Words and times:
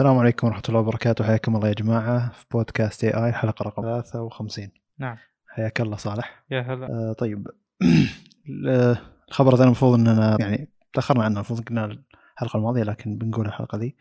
السلام 0.00 0.18
عليكم 0.18 0.46
ورحمة 0.46 0.62
الله 0.68 0.80
وبركاته. 0.80 1.24
حياكم 1.24 1.56
الله 1.56 1.68
يا 1.68 1.72
جماعة 1.72 2.32
في 2.32 2.44
بودكاست 2.50 3.04
اي 3.04 3.24
اي 3.26 3.32
حلقة 3.32 3.62
رقم 3.62 3.82
53 3.82 4.68
نعم. 4.98 5.16
حياك 5.48 5.80
الله 5.80 5.96
صالح. 5.96 6.44
يا 6.50 6.60
هلا. 6.60 6.86
آه 6.86 7.12
طيب. 7.12 7.48
ال- 8.48 8.96
الخبر 9.28 9.54
ذا 9.54 9.64
المفروض 9.64 9.94
إننا 9.94 10.36
يعني 10.40 10.68
تأخرنا 10.92 11.24
عنه 11.24 11.34
المفروض 11.34 11.60
قلنا 11.68 11.98
الحلقة 12.34 12.56
الماضية 12.56 12.82
لكن 12.82 13.18
بنقول 13.18 13.46
الحلقة 13.46 13.78
ذي. 13.78 13.96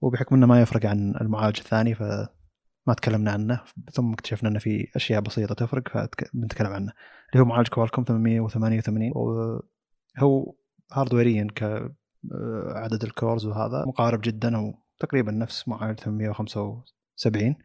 وبحكم 0.00 0.34
إنه 0.34 0.46
ما 0.46 0.62
يفرق 0.62 0.86
عن 0.86 1.14
المعالج 1.20 1.58
الثاني 1.58 1.94
فما 1.94 2.94
تكلمنا 2.96 3.30
عنه 3.32 3.60
ثم 3.92 4.12
اكتشفنا 4.12 4.48
إنه 4.48 4.58
في 4.58 4.88
أشياء 4.96 5.20
بسيطة 5.20 5.54
تفرق 5.54 5.88
فبنتكلم 5.88 6.72
عنه. 6.72 6.92
اللي 7.32 7.44
هو 7.44 7.48
معالج 7.48 7.68
Qualcomm 7.68 8.04
888 8.04 9.12
وهو 9.14 10.54
hardware 10.92 11.40
يا 11.40 11.46
كعدد 11.54 13.04
ال 13.04 13.11
cores 13.11 13.46
وهذا 13.46 13.84
مقارب 13.86 14.20
جدا 14.20 14.56
أو 14.56 14.87
تقريبا 14.98 15.32
نفس 15.32 15.68
معالج 15.68 16.00
875 16.00 17.56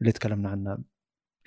اللي 0.00 0.12
تكلمنا 0.12 0.48
عنه 0.48 0.78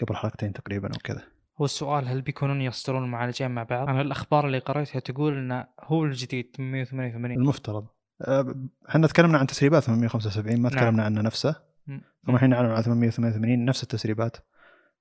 قبل 0.01 0.15
حلقتين 0.15 0.53
تقريبا 0.53 0.87
أو 0.87 0.99
كذا. 1.03 1.23
هو 1.61 1.65
السؤال 1.65 2.07
هل 2.07 2.21
بيكونون 2.21 2.61
يصدرون 2.61 3.03
المعالجين 3.03 3.51
مع 3.51 3.63
بعض؟ 3.63 3.89
أنا 3.89 4.01
الأخبار 4.01 4.47
اللي 4.47 4.59
قريتها 4.59 4.99
تقول 4.99 5.37
إنه 5.37 5.67
هو 5.79 6.05
الجديد 6.05 6.51
888 6.57 7.37
المفترض. 7.37 7.87
أه، 8.21 8.55
إحنا 8.89 9.07
تكلمنا 9.07 9.37
عن 9.37 9.47
تسريبات 9.47 9.83
875 9.83 10.61
ما 10.61 10.69
نعم. 10.69 10.79
تكلمنا 10.79 11.03
عنه 11.03 11.21
نفسه. 11.21 11.55
م- 11.87 11.99
ثم 12.25 12.35
الحين 12.35 12.49
نعلن 12.49 12.69
عن 12.71 12.81
888 12.81 13.65
نفس 13.65 13.83
التسريبات. 13.83 14.37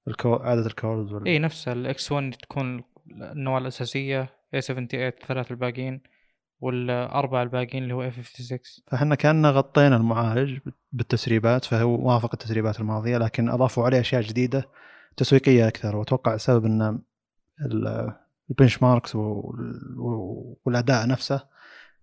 الكو... 0.08 0.34
عدد 0.34 0.66
الكورز 0.66 1.12
وال... 1.12 1.26
اي 1.26 1.38
نفسها 1.38 1.72
ال 1.72 1.92
X 1.92 2.12
1 2.12 2.34
تكون 2.42 2.84
النواه 3.10 3.58
الأساسية 3.58 4.22
A 4.56 4.58
78 4.58 5.06
الثلاث 5.08 5.50
الباقيين. 5.50 6.00
والاربعه 6.60 7.42
الباقيين 7.42 7.82
اللي 7.82 7.94
هو 7.94 8.10
A 8.10 8.12
56 8.12 8.58
فإحنا 8.90 9.14
كأننا 9.14 9.50
غطينا 9.50 9.96
المعالج 9.96 10.58
بالتسريبات 10.92 11.64
فهو 11.64 12.08
وافق 12.08 12.30
التسريبات 12.32 12.80
الماضية 12.80 13.18
لكن 13.18 13.48
أضافوا 13.48 13.84
عليه 13.84 14.00
أشياء 14.00 14.22
جديدة 14.22 14.68
تسويقية 15.16 15.68
أكثر 15.68 15.96
وأتوقع 15.96 16.34
السبب 16.34 16.64
إن 16.64 16.98
ال- 17.66 18.14
ال 18.50 18.82
benchmarks 18.82 19.16
وال- 19.16 20.56
والأداء 20.64 21.06
نفسه 21.08 21.44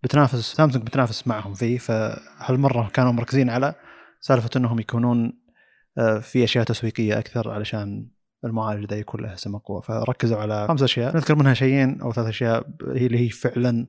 بتنافس 0.03 0.35
سامسونج 0.35 0.85
بتنافس 0.85 1.27
معهم 1.27 1.53
فيه 1.53 1.77
فهالمرة 1.77 2.89
كانوا 2.93 3.11
مركزين 3.11 3.49
على 3.49 3.75
سالفة 4.21 4.49
إنهم 4.55 4.79
يكونون 4.79 5.39
آه، 5.97 6.19
في 6.19 6.43
أشياء 6.43 6.63
تسويقية 6.63 7.19
أكثر 7.19 7.51
علشان 7.51 8.07
المعالج 8.45 8.85
ذا 8.91 8.97
يكون 8.99 9.21
له 9.21 9.35
سمة 9.35 9.61
قوة 9.65 9.81
فركزوا 9.81 10.37
على 10.37 10.67
خمس 10.67 10.83
أشياء. 10.83 11.15
نذكر 11.15 11.35
منها 11.35 11.53
شيئين 11.53 12.01
أو 12.01 12.11
ثلاث 12.13 12.27
أشياء 12.27 12.67
هي 12.95 13.05
اللي 13.05 13.19
هي 13.25 13.29
فعلا 13.29 13.87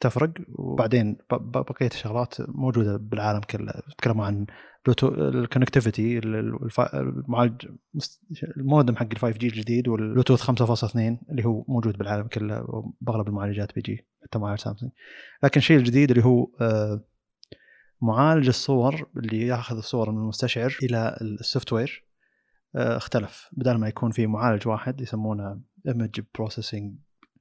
تفرق 0.00 0.30
وبعدين 0.48 1.16
بقية 1.30 1.86
الشغلات 1.86 2.34
موجودة 2.40 2.96
بالعالم 2.96 3.40
كله. 3.40 3.72
تكلموا 3.98 4.24
عن 4.24 4.46
بلوتو 4.84 5.08
ال 5.08 5.17
connectivity 5.17 6.18
المعالج 6.18 7.66
المودم 8.56 8.96
حق 8.96 9.06
ال 9.12 9.18
5 9.18 9.38
G 9.38 9.46
الجديد 9.46 9.88
والبلوتوث 9.88 10.42
5.2 10.42 10.96
اللي 10.96 11.44
هو 11.44 11.64
موجود 11.68 11.98
بالعالم 11.98 12.26
كله 12.28 12.64
وبأغلب 12.68 13.28
المعالجات 13.28 13.74
بيجي 13.74 14.06
حتى 14.22 14.38
معالج 14.38 14.60
سامسونج 14.60 14.92
لكن 15.42 15.58
الشيء 15.58 15.76
الجديد 15.76 16.10
اللي 16.10 16.24
هو 16.24 16.46
آه، 16.60 17.04
معالج 18.02 18.48
الصور 18.48 19.10
اللي 19.16 19.46
ياخذ 19.46 19.76
الصور 19.76 20.10
من 20.10 20.18
المستشعر 20.18 20.78
إلى 20.82 21.18
ال 21.20 21.72
software 21.72 22.10
آه، 22.76 22.96
اختلف. 22.96 23.48
بدل 23.52 23.78
ما 23.78 23.88
يكون 23.88 24.10
في 24.10 24.26
معالج 24.26 24.68
واحد 24.68 25.00
يسمونه 25.00 25.60
image 25.86 26.20
processing 26.34 26.94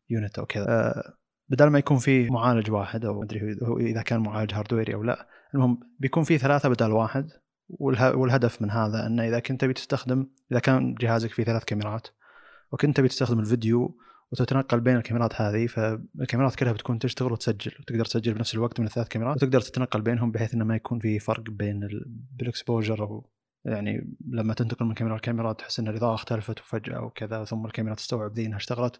unit 0.09 0.39
أو 0.39 0.45
كذا. 0.45 0.65
آه، 0.69 1.13
بدل 1.49 1.67
ما 1.67 1.79
يكون 1.79 1.97
في 1.97 2.29
معالج 2.29 2.71
واحد 2.71 3.05
أو 3.05 3.23
أدري 3.23 3.57
هو 3.63 3.77
إذا 3.77 4.01
كان 4.01 4.19
معالج 4.19 4.53
hardware 4.53 4.89
ي 4.89 4.93
أو 4.93 5.03
لا 5.03 5.27
المهم 5.55 5.79
بيكون 5.99 6.23
في 6.23 6.37
ثلاثة 6.37 6.69
بدل 6.69 6.91
واحد 6.91 7.29
والهدف 7.79 8.61
من 8.61 8.71
هذا 8.71 9.05
إنه 9.07 9.27
إذا 9.27 9.39
كنت 9.39 9.61
تبي 9.61 9.73
تستخدم 9.73 10.27
إذا 10.51 10.59
كان 10.59 10.93
جهازك 10.93 11.31
فيه 11.31 11.43
ثلاث 11.43 11.63
كاميرات 11.63 12.07
وكنت 12.71 12.97
تبي 12.97 13.07
تستخدم 13.07 13.39
الفيديو 13.39 13.97
وتتنقل 14.31 14.79
بين 14.79 14.95
الكاميرات 14.97 15.41
هذه 15.41 15.67
فالكاميرات 15.67 16.55
كلها 16.55 16.71
بتكون 16.71 16.99
تشتغل 16.99 17.31
وتسجل 17.31 17.71
وتقدر 17.79 18.05
تسجل 18.05 18.33
بنفس 18.33 18.55
الوقت 18.55 18.79
من 18.79 18.85
الثلاث 18.85 19.07
كاميرات 19.07 19.35
وتقدر 19.35 19.61
تتنقل 19.61 20.01
بينهم 20.01 20.31
بحيث 20.31 20.53
إنه 20.53 20.65
ما 20.65 20.75
يكون 20.75 20.99
في 20.99 21.19
فرق 21.19 21.43
بين 21.49 21.83
ال- 21.83 22.05
بال 22.37 22.51
exposure 22.51 23.03
أو 23.03 23.29
يعني 23.65 24.17
لما 24.27 24.53
تنتقل 24.53 24.85
من 24.85 24.93
كاميرا 24.93 25.17
لكاميرا 25.17 25.53
تحس 25.53 25.79
إن 25.79 25.87
الإضاءة 25.87 26.13
اختلفت 26.15 26.59
وفجأة 26.59 27.01
وكذا 27.03 27.43
ثم 27.43 27.65
الكاميرا 27.65 27.95
تستوعب 27.95 28.33
ذي 28.33 28.45
إنها 28.45 28.57
اشتغلت. 28.57 28.99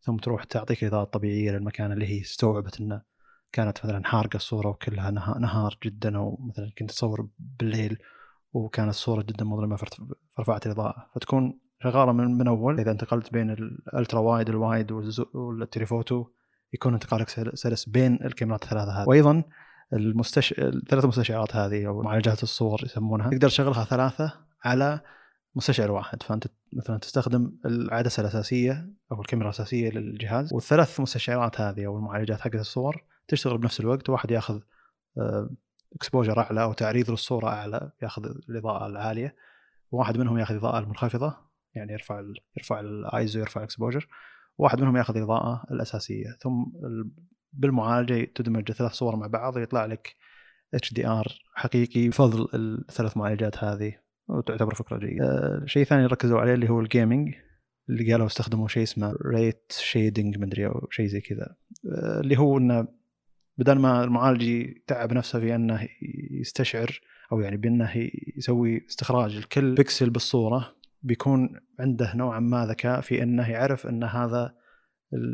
ثم 0.00 0.16
تروح 0.16 0.44
تعطيك 0.44 0.82
الاضاءه 0.82 1.02
الطبيعيه 1.02 1.50
للمكان 1.52 1.92
اللي 1.92 2.06
هي 2.06 2.20
استوعبت 2.20 2.80
إنه 2.80 3.02
كانت 3.52 3.78
مثلا 3.86 4.04
حارقه 4.04 4.36
الصورة 4.36 4.68
وكلها 4.68 5.10
نها- 5.10 5.38
نهار 5.38 5.78
جدا 5.84 6.16
أو 6.16 6.38
مثلا 6.40 6.72
كنت 6.78 6.90
تصور 6.90 7.28
بالليل 7.38 7.98
وكانت 8.52 8.90
الصورة 8.90 9.22
جدا 9.22 9.44
مظلمة 9.44 9.76
فرفعت 10.36 10.66
الإضاءة. 10.66 11.10
فتكون 11.14 11.58
شغالة 11.82 12.12
من, 12.12 12.38
من 12.38 12.48
أول 12.48 12.80
إذا 12.80 12.90
انتقلت 12.90 13.32
بين 13.32 13.50
ال 13.50 13.62
ultra 13.62 14.20
wide 14.20 14.48
ال 14.48 14.57
wide 14.57 14.92
وال 15.34 15.51
telephoto 15.51 16.26
يكون 16.72 16.94
انتقالك 16.94 17.28
سل- 17.28 17.58
سلس 17.58 17.88
بين 17.88 18.18
الكاميرات 18.24 18.62
الثلاثة 18.62 18.90
هذه. 19.02 19.08
وأيضا 19.08 19.42
المستش... 19.92 20.52
الثلاث 20.58 21.04
مستشعرات 21.04 21.56
هذه 21.56 21.86
أو 21.86 22.02
معالجات 22.02 22.42
الصور 22.42 22.80
يسمونها. 22.84 23.30
تقدر 23.30 23.48
تشغلها 23.48 23.84
ثلاثة 23.84 24.32
على 24.64 25.00
مستشعر 25.56 25.90
واحد. 25.90 26.22
فأنت 26.22 26.46
مثلا 26.72 26.98
تستخدم 26.98 27.52
العدسة 27.66 28.20
الأساسية 28.20 28.90
أو 29.12 29.20
الكاميرا 29.20 29.48
الأساسية 29.48 29.90
للجهاز 29.90 30.52
والثلاث 30.52 31.00
مستشعرات 31.00 31.60
هذه 31.60 31.86
أو 31.86 31.96
المعالجات 31.96 32.40
حقت 32.40 32.54
الصور 32.54 33.04
تشتغل 33.28 33.58
بنفس 33.58 33.80
الوقت. 33.80 34.10
واحد 34.10 34.30
يأخذ 34.30 34.60
exposure 35.94 36.38
أعلى 36.38 36.62
أو 36.62 36.72
تعريض 36.72 37.10
للصورة 37.10 37.48
أعلى 37.48 37.90
يأخذ 38.02 38.24
الإضاءة 38.48 38.86
العالية. 38.86 39.36
وواحد 39.90 40.18
منهم 40.18 40.38
يأخذ 40.38 40.54
الاضاءه 40.54 40.78
المنخفضة 40.78 41.36
يعني 41.74 41.92
يرفع 41.92 42.20
ال 42.20 42.34
يرفع 42.56 42.80
الايزو 42.80 43.40
يرفع 43.40 43.60
ال 43.60 43.65
exposure 43.65 44.08
واحد 44.58 44.80
منهم 44.80 44.96
يأخذ 44.96 45.16
الإضاءة 45.16 45.64
الأساسية. 45.70 46.36
ثم 46.40 46.62
ال- 46.84 47.10
بالمعالجة 47.52 48.24
تدمج 48.34 48.72
ثلاث 48.72 48.92
صور 48.92 49.16
مع 49.16 49.26
بعض 49.26 49.58
يطلع 49.58 49.86
لك 49.86 50.16
HDR 50.74 51.26
حقيقي. 51.54 52.08
بفضل 52.08 52.48
الثلاث 52.54 53.16
معالجات 53.16 53.64
هذه. 53.64 54.05
وتعتبر 54.28 54.74
فكرة 54.74 54.98
جيدة. 54.98 55.24
آه، 55.24 55.62
شيء 55.66 55.84
ثاني 55.84 56.06
ركزوا 56.06 56.40
عليه 56.40 56.54
اللي 56.54 56.70
هو 56.70 56.80
ال 56.80 56.88
gaming 56.88 57.34
اللي 57.90 58.12
قالوا 58.12 58.26
استخدموا 58.26 58.68
شيء 58.68 58.82
اسمه 58.82 59.14
rate 59.26 59.72
shading 59.78 60.38
مدري 60.38 60.66
أو 60.66 60.88
شيء 60.90 61.06
زي 61.06 61.20
كذا 61.20 61.54
آه، 61.92 62.20
اللي 62.20 62.38
هو 62.38 62.58
إنه 62.58 62.88
بدل 63.58 63.78
ما 63.78 64.04
المعالج 64.04 64.42
يتعب 64.42 65.12
نفسه 65.12 65.40
في 65.40 65.54
إنه 65.54 65.88
يستشعر 66.40 67.00
أو 67.32 67.40
يعني 67.40 67.56
بإنه 67.56 67.92
يسوي 68.36 68.86
استخراج 68.88 69.36
لكل 69.38 69.74
بكسل 69.74 70.10
بالصورة 70.10 70.76
بيكون 71.02 71.60
عنده 71.80 72.12
نوعا 72.16 72.40
ما 72.40 72.66
ذكاء 72.66 73.00
في 73.00 73.22
إنه 73.22 73.50
يعرف 73.50 73.86
إن 73.86 74.04
هذا 74.04 74.54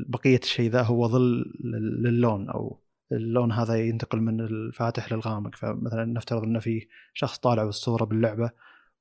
بقية 0.09 0.39
الشيء 0.43 0.71
ذا 0.71 0.83
هو 0.83 1.09
ظل 1.09 1.45
لل- 1.65 2.03
للون 2.03 2.51
أو 2.51 2.81
اللون 3.13 3.53
هذا 3.53 3.75
ينتقل 3.75 4.21
من 4.21 4.41
الفاتح 4.41 5.13
للغامق 5.13 5.55
فمثلا 5.57 6.05
نفترض 6.05 6.43
إنه 6.43 6.59
في 6.59 6.87
شخص 7.15 7.39
طالع 7.39 7.65
بالصورة 7.65 8.05
باللعبة 8.05 8.51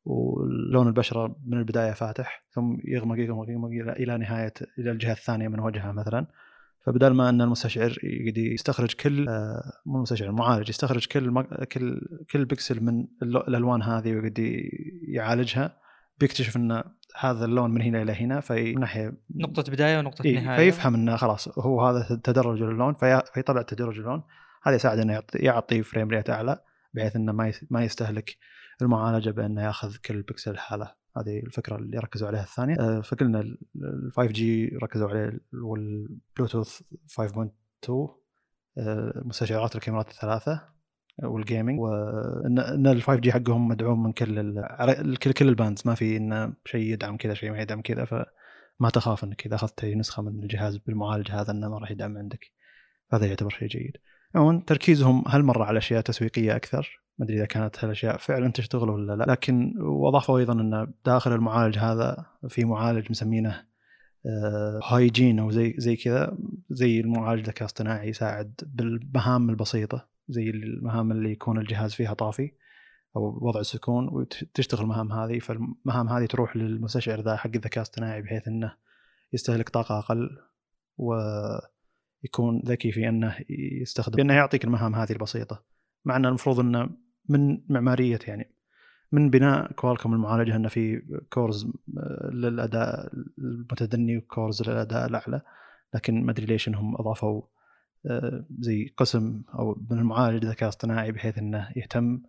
ولون 0.05 0.87
البشرة 0.87 1.35
من 1.45 1.57
البداية 1.57 1.91
فاتح 1.91 2.43
ثم 2.51 2.77
يغمق 2.85 3.19
يغمق 3.19 3.49
يغمق 3.49 3.69
إلى 3.69 3.91
إلى 3.91 4.17
نهاية 4.17 4.53
إلى 4.79 4.91
الجهة 4.91 5.11
الثانية 5.11 5.47
من 5.47 5.59
وجهه 5.59 5.91
مثلا. 5.91 6.27
فبدل 6.85 7.07
ما 7.07 7.29
أن 7.29 7.41
المستشعر 7.41 7.97
يستخرج 8.37 8.93
كل 8.93 9.29
آه، 9.29 9.61
مو 9.85 9.95
المستشعر 9.95 10.29
المعالج 10.29 10.69
يستخرج 10.69 11.07
كل 11.07 11.43
كل 11.65 12.01
كل 12.31 12.45
بكسل 12.45 12.83
من 12.83 13.07
الألوان 13.23 13.81
هذه 13.81 14.11
ويقعد 14.11 14.39
يعالجها 15.07 15.77
بيكتشف 16.19 16.57
أن 16.57 16.83
هذا 17.19 17.45
اللون 17.45 17.71
من 17.71 17.81
هنا 17.81 18.01
إلى 18.01 18.13
هنا 18.13 18.39
في 18.39 18.73
ناحية 18.73 19.13
نقطة 19.35 19.71
بداية 19.71 19.99
ونقطة 19.99 20.25
إيه 20.25 20.39
نهاية. 20.39 20.57
فيفهم 20.57 20.95
أنه 20.95 21.15
خلاص 21.15 21.59
هو 21.59 21.85
هذا 21.87 22.21
تدرج 22.23 22.61
اللون 22.61 22.93
في 22.93 23.21
فيطلع 23.33 23.61
تدرج 23.61 23.99
اللون. 23.99 24.23
هذا 24.63 24.75
يساعد 24.75 24.99
أنه 24.99 25.21
يعطي, 25.35 25.83
frame 25.83 26.09
rate 26.09 26.29
أعلى 26.29 26.59
بحيث 26.93 27.15
أنه 27.15 27.31
ما 27.31 27.51
ما 27.69 27.83
يستهلك 27.83 28.37
المعالجة 28.81 29.29
بأنه 29.29 29.63
يأخذ 29.63 29.95
كل 30.05 30.21
بكسل 30.21 30.51
لحاله 30.51 30.91
هذه 31.17 31.39
الفكرة 31.39 31.75
اللي 31.75 31.99
ركزوا 31.99 32.27
عليها 32.27 32.43
الثانية. 32.43 32.75
آه، 32.79 33.01
فقلنا 33.01 33.39
ال 33.39 33.57
5G 34.15 34.67
ركزوا 34.83 35.09
عليه 35.09 35.39
والبلوتوث 35.53 36.81
5.2 37.07 38.21
آه، 38.77 39.21
مستشعرات 39.25 39.75
الكاميرات 39.75 40.09
الثلاثة 40.09 40.61
وال 41.23 41.37
gaming 41.37 41.79
وان 41.79 42.59
ان 42.59 42.87
ال 42.87 43.01
5G 43.01 43.31
حقهم 43.31 43.67
مدعوم 43.67 44.03
من 44.03 44.11
كل 44.11 45.15
كل 45.23 45.31
كل 45.31 45.47
ال 45.47 45.53
bands 45.53 45.81
ما 45.85 45.95
في 45.95 46.17
إنه 46.17 46.53
شيء 46.65 46.93
يدعم 46.93 47.17
كذا 47.17 47.33
شيء 47.33 47.51
ما 47.51 47.61
يدعم 47.61 47.81
كذا 47.81 48.05
فما 48.05 48.89
تخاف 48.93 49.23
إنك 49.23 49.45
إذا 49.45 49.55
أخذت 49.55 49.85
نسخة 49.85 50.23
من 50.23 50.43
الجهاز 50.43 50.77
بالمعالج 50.77 51.31
هذا 51.31 51.51
إنه 51.51 51.69
ما 51.69 51.77
راح 51.77 51.91
يدعم 51.91 52.17
عندك. 52.17 52.51
هذا 53.13 53.25
يعتبر 53.25 53.49
شيء 53.49 53.67
جيد. 53.67 53.97
عموما 54.35 54.63
تركيزهم 54.67 55.23
هالمرة 55.27 55.63
على 55.63 55.77
أشياء 55.77 56.01
تسويقية 56.01 56.55
أكثر. 56.55 57.00
ما 57.17 57.25
أدري 57.25 57.37
إذا 57.37 57.45
كانت 57.45 57.83
هالأشياء 57.83 58.17
فعلا 58.17 58.51
تشتغل 58.51 58.89
ولا 58.89 59.15
لا. 59.15 59.31
لكن 59.31 59.73
واضافوا 59.79 60.39
أيضا 60.39 60.53
إن 60.53 60.93
داخل 61.05 61.33
المعالج 61.33 61.77
هذا 61.77 62.25
في 62.47 62.65
معالج 62.65 63.07
مسمينه 63.09 63.71
هايجين 64.83 65.39
أو 65.39 65.51
زي 65.51 65.75
زي 65.77 65.95
كذا 65.95 66.37
زي 66.69 66.99
المعالج 66.99 67.47
ذكاء 67.47 67.65
اصطناعي 67.65 68.09
يساعد 68.09 68.61
بالمهام 68.65 69.49
البسيطة 69.49 70.07
زي 70.29 70.49
المهام 70.49 71.11
اللي 71.11 71.31
يكون 71.31 71.57
الجهاز 71.57 71.93
فيها 71.93 72.13
طافي 72.13 72.51
أو 73.15 73.39
وضع 73.41 73.59
السكون 73.59 74.07
وتشتغل 74.07 74.81
المهام 74.81 75.11
هذه. 75.11 75.39
فالمهام 75.39 76.09
هذه 76.09 76.25
تروح 76.25 76.55
للمستشعر 76.55 77.21
ذا 77.21 77.35
حق 77.35 77.51
الذكاء 77.55 77.77
الاصطناعي 77.77 78.21
بحيث 78.21 78.47
إنه 78.47 78.73
يستهلك 79.33 79.69
طاقة 79.69 79.99
أقل 79.99 80.29
ويكون 80.97 82.61
ذكي 82.65 82.91
في 82.91 83.09
إنه 83.09 83.35
يستخدم 83.81 84.15
بانه 84.15 84.33
يعطيك 84.33 84.63
المهام 84.63 84.95
هذه 84.95 85.11
البسيطة. 85.11 85.63
مع 86.05 86.15
إن 86.15 86.25
المفروض 86.25 86.59
إنه 86.59 86.89
من 87.29 87.61
معمارية 87.69 88.19
يعني 88.27 88.55
من 89.11 89.29
بناء 89.29 89.71
Qualcomm 89.71 90.13
المعالجة 90.13 90.55
إنه 90.55 90.69
في 90.69 91.01
cores 91.29 91.67
آه، 91.97 92.29
للأداء 92.33 93.11
المتدني 93.37 94.17
وكورز 94.17 94.69
للأداء 94.69 95.05
الأعلى 95.05 95.41
لكن 95.93 96.23
ما 96.23 96.31
أدري 96.31 96.45
ليش 96.45 96.67
إنهم 96.67 96.95
أضافوا 96.95 97.41
آه، 98.05 98.45
زي 98.59 98.93
قسم 98.97 99.41
أو 99.59 99.85
من 99.91 99.99
المعالج 99.99 100.45
ذكاء 100.45 100.69
اصطناعي 100.69 101.11
بحيث 101.11 101.37
إنه 101.37 101.69
يهتم 101.75 102.21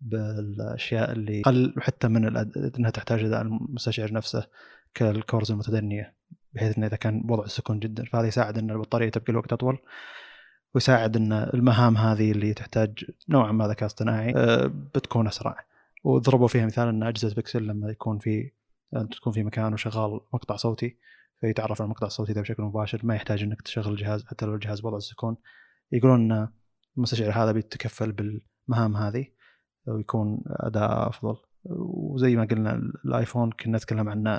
بالأشياء 0.00 1.12
اللي 1.12 1.40
أقل 1.40 1.74
حتى 1.78 2.08
من 2.08 2.36
إنها 2.78 2.90
تحتاج 2.90 3.24
أداء 3.24 3.42
المستشعر 3.42 4.12
نفسه 4.12 4.46
كالكورز 4.94 5.50
المتدنية 5.50 6.14
بحيث 6.52 6.78
إنه 6.78 6.86
إذا 6.86 6.96
كان 6.96 7.22
وضع 7.28 7.44
السكون 7.44 7.78
جدا 7.78 8.04
فهذا 8.04 8.26
يساعد 8.26 8.58
إن 8.58 8.70
البطارية 8.70 9.10
تبقى 9.10 9.32
الوقت 9.32 9.52
أطول. 9.52 9.78
ويساعد 10.74 11.16
إن 11.16 11.32
المهام 11.32 11.96
هذه 11.96 12.32
اللي 12.32 12.54
تحتاج 12.54 13.04
نوعا 13.28 13.52
ما 13.52 13.68
ذكاء 13.68 13.86
اصطناعي 13.86 14.34
آه، 14.36 14.66
بتكون 14.66 15.26
أسرع. 15.26 15.56
وضربوا 16.04 16.48
فيها 16.48 16.66
مثال 16.66 16.88
إن 16.88 17.02
أجهزة 17.02 17.34
بيكسل 17.34 17.66
لما 17.66 17.90
يكون 17.90 18.18
في 18.18 18.50
تكون 19.10 19.32
في 19.32 19.44
مكان 19.44 19.72
وشغال 19.72 20.20
مقطع 20.34 20.56
صوتي 20.56 20.98
فيتعرف 21.40 21.80
على 21.80 21.86
المقطع 21.86 22.06
الصوتي 22.06 22.32
ذا 22.32 22.40
بشكل 22.40 22.62
مباشر 22.62 23.00
ما 23.02 23.14
يحتاج 23.14 23.42
إنك 23.42 23.62
تشغل 23.62 23.92
الجهاز 23.92 24.24
حتى 24.24 24.46
لو 24.46 24.54
الجهاز 24.54 24.80
بوضع 24.80 24.96
السكون 24.96 25.36
يقولون 25.92 26.32
إن 26.32 26.48
المستشعر 26.96 27.32
هذا 27.32 27.52
بيتكفل 27.52 28.12
بالمهام 28.12 28.96
هذه 28.96 29.26
ويكون 29.86 30.42
اداء 30.46 31.08
أفضل. 31.08 31.36
وزي 31.64 32.36
ما 32.36 32.44
قلنا 32.44 32.74
الآيفون 33.04 33.50
كنا 33.50 33.76
نتكلم 33.76 34.08
عنه 34.08 34.36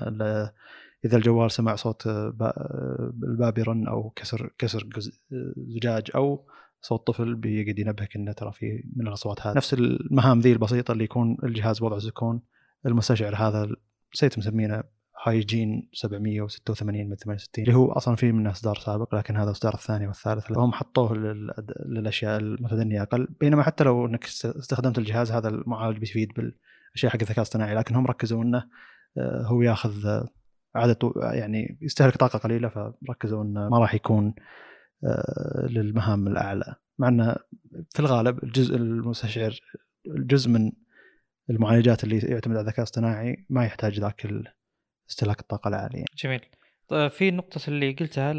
إذا 1.06 1.18
الجوال 1.18 1.52
سمع 1.52 1.76
صوت 1.76 2.08
الباب 2.08 3.58
يرن 3.58 3.88
أو 3.88 4.10
كسر 4.10 4.54
كسر 4.58 4.90
زجاج 5.58 6.12
أو 6.16 6.46
صوت 6.82 7.08
طفل 7.08 7.36
بيقعد 7.36 7.80
ينبهك 7.80 8.16
انه 8.16 8.32
ترى 8.32 8.52
في 8.52 8.84
من 8.96 9.08
الأصوات 9.08 9.48
هذه. 9.48 9.58
نفس 9.58 9.74
المهام 9.74 10.40
ذي 10.40 10.52
البسيطة 10.52 10.92
اللي 10.92 11.04
يكون 11.04 11.38
الجهاز 11.44 11.82
وضع 11.82 12.00
سكون 12.00 12.42
المستشعر 12.86 13.36
هذا 13.36 13.70
نسيت 14.16 14.38
مسمينه 14.38 14.84
هايجين 15.24 15.90
786 15.94 17.10
من 17.10 17.16
68 17.16 17.66
اللي 17.66 17.76
هو 17.76 17.92
أصلا 17.92 18.16
في 18.16 18.32
منه 18.32 18.52
إصدار 18.52 18.76
سابق 18.76 19.16
لكن 19.16 19.36
هذا 19.36 19.46
الاصدار 19.46 19.74
الثاني 19.74 20.08
والثالث. 20.08 20.52
هم 20.52 20.72
حطوه 20.72 21.14
للأشياء 21.86 22.40
المتدنية 22.40 23.02
أقل. 23.02 23.28
بينما 23.40 23.64
حتى 23.64 23.84
لو 23.84 24.06
إنك 24.06 24.24
استخدمت 24.24 24.98
الجهاز 24.98 25.32
هذا 25.32 25.50
المعالج 25.50 25.98
بيفيد 25.98 26.34
بالأشياء 26.34 27.12
حق 27.12 27.20
الذكاء 27.22 27.38
الاصطناعي 27.38 27.76
لكن 27.76 27.96
هم 27.96 28.08
ركزوا 28.08 28.44
إنه 28.44 28.66
آه، 29.18 29.44
هو 29.46 29.62
ياخذ 29.62 30.24
عدد 30.76 30.98
يعني 31.34 31.78
يستهلك 31.82 32.18
طاقة 32.18 32.40
قليلة 32.40 32.70
فركزوا 32.70 33.44
إنه 33.44 33.70
ما 33.70 33.80
راح 33.80 33.94
يكون 33.94 34.34
آه، 35.04 35.68
للمهام 35.70 36.28
الأعلى. 36.28 36.76
مع 37.00 37.08
إنه 37.08 37.36
في 37.90 38.00
الغالب 38.00 38.44
الجزء 38.44 38.76
المستشعر 38.76 39.60
الجزء 40.08 40.50
من 40.50 40.72
المعالجات 41.50 42.04
اللي 42.04 42.18
يعتمد 42.18 42.56
على 42.56 42.62
الذكاء 42.62 42.80
الاصطناعي 42.80 43.46
ما 43.50 43.66
يحتاج 43.66 44.00
ذاك 44.00 44.28
استهلاك 45.10 45.40
الطاقة 45.40 45.68
العالية. 45.68 46.06
جميل. 46.18 46.42
طيب 46.88 47.12
في 47.12 47.32
نقطة 47.32 47.62
اللي 47.68 47.92
قلتها 47.92 48.34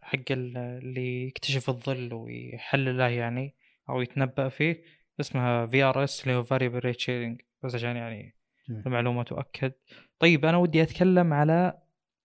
حق 0.00 0.18
اللي 0.30 1.26
يكتشف 1.26 1.68
الظل 1.70 2.14
ويحلله 2.14 3.08
يعني 3.08 3.54
أو 3.88 4.00
يتنبأ 4.00 4.48
فيه 4.48 4.82
اسمها 5.20 5.66
VRS 5.66 6.22
اللي 6.22 6.34
هو 6.34 6.42
variable 6.42 6.78
rate 6.78 7.00
shading 7.00 7.40
بس 7.64 7.74
عشان 7.74 7.96
يعني 7.96 8.36
المعلومة 8.70 9.22
تؤكد 9.22 9.72
طيب 10.18 10.44
أنا 10.44 10.56
ودي 10.56 10.82
أتكلم 10.82 11.32
على 11.32 11.82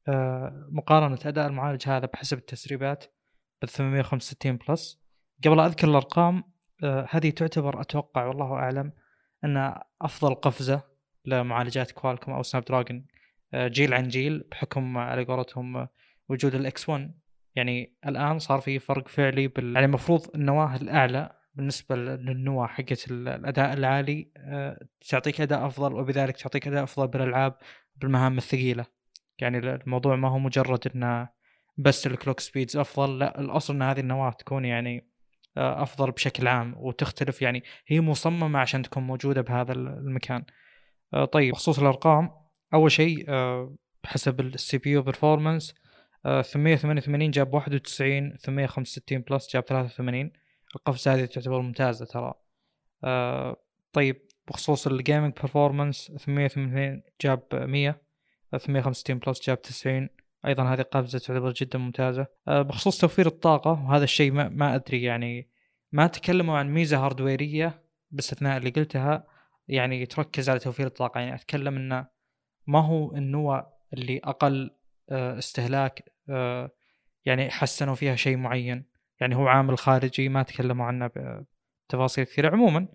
آه، 0.07 0.68
مقارنة 0.72 1.19
أداء 1.25 1.48
المعالج 1.48 1.88
هذا 1.88 2.06
بحسب 2.06 2.38
التسريبات 2.38 3.06
بال 3.62 3.69
865 3.69 4.57
Plus. 4.57 5.01
قبل 5.45 5.60
أذكر 5.60 5.88
الأرقام 5.88 6.44
آه، 6.84 7.07
هذه 7.10 7.30
تعتبر 7.30 7.81
أتوقع 7.81 8.25
والله 8.25 8.54
أعلم 8.54 8.92
أن 9.44 9.75
أفضل 10.01 10.36
قفزة 10.36 10.84
لمعالجات 11.25 11.92
Qualcomm 11.92 12.34
أو 12.34 12.44
Snapdragon 12.44 13.06
آه، 13.54 13.68
جيل 13.68 13.94
عن 13.94 14.07
جيل 14.07 14.39
بحكم 14.51 14.98
على 14.98 15.25
قولتهم 15.25 15.88
وجود 16.30 16.56
ال 16.56 16.89
X1 16.89 17.19
يعني 17.56 17.98
الآن 18.06 18.39
صار 18.39 18.62
في 18.62 18.80
فرق 18.80 19.07
فعلي 19.07 19.48
بال 19.48 19.74
يعني 19.74 19.86
المفروض 19.86 20.36
النواة 20.36 20.75
الأعلى 20.75 21.37
بالنسبة 21.57 21.95
للنواه 21.95 22.68
حقت 22.68 23.12
الأداء 23.12 23.74
العالي 23.74 24.31
آه، 24.38 24.88
تعطيك 25.09 25.42
أداء 25.42 25.68
أفضل 25.68 25.94
وبذلك 25.94 26.38
تعطيك 26.38 26.68
أداء 26.68 26.83
أفضل 26.83 27.07
بالألعاب 27.07 27.57
بالمهام 27.95 28.38
الثقيلة. 28.38 28.86
يعني 29.39 29.57
الموضوع 29.57 30.15
ما 30.15 30.30
هو 30.30 30.39
مجرد 30.39 30.88
إنه 30.95 31.30
بس 31.77 32.07
ال 32.07 32.13
clock 32.13 32.39
speeds 32.39 32.78
أفضل 32.77 33.19
لا 33.19 33.39
الأصل 33.39 33.74
إن 33.74 33.81
هذه 33.81 34.00
النواة 34.00 34.31
تكون 34.31 34.65
يعني 34.65 35.09
آه، 35.57 35.83
أفضل 35.83 36.12
بشكل 36.12 36.48
عام 36.48 36.75
وتختلف 36.77 37.42
يعني 37.42 37.63
هي 37.88 38.01
مصممة 38.01 38.60
عشان 38.60 38.81
تكون 38.81 39.03
موجودة 39.03 39.42
بهذا 39.42 39.74
المكان. 39.74 40.44
طيب 41.31 41.51
بخصوص 41.53 41.80
الأرقام 41.80 42.30
أول 42.74 42.92
شيء 42.92 43.25
آه، 43.30 43.75
بحسب 44.03 44.39
ال 44.39 44.78
CPU 44.78 44.89
performance 44.89 45.75
888 46.24 47.31
جاب 47.31 47.53
91 47.53 48.38
865 48.38 49.19
Plus 49.19 49.54
جاب 49.53 49.63
83 49.63 50.31
القفزه 50.75 51.14
هذه 51.14 51.25
تعتبر 51.25 51.62
ممتازة 51.62 52.06
ترى. 52.06 52.34
آه، 53.04 53.58
طيب 53.94 54.22
بخصوص 54.48 54.88
ال 54.88 54.94
gaming 54.94 55.34
performance 55.34 56.12
888 56.18 57.02
جاب 57.22 57.44
100 57.54 58.02
865 58.58 59.19
Plus 59.19 59.48
جاب 59.48 59.62
90 59.62 60.10
أيضا 60.46 60.64
هذه 60.64 60.81
قفزه 60.81 61.19
تعتبر 61.19 61.52
جدا 61.52 61.80
ممتازة. 61.80 62.28
آه، 62.48 62.62
بخصوص 62.62 62.98
توفير 62.98 63.28
الطاقة 63.28 63.72
وهذا 63.72 64.04
الشيء 64.04 64.31
ما, 64.31 64.50
ما 64.50 64.75
أدري 64.75 65.04
يعني 65.04 65.50
ما 65.92 66.08
تكلموا 66.08 66.58
عن 66.58 66.70
ميزة 66.74 67.06
hardware 67.06 67.68
ية 67.68 67.84
باستثناء 68.12 68.58
اللي 68.58 68.70
قلتها 68.70 69.28
يعني 69.68 70.06
تركز 70.06 70.50
على 70.50 70.60
توفير 70.60 70.88
الطاقة. 70.88 71.20
يعني 71.20 71.36
أتكلم 71.36 71.75
إنه 71.75 72.08
ما 72.68 72.80
هو 72.80 73.16
النوع 73.16 73.74
اللي 73.94 74.22
أقل 74.24 74.72
آه، 75.10 75.38
استهلاك 75.38 76.13
آه، 76.30 76.72
يعني 77.25 77.50
حسنوا 77.50 77.96
فيها 77.96 78.16
شيء 78.16 78.38
معين. 78.38 78.97
يعني 79.22 79.36
هو 79.36 79.48
عامل 79.48 79.78
خارجي 79.78 80.30
ما 80.30 80.44
تكلموا 80.44 80.86
عنه 80.86 81.10
بتفاصيل 81.88 82.24
كثيرة. 82.24 82.50
عموما 82.50 82.88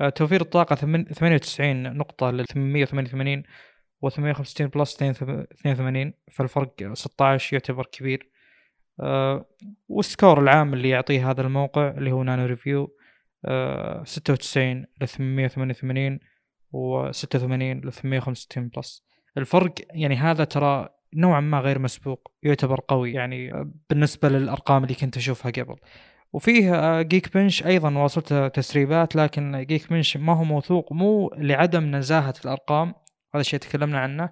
آه، 0.00 0.08
توفير 0.08 0.40
الطاقة 0.40 0.74
98 0.74 1.96
نقطة 1.96 2.30
لل 2.30 2.46
888 2.46 3.42
و 4.02 4.08
865 4.08 4.66
Plus 4.68 5.02
82 5.02 6.12
فالفرق 6.30 6.92
16 6.92 7.52
يعتبر 7.52 7.86
كبير. 7.86 8.30
وال 9.88 10.03
score 10.03 10.40
العام 10.40 10.74
اللي 10.74 10.88
يعطيه 10.88 11.30
هذا 11.30 11.40
الموقع 11.42 11.88
اللي 11.88 12.12
هو 12.12 12.22
NanoReview 12.22 12.96
96 14.04 14.86
ل 15.00 15.08
888 15.08 16.20
و 16.72 17.12
86 17.12 17.80
ل 17.80 17.92
865 17.92 18.68
Plus. 18.68 19.04
الفرق 19.38 19.74
يعني 19.90 20.16
هذا 20.16 20.44
ترى 20.44 20.88
نوعا 21.14 21.40
ما 21.40 21.60
غير 21.60 21.78
مسبوق 21.78 22.32
يعتبر 22.42 22.80
قوي 22.88 23.12
يعني 23.12 23.52
بالنسبة 23.90 24.28
للأرقام 24.28 24.82
اللي 24.84 24.94
كنت 24.94 25.16
أشوفها 25.16 25.50
قبل. 25.50 25.76
وفيه 26.32 27.02
Geekbench 27.02 27.66
أيضا 27.66 27.98
واصلت 27.98 28.32
تسريبات 28.34 29.16
لكن 29.16 29.64
Geekbench 29.68 30.16
ما 30.16 30.32
هو 30.32 30.44
موثوق 30.44 30.92
مو 30.92 31.30
لعدم 31.38 31.96
نزاهة 31.96 32.34
الأرقام 32.44 32.94
هذا 33.34 33.40
الشيء 33.40 33.60
تكلمنا 33.60 33.98
عنه. 33.98 34.30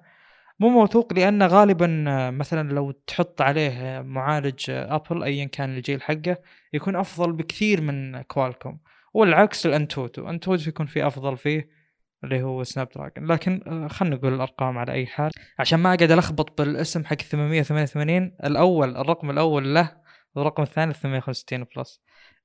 مو 0.61 0.69
موثوق 0.69 1.12
لأن 1.12 1.43
غالبا 1.43 1.87
مثلا 2.31 2.73
لو 2.73 2.91
تحط 2.91 3.41
عليه 3.43 4.03
معالج 4.03 4.71
Apple 4.71 5.23
ايا 5.23 5.45
كان 5.45 5.77
الجيل 5.77 6.03
حقه 6.03 6.37
يكون 6.73 6.97
أفضل 6.97 7.33
بكثير 7.33 7.81
من 7.81 8.23
Qualcomm 8.23 8.78
والعكس 9.15 9.67
ال 9.66 9.75
AnTuTu 9.75 10.28
AnTuTu 10.31 10.69
يكون 10.69 10.87
في 10.87 11.07
أفضل 11.07 11.37
فيه. 11.37 11.82
اللي 12.25 12.43
هو 12.43 12.64
Snapdragon 12.64 13.26
لكن 13.26 13.61
آه، 13.67 13.88
خلينا 13.88 14.17
نقول 14.17 14.35
الأرقام 14.35 14.79
على 14.79 14.93
أي 14.93 15.07
حال. 15.07 15.31
عشان 15.59 15.79
ما 15.79 15.95
أقعد 15.95 16.11
ألخبط 16.11 16.61
بالاسم 16.61 17.05
حق 17.05 17.17
888 17.17 18.37
الأول 18.45 18.97
الرقم 18.97 19.31
الأول 19.31 19.75
له 19.75 19.97
والرقم 20.35 20.62
الثاني 20.62 20.93
865 20.95 21.67
Plus 21.76 22.02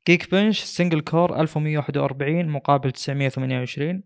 Geekbench 0.07 0.59
single 0.63 1.01
core 1.01 1.41
1141 1.41 2.48
مقابل 2.48 2.91
928 2.91 4.03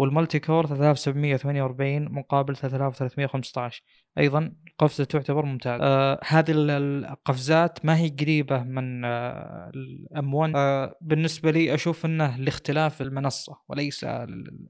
وال 0.00 0.11
multi 0.11 0.38
core 0.38 0.66
3748 0.66 2.04
مقابل 2.12 2.56
3315 2.56 3.82
أيضا 4.18 4.52
قفزة 4.78 5.04
تعتبر 5.04 5.44
ممتازة. 5.44 5.84
آه 5.84 6.20
هذه 6.26 6.52
القفزات 6.56 7.84
ما 7.84 7.96
هي 7.98 8.08
قريبة 8.08 8.62
من 8.62 9.04
آه 9.04 9.70
ال 9.74 10.34
M1 10.34 10.52
آه 10.56 10.96
بالنسبة 11.00 11.50
لي 11.50 11.74
أشوف 11.74 12.06
إنه 12.06 12.36
لاختلاف 12.36 13.02
المنصة 13.02 13.60
وليس 13.68 14.04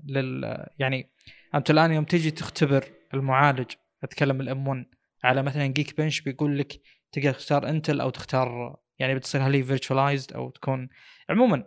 لل 0.05 0.67
يعني 0.79 1.11
أنت 1.55 1.71
الآن 1.71 1.93
يوم 1.93 2.05
تجي 2.05 2.31
تختبر 2.31 2.85
المعالج 3.15 3.71
أتكلم 4.03 4.41
ال 4.41 4.69
M1 4.69 4.85
على 5.25 5.43
مثلا 5.43 5.67
Geekbench 5.67 6.21
بيقول 6.21 6.59
لك 6.59 6.81
تقدر 7.13 7.33
تختار 7.33 7.69
Intel 7.69 8.01
أو 8.01 8.11
تختار 8.11 8.77
يعني 8.99 9.15
بتصير 9.15 9.43
هل 9.43 9.55
هي 9.55 9.63
virtualized 9.63 10.33
أو 10.33 10.51
تكون. 10.51 10.89
عموما 11.31 11.65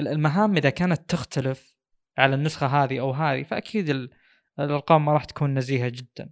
ال- 0.00 0.08
المهام 0.08 0.56
إذا 0.56 0.70
كانت 0.70 1.10
تختلف 1.10 1.73
على 2.18 2.34
النسخة 2.34 2.66
هذه 2.66 3.00
أو 3.00 3.10
هذه 3.10 3.42
فأكيد 3.42 3.88
ال- 3.90 4.10
الأرقام 4.60 5.04
ما 5.04 5.12
راح 5.12 5.24
تكون 5.24 5.54
نزيهة 5.54 5.88
جدا. 5.88 6.30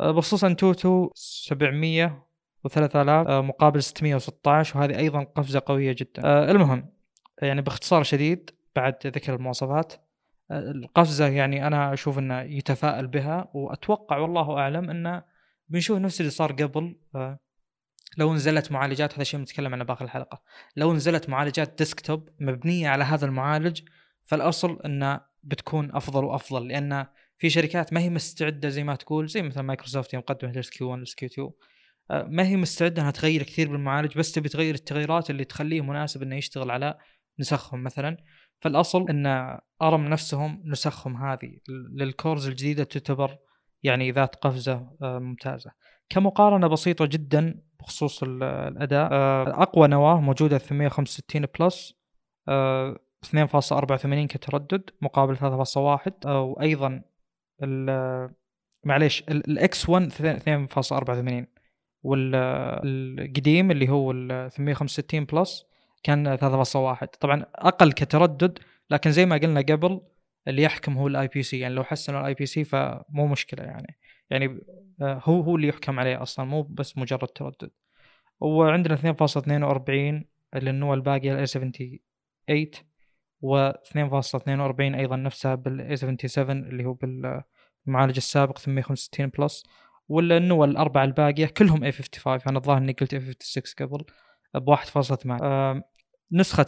آه، 0.00 0.10
بخصوص 0.10 0.44
AnTuTu 0.44 1.10
700 1.14 2.26
و3000 2.68 3.28
مقابل 3.28 3.82
616 3.82 4.78
وهذه 4.78 4.98
أيضا 4.98 5.22
قفزة 5.22 5.62
قوية 5.66 5.92
جدا. 5.98 6.24
آه، 6.24 6.50
المهم 6.50 6.92
يعني 7.42 7.62
باختصار 7.62 8.02
شديد 8.02 8.50
بعد 8.76 8.94
ذكر 9.06 9.34
المواصفات 9.34 9.92
آه، 10.50 10.58
القفزة 10.70 11.28
يعني 11.28 11.66
أنا 11.66 11.92
أشوف 11.92 12.18
إنه 12.18 12.40
يتفائل 12.40 13.06
بها 13.06 13.48
وأتوقع 13.54 14.16
والله 14.18 14.58
أعلم 14.58 14.90
إنه 14.90 15.22
بنشوف 15.68 15.98
نفس 15.98 16.20
اللي 16.20 16.30
صار 16.30 16.52
قبل 16.52 16.96
آه، 17.14 17.38
لو 18.18 18.34
نزلت 18.34 18.72
معالجات 18.72 19.12
هذا 19.14 19.22
الشيء 19.22 19.40
بنتكلم 19.40 19.72
عنه 19.74 19.84
باخر 19.84 20.04
الحلقة 20.04 20.42
لو 20.76 20.94
نزلت 20.94 21.28
معالجات 21.28 21.78
desktop 21.78 22.28
مبنية 22.40 22.88
على 22.88 23.04
هذا 23.04 23.26
المعالج 23.26 23.80
فالأصل 24.26 24.80
انه 24.84 25.20
بتكون 25.42 25.94
أفضل 25.94 26.24
وأفضل 26.24 26.68
لأن 26.68 27.06
في 27.38 27.50
شركات 27.50 27.92
ما 27.92 28.00
هي 28.00 28.10
مستعدة 28.10 28.68
زي 28.68 28.84
ما 28.84 28.94
تقول 28.94 29.28
زي 29.28 29.42
مثلا 29.42 29.62
مايكروسوفت 29.62 30.14
يوم 30.14 30.22
قدمت 30.22 30.54
ال 30.54 30.58
SQ1 30.58 30.70
ال 30.70 30.88
SQ2 30.90 31.50
آه، 32.10 32.22
ما 32.28 32.46
هي 32.46 32.56
مستعدة 32.56 33.02
إنها 33.02 33.10
تغير 33.10 33.42
كثير 33.42 33.68
بالمعالج 33.70 34.18
بس 34.18 34.32
تبي 34.32 34.48
تغير 34.48 34.74
التغييرات 34.74 35.30
اللي 35.30 35.44
تخليه 35.44 35.80
مناسب 35.80 36.22
إنه 36.22 36.36
يشتغل 36.36 36.70
على 36.70 36.98
نسخهم 37.40 37.82
مثلا. 37.82 38.16
فالأصل 38.60 39.08
إن 39.10 39.26
ARM 39.82 40.04
نفسهم 40.08 40.62
نسخهم 40.64 41.16
هذه 41.16 41.58
لل 41.94 42.09
cores 42.09 42.48
الجديدة 42.48 42.84
تعتبر 42.84 43.36
يعني 43.82 44.10
ذات 44.10 44.36
قفزة 44.36 44.90
آه، 45.02 45.18
ممتازة. 45.18 45.70
كمقارنة 46.08 46.66
بسيطة 46.66 47.06
جدا 47.06 47.60
بخصوص 47.80 48.22
ال- 48.22 48.42
الأداء 48.42 49.12
آه، 49.12 49.62
أقوى 49.62 49.88
نواة 49.88 50.20
موجودة 50.20 50.58
865 50.58 51.46
Plus 51.60 51.94
2.84 53.26 54.26
كتردد 54.26 54.90
مقابل 55.00 55.36
3.1 55.36 56.12
آه، 56.26 56.40
وأيضا 56.42 57.02
ال- 57.62 58.30
معليش 58.84 59.22
ال 59.28 59.88
X1 59.88 60.12
2.84 60.12 61.46
والقديم 62.02 63.70
اللي 63.70 63.88
هو 63.88 64.10
ال 64.10 64.50
865 64.52 65.24
Plus 65.24 65.66
كان 66.02 66.36
3.1 66.36 67.06
طبعا 67.20 67.46
أقل 67.54 67.92
كتردد 67.92 68.58
لكن 68.90 69.10
زي 69.10 69.26
ما 69.26 69.36
قلنا 69.36 69.60
قبل 69.60 70.00
اللي 70.48 70.62
يحكم 70.62 70.98
هو 70.98 71.06
ال 71.06 71.28
IPC 71.28 71.58
يعني 71.58 71.74
لو 71.74 71.84
حسنوا 71.84 72.20
ال 72.20 72.34
IPC 72.34 72.64
فمو 72.64 73.26
مشكلة 73.26 73.64
يعني. 73.64 73.98
يعني 74.30 74.60
آه، 75.02 75.20
هو 75.24 75.40
هو 75.40 75.56
اللي 75.56 75.68
يحكم 75.68 76.00
عليه 76.00 76.22
أصلا 76.22 76.44
مو 76.44 76.62
بس 76.62 76.98
مجرد 76.98 77.28
تردد. 77.28 77.70
وعندنا 78.40 78.94
2.42 78.96 80.24
للنوع 80.54 80.94
الباقيه 80.94 81.32
ال 81.32 81.46
A78 81.46 82.85
و 83.40 83.70
2.42 83.70 84.80
أيضا 84.80 85.16
نفسها 85.16 85.54
بال 85.54 85.96
A77 85.96 86.64
اللي 86.64 86.84
هو 86.84 86.92
بالمعالج 86.92 88.16
السابق 88.16 88.58
865 88.58 89.26
Plus 89.38 89.64
والنوع 90.08 90.64
الأربعة 90.64 91.04
الباقية 91.04 91.46
كلهم 91.46 91.84
A55 91.84 92.40
أنا 92.48 92.58
الظاهر 92.58 92.78
إني 92.78 92.92
قلت 92.92 93.14
A56 93.14 93.88
قبل 93.88 94.04
ب 94.54 94.70
1.8 94.70 95.42
آه، 95.42 95.82
نسخة 96.32 96.66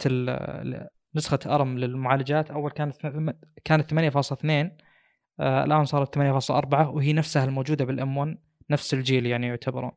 نسخة 1.15 1.39
أرم 1.45 1.77
للمعالجات 1.77 2.51
أول 2.51 2.71
كانت 2.71 2.95
كانت 3.65 3.89
8.2 3.91 4.77
آه، 5.39 5.63
الآن 5.63 5.85
صارت 5.85 6.15
8.4 6.15 6.89
وهي 6.89 7.13
نفسها 7.13 7.45
الموجودة 7.45 7.85
بالإم 7.85 8.17
1 8.17 8.37
نفس 8.69 8.93
الجيل 8.93 9.25
يعني 9.25 9.47
يعتبرون. 9.47 9.91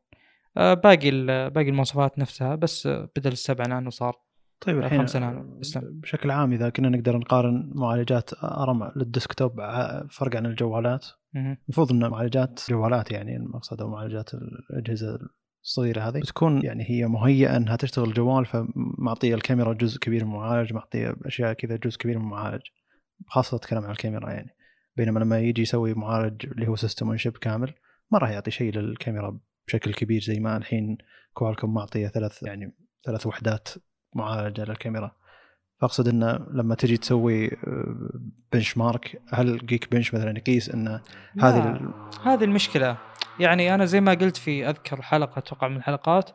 آه، 0.57 0.73
باقي 0.73 1.11
باقي 1.49 1.69
المواصفات 1.69 2.19
نفسها 2.19 2.55
بس 2.55 2.87
بدل 2.87 3.31
السبع 3.31 3.63
نانو 3.67 3.89
صار 3.89 4.22
طيب 4.65 4.77
الحين 4.77 5.05
نانو. 5.15 5.59
بشكل 5.75 6.31
عام 6.31 6.53
إذا 6.53 6.69
كنا 6.69 6.89
نقدر 6.89 7.17
نقارن 7.17 7.71
معالجات 7.75 8.29
أرم 8.43 8.91
للديسكتوب 8.95 9.61
فرق 10.09 10.35
عن 10.35 10.45
الجوالات. 10.45 11.05
المفروض 11.35 11.91
إن 11.91 12.09
معالجات 12.09 12.59
جوالات 12.69 13.11
يعني 13.11 13.35
المقصد 13.35 13.81
أو 13.81 13.89
معالجات 13.89 14.33
الأجهزة 14.33 15.19
الصغيرة 15.63 16.01
هذه 16.01 16.19
بتكون 16.19 16.65
يعني 16.65 16.89
هي 16.89 17.07
مهيئة 17.07 17.57
إنها 17.57 17.75
تشتغل 17.75 18.13
جوال 18.13 18.45
فمعطية 18.45 19.35
الكاميرا 19.35 19.73
جزء 19.73 19.99
كبير 19.99 20.25
من 20.25 20.31
المعالج 20.31 20.73
معطية 20.73 21.15
أشياء 21.25 21.53
كذا 21.53 21.75
جزء 21.75 21.97
كبير 21.97 22.17
من 22.19 22.25
المعالج 22.25 22.61
خاصة 23.27 23.57
اتكلم 23.57 23.83
عن 23.83 23.91
الكاميرا 23.91 24.31
يعني 24.31 24.55
بينما 24.97 25.19
لما 25.19 25.39
يجي 25.39 25.61
يسوي 25.61 25.93
معالج 25.93 26.45
اللي 26.45 26.67
هو 26.67 26.75
system 26.75 27.07
on 27.07 27.17
chip 27.17 27.37
كامل 27.37 27.73
ما 28.11 28.19
راح 28.19 28.29
يعطي 28.29 28.51
شيء 28.51 28.73
للكاميرا 28.73 29.39
بشكل 29.67 29.93
كبير 29.93 30.21
زي 30.21 30.39
ما 30.39 30.57
الحين 30.57 30.97
Qualcomm 31.33 31.73
معطية 31.73 32.07
ثلاث 32.07 32.43
يعني 32.43 32.75
ثلاث 33.05 33.27
وحدات 33.27 33.69
معالجة 34.15 34.63
للكاميرا 34.65 35.11
فأقصد 35.81 36.07
انه 36.07 36.47
لما 36.51 36.75
تجي 36.75 36.97
تسوي 36.97 37.51
benchmark 38.53 39.21
هل 39.29 39.65
Geekbench 39.65 40.13
مثلا 40.13 40.37
يقيس 40.37 40.69
انه 40.69 41.01
هذه. 41.39 41.69
ال- 41.69 41.93
هذه 42.23 42.43
المشكلة 42.43 42.97
يعني 43.39 43.75
أنا 43.75 43.85
زي 43.85 44.01
ما 44.01 44.13
قلت 44.13 44.37
في 44.37 44.69
أذكر 44.69 45.01
حلقة 45.01 45.39
أتوقع 45.39 45.67
من 45.67 45.77
الحلقات 45.77 46.29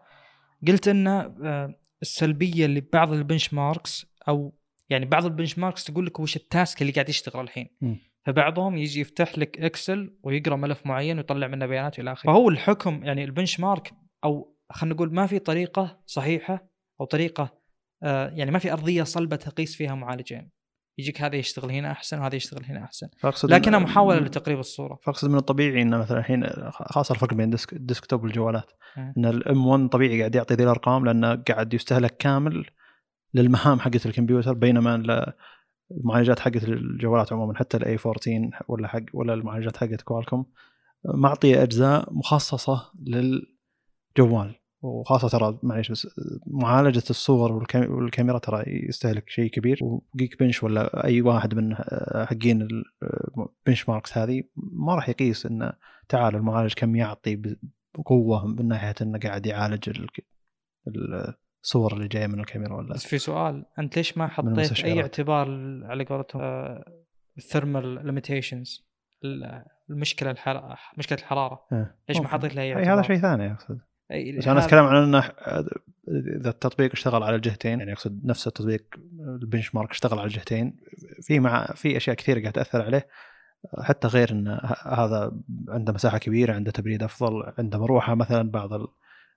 قلت 0.68 0.88
إن 0.88 1.06
آه، 1.06 1.74
السلبية 2.02 2.64
اللي 2.64 2.80
ببعض 2.80 3.12
ال 3.12 3.54
benchmarks 3.54 4.06
أو 4.28 4.54
يعني 4.90 5.04
بعض 5.06 5.24
ال 5.24 5.58
benchmarks 5.58 5.84
تقول 5.84 6.06
لك 6.06 6.20
وش 6.20 6.36
ال 6.36 6.45
task 6.45 6.82
اللي 6.82 6.92
قاعد 6.92 7.08
يشتغل 7.08 7.44
الحين 7.44 7.68
مم. 7.80 7.96
فبعضهم 8.26 8.76
يجي 8.76 9.00
يفتح 9.00 9.38
لك 9.38 9.58
Excel 9.60 10.16
ويقرأ 10.22 10.56
ملف 10.56 10.86
معين 10.86 11.16
ويطلع 11.16 11.46
منه 11.46 11.66
بيانات 11.66 11.98
إلى 11.98 12.12
آخره 12.12 12.32
فهو 12.32 12.48
الحكم 12.48 13.04
يعني 13.04 13.24
ال 13.24 13.60
benchmark 13.60 13.92
أو 14.24 14.56
خلينا 14.70 14.94
نقول 14.94 15.14
ما 15.14 15.26
في 15.26 15.38
طريقة 15.38 16.00
صحيحة 16.06 16.68
أو 17.00 17.06
طريقة 17.06 17.42
آه، 17.42 17.57
يعني 18.02 18.50
ما 18.50 18.58
في 18.58 18.72
أرضية 18.72 19.02
صلبة 19.02 19.36
تقيس 19.36 19.76
فيها 19.76 19.94
معالجين. 19.94 20.50
يجيك 20.98 21.22
هذا 21.22 21.36
يشتغل 21.36 21.70
هنا 21.70 21.90
أحسن 21.90 22.18
وهذا 22.18 22.36
يشتغل 22.36 22.64
هنا 22.64 22.84
أحسن. 22.84 23.08
لكنها 23.54 23.78
محاولة 23.78 24.18
لتقريب 24.20 24.58
الصورة. 24.58 24.98
فأقصد 25.02 25.30
من 25.30 25.36
الطبيعي 25.38 25.82
إنه 25.82 25.98
مثلا 25.98 26.18
الحين 26.18 26.46
خاصة 26.70 27.12
الفرق 27.14 27.34
بين 27.34 27.44
ال 27.44 27.50
desk 27.50 27.72
ال 27.72 27.78
desktop 27.78 28.22
والجوالات. 28.22 28.70
مم. 28.96 29.14
إن 29.18 29.24
ال 29.26 29.66
M1 29.66 29.88
طبيعي 29.88 30.18
قاعد 30.18 30.34
يعطي 30.34 30.54
ذي 30.54 30.64
الأرقام 30.64 31.04
لأنه 31.04 31.34
قاعد 31.34 31.74
يستهلك 31.74 32.16
كامل 32.16 32.66
للمهام 33.34 33.80
حقت 33.80 34.06
الكمبيوتر 34.06 34.52
بينما 34.52 34.94
ال- 34.94 35.32
المعالجات 35.90 36.38
حقت 36.38 36.64
الجوالات 36.64 37.32
عموما 37.32 37.56
حتى 37.58 37.76
ال 37.76 37.96
A14 38.06 38.50
ولا 38.68 38.88
حق 38.88 39.00
ولا 39.14 39.34
المعالجات 39.34 39.76
حقت 39.76 40.02
Qualcomm 40.02 40.46
معطية 41.04 41.62
أجزاء 41.62 42.12
مخصصة 42.12 42.92
للجوال. 43.06 44.54
وخاصة 44.82 45.28
ترى 45.28 45.58
معليش 45.62 45.90
بس 45.90 46.06
معالجة 46.46 47.02
الصور 47.10 47.52
والكام- 47.52 47.90
والكاميرا 47.90 48.38
ترى 48.38 48.62
يستهلك 48.66 49.28
شيء 49.28 49.50
كبير 49.50 49.78
و 49.82 50.40
Geekbench 50.40 50.62
ولا 50.62 51.04
أي 51.04 51.22
واحد 51.22 51.54
من 51.54 51.74
حقين 52.26 52.62
ال 53.66 53.88
benchmarks 53.88 54.18
هذه 54.18 54.42
ما 54.56 54.94
راح 54.94 55.08
يقيس 55.08 55.46
إنه 55.46 55.72
تعال 56.08 56.34
المعالج 56.36 56.74
كم 56.74 56.96
يعطي 56.96 57.42
بقوة 57.98 58.46
من 58.46 58.68
ناحية 58.68 58.94
إنه 59.02 59.18
قاعد 59.18 59.46
يعالج 59.46 59.88
ال- 59.88 60.06
ال- 60.88 61.34
الصور 61.64 61.92
اللي 61.92 62.08
جاية 62.08 62.26
من 62.26 62.40
الكاميرا 62.40 62.74
ولا 62.76 62.94
بس 62.94 63.06
في 63.06 63.18
سؤال 63.18 63.64
أنت 63.78 63.96
ليش 63.96 64.18
ما 64.18 64.26
حطيت 64.28 64.84
أي. 64.84 65.00
اعتبار 65.02 65.48
على 65.84 66.04
قولتهم 66.04 66.42
ال 67.38 67.47
thermal 67.47 68.06
limitations 68.06 68.88
المشكلة 69.90 70.30
الحراره 70.30 70.76
مشكلة 70.98 71.18
الحرارة. 71.18 71.66
ليش 72.08 72.18
ما. 72.18 72.28
حطيت 72.28 72.54
لها 72.54 72.64
أي 72.64 72.74
هذا 72.74 73.02
شيء 73.02 73.16
ثاني 73.16 73.52
أقصد 73.52 73.80
بس 74.10 74.48
أنا 74.48 74.64
أتكلم 74.64 74.84
عن 74.84 75.02
إنه 75.02 75.32
إذا 76.08 76.50
التطبيق 76.50 76.92
اشتغل 76.92 77.22
على 77.22 77.36
الجهتين 77.36 77.78
يعني 77.78 77.92
أقصد 77.92 78.24
نفس 78.24 78.46
التطبيق 78.46 78.84
ال 79.20 79.74
benchmark 79.74 79.90
اشتغل 79.90 80.18
على 80.18 80.26
الجهتين 80.26 80.76
في 81.22 81.40
مع 81.40 81.66
في 81.74 81.96
أشياء 81.96 82.16
كثيره 82.16 82.40
قاعد 82.40 82.52
تأثر 82.52 82.82
عليه 82.82 83.08
حتى 83.78 84.08
غير 84.08 84.30
إن 84.32 84.60
هذا 84.86 85.32
عنده 85.68 85.92
مساحة 85.92 86.18
كبيرة 86.18 86.54
عنده 86.54 86.70
تبريد 86.70 87.02
أفضل 87.02 87.52
عنده 87.58 87.78
مروحة 87.78 88.14
مثلا 88.14 88.50
بعض 88.50 88.72
ال... 88.72 88.86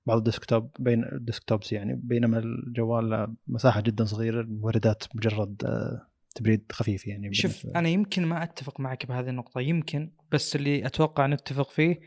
بعض 0.05 0.17
ال 0.17 0.24
desktop 0.24 0.71
بين 0.79 1.03
ال 1.03 1.11
desktops 1.11 1.73
يعني 1.73 1.99
بينما 2.03 2.39
الجوال 2.39 3.35
مساحة 3.47 3.81
جدا 3.81 4.05
صغيرة 4.05 4.41
المبردات 4.41 5.03
مجرد 5.15 5.61
تبريد 6.35 6.65
خفيف 6.71 7.07
يعني 7.07 7.33
شوف 7.33 7.67
أنا 7.75 7.89
يمكن 7.89 8.25
ما 8.25 8.43
أتفق 8.43 8.79
معك 8.79 9.05
بهذه 9.05 9.29
النقطة 9.29 9.61
يمكن 9.61 10.11
بس 10.31 10.55
اللي 10.55 10.85
أتوقع 10.85 11.27
نتفق 11.27 11.69
فيه 11.69 11.99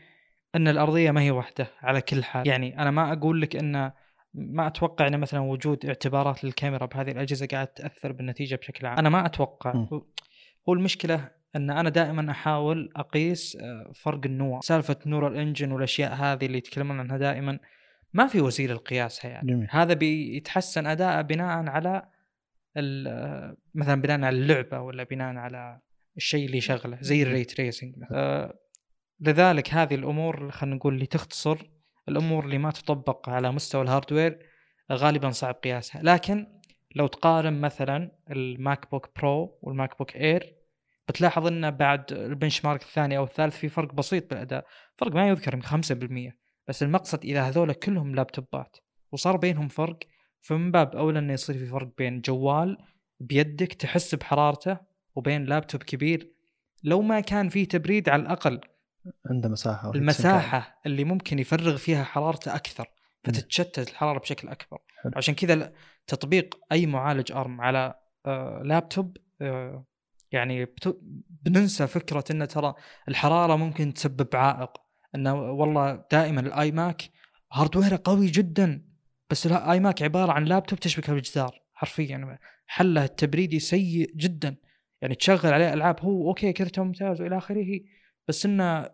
أن 0.55 0.67
الأرضية 0.67 1.11
ما 1.11 1.21
هي 1.21 1.31
واحدة 1.31 1.67
على 1.81 2.01
كل 2.01 2.23
حال. 2.23 2.47
يعني 2.47 2.79
أنا 2.79 2.91
ما 2.91 3.13
أقول 3.13 3.41
لك 3.41 3.55
أن 3.55 3.91
ما 4.33 4.67
أتوقع 4.67 5.07
أن 5.07 5.19
مثلا 5.19 5.39
وجود 5.39 5.85
اعتبارات 5.85 6.43
للكاميرا 6.43 6.85
بهذه 6.85 7.11
الأجهزة 7.11 7.47
قاعد 7.47 7.67
تأثر 7.67 8.11
بالنتيجة 8.11 8.55
بشكل 8.55 8.87
عام. 8.87 8.97
أنا 8.97 9.09
ما 9.09 9.25
أتوقع. 9.25 9.73
م. 9.75 9.87
هو 10.69 10.73
المشكلة 10.73 11.29
أن 11.55 11.69
أنا 11.69 11.89
دائما 11.89 12.31
أحاول 12.31 12.89
أقيس 12.95 13.57
آه، 13.61 13.91
فرق 13.95 14.21
النوع. 14.25 14.59
سالفة 14.59 14.97
نور 15.05 15.27
الإنجن 15.27 15.71
والأشياء 15.71 16.13
هذه 16.13 16.45
اللي 16.45 16.57
يتكلمون 16.57 16.99
عنها 16.99 17.17
دائما 17.17 17.59
ما 18.13 18.27
في 18.27 18.41
وسيله 18.41 18.73
لقياسها 18.73 19.31
يعني 19.31 19.51
جميل. 19.51 19.67
هذا 19.71 19.93
بيتحسن 19.93 20.87
اداءه 20.87 21.21
بناء 21.21 21.67
على 21.69 22.03
مثلا 23.75 24.01
بناء 24.01 24.23
على 24.23 24.29
اللعبة 24.29 24.79
ولا 24.79 25.03
بناء 25.03 25.35
على 25.35 25.79
الشيء 26.17 26.45
اللي 26.45 26.57
يشغله 26.57 26.97
زي 27.01 27.23
ال 27.23 27.28
ray 27.28 27.43
tracing 27.43 27.95
لذلك 29.19 29.73
هذه 29.73 29.95
الأمور 29.95 30.51
خلينا 30.51 30.75
نقول 30.75 30.93
اللي 30.93 31.05
تختصر 31.05 31.57
الأمور 32.09 32.45
اللي 32.45 32.57
ما 32.57 32.71
تطبق 32.71 33.29
على 33.29 33.51
مستوى 33.51 33.81
ال 33.81 33.87
hardware 33.87 34.39
غالبا 34.91 35.29
صعب 35.29 35.55
قياسها. 35.55 36.01
لكن 36.03 36.47
لو 36.95 37.07
تقارن 37.07 37.61
مثلا 37.61 38.11
ال 38.31 38.91
MacBook 38.91 39.09
Pro 39.19 39.59
وال 39.61 39.97
MacBook 39.97 40.15
Air 40.15 40.55
بتلاحظ 41.07 41.47
إنه 41.47 41.69
بعد 41.69 42.11
ال 42.11 42.65
benchmark 42.65 42.81
الثاني 42.81 43.17
أو 43.17 43.23
الثالث 43.23 43.57
في 43.57 43.69
فرق 43.69 43.93
بسيط 43.93 44.29
بالأداء. 44.29 44.65
فرق 44.95 45.11
ما 45.11 45.27
يذكر 45.27 45.53
يمكن 45.53 45.67
5% 45.67 46.37
بس 46.67 46.83
المقصد 46.83 47.25
إذا 47.25 47.41
هذول 47.41 47.73
كلهم 47.73 48.15
لابتوبات 48.15 48.77
وصار 49.11 49.37
بينهم 49.37 49.67
فرق 49.67 49.99
فمن 50.41 50.71
باب 50.71 50.95
أولى 50.95 51.19
إنه 51.19 51.33
يصير 51.33 51.57
في 51.57 51.65
فرق 51.65 51.89
بين 51.97 52.21
جوال 52.21 52.77
بيدك 53.19 53.73
تحس 53.73 54.15
بحرارته 54.15 54.77
وبين 55.15 55.45
لابتوب 55.45 55.83
كبير. 55.83 56.31
لو 56.83 57.01
ما 57.01 57.19
كان 57.19 57.49
فيه 57.49 57.67
تبريد 57.67 58.09
على 58.09 58.21
الأقل 58.21 58.61
عنده 59.25 59.49
مساحة 59.49 59.91
المساحة 59.91 60.79
اللي 60.85 61.03
ممكن 61.03 61.39
يفرغ 61.39 61.77
فيها 61.77 62.03
حرارته 62.03 62.55
أكثر 62.55 62.87
فتتشتت 63.23 63.89
الحرارة 63.89 64.19
بشكل 64.19 64.47
أكبر. 64.47 64.77
حلو. 65.03 65.11
عشان 65.15 65.35
كذا 65.35 65.73
تطبيق 66.07 66.59
أي 66.71 66.85
معالج 66.85 67.31
أرم 67.31 67.61
على 67.61 67.93
آه، 68.25 68.61
لابتوب 68.65 69.17
آه، 69.41 69.85
يعني 70.31 70.67
بننسى 71.29 71.87
فكرة 71.87 72.23
انه 72.31 72.45
ترى 72.45 72.73
الحرارة 73.07 73.55
ممكن 73.55 73.93
تسبب 73.93 74.35
عائق. 74.35 74.71
إنه 75.15 75.33
والله 75.33 76.05
دائما 76.11 76.41
ال 76.41 76.71
iMac 76.71 77.01
hardware 77.51 77.95
ه 77.95 78.01
قوي 78.03 78.27
جدا 78.27 78.85
بس 79.29 79.45
ال 79.45 79.79
iMac 79.79 80.01
عبارة 80.01 80.31
عن 80.31 80.45
لابتوب 80.45 80.79
تشبكه 80.79 81.13
بالجدار 81.13 81.61
حرفيا. 81.73 82.05
يعني 82.05 82.39
حله 82.67 83.03
التبريدي 83.03 83.59
سيء 83.59 84.11
جدا. 84.15 84.55
يعني 85.01 85.15
تشغل 85.15 85.53
عليه 85.53 85.73
ألعاب 85.73 85.99
هو 86.01 86.29
okay 86.29 86.53
كرته 86.53 86.83
ممتاز 86.83 87.21
وإلى 87.21 87.37
آخره 87.37 87.79
بس 88.27 88.45
إنه 88.45 88.89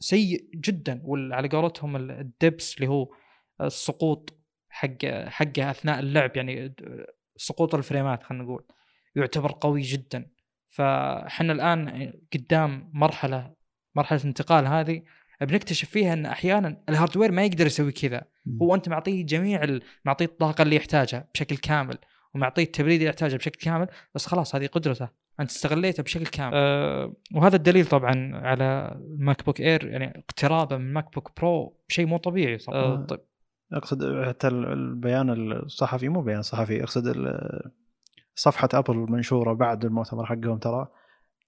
سيء 0.00 0.50
جدا 0.54 1.00
وعلى 1.04 1.48
قولتهم 1.48 1.96
ال 1.96 2.12
dips 2.12 2.74
اللي 2.74 2.86
هو 2.88 3.14
السقوط 3.60 4.38
حق 4.68 5.04
حقه 5.06 5.70
أثناء 5.70 5.98
اللعب 5.98 6.36
يعني 6.36 6.74
سقوط 7.36 7.74
الفريمات 7.74 8.22
خلينا 8.22 8.44
نقول 8.44 8.66
يعتبر 9.16 9.52
قوي 9.52 9.80
جدا. 9.80 10.30
فإحنا 10.66 11.52
الآن 11.52 12.12
قدام 12.34 12.90
مرحلة 12.94 13.54
مرحلة 13.94 14.20
الانتقال 14.20 14.66
هذه 14.66 15.02
بنكتشف 15.40 15.90
فيها 15.90 16.12
إن 16.12 16.26
أحيانا 16.26 16.84
ال 16.88 16.93
hardware 16.93 17.32
ما 17.32 17.44
يقدر 17.44 17.66
يسوي 17.66 17.92
كذا. 17.92 18.24
هو 18.62 18.74
أنت 18.74 18.88
معطيه 18.88 19.26
جميع 19.26 19.78
معطيه 20.04 20.24
الطاقة 20.24 20.62
اللي 20.62 20.76
يحتاجها 20.76 21.28
بشكل 21.34 21.56
كامل 21.56 21.98
ومعطيه 22.34 22.62
التبريد 22.62 22.94
اللي 22.94 23.08
يحتاجه 23.08 23.36
بشكل 23.36 23.60
كامل 23.60 23.86
بس 24.14 24.26
خلاص 24.26 24.54
هذه 24.54 24.66
قدرته. 24.66 25.23
أنت 25.40 25.50
استغليته 25.50 26.02
بشكل 26.02 26.26
كامل. 26.26 26.52
أه 26.54 27.12
وهذا 27.34 27.56
الدليل 27.56 27.86
طبعا 27.86 28.30
على 28.34 28.98
ال 29.00 29.44
MacBook 29.44 29.60
Air 29.60 29.86
يعني 29.86 30.18
اقترابه 30.18 30.76
من 30.76 30.86
ال 30.86 31.14
MacBook 31.14 31.40
Pro 31.40 31.80
شيء 31.88 32.06
مو 32.06 32.16
طبيعي 32.16 32.58
صراحة. 32.58 32.80
أه 32.80 33.06
طيب. 33.06 33.20
أقصد 33.72 34.24
حتى 34.24 34.48
البيان 34.48 35.52
الصحفي 35.52 36.08
مو 36.08 36.22
بيان 36.22 36.42
صحفي 36.42 36.82
أقصد 36.82 37.36
صفحة 38.34 38.68
Apple 38.74 38.96
منشورة 38.96 39.52
بعد 39.52 39.84
المؤتمر 39.84 40.26
حقهم 40.26 40.58
ترى. 40.58 40.88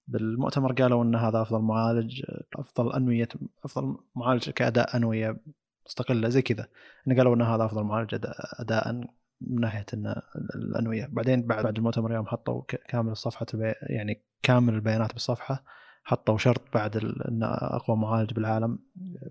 بالمؤتمر 0.07 0.73
قالوا 0.73 1.03
إن 1.03 1.15
هذا 1.15 1.41
أفضل 1.41 1.61
معالج 1.61 2.21
أفضل 2.55 2.93
أنوية 2.93 3.27
أفضل 3.65 3.97
معالج 4.15 4.49
كأداء 4.49 4.97
أنوية 4.97 5.37
مستقلة 5.85 6.29
زي 6.29 6.41
كذا. 6.41 6.67
إن 7.07 7.17
قالوا 7.17 7.35
إن 7.35 7.41
هذا 7.41 7.65
أفضل 7.65 7.83
معالج 7.83 8.15
أداء 8.59 9.01
من 9.41 9.61
ناحية 9.61 9.85
إن 9.93 10.15
الأنوية. 10.55 11.09
بعدين 11.11 11.47
بعد 11.47 11.63
بعد 11.63 11.77
المؤتمر 11.77 12.13
يوم 12.13 12.27
حطوا 12.27 12.61
كامل 12.87 13.11
الصفحة 13.11 13.45
يعني 13.81 14.23
كامل 14.43 14.73
البيانات 14.73 15.13
بالصفحة 15.13 15.63
حطوا 16.03 16.37
شرط 16.37 16.61
بعد 16.73 16.97
إن 16.97 17.39
أقوى 17.43 17.97
معالج 17.97 18.33
بالعالم 18.33 18.79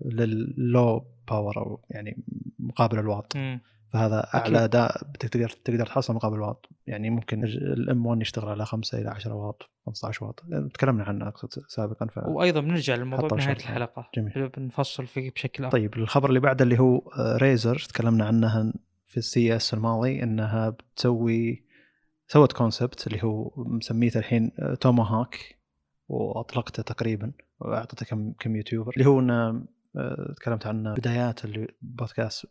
لللو 0.05 1.05
باور 1.27 1.57
أو 1.57 1.81
يعني 1.89 2.23
مقابل 2.59 2.99
الواط 2.99 3.33
فهذا 3.87 4.27
أعلى 4.35 4.63
أداء 4.63 5.01
تقدر 5.19 5.49
تقدر 5.49 5.85
تحصل 5.85 6.15
مقابل 6.15 6.35
الواط 6.35 6.69
يعني 6.87 7.09
ممكن 7.09 7.43
الإم 7.43 8.05
1 8.05 8.21
يشتغل 8.21 8.49
على 8.49 8.65
5 8.65 9.01
إلى 9.01 9.09
10 9.09 9.33
واط 9.33 9.69
15 9.85 10.25
واط 10.25 10.43
تكلمنا 10.73 11.03
عنه 11.03 11.27
أقصد 11.27 11.63
سابقا 11.67 12.05
ف 12.05 12.17
وأيضا 12.17 12.59
بنرجع 12.59 12.95
للموضوع 12.95 13.29
بنهايه 13.29 13.55
الحلقة. 13.55 14.09
جميل. 14.15 14.49
بنفصل 14.49 15.07
فيه 15.07 15.31
بشكل 15.31 15.65
أفضل. 15.65 15.79
طيب 15.79 15.93
الخبر 15.93 16.29
اللي 16.29 16.39
بعده 16.39 16.63
اللي 16.63 16.79
هو 16.79 17.01
Razer 17.41 17.75
تكلمنا 17.89 18.25
عنها 18.25 18.73
في 19.07 19.17
ال 19.17 19.55
CES 19.55 19.73
الماضي 19.73 20.23
إنها 20.23 20.69
بتسوي 20.69 21.63
سوت 22.27 22.53
concept 22.53 23.07
اللي 23.07 23.23
هو 23.23 23.51
مسميته 23.57 24.17
الحين 24.17 24.51
Tomahawk 24.81 25.57
وأطلقته 26.07 26.83
تقريبا 26.83 27.31
وأعطته 27.59 28.05
كم 28.05 28.33
كم 28.39 28.55
YouTuber 28.55 28.93
اللي 28.93 29.05
هو 29.05 29.19
إنه 29.19 29.65
آه، 29.95 30.33
تكلمت 30.37 30.67
عن 30.67 30.93
بدايات 30.93 31.45
البودكاست 31.45 32.45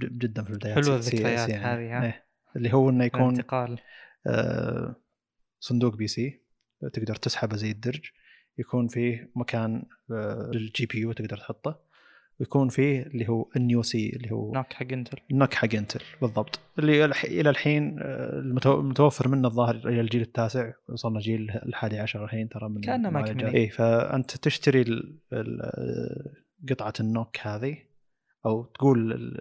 جدا 0.00 0.44
في 0.44 0.50
البدايات 0.50 0.84
حلوة 0.84 0.96
الذكريات 0.96 1.48
يعني. 1.48 1.64
هذه 1.64 2.04
إيه. 2.04 2.24
اللي 2.56 2.72
هو 2.72 2.90
إنه 2.90 3.04
يكون 3.04 3.28
انتقال 3.28 3.78
آه 4.26 4.96
صندوق 5.60 5.96
PC 5.96 6.42
تقدر 6.92 7.14
تسحبه 7.14 7.56
زي 7.56 7.70
الدرج 7.70 8.10
يكون 8.58 8.88
فيه 8.88 9.30
مكان 9.36 9.82
آه 10.10 10.50
لل 10.54 10.86
GPU 10.86 11.12
تقدر 11.12 11.36
تحطه 11.36 11.80
ويكون 12.42 12.68
فيه 12.68 13.02
اللي 13.02 13.28
هو 13.28 13.48
ال 13.56 13.82
NUC 13.82 14.10
اللي 14.16 14.32
هو 14.32 14.52
NUC 14.52 14.72
حق 14.72 14.92
Intel. 14.92 15.18
NUC 15.30 15.54
حق 15.54 15.74
Intel 15.74 16.00
بالضبط. 16.22 16.60
اللي 16.78 17.04
إلى 17.24 17.50
الحين 17.50 17.98
آه، 18.02 18.38
المتوفر 18.38 19.28
منه 19.28 19.48
الظاهر 19.48 19.74
إلى 19.74 20.00
الجيل 20.00 20.22
التاسع. 20.22 20.72
وصلنا 20.88 21.20
جيل 21.20 21.50
الحادي 21.50 21.98
عشر 21.98 22.24
الحين 22.24 22.48
ترى 22.48 22.68
من 22.68 22.80
كأنه 22.80 23.10
ما 23.10 23.54
اي 23.54 23.68
فأنت 23.68 24.36
تشتري 24.36 24.84
قطعة 26.70 26.92
ال 27.00 27.10
NUC 27.10 27.38
هذه 27.40 27.78
أو 28.46 28.64
تقول 28.64 29.32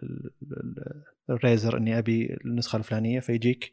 ال 1.29 1.37
Razer 1.37 1.77
إني 1.77 1.97
أبي 1.97 2.37
النسخة 2.45 2.77
الفلانية 2.77 3.19
فيجيك 3.19 3.71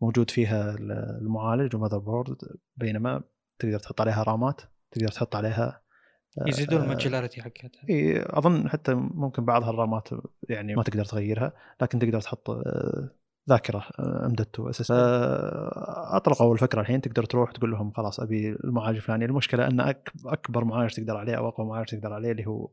موجود 0.00 0.30
فيها 0.30 0.76
المعالج 1.20 1.76
و 1.76 1.98
motherboard. 1.98 2.36
بينما 2.76 3.22
تقدر 3.58 3.78
تحط 3.78 4.00
عليها 4.00 4.22
رامات 4.22 4.60
تقدر 4.90 5.08
تحط 5.08 5.36
عليها 5.36 5.82
يزيدون 6.46 6.82
ال 6.82 6.87
modularity 6.87 7.42
حقتها. 7.42 7.82
إي 7.90 8.22
أظن 8.26 8.68
حتى 8.68 8.94
ممكن 8.94 9.44
بعضها 9.44 9.70
الرامات 9.70 10.08
يعني 10.48 10.74
ما 10.74 10.82
تقدر 10.82 11.04
تغيرها 11.04 11.52
لكن 11.82 11.98
تقدر 11.98 12.20
تحط 12.20 12.50
آه، 12.50 13.10
ذاكرة 13.48 13.84
M 14.00 14.32
dot 14.32 14.60
2 14.60 14.68
S 14.68 14.90
أطلقوا 16.16 16.54
الفكرة 16.54 16.80
الحين 16.80 17.00
تقدر 17.00 17.24
تروح 17.24 17.52
تقول 17.52 17.70
لهم 17.70 17.90
خلاص 17.90 18.20
أبي 18.20 18.50
المعالج 18.50 18.96
الفلاني 18.96 19.24
المشكلة 19.24 19.66
أن 19.66 19.94
أكبر 20.24 20.64
معالج 20.64 20.92
تقدر 20.92 21.16
عليه 21.16 21.34
أو 21.34 21.48
أقوى 21.48 21.66
معالج 21.66 21.88
تقدر 21.88 22.12
عليه 22.12 22.30
اللي 22.32 22.46
هو 22.46 22.68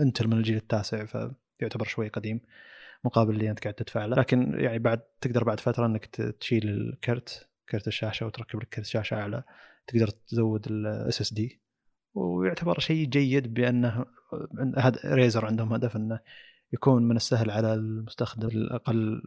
Intel 0.00 0.26
من 0.28 0.32
الجيل 0.32 0.56
التاسع 0.56 1.04
فيعتبر 1.04 1.84
شوي 1.84 2.08
قديم 2.08 2.40
مقابل 3.04 3.34
اللي 3.34 3.50
أنت 3.50 3.60
قاعد 3.60 3.74
تدفع 3.74 4.04
له. 4.04 4.16
لكن 4.16 4.54
يعني 4.54 4.78
بعد 4.78 5.00
تقدر 5.20 5.44
بعد 5.44 5.60
فترة 5.60 5.86
أنك 5.86 6.06
تشيل 6.06 6.68
الكرت 6.68 7.48
كرت 7.68 7.88
الشاشة 7.88 8.26
وتركب 8.26 8.60
لك 8.60 8.68
كرت 8.68 8.86
شاشة 8.86 9.14
أعلى 9.14 9.42
تقدر 9.86 10.08
تزود 10.08 10.66
ال 10.66 11.20
SSD 11.20 11.61
ويعتبر 12.14 12.78
شيء 12.78 13.06
جيد 13.06 13.54
بأنه 13.54 14.04
Razer 15.04 15.46
عندهم 15.46 15.72
هدف 15.72 15.96
أنه 15.96 16.20
يكون 16.72 17.02
من 17.02 17.16
السهل 17.16 17.50
على 17.50 17.74
المستخدم 17.74 18.48
الأقل 18.48 19.22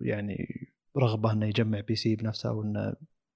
يعني 0.00 0.68
رغبة 0.96 1.32
أنه 1.32 1.46
يجمع 1.46 1.80
PC 1.80 2.16
بنفسه 2.16 2.48
أو 2.48 2.62
أنه 2.62 2.94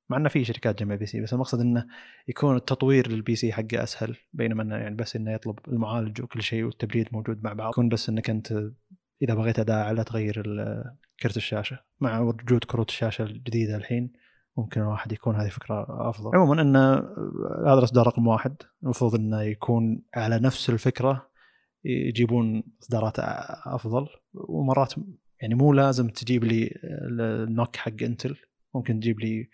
مع 0.09 0.17
أنه 0.17 0.29
في 0.29 0.45
شركات 0.45 0.79
تجمع 0.79 0.95
PC 0.95 1.21
بس 1.21 1.33
المقصد 1.33 1.61
أنه 1.61 1.87
يكون 2.29 2.57
التطوير 2.57 3.09
لل 3.09 3.37
PC 3.37 3.53
حقه 3.53 3.83
أسهل 3.83 4.17
بينما 4.33 4.63
أنه 4.63 4.77
يعني 4.77 4.97
بس 4.97 5.17
إنه 5.17 5.33
يطلب 5.33 5.59
المعالج 5.69 6.23
وكل 6.23 6.43
شيء 6.43 6.65
والتبريد 6.65 7.09
موجود 7.13 7.45
مع 7.45 7.53
بعض. 7.53 7.73
يكون 7.73 7.89
بس 7.89 8.09
إنك 8.09 8.31
أنت 8.31 8.53
إذا 9.23 9.35
بغيت 9.35 9.59
اداء 9.59 9.77
اعلى 9.77 10.05
تغير 10.05 10.65
كرت 11.21 11.37
الشاشة 11.37 11.79
مع 12.01 12.21
وجود 12.21 12.65
كروت 12.65 12.89
الشاشة 12.89 13.23
الجديدة 13.23 13.77
الحين. 13.77 14.13
ممكن 14.57 14.81
الواحد 14.81 15.13
يكون 15.13 15.37
هذه 15.37 15.49
فكرة 15.49 15.87
أفضل. 16.11 16.31
عموما 16.35 16.63
إن 16.63 16.77
هذا 17.67 17.79
الاصدار 17.79 18.07
رقم 18.07 18.27
واحد. 18.27 18.57
المفروض 18.83 19.15
إنه 19.15 19.43
يكون 19.43 20.03
على 20.15 20.39
نفس 20.39 20.71
الفكرة 20.71 21.31
يجيبون 21.85 22.63
إصدارات 22.83 23.19
أفضل. 23.67 24.07
ومرات 24.35 24.95
يعني 25.41 25.55
مو 25.55 25.73
لازم 25.73 26.09
تجيب 26.09 26.45
لي 26.45 26.79
ال 26.85 27.08
NUC 27.08 27.77
حق 27.77 28.03
Intel. 28.03 28.37
ممكن 28.75 29.01
تجيب 29.01 29.21
لي 29.21 29.49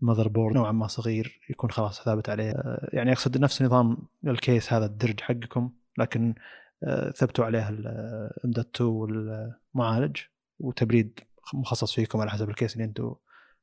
motherboard 0.00 0.54
نوعا 0.54 0.72
ما 0.72 0.86
صغير 0.86 1.40
يكون 1.50 1.70
خلاص 1.70 2.02
ثابت 2.04 2.28
عليه. 2.28 2.78
يعني 2.92 3.12
أقصد 3.12 3.38
نفس 3.38 3.62
نظام 3.62 3.96
ال 4.26 4.35
case 4.35 4.72
هذا 4.72 4.86
الدرج 4.86 5.20
حقكم 5.20 5.70
لكن 5.98 6.34
ثبتوا 7.14 7.44
عليه 7.44 7.68
ال 7.68 8.09
M 8.09 8.50
2 8.58 8.90
والمعالج. 8.90 10.16
وتبريد 10.58 11.20
مخصص 11.54 11.94
فيكم 11.94 12.20
على 12.20 12.30
حسب 12.30 12.50
ال 12.50 12.54
case 12.54 12.72
اللي 12.72 12.84
أنتم 12.84 13.14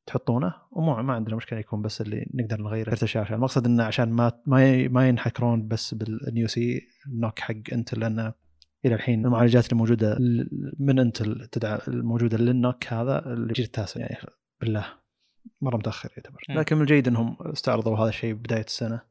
تحطونه؟ 0.09 0.53
ومو 0.71 1.01
ما 1.01 1.13
عندنا 1.13 1.35
مشكلة 1.35 1.59
يكون 1.59 1.81
بس 1.81 2.01
اللي 2.01 2.29
نقدر 2.33 2.61
نغير 2.61 2.85
كرت 2.85 3.03
الشاشه 3.03 3.35
المقصد 3.35 3.65
إنه 3.65 3.83
عشان 3.83 4.09
ما 4.09 4.31
ما 4.45 4.87
ما 4.87 5.09
ينحكرون 5.09 5.67
بس 5.67 5.93
بال 5.93 6.15
NUC 6.15 6.47
ال 6.47 6.81
NUC 7.07 7.39
حق 7.39 7.55
Intel 7.73 7.99
لأنه 7.99 8.33
إلى 8.85 8.95
الحين 8.95 9.25
المعالجات 9.25 9.65
اللي 9.65 9.77
موجوده 9.77 10.17
من 10.79 10.99
Intel 10.99 11.47
تدعى 11.51 11.79
الموجودة 11.87 12.37
لل 12.37 12.60
NUC 12.60 12.93
هذا 12.93 13.33
الجيل 13.33 13.65
التاسع 13.65 14.01
يعني 14.01 14.17
بالله 14.61 14.85
مرة 15.61 15.77
متأخر 15.77 16.09
يعتبر. 16.17 16.41
لكن 16.49 16.75
من 16.75 16.81
الجيد 16.81 17.07
إنهم 17.07 17.37
استعرضوا 17.41 17.97
هذا 17.97 18.09
الشيء 18.09 18.33
بداية 18.33 18.65
السنة 18.65 19.01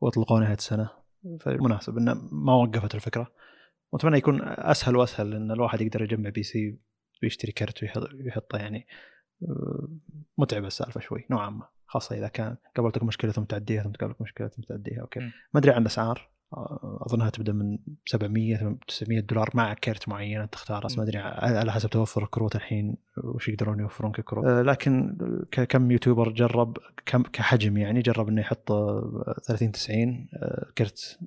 واطلقوه 0.00 0.40
نهاية 0.40 0.54
السنة. 0.54 0.90
فمناسب 1.40 1.98
إنه 1.98 2.14
ما 2.32 2.54
وقفت 2.54 2.94
الفكرة. 2.94 3.32
وأتمنى 3.92 4.18
يكون 4.18 4.40
أسهل 4.42 4.96
وأسهل 4.96 5.34
إن 5.34 5.50
الواحد 5.50 5.80
يقدر 5.80 6.02
يجمع 6.02 6.30
PC 6.30 6.78
ويشتري 7.22 7.52
كرت 7.52 7.82
ويحطه 8.24 8.58
يعني. 8.58 8.86
متعبة 10.38 10.66
السالفة 10.66 11.00
شوي 11.00 11.24
نوعا 11.30 11.50
ما. 11.50 11.68
خاصة 11.86 12.16
إذا 12.16 12.28
كان 12.28 12.56
قابلتك 12.76 13.02
مشكلة 13.02 13.32
ثم 13.32 13.44
تعديها 13.44 13.82
ثم 13.82 13.90
تقابلك 13.90 14.20
مشكلة 14.20 14.48
ثم 14.48 14.62
تعديها 14.62 15.00
okay. 15.00 15.20
م. 15.20 15.32
ما 15.54 15.60
أدري 15.60 15.72
عن 15.72 15.82
الأسعار. 15.82 16.30
آه، 16.52 16.98
أظنها 17.06 17.30
تبدأ 17.30 17.52
من 17.52 17.78
700 18.06 18.78
900 18.88 19.20
دولار 19.20 19.50
مع 19.54 19.74
كرت 19.74 20.08
معين 20.08 20.40
أنت 20.40 20.52
تختاره 20.52 20.86
بس 20.86 20.98
ما 20.98 21.04
أدري 21.04 21.18
على 21.18 21.72
حسب 21.72 21.90
توفر 21.90 22.22
الكروت 22.22 22.56
الحين 22.56 22.96
وش 23.24 23.48
يقدرون 23.48 23.80
يوفرون 23.80 24.12
ككروت. 24.12 24.46
آه، 24.46 24.62
لكن 24.62 25.16
كم 25.68 25.90
YouTuber 25.90 26.32
جرب 26.32 26.78
كم 27.06 27.22
كحجم 27.22 27.76
يعني 27.76 28.00
جرب 28.00 28.28
إنه 28.28 28.40
يحط 28.40 28.72
آه، 28.72 29.36
30 29.46 29.72
90 29.72 30.28
آه، 30.34 30.66
كرت 30.78 31.18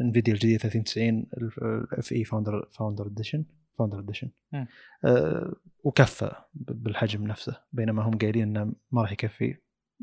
Nvidia 0.00 0.34
الجديد 0.34 0.60
30 0.60 0.84
90 0.84 1.26
ال 1.92 2.12
FE 2.12 2.24
Founder 2.24 2.68
Founder 2.70 3.06
Edition 3.06 3.44
Founder 3.78 3.98
Edition 3.98 4.30
مم. 4.52 4.66
وكفى 5.84 6.30
بالحجم 6.54 7.26
نفسه 7.26 7.60
بينما 7.72 8.02
هم 8.02 8.18
قايلين 8.18 8.56
إنه 8.56 8.72
ما 8.92 9.02
راح 9.02 9.12
يكفي 9.12 9.56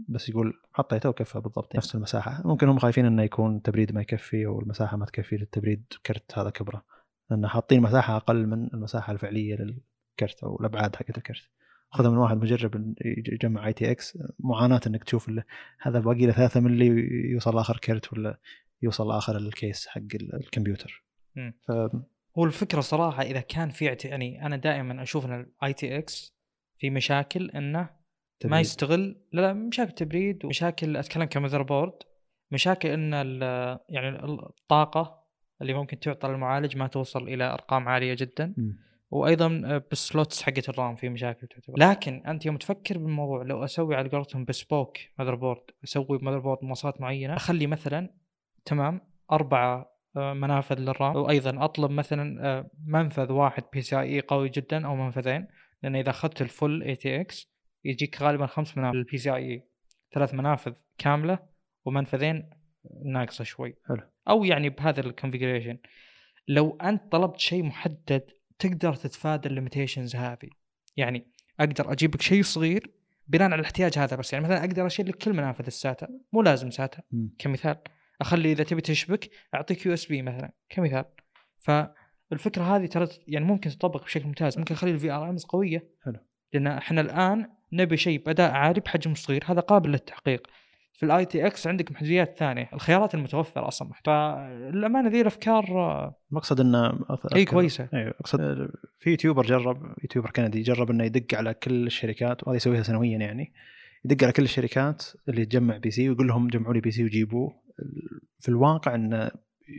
بس 0.07 0.29
يقول 0.29 0.53
حطيته 0.73 1.09
وكفى 1.09 1.39
بالضبط 1.39 1.75
نفس 1.75 1.95
المساحة. 1.95 2.41
ممكن 2.47 2.67
هم 2.67 2.79
خايفين 2.79 3.05
إنه 3.05 3.23
يكون 3.23 3.61
تبريد 3.61 3.93
ما 3.93 4.01
يكفي 4.01 4.45
أو 4.45 4.59
المساحة 4.61 4.97
ما 4.97 5.05
تكفي 5.05 5.37
للتبريد 5.37 5.83
كرت 6.05 6.37
هذا 6.37 6.49
كبرة. 6.49 6.85
لأن 7.29 7.47
حاطين 7.47 7.81
مساحة 7.81 8.15
أقل 8.17 8.47
من 8.47 8.73
المساحة 8.73 9.13
الفعلية 9.13 9.55
للكرت 9.55 10.43
أو 10.43 10.59
الأبعاد 10.59 10.95
حقت 10.95 11.17
الكرت. 11.17 11.49
خذها 11.89 12.11
من 12.11 12.17
واحد 12.17 12.37
مجرب 12.37 12.93
يجمع 13.05 13.67
ITX 13.67 14.17
معاناة 14.39 14.81
إنك 14.87 15.03
تشوف 15.03 15.31
هذا 15.81 15.99
باقي 15.99 16.25
له 16.25 16.31
3 16.33 16.59
ملي 16.59 16.87
يوصل 17.31 17.55
لاخر 17.55 17.77
كرت 17.77 18.13
ولا 18.13 18.39
يوصل 18.81 19.07
لاخر 19.07 19.37
ال 19.37 19.47
case 19.47 19.87
حق 19.87 20.01
ال- 20.15 20.35
الكمبيوتر. 20.35 21.03
هو 22.37 22.45
الفكرة 22.45 22.81
صراحة 22.81 23.21
إذا 23.23 23.39
كان 23.39 23.69
في 23.69 23.97
يعني 24.03 24.45
أنا 24.45 24.55
دائما 24.57 25.03
أشوف 25.03 25.25
إن 25.25 25.33
ال 25.61 25.73
ITX 25.73 26.35
في 26.77 26.89
مشاكل 26.89 27.49
إنه 27.51 27.79
ما 27.79 27.89
تبريد. 28.39 28.59
يستغل 28.61 29.21
لا 29.31 29.41
لا 29.41 29.53
مشاكل 29.53 29.91
تبريد 29.91 30.45
ومشاكل 30.45 30.97
أتكلم 30.97 31.23
ك 31.23 31.61
motherboard 31.61 31.93
مشاكل 32.51 32.89
إن 32.89 33.13
ال- 33.13 33.79
يعني 33.89 34.23
الطاقة 34.25 35.23
اللي 35.61 35.73
ممكن 35.73 35.99
تعطى 35.99 36.27
للمعالج 36.27 36.77
ما 36.77 36.87
توصل 36.87 37.23
إلى 37.23 37.43
أرقام 37.43 37.89
عالية 37.89 38.13
جدا 38.13 38.53
مم. 38.57 38.79
وأيضا 39.11 39.77
بال 39.77 39.96
slots 39.96 40.43
حقت 40.43 40.69
ال 40.69 40.76
RAM 40.76 40.95
في 40.95 41.09
مشاكل 41.09 41.47
تعتبر 41.47 41.79
لكن 41.79 42.23
أنت 42.27 42.45
يوم 42.45 42.57
تفكر 42.57 42.97
بالموضوع 42.97 43.43
لو 43.43 43.63
أسوي 43.63 43.95
على 43.95 44.09
قولتهم 44.09 44.45
bespoke 44.45 44.97
motherboard 45.19 45.61
أسوي 45.83 46.17
motherboard 46.21 46.57
مواصفات 46.63 47.01
معينة 47.01 47.35
أخلي 47.35 47.67
مثلا 47.67 48.09
تمام 48.65 49.01
أربعة 49.31 49.75
آه، 49.75 49.92
منافذ 50.15 50.79
لل 50.79 50.91
RAM. 50.91 51.15
وأيضا 51.15 51.65
أطلب 51.65 51.91
مثلا 51.91 52.45
آه، 52.45 52.69
منفذ 52.87 53.31
واحد 53.31 53.63
PCIe 53.73 54.21
قوي 54.21 54.49
جدا 54.49 54.87
أو 54.87 54.95
منفذين 54.95 55.47
لأن 55.83 55.95
إذا 55.95 56.09
أخذت 56.09 56.41
ال 56.41 56.50
full 56.50 56.83
ATX 56.83 57.53
يجيك 57.83 58.21
غالبا 58.21 58.45
خمس 58.45 58.77
منافذ 58.77 58.97
ال 58.97 59.17
PCIe 59.17 59.67
ثلاث 60.13 60.33
منافذ 60.33 60.73
كاملة 60.97 61.39
ومنفذين 61.85 62.49
ناقصة 63.05 63.43
شوي. 63.43 63.75
حلو. 63.87 64.01
أو 64.29 64.43
يعني 64.43 64.69
بهذا 64.69 64.99
ال 64.99 65.05
configuration 65.05 65.77
لو 66.47 66.77
أنت 66.81 67.11
طلبت 67.11 67.39
شيء 67.39 67.63
محدد 67.63 68.23
تقدر 68.59 68.93
تتفادى 68.93 69.49
ال 69.49 69.55
limitations 69.55 70.15
هذه. 70.15 70.49
يعني 70.97 71.31
أقدر 71.59 71.91
أجيب 71.91 72.15
لك 72.15 72.21
شيء 72.21 72.43
صغير 72.43 72.91
بناء 73.27 73.51
على 73.51 73.55
الاحتياج 73.55 73.99
هذا 73.99 74.15
بس. 74.15 74.33
يعني 74.33 74.45
مثلا 74.45 74.59
أقدر 74.59 74.85
أشيل 74.85 75.09
لك 75.09 75.15
كل 75.15 75.33
منافذ 75.33 75.65
ال 75.65 75.72
SATA. 75.72 76.07
مو 76.33 76.41
لازم 76.41 76.71
SATA. 76.71 77.01
كمثال. 77.39 77.77
أخلي 78.23 78.51
إذا 78.51 78.63
تبي 78.63 78.81
تشبك 78.81 79.29
أعطيك 79.55 79.85
USB 79.85 80.21
مثلا 80.21 80.51
كمثال. 80.69 81.05
فالفكرة 81.57 82.63
هذه 82.63 82.85
ترى 82.85 83.07
يعني 83.27 83.45
ممكن 83.45 83.69
تطبق 83.69 84.03
بشكل 84.03 84.25
ممتاز. 84.25 84.57
ممكن 84.57 84.75
أخلي 84.75 84.91
ال 84.91 85.11
VRMs 85.11 85.45
قوية. 85.45 85.87
حلو. 86.05 86.19
لأن 86.53 86.67
إحنا 86.67 87.01
الآن 87.01 87.49
نبي 87.73 87.97
شيء 87.97 88.23
بأداء 88.23 88.51
عالي 88.51 88.79
بحجم 88.79 89.15
صغير 89.15 89.43
هذا 89.47 89.59
قابل 89.59 89.89
للتحقيق. 89.91 90.47
في 90.93 91.03
ال 91.05 91.25
ITX 91.25 91.67
عندك 91.67 91.91
محدوديات 91.91 92.37
ثانية. 92.37 92.69
الخيارات 92.73 93.15
المتوفرة 93.15 93.67
أصلا. 93.67 93.89
فالامانه 94.05 95.09
ذي 95.09 95.21
الأفكار 95.21 95.63
آه، 95.69 96.15
المقصد 96.31 96.59
إنه 96.59 96.91
أذكر- 96.91 97.35
إي 97.35 97.45
كويسة. 97.45 97.89
أيوه 97.93 98.13
اقصد 98.19 98.39
في 98.99 99.09
YouTuber 99.09 99.45
جرب 99.45 99.95
YouTuber 100.03 100.29
كندي 100.29 100.61
جرب 100.61 100.91
إنه 100.91 101.03
يدق 101.03 101.37
على 101.37 101.53
كل 101.53 101.87
الشركات 101.87 102.43
وهذا 102.43 102.55
يسويها 102.55 102.83
سنويا 102.83 103.17
يعني 103.17 103.53
يدق 104.05 104.23
على 104.23 104.33
كل 104.33 104.43
الشركات 104.43 105.05
اللي 105.29 105.45
تجمع 105.45 105.77
PC 105.77 106.09
ويقول 106.09 106.27
لهم 106.27 106.47
جمعوا 106.47 106.73
لي 106.73 106.79
PC 106.81 107.03
وجيبوه. 107.03 107.62
في 108.39 108.49
الواقع 108.49 108.95
انه 108.95 109.31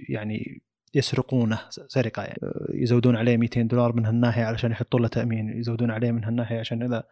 يعني 0.08 0.62
يسرقونه 0.94 1.60
سرقة 1.68 2.22
يعني. 2.22 2.38
يزودون 2.74 3.16
عليه 3.16 3.36
200 3.36 3.62
دولار 3.62 3.96
من 3.96 4.06
هالناحية 4.06 4.44
علشان 4.44 4.70
يحطون 4.70 5.02
له 5.02 5.08
تأمين 5.08 5.58
يزودون 5.58 5.90
عليه 5.90 6.10
من 6.10 6.24
هالناحية 6.24 6.58
عشان 6.58 6.82
إذا 6.82 7.04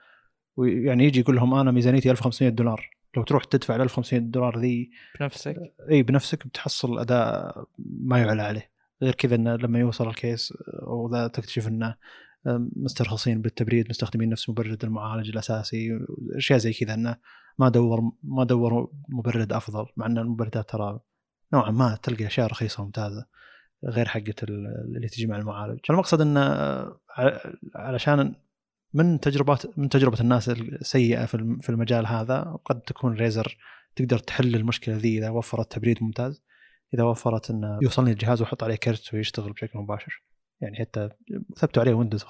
ويعني 0.57 1.05
يجي 1.05 1.21
يقول 1.21 1.37
لهم 1.37 1.55
أنا 1.55 1.71
ميزانيتي 1.71 2.11
1500 2.11 2.53
دولار. 2.53 2.91
لو 3.17 3.23
تروح 3.23 3.45
تدفع 3.45 3.77
ال 3.77 3.81
1500 3.81 4.23
دولار 4.23 4.59
ذي 4.59 4.91
بنفسك؟ 5.21 5.57
إي 5.91 6.03
بنفسك 6.03 6.47
بتحصل 6.47 6.99
أداء 6.99 7.65
ما 7.79 8.19
يعلى 8.19 8.43
عليه. 8.43 8.71
غير 9.03 9.15
كذا 9.15 9.35
إنه 9.35 9.57
لما 9.57 9.79
يوصل 9.79 10.09
الكيس 10.09 10.55
وذا 10.83 11.27
تكتشف 11.27 11.69
إنه 11.69 11.95
مسترخصين 12.77 13.43
بالتبريد 13.43 13.87
مستخدمين 13.91 14.29
نفس 14.29 14.49
مبرد 14.51 14.85
المعالج 14.85 15.29
الأساسي 15.31 15.99
أشياء 16.37 16.59
زي 16.59 16.73
كذا 16.73 16.95
إنه 16.95 17.17
ما 17.59 17.69
دور 17.69 18.01
ما 18.23 18.45
دوروا 18.45 18.87
مبرد 19.09 19.53
أفضل 19.53 19.87
مع 19.97 20.07
إن 20.07 20.19
المبردات 20.19 20.71
ترى 20.71 21.01
نوعا 21.53 21.71
ما 21.71 21.99
تلقى 22.03 22.27
أشياء 22.27 22.47
رخيصة 22.47 22.83
وممتازة 22.83 23.27
غير 23.85 24.09
حقة 24.09 24.35
ال- 24.43 24.95
اللي 24.97 25.09
تجي 25.09 25.27
مع 25.27 25.37
المعالج. 25.39 25.79
فالمقصد 25.89 26.21
إنه 26.21 26.41
علشان 27.75 28.35
من 28.95 29.21
تجربات 29.21 29.79
من 29.79 29.89
تجربة 29.89 30.21
الناس 30.21 30.49
السيئة 30.49 31.27
في 31.27 31.69
المجال 31.69 32.07
هذا 32.07 32.57
قد 32.65 32.81
تكون 32.81 33.15
ريزر 33.15 33.57
تقدر 33.97 34.19
تحل 34.19 34.55
المشكلة 34.55 34.97
ذي 34.97 35.19
إذا 35.19 35.31
وفرت 35.31 35.73
تبريد 35.73 36.03
ممتاز. 36.03 36.43
إذا 36.95 37.03
وفرت 37.03 37.51
إنه 37.51 37.79
يوصلني 37.83 38.11
الجهاز 38.11 38.41
وأحط 38.41 38.63
عليه 38.63 38.75
كرت 38.77 39.15
ويشتغل 39.15 39.53
بشكل 39.53 39.79
مباشر. 39.79 40.23
يعني 40.63 40.77
حتى 40.77 41.09
ثبتوا 41.57 41.83
عليه 41.83 41.95
ويندوز 41.95 42.25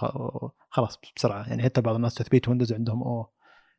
خلاص 0.70 0.98
بسرعة. 1.16 1.48
يعني 1.48 1.62
حتى 1.62 1.80
بعض 1.80 1.94
الناس 1.94 2.14
تثبيت 2.14 2.48
ويندوز 2.48 2.72
عندهم 2.72 3.02
أوه 3.02 3.30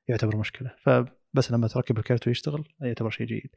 يعتبر 0.07 0.37
مشكلة. 0.37 0.71
فبس 0.83 1.51
لما 1.51 1.67
تركب 1.67 1.97
الكرت 1.97 2.27
ويشتغل 2.27 2.63
يعتبر 2.81 3.09
شيء 3.09 3.27
جيد. 3.27 3.49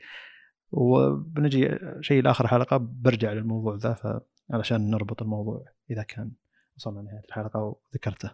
وبنجي 0.72 1.78
شيء 2.00 2.22
لآخر 2.22 2.46
حلقه 2.46 2.76
برجع 2.76 3.32
للموضوع 3.32 3.76
ذا 3.76 4.20
علشان 4.50 4.90
نربط 4.90 5.22
الموضوع 5.22 5.64
إذا 5.90 6.02
كان 6.02 6.30
وصلنا 6.76 7.00
لنهاية 7.00 7.22
الحلقة 7.28 7.76
وذكرته. 7.92 8.30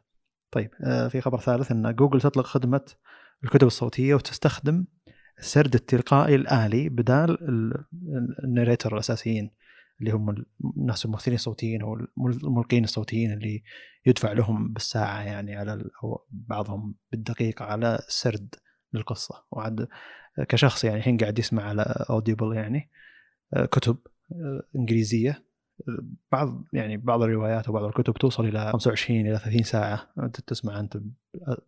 طيب 0.50 0.70
آه، 0.84 1.08
في 1.08 1.20
خبر 1.20 1.40
ثالث 1.40 1.70
إن 1.70 1.94
جوجل 1.94 2.20
تطلق 2.20 2.44
خدمة 2.44 2.92
الكتب 3.44 3.66
الصوتية 3.66 4.14
وتستخدم 4.14 4.84
السرد 5.38 5.74
التلقائي 5.74 6.34
الآلي 6.34 6.88
بدال 6.88 7.30
ال- 7.48 7.84
ال 8.44 8.50
narrator 8.50 8.94
الأساسيين. 8.94 9.50
اللي 10.00 10.10
هم 10.10 10.44
الناس 10.76 11.04
الممثلين 11.04 11.34
الصوتيين 11.34 11.82
أو 11.82 11.94
الملقين 12.44 12.84
الصوتيين 12.84 13.32
اللي 13.32 13.62
يدفع 14.06 14.32
لهم 14.32 14.72
بالساعة 14.72 15.22
يعني 15.22 15.56
على 15.56 15.84
أو 16.04 16.26
بعضهم 16.30 16.94
بالدقيقه 17.12 17.64
على 17.64 17.98
سرد 18.08 18.54
للقصة. 18.92 19.44
وعاد 19.50 19.88
كشخص 20.48 20.84
يعني 20.84 20.98
الحين 20.98 21.16
قاعد 21.16 21.38
يسمع 21.38 21.62
على 21.62 21.82
اوديبل 22.10 22.56
يعني 22.56 22.90
آه، 23.54 23.64
كتب 23.64 23.96
آه، 24.32 24.62
إنجليزية 24.76 25.44
آه، 25.88 26.04
بعض 26.32 26.64
يعني 26.72 26.96
بعض 26.96 27.22
الروايات 27.22 27.68
وبعض 27.68 27.84
الكتب 27.84 28.14
توصل 28.14 28.44
إلى 28.44 28.72
25 28.72 29.20
إلى 29.20 29.38
30 29.38 29.62
ساعة. 29.62 30.12
أنت 30.18 30.40
تسمع 30.40 30.80
أنت 30.80 30.98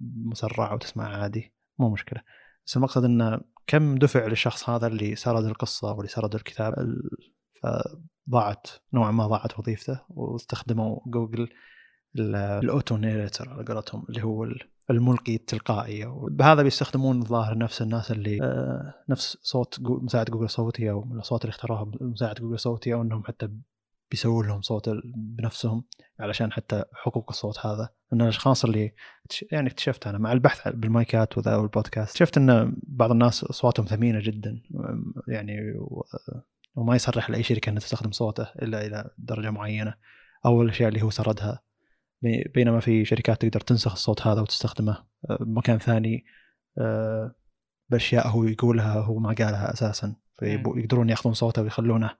مسرع 0.00 0.72
وتسمع 0.72 1.16
عادي 1.16 1.54
مو 1.78 1.90
مشكلة. 1.90 2.22
بس 2.66 2.76
المقصد 2.76 3.04
إنه 3.04 3.40
كم 3.66 3.94
دفع 3.98 4.26
للشخص 4.26 4.68
هذا 4.70 4.87
اللي 4.87 5.16
سرد 5.16 5.44
القصة 5.44 5.92
واللي 5.92 6.08
سرد 6.08 6.34
الكتاب 6.34 6.72
ال- 6.78 7.10
فضاعت 8.26 8.66
نوعا 8.92 9.10
ما 9.10 9.26
ضاعت 9.26 9.58
وظيفته 9.58 10.00
واستخدموا 10.08 11.00
جوجل 11.06 11.48
ال- 12.18 12.34
ال 12.37 12.48
auto 12.48 12.96
narrator 12.96 13.48
على 13.48 13.64
قولتهم 13.64 14.04
اللي 14.08 14.22
هو 14.22 14.44
ال- 14.44 14.60
الملقي 14.90 15.34
التلقائي. 15.34 16.04
بهذا 16.30 16.62
بيستخدمون 16.62 17.18
الظاهر 17.22 17.58
نفس 17.58 17.82
الناس 17.82 18.10
اللي 18.10 18.42
آه، 18.42 18.94
نفس 19.08 19.38
صوت 19.42 19.78
مساعد 19.80 20.30
جوجل 20.30 20.50
صوتي 20.50 20.90
أو 20.90 21.12
الأصوات 21.12 21.42
اللي 21.42 21.50
اختاروها 21.50 21.90
مساعد 22.00 22.34
جوجل 22.34 22.58
صوتي 22.58 22.94
أو 22.94 23.02
إنهم 23.02 23.24
حتى 23.24 23.48
بيسوون 24.10 24.46
لهم 24.46 24.62
صوت 24.62 24.90
بنفسهم 25.14 25.84
علشان 26.20 26.52
حتى 26.52 26.84
حقوق 26.92 27.26
الصوت 27.30 27.66
هذا. 27.66 27.88
أن 28.12 28.20
الأشخاص 28.22 28.64
اللي 28.64 28.92
يعني 29.52 29.68
اكتشفت 29.68 30.06
أنا 30.06 30.18
مع 30.18 30.32
البحث 30.32 30.68
بالمايكات 30.68 31.38
وذا 31.38 31.56
والبودكاست 31.56 32.10
اكتشفت 32.10 32.37
أن 32.37 32.76
بعض 32.82 33.10
الناس 33.10 33.44
أصواتهم 33.44 33.87
ثمينة 33.87 34.20
جدا 34.20 34.62
يعني 35.28 35.56
وما 36.74 36.94
يصرح 36.94 37.30
لأي 37.30 37.42
شركة 37.42 37.70
إنها 37.70 37.80
تستخدم 37.80 38.10
صوته 38.12 38.42
إلا 38.62 38.87
إلى 38.87 39.10
درجة 39.18 39.50
معينة. 39.50 39.94
أو 40.46 40.62
الاشياء 40.62 40.88
اللي 40.88 41.02
هو 41.02 41.10
سردها. 41.10 41.60
بي- 42.22 42.50
بينما 42.54 42.80
في 42.80 43.04
شركات 43.04 43.42
تقدر 43.42 43.60
تنسخ 43.60 43.92
الصوت 43.92 44.26
هذا 44.26 44.40
وتستخدمه. 44.40 45.04
آه، 45.30 45.38
بمكان 45.40 45.78
ثاني 45.78 46.24
آه، 46.78 47.34
بأشياء 47.88 48.28
هو 48.28 48.44
يقولها 48.44 49.00
هو 49.00 49.18
ما 49.18 49.28
قالها 49.28 49.72
أساسا. 49.72 50.16
فيقدرون 50.38 51.10
يأخذون 51.10 51.34
صوته 51.34 51.62
ويخلونه 51.62 52.10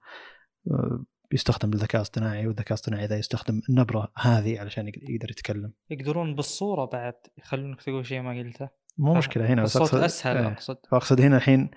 آه، 0.71 1.05
يستخدم 1.31 1.73
الذكاء 1.73 1.95
الاصطناعي 2.01 2.47
والذكاء 2.47 2.69
الاصطناعي 2.69 3.05
ذا 3.05 3.17
يستخدم 3.17 3.61
النبرة 3.69 4.11
هذه 4.17 4.59
علشان 4.59 4.87
يقدر 4.87 5.29
يتكلم. 5.31 5.73
يقدرون 5.89 6.35
بالصورة 6.35 6.85
بعد 6.85 7.13
يخلونك 7.37 7.81
تقول 7.81 8.05
شيء 8.05 8.21
ما 8.21 8.39
قلته. 8.39 8.69
مو 8.97 9.13
مشكلة 9.13 9.45
هنا 9.47 9.63
بس 9.63 9.77
الصوت 9.77 9.99
أقصد- 10.01 10.03
أسهل 10.03 10.37
إيه. 10.37 10.47
أقصد. 10.47 10.77
فأقصد 10.91 11.21
هنا 11.21 11.37
الحين 11.37 11.71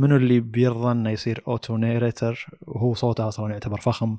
منو 0.00 0.16
اللي 0.16 0.40
بيرضى 0.40 0.92
إنه 0.92 1.10
يصير 1.10 1.42
auto 1.48 1.76
narrator 1.76 2.46
وهو 2.62 2.94
صوته 2.94 3.28
أصلا 3.28 3.52
يعتبر 3.52 3.80
فخم 3.80 4.16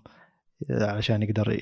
علشان 0.70 1.24
يقدر 1.24 1.60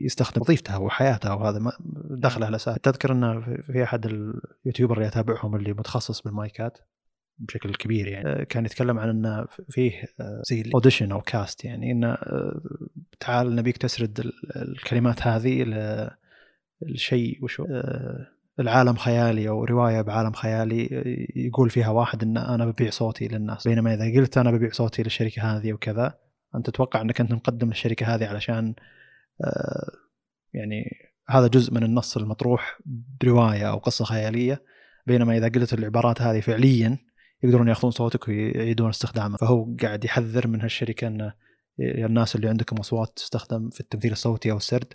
يستخدم 0.00 0.40
وظيفته 0.42 0.80
وحياته 0.80 1.34
وهذا 1.36 1.72
دخله 2.10 2.48
الاساس 2.48 2.76
تذكر 2.82 3.12
إنه 3.12 3.40
في- 3.40 3.82
أحد 3.84 4.06
ال 4.06 4.16
YouTuber 4.16 4.96
اللي 4.96 5.06
أتابعهم 5.08 5.56
اللي 5.56 5.72
متخصص 5.72 6.22
بالمايكات 6.22 6.78
بشكل 7.38 7.74
كبير 7.74 8.08
يعني 8.08 8.28
آه، 8.28 8.42
كان 8.44 8.64
يتكلم 8.64 8.98
عن 8.98 9.08
إنه 9.08 9.46
فيه 9.70 9.92
آه، 10.20 10.42
زي 10.50 10.60
ال 10.60 10.66
audition 10.66 11.12
أو 11.12 11.20
cast 11.20 11.64
يعني 11.64 11.92
إنه 11.92 12.12
آه، 12.12 12.60
تعال 13.20 13.54
نبيك 13.54 13.76
تسرد 13.76 14.20
ال- 14.20 14.32
الكلمات 14.56 15.26
هذه 15.26 15.62
ل- 15.62 16.10
الشيء 16.82 17.44
وشو 17.44 17.64
العالم 18.60 18.96
خيالي 18.96 19.48
أو 19.48 19.64
رواية 19.64 20.00
بعالم 20.00 20.32
خيالي 20.32 20.88
يقول 21.36 21.70
فيها 21.70 21.88
واحد 21.88 22.22
إن 22.22 22.36
أنا 22.36 22.66
ببيع 22.66 22.90
صوتي 22.90 23.28
للناس. 23.28 23.68
بينما 23.68 23.94
إذا 23.94 24.20
قلت 24.20 24.38
أنا 24.38 24.50
ببيع 24.50 24.70
صوتي 24.70 25.02
للشركة 25.02 25.42
هذه 25.42 25.72
وكذا 25.72 26.18
أنت 26.54 26.66
تتوقع 26.66 27.00
إنك 27.00 27.20
أنت 27.20 27.32
مقدم 27.32 27.68
للشركة 27.68 28.14
هذه 28.14 28.26
علشان 28.26 28.74
آه، 29.44 29.90
يعني 30.54 30.84
هذا 31.28 31.46
جزء 31.46 31.74
من 31.74 31.82
النص 31.82 32.16
المطروح 32.16 32.78
برواية 33.20 33.70
أو 33.70 33.78
قصة 33.78 34.04
خيالية. 34.04 34.62
بينما 35.06 35.36
إذا 35.36 35.48
قلت 35.48 35.72
العبارات 35.72 36.22
هذه 36.22 36.40
فعليا 36.40 36.98
يقدرون 37.42 37.68
يأخذون 37.68 37.90
صوتك 37.90 38.28
ويعيدون 38.28 38.88
استخدامه 38.88 39.36
فهو 39.36 39.76
قاعد 39.82 40.04
يحذر 40.04 40.48
من 40.48 40.60
هالشركة 40.60 41.06
انه 41.06 41.34
الناس 41.80 42.36
اللي 42.36 42.48
عندكم 42.48 42.76
أصوات 42.76 43.12
تستخدم 43.16 43.70
في 43.70 43.80
التمثيل 43.80 44.12
الصوتي 44.12 44.50
أو 44.50 44.56
السرد. 44.56 44.94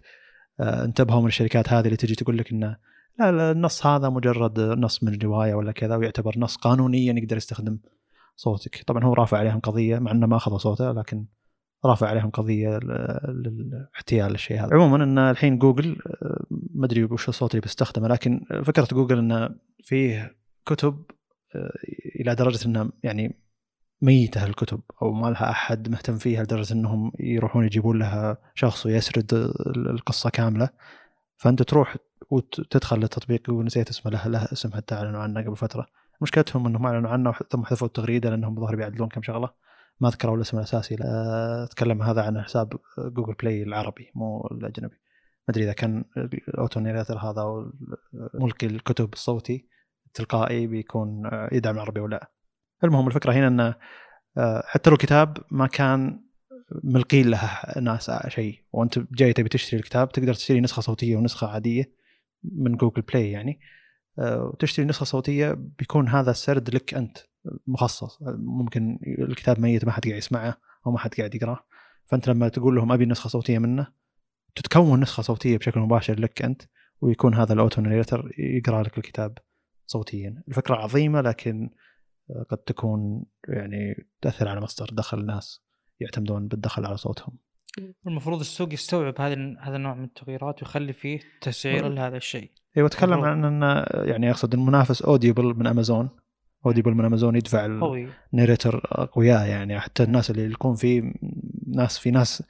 آه، 0.59 0.85
انتبهوا 0.85 1.21
من 1.21 1.27
الشركات 1.27 1.69
هذه 1.69 1.85
اللي 1.85 1.97
تجي 1.97 2.15
تقول 2.15 2.37
لك 2.37 2.51
انه 2.51 2.77
لا 3.19 3.31
لا 3.31 3.51
النص 3.51 3.85
هذا 3.85 4.09
مجرد 4.09 4.59
نص 4.59 5.03
من 5.03 5.17
روايه 5.23 5.53
ولا 5.53 5.71
كذا 5.71 5.95
ويعتبر 5.95 6.39
نص 6.39 6.55
قانونيا 6.55 7.13
يقدر 7.13 7.37
يستخدم 7.37 7.79
صوتك. 8.35 8.83
طبعا 8.87 9.03
هو 9.03 9.13
رافع 9.13 9.37
عليهم 9.37 9.59
قضية 9.59 9.99
مع 9.99 10.11
إنه 10.11 10.27
ما 10.27 10.35
اخذ 10.37 10.57
صوته 10.57 10.91
لكن 10.91 11.25
رافع 11.85 12.07
عليهم 12.07 12.29
قضية 12.29 12.79
للاحتيال 13.27 14.31
للشيء 14.31 14.59
هذا. 14.59 14.73
عموما 14.73 15.03
إن 15.03 15.17
الحين 15.17 15.57
جوجل 15.57 15.97
ما 16.51 16.85
أدري 16.85 17.03
وش 17.03 17.29
الصوت 17.29 17.51
اللي 17.51 17.61
بيستخدمه 17.61 18.07
لكن 18.07 18.45
فكرة 18.63 18.87
جوجل 18.91 19.17
انه 19.17 19.49
فيه 19.83 20.37
كتب 20.65 21.03
إلى 22.19 22.35
درجة 22.35 22.65
إنه 22.67 22.89
يعني 23.03 23.43
ميتة 24.01 24.45
الكتب 24.45 24.81
أو 25.01 25.13
ما 25.13 25.27
لها 25.27 25.49
أحد 25.49 25.89
مهتم 25.89 26.17
فيها 26.17 26.43
لدرجة 26.43 26.73
إنهم 26.73 27.11
يروحون 27.19 27.65
يجيبون 27.65 27.99
لها 27.99 28.37
شخص 28.55 28.85
ويسرد 28.85 29.33
ال- 29.33 29.89
القصة 29.89 30.29
كاملة. 30.29 30.69
فأنت 31.37 31.63
تروح 31.63 31.95
وتدخل 32.29 32.99
للتطبيق 32.99 33.49
ونسيت 33.49 33.89
اسمه 33.89 34.11
له 34.11 34.27
له 34.27 34.43
اسم 34.53 34.71
حتى 34.73 34.95
أعلنوا 34.95 35.21
عنه 35.21 35.41
قبل 35.41 35.55
فترة. 35.55 35.87
مشكلتهم 36.21 36.67
إنهم 36.67 36.85
أعلنوا 36.85 37.09
عنه 37.09 37.33
ثم 37.49 37.65
حذفوا 37.65 37.87
التغريدة 37.87 38.29
لأنهم 38.29 38.59
ظهر 38.59 38.75
بيعدلون 38.75 39.09
كم 39.09 39.21
شغلة. 39.21 39.49
ما 39.99 40.09
ذكروا 40.09 40.35
الاسم 40.35 40.57
الأساسي 40.57 40.95
لا 40.95 41.63
أتكلم 41.63 42.01
هذا 42.01 42.21
عن 42.21 42.41
حساب 42.41 42.73
جوجل 42.97 43.33
بلاي 43.33 43.63
العربي 43.63 44.11
مو 44.15 44.47
الأجنبي. 44.51 44.95
ما 45.47 45.49
أدري 45.49 45.63
إذا 45.63 45.73
كان 45.73 46.05
ال 46.47 46.54
auto 46.54 46.79
narrator 46.79 47.17
هذا 47.17 47.41
أو 47.41 47.71
ملقي 48.33 48.67
الكتب 48.67 49.13
الصوتي 49.13 49.67
التلقائي 50.07 50.67
بيكون 50.67 51.29
يدعم 51.51 51.75
العربي 51.75 51.99
ولا 51.99 52.15
لا. 52.15 52.31
المهم 52.83 53.07
الفكرة 53.07 53.33
هنا 53.33 53.47
انه 53.47 53.75
آه، 54.37 54.63
حتى 54.65 54.89
لو 54.89 54.95
الكتاب 54.95 55.37
ما 55.51 55.67
كان 55.67 56.23
ملقين 56.83 57.29
له 57.29 57.49
ناس 57.81 58.11
شيء. 58.27 58.59
وأنت 58.71 58.99
جاي 58.99 59.33
تبي 59.33 59.49
تشتري 59.49 59.79
الكتاب 59.79 60.11
تقدر 60.11 60.33
تشتري 60.33 60.61
نسخة 60.61 60.81
صوتية 60.81 61.15
ونسخة 61.15 61.47
عادية. 61.47 61.97
من 62.43 62.77
جوجل 62.77 63.01
بلاي 63.01 63.31
يعني. 63.31 63.59
آه، 64.19 64.43
وتشتري 64.43 64.85
نسخة 64.85 65.03
صوتية 65.05 65.51
بيكون 65.79 66.09
هذا 66.09 66.31
السرد 66.31 66.75
لك 66.75 66.93
أنت 66.93 67.17
مخصص. 67.67 68.17
ممكن 68.37 68.99
الكتاب 69.19 69.59
ميت 69.59 69.85
ما 69.85 69.91
حد 69.91 70.03
قاعد 70.03 70.17
يسمعه 70.17 70.57
أو 70.87 70.91
ما 70.91 70.99
حد 70.99 71.13
قاعد 71.13 71.35
يقرأه. 71.35 71.59
فأنت 72.05 72.29
لما 72.29 72.49
تقول 72.49 72.75
لهم 72.75 72.91
أبي 72.91 73.05
نسخة 73.05 73.27
صوتية 73.27 73.59
منه 73.59 73.87
تتكون 74.55 74.99
نسخة 74.99 75.23
صوتية 75.23 75.57
بشكل 75.57 75.79
مباشر 75.79 76.19
لك 76.19 76.41
أنت 76.41 76.61
ويكون 77.01 77.35
هذا 77.35 77.53
ال 77.53 77.59
auto 77.59 77.81
narrator 77.81 78.31
يقرأ 78.37 78.83
لك 78.83 78.97
الكتاب 78.97 79.37
صوتيا. 79.85 80.43
الفكرة 80.47 80.75
عظيمة 80.75 81.21
لكن 81.21 81.69
آه، 82.29 82.45
قد 82.49 82.57
تكون 82.57 83.25
يعني 83.47 84.07
تأثر 84.21 84.47
على 84.47 84.61
مصدر 84.61 84.89
دخل 84.91 85.19
الناس 85.19 85.63
يعتمدون 85.99 86.47
بالدخل 86.47 86.85
على 86.85 86.97
صوتهم. 86.97 87.37
المفروض 88.07 88.39
السوق 88.39 88.73
يستوعب 88.73 89.21
هذا 89.21 89.55
هذا 89.61 89.75
النوع 89.75 89.93
من 89.95 90.03
التغييرات 90.03 90.63
ويخلي 90.63 90.93
فيه 90.93 91.19
تسعير 91.41 91.87
لهذا 91.87 92.17
الشيء. 92.17 92.51
أيوه 92.77 92.87
اتكلم. 92.87 93.13
عن 93.13 93.45
انه 93.45 93.85
يعني 94.05 94.31
أقصد 94.31 94.53
المنافس 94.53 95.01
اوديبل 95.01 95.43
من 95.43 95.67
امازون 95.67 96.09
اوديبل 96.65 96.93
من 96.93 97.05
امازون 97.05 97.35
يدفع 97.35 97.79
قوي. 97.79 98.07
ال 98.33 98.38
narrator 98.38 98.81
أقوياء 98.91 99.47
يعني 99.47 99.79
حتى 99.79 100.03
الناس 100.03 100.31
اللي 100.31 100.51
يكون 100.51 100.75
في 100.75 101.13
ناس 101.67 101.97
في 101.97 102.11
ناس 102.11 102.43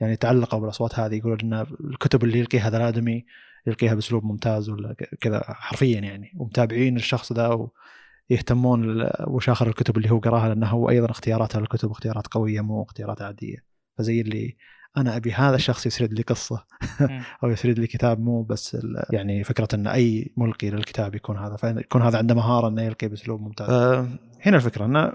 يعني 0.00 0.16
تعلقوا 0.16 0.60
بالأصوات 0.60 0.98
هذه 0.98 1.14
يقولون 1.14 1.38
إن 1.42 1.66
الكتب 1.80 2.24
اللي 2.24 2.38
يلقيها 2.38 2.68
هذا 2.68 2.76
الآدمي 2.76 3.24
يلقيها 3.66 3.94
بأسلوب 3.94 4.24
ممتاز 4.24 4.70
ولا 4.70 4.92
ك- 4.92 5.14
كذا 5.20 5.42
حرفيا 5.48 6.00
يعني. 6.00 6.32
ومتابعين 6.36 6.96
الشخص 6.96 7.32
ذا 7.32 7.68
ويهتمون 8.30 9.08
وش 9.26 9.48
اخر 9.48 9.68
الكتب 9.68 9.96
اللي 9.96 10.10
هو 10.10 10.18
قراها 10.18 10.48
لأنه 10.48 10.66
هو 10.66 10.90
أيضا 10.90 11.10
اختياراته 11.10 11.60
للكتب 11.60 11.90
اختيارات 11.90 12.26
قوية 12.26 12.60
مو 12.60 12.82
اختيارات 12.82 13.22
عادية. 13.22 13.71
فزي 13.98 14.20
اللي 14.20 14.56
أنا 14.96 15.16
أبي 15.16 15.32
هذا 15.32 15.56
الشخص 15.56 15.86
يسرد 15.86 16.12
لي 16.12 16.22
قصة. 16.22 16.64
أو 17.44 17.50
يسرد 17.50 17.78
لي 17.78 17.86
كتاب 17.86 18.20
مو 18.20 18.42
بس 18.42 18.76
يعني 19.10 19.44
فكرة 19.44 19.68
إن 19.74 19.86
أي 19.86 20.32
ملقي 20.36 20.70
للكتاب 20.70 21.14
يكون 21.14 21.36
هذا 21.36 21.56
فيكون 21.56 22.02
هذا 22.02 22.18
عنده 22.18 22.34
مهارة 22.34 22.68
إنه 22.68 22.82
يلقي 22.82 23.08
بأسلوب 23.08 23.40
ممتاز. 23.40 23.70
آه 23.70 24.08
هنا 24.42 24.56
الفكرة 24.56 24.84
إن 24.84 25.12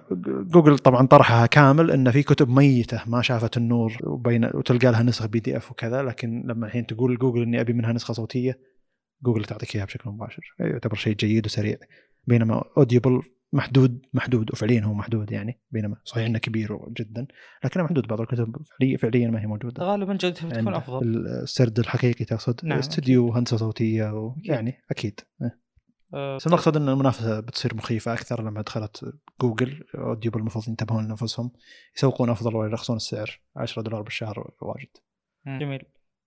جوجل 0.48 0.78
طبعا 0.78 1.08
طرحها 1.08 1.46
كامل 1.46 1.92
ان 1.92 2.12
في 2.12 2.24
كتب 2.24 2.50
ميتة 2.50 3.02
ما 3.08 3.22
شافت 3.22 3.58
النور 3.58 3.98
وبين 4.04 4.46
وتلقى 4.46 4.92
لها 4.92 5.04
نسخ 5.04 5.26
PDF 5.26 5.72
وكذا 5.72 6.04
لكن 6.04 6.44
لما 6.48 6.66
الحين 6.66 6.86
تقول 6.86 7.14
لجوجل 7.14 7.42
إني 7.42 7.62
أبي 7.62 7.74
منها 7.74 7.94
نسخة 7.94 8.14
صوتية 8.14 8.60
جوجل 9.24 9.46
تعطيك 9.46 9.76
إياها 9.76 9.86
بشكل 9.86 10.10
مباشر 10.10 10.56
يعتبر 10.60 10.96
شيء 10.96 11.16
جيد 11.16 11.46
وسريع 11.46 11.78
بينما 12.28 12.64
اوديبل 12.78 13.22
محدود 13.54 14.06
محدود 14.14 14.52
وفعليا 14.52 14.82
هو 14.82 14.94
محدود 14.94 15.32
يعني 15.32 15.62
بينما 15.72 15.98
صحيح 16.04 16.26
إنه 16.26 16.40
كبير 16.40 16.80
جدا 16.90 17.28
لكنه 17.64 17.84
محدود 17.84 18.08
بعض 18.08 18.22
الكتب 18.22 18.56
فعليا 18.80 18.98
فعليا 18.98 19.28
ما 19.28 19.42
هي 19.42 19.46
موجودة. 19.46 19.84
غالبا 19.84 20.14
جودتها 20.14 20.48
بتكون 20.48 20.66
يعني 20.66 20.78
أفضل. 20.78 21.28
السرد 21.28 21.80
الحقيقي 21.80 22.26
تقصد 22.26 22.60
نعم، 22.64 22.80
استوديو 22.80 23.34
هندسه 23.34 23.58
صوتية 23.58 24.12
و... 24.12 24.36
يعني 24.44 24.84
أكيد. 24.92 25.20
إيه. 25.42 25.60
آه، 26.14 26.36
بس 26.36 26.48
المقصد 26.48 26.78
إن 26.78 26.90
المنافسة 26.90 27.40
بتصير 27.40 27.76
مخيفة 27.76 28.14
أكثر 28.14 28.44
لما 28.44 28.62
دخلت 28.62 29.06
جوجل 29.42 29.84
Audible 29.96 30.40
المفروض 30.40 30.70
ينتبهون 30.70 31.08
لأنفسهم 31.08 31.52
يسوقون 31.98 32.30
أفضل 32.30 32.56
ويرخصون 32.56 32.96
السعر؟ 32.96 33.42
10 33.56 33.82
دولار 33.82 34.02
بالشهر 34.02 34.52
واجد. 34.62 34.90
جميل. 35.48 35.82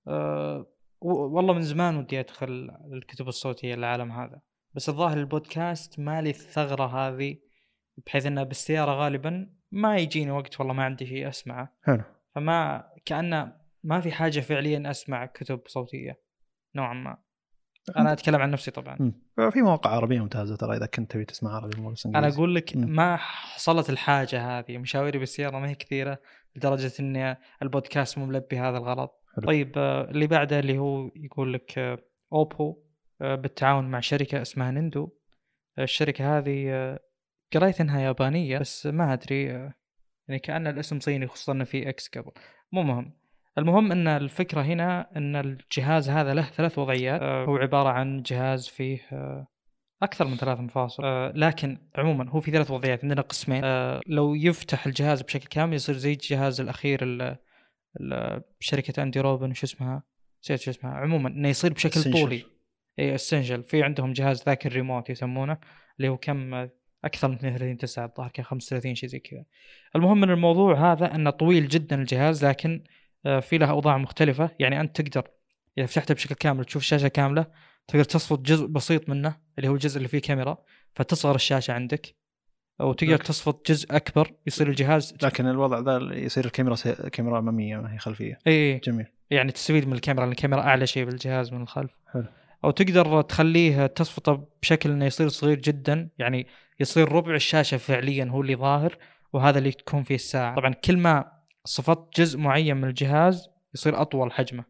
أه 0.09 0.66
والله 1.00 1.54
من 1.54 1.62
زمان 1.62 1.96
ودي 1.96 2.20
أدخل 2.20 2.70
الكتب 2.92 3.28
الصوتية 3.28 3.74
للعالم 3.74 4.12
هذا. 4.12 4.40
بس 4.74 4.88
الظاهر 4.88 5.16
البودكاست 5.16 6.00
ما 6.00 6.22
لي 6.22 6.30
الثغرة 6.30 6.87
هذه 6.87 7.37
بحيث 8.06 8.26
إنه 8.26 8.42
بالسيارة 8.42 8.92
غالبا 8.92 9.50
ما 9.72 9.96
يجيني 9.96 10.30
وقت 10.30 10.61
والله 10.61 10.74
ما 10.74 10.85
عندي 10.85 11.06
شيء 11.06 11.28
أسمعه 11.28 11.72
حلو 11.83 12.02
فما 12.35 12.90
كأنه 13.04 13.52
ما 13.85 14.00
في 14.00 14.12
حاجة 14.12 14.40
فعليا 14.40 14.90
أسمع 14.90 15.26
كتب 15.26 15.61
صوتية 15.66 16.20
نوعا 16.74 16.94
ما 16.94 17.18
أنا 17.96 18.12
أتكلم 18.12 18.40
عن 18.42 18.50
نفسي 18.50 18.70
طبعا. 18.70 19.12
في 19.50 19.62
مواقع 19.62 19.90
عربية 19.90 20.20
ممتازة 20.20 20.56
ترى 20.56 20.76
إذا 20.76 20.87
كنت 20.87 21.12
تبي 21.12 21.24
تسمع 21.24 21.54
عربي 21.54 21.80
مو 21.80 21.90
بس 21.90 22.06
أنا. 22.06 22.28
أقول 22.28 22.54
لك. 22.54 22.76
ما 22.76 23.16
حصلت 23.16 23.90
الحاجة 23.90 24.59
هذه 24.59 24.78
مشاويري 24.78 25.18
بالسيارة 25.18 25.59
ما 25.59 25.68
هي 25.68 25.74
كثيرة 25.74 26.18
لدرجة 26.56 26.92
إن 27.00 27.37
البودكاست 27.62 28.18
مو 28.18 28.26
ملبي 28.26 28.59
هذا 28.59 28.78
الغرض 28.78 29.09
حلو. 29.37 29.46
طيب 29.46 29.72
آه، 29.76 30.11
اللي 30.11 30.26
بعده 30.26 30.59
اللي 30.59 30.78
هو 30.78 31.11
يقول 31.16 31.52
لك 31.52 31.78
اوبو 32.33 32.70
آه، 32.70 32.89
بالتعاون 33.20 33.85
مع 33.90 34.00
شركة 34.00 34.42
اسمها 34.42 34.70
Nendo. 34.70 35.11
آه، 35.78 35.83
الشركة 35.83 36.38
هذه 36.38 36.64
آه، 36.70 37.00
قريت 37.54 37.80
انها 37.80 38.00
يابانية 38.00 38.59
بس 38.59 38.87
ما 38.87 39.12
أدري 39.12 39.50
آه، 39.50 39.74
يعني 40.28 40.40
كأن 40.40 40.66
الاسم 40.66 41.00
صيني 41.00 41.26
خصوصا 41.26 41.52
انه 41.52 41.64
في 41.64 41.88
إكس 41.88 42.09
قبل. 42.09 42.30
مو 42.72 42.83
مهم. 42.83 43.12
المهم 43.59 43.92
إن 43.92 44.09
الفكرة 44.09 44.61
هنا 44.62 45.16
إن 45.16 45.37
الجهاز 45.37 46.09
هذا 46.11 46.35
له 46.35 46.42
ثلاث 46.42 46.78
وضعيات. 46.78 47.20
آه، 47.22 47.44
هو 47.44 47.56
عبارة 47.56 47.88
عن 47.88 48.22
جهاز 48.22 48.68
فيه 48.68 49.00
آه، 49.12 49.46
أكثر 50.02 50.26
من 50.26 50.37
ثلاث 50.37 50.61
مفاصل. 50.61 51.04
آه، 51.04 51.33
لكن 51.37 51.78
عموما 51.96 52.30
هو 52.30 52.40
في 52.40 52.50
ثلاث 52.50 52.70
وضعيات 52.70 53.02
عندنا 53.04 53.20
قسمين. 53.22 53.61
آه، 53.64 54.00
لو 54.06 54.35
يفتح 54.35 54.87
الجهاز 54.87 55.22
بشكل 55.22 55.46
كامل 55.48 55.74
يصير 55.74 55.94
زي 55.94 56.12
الجهاز 56.12 56.61
الأخير 56.61 57.02
ال- 57.02 57.37
ال- 58.00 58.42
شركة 58.61 59.02
أندي 59.02 59.20
روبن 59.20 59.50
وش 59.50 59.62
اسمها؟ 59.64 60.02
نسيت 60.44 60.61
شو 60.61 60.70
اسمها. 60.70 60.92
عموما 60.94 61.28
إنه 61.28 61.48
يصير 61.48 61.72
بشكل 61.72 62.00
Essential. 62.00 62.12
طولي. 62.20 62.44
اي 62.98 63.14
Essential 63.14 63.62
في 63.62 63.83
عندهم 63.83 64.12
جهاز 64.12 64.42
ذاك 64.46 64.66
الريموت 64.66 65.11
يسمونه 65.11 65.59
اللي 65.98 66.09
هو 66.09 66.16
كم 66.16 66.68
أكثر 67.05 67.29
من 67.29 67.35
32 67.35 67.76
9 67.76 68.05
الظاهر 68.05 68.31
كان 68.31 68.44
35 68.44 68.94
شيء 68.94 69.09
زي 69.09 69.18
كذا. 69.18 69.44
المهم 69.96 70.20
من 70.20 70.31
الموضوع 70.31 70.92
هذا 70.92 71.14
إنه 71.14 71.31
طويل 71.31 71.68
جدا 71.68 72.00
الجهاز 72.00 72.44
لكن 72.44 72.85
آه، 73.26 73.40
في 73.40 73.59
له 73.59 73.70
أوضاع 73.70 73.98
مختلفة. 73.98 74.50
يعني 74.59 74.81
أنت 74.81 75.00
تقدر 75.00 75.29
إذا 75.79 75.87
فتحته 75.87 76.14
بشكل 76.14 76.35
كامل 76.35 76.64
تشوف 76.64 76.83
الشاشة 76.83 77.09
كاملة 77.09 77.46
تقدر 77.88 78.05
تصفط 78.05 78.38
جزء 78.40 78.66
بسيط 78.66 79.09
منه 79.09 79.37
اللي 79.59 79.68
هو 79.68 79.74
الجزء 79.74 79.96
اللي 79.96 80.09
فيه 80.09 80.18
كاميرا 80.18 80.59
فتصغر 80.94 81.35
الشاشة 81.35 81.72
عندك. 81.72 82.14
أو 82.81 82.92
تقدر 82.92 83.12
لكن- 83.14 83.24
تصفط 83.24 83.68
جزء 83.70 83.96
أكبر 83.96 84.33
يصير 84.46 84.68
الجهاز 84.68 85.14
لكن 85.22 85.46
الوضع 85.46 85.79
ذا 85.79 86.14
يصير 86.18 86.44
الكاميرا 86.44 86.74
سي... 86.74 86.92
كاميرا 86.92 87.38
أمامية 87.38 87.76
ما 87.76 87.94
هي 87.94 87.98
خلفية. 87.98 88.38
اي 88.46 88.79
جميل. 88.79 89.07
يعني 89.31 89.53
تستفيد 89.53 89.87
من 89.87 89.92
الكاميرا 89.92 90.24
لأن 90.24 90.33
الكاميرا 90.33 90.61
أعلى 90.61 90.87
شيء 90.87 91.05
بالجهاز 91.05 91.53
من 91.53 91.62
الخلف. 91.62 91.90
حلو. 92.12 92.24
أو 92.64 92.70
تقدر 92.70 93.23
تخليه 93.23 93.87
تصفطه 93.87 94.49
بشكل 94.62 94.90
إنه 94.90 95.05
يصير 95.05 95.29
صغير 95.29 95.59
جدا 95.59 96.11
يعني 96.18 96.46
يصير 96.81 97.12
ربع 97.12 97.35
الشاشة 97.35 97.77
فعليا 97.77 98.25
هو 98.25 98.40
اللي 98.40 98.57
ظاهر 98.57 98.96
وهذا 99.33 99.59
اللي 99.59 99.73
تكون 99.73 100.03
فيه 100.03 100.14
الساعة. 100.14 100.57
طبعا 100.57 100.75
كل 100.75 100.96
ما 100.96 101.33
صفطت 101.64 102.20
جزء 102.20 102.38
معين 102.38 102.77
من 102.77 102.88
الجهاز 102.88 103.49
يصير 103.75 104.01
أطول 104.03 104.33
حجمه. 104.33 104.64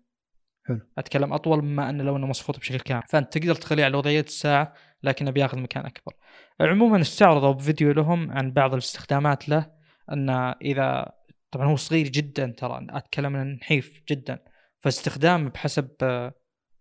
حلو. 0.66 0.80
أتكلم 0.98 1.32
أطول 1.32 1.62
مما 1.62 1.90
إنه 1.90 2.04
لو 2.04 2.16
إنه 2.16 2.26
مصفوط 2.26 2.58
بشكل 2.58 2.80
كامل. 2.80 3.02
فأنت 3.08 3.38
تقدر 3.38 3.54
تخليه 3.54 3.84
على 3.84 3.96
وضعية 3.96 4.20
الساعة 4.20 4.74
لكنه 5.02 5.30
بياخذ 5.30 5.58
مكان 5.58 5.86
أكبر. 5.86 6.12
عموما 6.60 7.00
استعرضوا 7.00 7.52
بفيديو 7.52 7.92
لهم 7.92 8.30
عن 8.30 8.52
بعض 8.52 8.72
الاستخدامات 8.72 9.48
له 9.48 9.70
إن 10.12 10.30
إذا 10.62 11.12
طبعا 11.50 11.66
هو 11.66 11.76
صغير 11.76 12.08
جدا 12.08 12.54
ترى 12.58 12.86
أتكلم 12.90 13.36
عن 13.36 13.52
نحيف 13.52 14.02
جدا. 14.08 14.38
فاستخدام 14.80 15.48
بحسب 15.48 15.88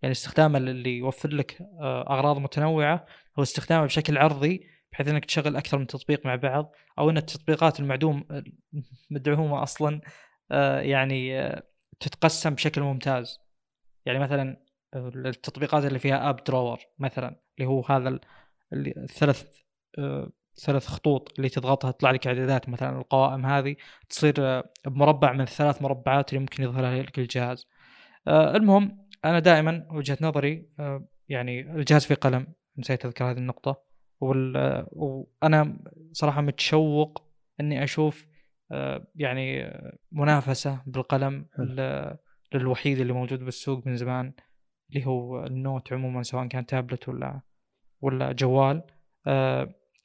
يعني 0.02 0.12
استخدامه 0.12 0.58
اللي 0.58 0.98
يوفر 0.98 1.28
لك 1.28 1.62
آه، 1.80 2.14
أغراض 2.14 2.38
متنوعة 2.38 3.06
هو 3.38 3.42
استخدامه 3.42 3.84
بشكل 3.84 4.18
عرضي 4.18 4.66
بحيث 4.92 5.08
إنك 5.08 5.24
تشغل 5.24 5.56
أكثر 5.56 5.78
من 5.78 5.86
تطبيق 5.86 6.26
مع 6.26 6.34
بعض 6.34 6.72
أو 6.98 7.10
إن 7.10 7.16
التطبيقات 7.16 7.80
المعدوم 7.80 8.24
مدعومة 9.10 9.62
أصلا 9.62 10.00
آه، 10.50 10.80
يعني 10.80 11.40
آه، 11.40 11.62
تتقسم 12.00 12.54
بشكل 12.54 12.80
ممتاز. 12.82 13.38
يعني 14.06 14.18
مثلا 14.18 14.56
التطبيقات 14.94 15.84
اللي 15.84 15.98
فيها 15.98 16.30
اب 16.30 16.44
درور 16.44 16.78
مثلا 16.98 17.40
اللي 17.58 17.68
هو 17.68 17.82
هذا 17.82 18.20
الثلاث 18.72 19.44
آه، 19.98 20.30
ثلاث 20.56 20.86
خطوط 20.86 21.32
اللي 21.38 21.48
تضغطها 21.48 21.90
تطلع 21.90 22.10
لك 22.10 22.26
إعدادات 22.26 22.68
مثلا 22.68 22.98
القوائم 22.98 23.46
هذه 23.46 23.76
تصير 24.08 24.34
آه، 24.38 24.72
بمربع 24.86 25.32
من 25.32 25.40
الثلاث 25.40 25.82
مربعات 25.82 26.30
اللي 26.30 26.40
ممكن 26.40 26.62
يظهرها 26.62 27.02
لك 27.02 27.18
الجهاز. 27.18 27.66
آه، 28.28 28.56
المهم 28.56 29.09
أنا 29.24 29.38
دائما 29.38 29.86
وجهة 29.90 30.18
نظري 30.20 30.68
آه، 30.80 31.08
يعني 31.28 31.60
الجهاز 31.60 32.04
فيه 32.04 32.14
قلم 32.14 32.46
نسيت 32.78 33.04
أذكر 33.06 33.24
هذه 33.30 33.38
النقطة 33.38 33.82
وال- 34.20 34.56
آه، 34.56 34.88
وأنا 34.92 35.78
صراحة 36.12 36.40
متشوق 36.40 37.26
إني 37.60 37.84
أشوف 37.84 38.26
آه، 38.72 39.06
يعني 39.14 39.72
منافسة 40.12 40.82
بالقلم. 40.86 41.46
ل- 41.58 42.16
للوحيد 42.54 42.98
اللي 42.98 43.12
موجود 43.12 43.44
بالسوق 43.44 43.86
من 43.86 43.96
زمان 43.96 44.32
اللي 44.90 45.06
هو 45.06 45.46
النوت 45.46 45.92
عموما 45.92 46.22
سواء 46.22 46.46
كان 46.46 46.66
تابلت 46.66 47.08
ولا 47.08 47.40
ولا 48.00 48.32
جوال 48.32 48.82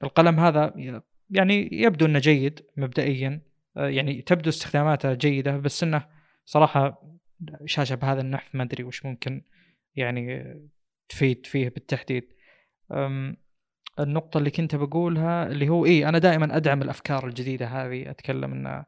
القلم 0.04 0.40
هذا 0.40 0.74
يعني 1.30 1.70
يبدو 1.72 2.06
إنه 2.06 2.20
جيد 2.20 2.66
مبدئيا 2.78 3.42
يعني 3.76 4.22
تبدو 4.22 4.50
استخداماته 4.50 5.14
جيدة 5.14 5.58
بس 5.58 5.84
إنه 5.84 6.08
صراحة 6.46 7.02
شاشة 7.66 7.96
بهذا 7.96 8.22
النحف 8.22 8.56
ما 8.56 8.64
أدري 8.64 8.84
وش 8.84 9.06
ممكن 9.06 9.42
يعني 9.96 10.56
تفيد 11.10 11.46
فيه 11.46 11.70
بالتحديد. 11.70 12.34
النقطة 14.00 14.38
اللي 14.38 14.52
كنت 14.52 14.76
بقولها 14.76 15.48
اللي 15.48 15.70
هو 15.70 15.86
إيه 15.86 16.10
أنا 16.10 16.18
دائما 16.18 16.58
أدعم 16.58 16.82
الأفكار 16.82 17.28
الجديدة 17.28 17.66
هذه. 17.68 18.10
أتكلم 18.10 18.54
إن 18.54 18.84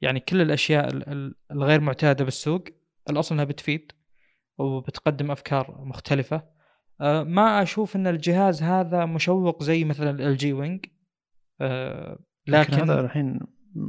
يعني 0.00 0.20
كل 0.20 0.40
الأشياء 0.40 0.88
ال- 0.88 1.08
ال- 1.08 1.34
الغير 1.50 1.80
معتادة 1.80 2.24
بالسوق 2.24 2.64
الأصل 3.10 3.34
إنها 3.34 3.44
بتفيد 3.44 3.92
وبتقدم 4.58 5.30
أفكار 5.30 5.84
مختلفة. 5.84 6.52
أه، 7.00 7.22
ما 7.22 7.62
أشوف 7.62 7.96
إن 7.96 8.06
الجهاز 8.06 8.62
هذا 8.62 9.06
مشوق 9.06 9.62
زي 9.62 9.84
مثلا 9.84 10.28
ال 10.28 10.36
جي 10.36 10.52
وينج 10.52 10.86
أه، 11.60 12.18
لكن 12.46 12.72
لكن 12.72 12.90
هذا 12.90 13.00
الحين 13.00 13.40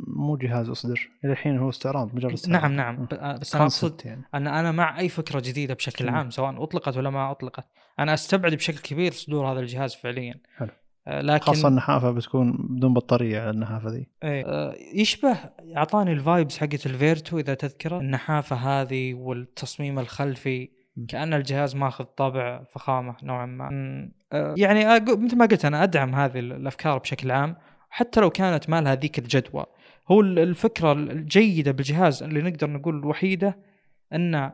مو 0.08 0.38
جهاز 0.38 0.70
أصدر. 0.70 1.10
إلى 1.26 1.32
الحين 1.32 1.58
هو 1.58 1.70
استعراض 1.70 2.16
مجرد 2.16 2.32
استعراض. 2.32 2.72
نعم. 2.72 2.76
نعم 2.76 3.08
بس 3.40 3.56
أقصد 3.56 4.02
concept 4.02 4.06
يعني. 4.06 4.24
أن 4.36 4.48
أنا 4.48 4.72
مع 4.72 5.00
أي 5.00 5.10
فكرة 5.10 5.40
جديدة 5.40 5.74
بشكل. 5.74 6.10
عام 6.10 6.30
سواء 6.30 6.64
أطلقت 6.64 6.98
ولا 6.98 7.10
ما 7.10 7.32
أطلقت. 7.32 7.66
أنا 8.00 8.14
أستبعد 8.14 8.54
بشكل 8.56 8.78
كبير 8.78 9.12
صدور 9.12 9.52
هذا 9.52 9.60
الجهاز 9.60 9.96
فعليا. 9.96 10.36
حلو. 10.58 10.70
أه، 11.08 11.22
لكن 11.22 11.46
خاصة 11.46 11.68
النحافة 11.68 12.12
بتكون 12.12 12.68
بدون 12.70 12.94
بطارية 12.94 13.42
على 13.42 13.50
النحافة 13.50 13.90
ذي. 13.90 14.08
إيه. 14.24 14.46
آه، 14.46 14.76
يشبه 14.96 15.38
اعطاني 15.78 16.12
ال 16.12 16.19
vibes 16.19 16.58
حقت 16.58 16.86
ال 16.86 16.95
Vertu 16.95 17.40
إذا 17.40 17.54
تذكره. 17.54 18.00
النحافة 18.00 18.56
هذه 18.56 19.14
والتصميم 19.14 20.00
الخلفي. 20.00 20.70
م. 20.98 21.06
كأن 21.06 21.34
الجهاز 21.34 21.76
ماخذ 21.76 22.04
طابع 22.04 22.64
فخامة 22.64 23.16
نوعا 23.24 23.46
ما. 23.46 23.70
آه، 24.34 24.56
يعني 24.58 25.00
مثل 25.00 25.38
ما 25.38 25.46
قلت 25.46 25.66
أنا 25.66 25.84
أدعم 25.84 26.16
هذه 26.16 26.40
ال- 26.40 26.52
الأفكار 26.54 26.98
بشكل 26.98 27.32
عام. 27.32 27.56
حتى 27.96 28.20
لو 28.20 28.30
كانت 28.30 28.70
ما 28.70 28.82
لها 28.82 28.96
ذيك 28.96 29.20
الجدوى. 29.20 29.66
هو 30.12 30.22
ال- 30.22 30.40
الفكرة 30.40 30.92
الجيدة 30.92 31.72
بالجهاز 31.72 32.24
اللي 32.24 32.42
نقدر 32.42 32.70
نقول 32.70 33.00
الوحيدة 33.00 33.58
ان 34.14 34.52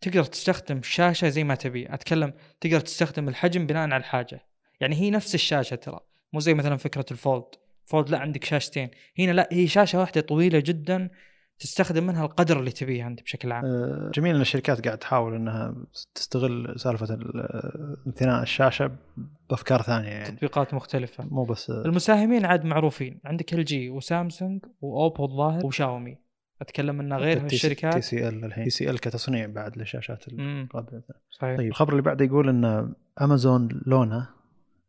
تقدر 0.00 0.24
تستخدم 0.24 0.78
الشاشه 0.78 1.28
زي 1.28 1.44
ما 1.44 1.54
تبي. 1.54 1.86
أتكلم 1.94 2.32
تقدر 2.60 2.80
تستخدم 2.80 3.28
الحجم 3.28 3.66
بناء 3.66 3.82
على 3.82 3.96
الحاجة. 3.96 4.46
يعني 4.80 4.96
هي 4.96 5.10
نفس 5.10 5.34
الشاشة 5.34 5.74
ترى. 5.74 6.00
مو 6.32 6.40
زي 6.40 6.54
مثلا 6.54 6.76
فكرة 6.76 7.04
ال 7.10 7.16
Fold. 7.16 7.44
Fold 7.86 8.10
لا 8.10 8.18
عندك 8.18 8.44
شاشتين. 8.44 8.90
هنا 9.18 9.32
لا 9.32 9.48
هي 9.52 9.66
شاشة 9.66 9.98
واحدة 9.98 10.20
طويلة 10.20 10.58
جدا 10.58 11.10
تستخدم 11.64 12.06
منها 12.06 12.24
القدر 12.24 12.60
اللي 12.60 12.70
تبيه 12.70 13.06
انت 13.06 13.22
بشكل 13.22 13.52
عام. 13.52 13.64
آه، 13.64 14.10
جميل 14.14 14.34
إن 14.34 14.40
الشركات 14.40 14.84
قاعد 14.84 14.98
تحاول 14.98 15.34
إنها 15.34 15.74
تستغل 16.14 16.74
سالفة 16.76 17.14
ال- 17.14 17.96
انثناء 18.06 18.42
الشاشة 18.42 18.90
بأفكار 19.50 19.82
ثانية 19.82 20.08
يعني. 20.08 20.36
تطبيقات 20.36 20.74
مختلفة. 20.74 21.24
مو 21.24 21.44
بس 21.44 21.70
المساهمين 21.70 22.44
عاد 22.44 22.64
معروفين. 22.64 23.20
عندك 23.24 23.54
LG 23.54 23.90
وسامسونج 23.90 24.64
و 24.80 24.89
Oppo 24.89 25.24
الظاهر 25.24 25.66
وشاومي. 25.66 26.18
أتكلم 26.60 27.00
ان 27.00 27.12
غير 27.12 27.48
تي 27.48 27.54
الشركات. 27.56 28.02
سي 28.04 28.28
ال 28.28 28.44
الحين. 28.44 28.64
تي 28.64 28.70
سي 28.70 28.90
ال 28.90 29.00
كتصنيع 29.00 29.46
بعد 29.46 29.78
للشاشات 29.78 30.24
القابله 30.28 31.02
صحيح. 31.30 31.56
طيب 31.58 31.68
الخبر 31.70 31.90
اللي 31.92 32.02
بعده 32.02 32.24
يقول 32.24 32.48
إن 32.48 32.94
امازون 33.20 33.68
Luna 33.86 34.28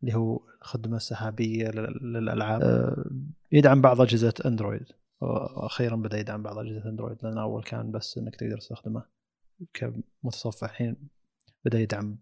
اللي 0.02 0.14
هو 0.14 0.40
خدمة 0.60 0.98
سحابية 0.98 1.68
لل- 1.68 2.12
للألعاب 2.12 2.62
آه، 2.62 3.04
يدعم 3.52 3.80
بعض 3.80 4.00
أجهزة 4.00 4.34
اندرويد 4.46 4.86
وأخيرا 5.20 5.96
بدأ 5.96 6.18
يدعم 6.18 6.42
بعض 6.42 6.58
أجهزة 6.58 6.88
أندرويد 6.88 7.18
لأن 7.22 7.38
أول 7.38 7.62
كان 7.62 7.90
بس 7.90 8.18
إنك 8.18 8.36
تقدر 8.36 8.58
تستخدمه 8.58 9.04
كمتصفح. 9.74 10.70
الحين 10.70 10.96
بدأ 11.64 11.80
يدعم 11.80 12.18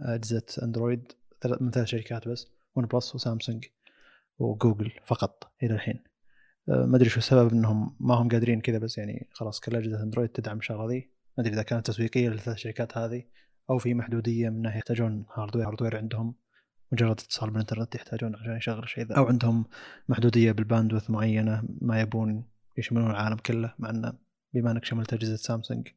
أجهزة 0.00 0.46
أندرويد 0.62 1.12
من 1.60 1.70
ثلاث 1.70 1.86
شركات 1.86 2.28
بس 2.28 2.46
OnePlus 2.76 3.14
وسامسونج 3.14 3.64
وجوجل 4.38 4.92
فقط 5.06 5.52
إلى 5.62 5.74
الحين. 5.74 6.04
آه، 6.68 6.86
ما 6.86 6.96
أدري 6.96 7.08
شو 7.08 7.18
السبب 7.18 7.52
إنهم 7.52 7.96
ما 8.00 8.14
هم 8.14 8.28
قادرين 8.28 8.60
كذا 8.60 8.78
بس 8.78 8.98
يعني 8.98 9.28
خلاص 9.32 9.60
كل 9.60 9.76
أجهزة 9.76 10.02
أندرويد 10.02 10.28
تدعم 10.28 10.58
الشغله 10.58 10.88
ذي. 10.88 11.10
ما 11.38 11.44
أدري 11.44 11.54
إذا 11.54 11.62
كانت 11.62 11.86
تسويقية 11.86 12.28
للثلاث 12.28 12.56
شركات 12.56 12.98
هذه 12.98 13.24
أو 13.70 13.78
في 13.78 13.94
محدودية 13.94 14.48
من 14.48 14.62
ناحية 14.62 14.78
يحتاجون 14.78 15.26
hardware 15.34 15.68
hardware 15.68 15.96
عندهم. 15.96 16.34
مجرد 16.92 17.10
اتصال 17.10 17.50
بالانترنت 17.50 17.94
يحتاجون 17.94 18.36
عشان 18.36 18.56
يشغل 18.56 18.82
الشيء 18.82 19.04
ذا. 19.04 19.16
أو 19.16 19.26
عندهم 19.26 19.64
محدودية 20.08 20.52
بال 20.52 20.62
bandwidth 20.62 21.10
معينة 21.10 21.62
ما 21.80 22.00
يبون 22.00 22.44
يشملون 22.78 23.10
العالم 23.10 23.36
كله 23.36 23.74
مع 23.78 23.90
انه 23.90 24.12
بما 24.54 24.70
إنك 24.70 24.84
شملت 24.84 25.12
أجهزة 25.12 25.36
سامسونج 25.36 25.88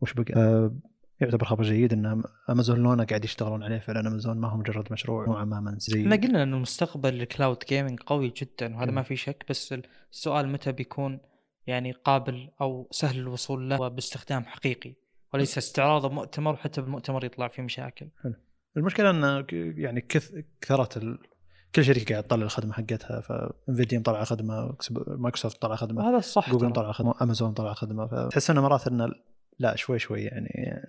وش 0.00 0.12
بقى؟ 0.12 0.34
آه 0.36 0.74
يعتبر 1.20 1.44
خبر 1.44 1.62
جيد 1.62 1.92
إن 1.92 2.22
أمازون 2.50 2.78
Luna 2.78 3.04
قاعد 3.04 3.24
يشتغلون 3.24 3.62
عليه 3.62 3.78
فعلا. 3.78 4.08
أمازون 4.08 4.38
ما 4.38 4.48
هو 4.48 4.56
مجرد 4.56 4.92
مشروع 4.92 5.26
نوعا 5.26 5.44
ما 5.44 5.60
منزلي. 5.60 6.02
إحنا 6.02 6.16
قلنا 6.16 6.42
ان 6.42 6.54
المستقبل 6.54 7.20
ال 7.22 7.28
cloud 7.28 7.58
gaming 7.68 8.00
قوي 8.00 8.32
جدا 8.36 8.76
وهذا 8.76 8.90
مم. 8.90 8.94
ما 8.94 9.02
في 9.02 9.16
شك 9.16 9.44
بس 9.48 9.74
السؤال 10.12 10.48
متى 10.48 10.72
بيكون 10.72 11.18
يعني 11.66 11.92
قابل 11.92 12.50
أو 12.60 12.88
سهل 12.90 13.18
الوصول 13.18 13.70
له؟ 13.70 13.88
باستخدام 13.88 14.44
حقيقي 14.44 14.94
وليس 15.34 15.58
استعراض 15.58 16.12
مؤتمر 16.12 16.52
وحتى 16.52 16.80
بالمؤتمر 16.80 17.24
يطلع 17.24 17.48
فيه 17.48 17.62
مشاكل. 17.62 18.06
المشكلة 18.76 19.10
إن 19.10 19.44
يعني 19.52 20.00
كث 20.00 20.32
كثرت 20.60 20.96
ال... 20.96 21.18
كل 21.74 21.84
شركة 21.84 22.12
قاعد 22.12 22.24
تطلع 22.24 22.44
الخدمة 22.44 22.72
حقتها 22.72 23.20
ف 23.20 23.31
Nvidia 23.31 23.98
مطلع 23.98 24.24
خدمة 24.24 24.76
مايكروسوفت 25.06 25.62
طلع 25.62 25.76
خدمة 25.76 26.04
وهذا 26.04 26.16
الصح 26.16 26.50
جوجل. 26.50 26.72
طلع 26.72 26.92
خدمة 26.92 27.14
امازون 27.22 27.52
طلع 27.52 27.72
خدمة 27.72 28.06
فتحس 28.06 28.50
إنه 28.50 28.62
مرات 28.62 28.86
انه 28.86 29.08
لا 29.58 29.76
شوي 29.76 29.98
شوي 29.98 30.22
يعني 30.22 30.82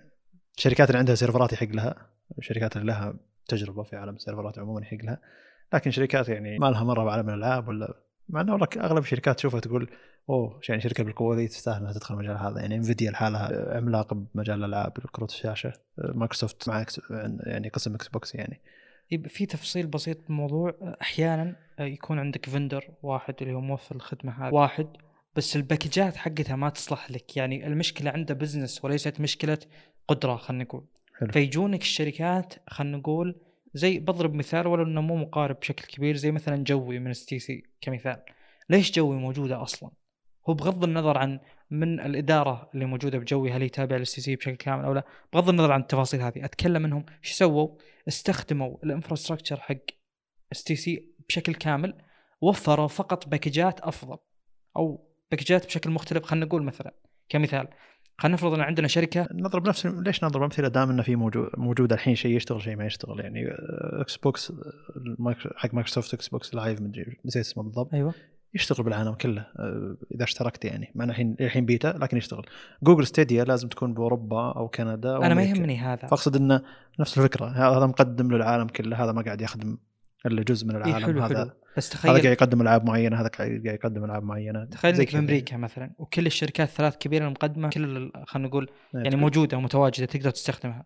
الشركات 0.56 0.88
اللي 0.88 0.98
عندها 0.98 1.14
سيرفرات 1.14 1.52
يحق 1.52 1.66
لها 1.66 2.10
الشركات 2.38 2.76
اللي 2.76 2.86
لها 2.86 3.14
تجربة 3.48 3.82
في 3.82 3.96
عالم 3.96 4.14
السيرفرات 4.14 4.58
عموما 4.58 4.80
يحق 4.80 5.04
لها 5.04 5.20
لكن 5.74 5.90
شركات 5.90 6.28
يعني 6.28 6.58
ما 6.58 6.66
لها 6.66 6.84
مرة 6.84 7.04
بعالم 7.04 7.28
الألعاب 7.28 7.68
ولا 7.68 7.94
مع 8.28 8.40
إنه 8.40 8.52
والله 8.52 8.68
أغلب 8.76 8.98
الشركات 9.02 9.36
تشوفها 9.36 9.60
تقول 9.60 9.90
أوه 10.30 10.60
يعني 10.68 10.80
شركة 10.80 11.04
بالقوة 11.04 11.36
ذي 11.36 11.48
تستاهل 11.48 11.80
إنها 11.80 11.92
تدخل 11.92 12.14
المجال 12.14 12.36
هذا. 12.36 12.60
يعني 12.60 12.76
Nvidia 12.76 13.10
لحالها 13.10 13.76
عملاق 13.76 14.14
بمجال 14.14 14.58
الألعاب 14.58 14.92
كروت 14.92 15.30
الشاشة 15.30 15.72
مايكروسوفت 15.98 16.68
مع 16.68 16.84
يعني 17.46 17.68
قسم 17.68 17.94
Xbox 17.94 18.34
يعني. 18.34 18.60
يب- 19.10 19.26
في 19.28 19.46
تفصيل 19.46 19.86
بسيط 19.86 20.18
بالموضوع. 20.26 20.74
أحيانا 21.02 21.56
يكون 21.80 22.18
عندك 22.18 22.46
vendor 22.48 22.84
واحد 23.02 23.34
اللي 23.42 23.54
هو 23.54 23.60
موفر 23.60 23.96
الخدمة 23.96 24.46
هذه. 24.46 24.54
واحد. 24.54 24.86
بس 25.36 25.56
الباكجات 25.56 26.16
حقتها 26.16 26.56
ما 26.56 26.68
تصلح 26.68 27.10
لك. 27.10 27.36
يعني 27.36 27.66
المشكلة 27.66 28.10
عنده 28.10 28.34
business 28.34 28.84
وليست 28.84 29.20
مشكلة 29.20 29.58
قدرة 30.08 30.36
خلينا 30.36 30.64
نقول. 30.64 30.84
حلو. 31.18 31.32
فيجونك 31.32 31.80
الشركات 31.80 32.54
خلينا 32.68 32.96
نقول 32.96 33.36
زي 33.76 33.98
بضرب 33.98 34.34
مثال 34.34 34.66
ولو 34.66 34.82
إنه 34.82 35.00
مو 35.00 35.16
مقارب 35.16 35.60
بشكل 35.60 35.84
كبير 35.86 36.16
زي 36.16 36.30
مثلا 36.30 36.64
Jawwy 36.64 36.98
من 36.98 37.10
STC 37.10 37.62
كمثال. 37.80 38.22
ليش 38.70 38.92
Jawwy 38.92 39.16
موجودة 39.16 39.62
أصلا؟ 39.62 39.90
هو 40.48 40.54
بغض 40.54 40.84
النظر 40.84 41.18
عن 41.18 41.40
من 41.70 42.00
الإدارة 42.00 42.70
اللي 42.74 42.84
موجودة 42.84 43.18
ب 43.18 43.23
Jawwy 43.23 43.50
هل 43.52 43.62
يتابع 43.62 43.96
ال 43.96 44.14
STC 44.14 44.36
بشكل 44.36 44.54
كامل 44.54 44.84
أو 44.84 44.92
لا. 44.92 45.04
بغض 45.32 45.48
النظر 45.48 45.72
عن 45.72 45.80
التفاصيل 45.80 46.22
هذه 46.22 46.44
أتكلم 46.44 46.82
منهم 46.82 47.06
إيش 47.24 47.32
سووا؟ 47.32 47.68
استخدموا 48.08 48.76
ال 48.84 48.89
infrastructure 48.89 49.60
حق 49.60 49.76
STC 50.52 51.14
بشكل 51.28 51.54
كامل 51.54 51.94
وفروا 52.40 52.88
فقط 52.88 53.28
باكجات 53.28 53.80
أفضل 53.80 54.18
أو 54.76 55.08
باكجات 55.30 55.66
بشكل 55.66 55.90
مختلف 55.90 56.24
خلينا 56.24 56.46
نقول 56.46 56.62
مثلا 56.62 56.94
كمثال. 57.28 57.68
خلينا 58.18 58.34
نفرض 58.36 58.52
إن 58.54 58.60
عندنا 58.60 58.88
شركة. 58.88 59.28
نضرب 59.32 59.68
نفس 59.68 59.86
ليش 59.86 60.24
نضرب 60.24 60.42
أمثلة؟ 60.42 60.68
دام 60.68 60.90
إنه 60.90 61.02
في 61.02 61.16
موجود 61.16 61.50
موجود 61.56 61.92
الحين 61.92 62.14
شيء 62.14 62.36
يشتغل 62.36 62.62
شيء 62.62 62.76
ما 62.76 62.86
يشتغل. 62.86 63.20
يعني 63.20 63.46
آه، 63.48 64.00
Xbox 64.00 64.52
المايكرو- 64.96 65.56
حق 65.56 65.74
مايكروسوفت 65.74 66.14
Xbox 66.14 66.54
Live 66.54 66.80
مدري 66.80 67.16
نسيت 67.24 67.44
اسمه 67.46 67.62
بالضبط. 67.62 67.94
أيوه. 67.94 68.14
يشتغل 68.54 68.84
بالعالم 68.84 69.14
كله 69.14 69.40
آه، 69.58 69.96
إذا 70.14 70.24
اشتركت 70.24 70.64
يعني. 70.64 70.92
مع 70.94 71.04
الحين 71.04 71.36
الحين 71.40 71.66
بيتا 71.66 71.88
لكن 72.00 72.16
يشتغل. 72.16 72.46
جوجل 72.82 73.06
Stadia 73.06 73.44
لازم 73.44 73.68
تكون 73.68 73.94
بأوروبا 73.94 74.52
أو 74.52 74.68
كندا 74.68 75.16
أو 75.16 75.22
أنا 75.22 75.34
ما. 75.34 75.42
يهمني 75.42 75.78
هذا. 75.78 76.06
فأقصد 76.06 76.36
إنه 76.36 76.62
نفس 77.00 77.18
الفكرة. 77.18 77.46
هذا 77.46 77.86
مقدم 77.86 78.32
للعالم 78.34 78.66
كله 78.66 79.04
هذا 79.04 79.12
ما 79.12 79.22
قاعد 79.22 79.40
يخدم 79.40 79.78
الا 80.26 80.42
جزء 80.42 80.66
من 80.66 80.76
إيه 80.76 80.84
العالم 80.84 81.06
حلو 81.06 81.22
هذا. 81.22 81.34
حلو. 81.34 81.50
بس 81.76 81.96
هذا 81.96 82.02
قاعد 82.02 82.20
تخيل 82.20 82.32
يقدم 82.32 82.62
ألعاب 82.62 82.84
معينة 82.84 83.20
هذا 83.20 83.28
قاعد 83.28 83.66
يقدم 83.66 84.04
ألعاب 84.04 84.22
معينة. 84.22 84.64
تخيل 84.64 84.94
زي 84.94 85.02
إنك 85.02 85.10
في 85.10 85.18
أمريكا 85.18 85.56
مثلا 85.56 85.90
وكل 85.98 86.26
الشركات 86.26 86.68
الثلاث 86.68 86.96
كبيرة 86.96 87.24
المقدمة 87.24 87.68
كل 87.68 88.12
خلينا 88.26 88.48
نقول 88.48 88.70
يعني. 88.94 89.04
يعني 89.04 89.16
موجودة 89.16 89.56
ومتواجده 89.56 90.06
تقدر 90.06 90.30
تستخدمها. 90.30 90.84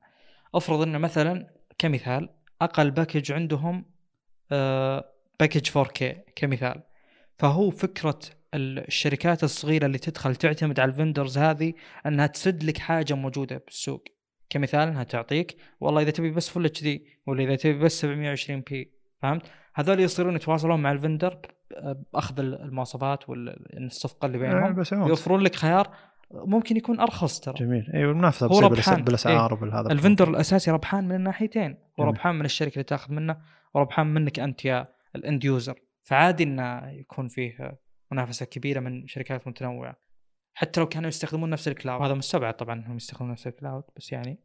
افرض 0.55 0.83
إنه 0.83 0.99
مثلا 0.99 1.47
كمثال 1.79 2.29
أقل 2.63 2.91
package 2.91 3.33
عندهم 3.33 3.85
آه، 4.53 5.05
package 5.41 5.71
4K 5.71 6.05
كمثال. 6.37 6.83
فهو 7.39 7.71
فكرة 7.71 8.21
الشركات 8.55 9.45
الصغيرة 9.45 9.87
اللي 9.87 9.99
تدخل 9.99 10.37
تعتمد 10.37 10.81
على 10.81 10.89
ال 10.89 10.95
vendors 10.95 11.39
هذه 11.39 11.73
إنها 12.07 12.27
تسد 12.27 12.63
لك 12.65 12.79
حاجة 12.79 13.15
موجودة 13.15 13.63
بالسوق. 13.67 14.05
كمثال 14.51 14.89
إنها 14.89 15.03
تعطيك 15.03 15.57
والله 15.81 16.03
إذا 16.03 16.11
تبي 16.11 16.31
بس 16.31 16.49
Full 16.49 16.65
HD 16.65 17.07
ولا 17.27 17.43
إذا 17.43 17.57
تبي 17.57 17.79
بس 17.79 18.01
720 18.01 18.61
p 18.61 19.00
فهمت؟ 19.23 19.43
هذول 19.75 20.01
يصيرون 20.01 20.37
يتواصلون 20.37 20.83
مع 20.83 20.93
ال 20.93 20.99
vendor 20.99 21.39
بأخذ 22.13 22.39
المواصفات 22.39 23.29
والصفقه 23.29 24.27
اللي 24.27 24.39
آه، 24.39 24.71
بينهم. 24.71 25.09
يوفرون 25.09 25.41
لك 25.41 25.55
خيار 25.55 25.91
ممكن 26.31 26.77
يكون 26.77 27.01
أرخص 27.01 27.41
ترى. 27.41 27.55
جميل. 27.55 27.91
أيوه 27.95 28.13
المنافسه 28.13 28.47
هو 28.47 28.49
بتصير 28.49 28.71
ربحان. 28.71 29.05
بالأسعار 29.05 29.55
وبالهذا 29.55 29.93
ال 29.93 29.98
vendor 29.98 30.31
الأساسي 30.31 30.71
ربحان 30.71 31.09
من 31.09 31.15
الناحيتين. 31.15 31.77
هو. 32.01 32.05
ربحان 32.05 32.35
من 32.35 32.45
الشركة 32.45 32.73
اللي 32.73 32.85
تأخذ 32.85 33.13
منه 33.13 33.37
وربحان 33.75 34.07
منك 34.07 34.39
أنت 34.39 34.65
يا 34.65 34.89
ال 35.17 35.24
end 35.24 35.45
user. 35.45 35.75
فعادي 36.03 36.45
إنه 36.45 36.91
يكون 36.91 37.29
فيه 37.29 37.79
منافسة 38.13 38.47
كبيرة 38.47 38.81
من 38.81 39.07
شركات 39.07 39.49
متنوعة. 39.49 39.97
حتى 40.55 40.81
لو 40.81 40.87
كانوا 40.87 41.09
يستخدمون 41.09 41.51
نفس 41.51 41.69
ال 41.69 41.74
cloud. 41.74 42.03
هذا 42.03 42.15
مستبعد 42.15 42.55
طبعا 42.55 42.75
إنهم 42.75 42.97
يستخدمون 42.97 43.33
نفس 43.33 43.47
ال 43.47 43.53
cloud 43.53 43.85
بس 43.97 44.13
يعني 44.13 44.39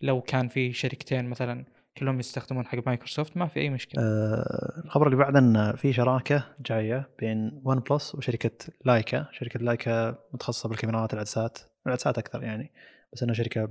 لو 0.00 0.20
كان 0.20 0.48
في 0.48 0.72
شركتين 0.72 1.28
مثلا 1.28 1.64
كلهم 1.96 2.18
يستخدمون 2.18 2.66
حق 2.66 2.78
مايكروسوفت 2.86 3.36
ما 3.36 3.46
في 3.46 3.60
أي 3.60 3.70
مشكلة. 3.70 4.02
آه، 4.02 4.82
الخبر 4.84 5.06
اللي 5.06 5.16
بعده 5.16 5.38
إن 5.38 5.76
في 5.76 5.92
شراكة 5.92 6.44
جاية 6.66 7.10
بين 7.18 7.60
ون 7.64 7.80
بلس 7.80 8.14
وشركة 8.14 8.72
لايكا، 8.84 9.28
شركة 9.32 9.60
لايكا 9.60 10.18
متخصصة 10.32 10.68
بالكاميرات 10.68 11.14
العدسات، 11.14 11.58
العدسات 11.86 12.18
أكثر 12.18 12.42
يعني، 12.42 12.72
بس 13.12 13.22
إنها 13.22 13.34
شركة 13.34 13.68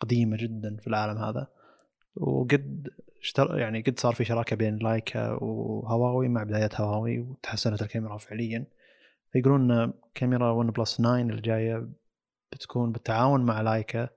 قديمة 0.00 0.36
جدا 0.36 0.76
في 0.80 0.86
العالم 0.86 1.18
هذا. 1.18 1.46
وقد 2.16 2.88
اشتر 3.20 3.58
يعني 3.58 3.82
قد 3.82 4.00
صار 4.00 4.14
في 4.14 4.24
شراكة 4.24 4.56
بين 4.56 4.76
لايكا 4.76 5.30
وهواوي 5.30 6.28
مع 6.28 6.42
بداية 6.42 6.70
هواوي 6.76 7.20
وتحسنت 7.20 7.82
الكاميرا 7.82 8.18
فعليا. 8.18 8.64
فيقولون 9.32 9.70
إن 9.70 9.92
كاميرا 10.14 10.50
ون 10.50 10.70
بلس 10.70 10.96
9 10.96 11.16
اللي 11.16 11.40
جاية 11.40 11.88
بتكون 12.52 12.92
بالتعاون 12.92 13.44
مع 13.44 13.60
لايكا 13.60 14.08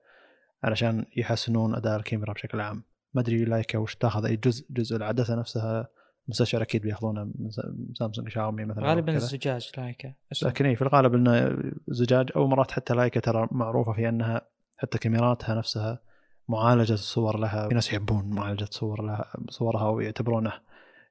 علشان 0.64 1.06
يحسنون 1.16 1.74
أداء 1.74 1.96
الكاميرا 1.96 2.32
بشكل 2.32 2.60
عام. 2.60 2.82
ما 3.14 3.20
أدري 3.20 3.44
لايكا 3.44 3.78
وش 3.78 3.94
تأخذ 3.94 4.24
أي 4.24 4.36
جزء 4.36 4.66
جزء 4.70 4.96
العدسة 4.96 5.34
نفسها 5.34 5.88
مستشعر 6.28 6.62
أكيد 6.62 6.82
بيأخذونه 6.82 7.24
من 7.24 7.50
سامسونج 7.94 8.28
شاومي 8.28 8.64
مثلا 8.64 8.88
غالبا. 8.88 9.14
الزجاج 9.14 9.72
لايكا 9.76 10.14
لكن 10.42 10.66
اي 10.66 10.76
في 10.76 10.82
الغالب 10.82 11.14
إنه 11.14 11.58
زجاج 11.88 12.30
أو 12.36 12.46
مرات 12.46 12.70
حتى 12.70 12.94
لايكا 12.94 13.20
ترى 13.20 13.48
معروفة 13.50 13.92
في 13.92 14.08
أنها 14.08 14.48
حتى 14.76 14.98
كاميراتها 14.98 15.54
نفسها 15.54 16.00
معالجة 16.48 16.92
الصور 16.92 17.38
لها. 17.38 17.68
في 17.68 17.74
ناس 17.74 17.92
يحبون 17.92 18.30
معالجة 18.30 18.68
صور 18.70 19.02
لها 19.02 19.32
صورها 19.48 19.88
ويعتبرونه 19.88 20.52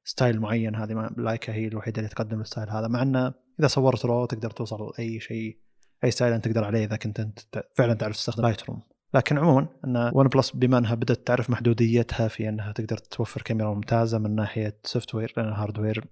ستايل 0.03 0.39
معين. 0.39 0.75
هذه 0.75 1.09
لايكا 1.17 1.53
هي 1.53 1.67
الوحيدة 1.67 1.97
اللي 1.97 2.09
تقدم 2.09 2.41
الستايل 2.41 2.69
هذا. 2.69 2.87
مع 2.87 3.01
إنه 3.01 3.33
إذا 3.59 3.67
صورت 3.67 4.05
raw 4.05 4.25
تقدر 4.25 4.49
توصل 4.49 4.91
لاي 4.97 5.19
شيء 5.19 5.57
أي 6.03 6.11
ستايل 6.11 6.33
أنت 6.33 6.47
تقدر 6.47 6.63
عليه 6.63 6.85
إذا 6.85 6.95
كنت 6.95 7.19
أنت 7.19 7.39
فعلا 7.75 7.93
تعرف 7.93 8.15
تستخدم 8.15 8.43
لايت 8.43 8.63
روم 8.63 8.81
لكن 9.13 9.37
عموما 9.37 9.67
أن 9.85 10.11
ون 10.13 10.27
بلس 10.27 10.51
بما 10.55 10.77
أنها 10.77 10.95
بدأت 10.95 11.27
تعرف 11.27 11.49
محدوديتها 11.49 12.27
في 12.27 12.49
أنها 12.49 12.71
تقدر 12.71 12.97
توفر 12.97 13.41
كاميرا 13.41 13.73
ممتازة 13.73 14.17
من 14.19 14.35
ناحية 14.35 14.79
software 14.83 15.33
لأن 15.37 15.47
ال 15.47 15.54
hardware 15.54 16.05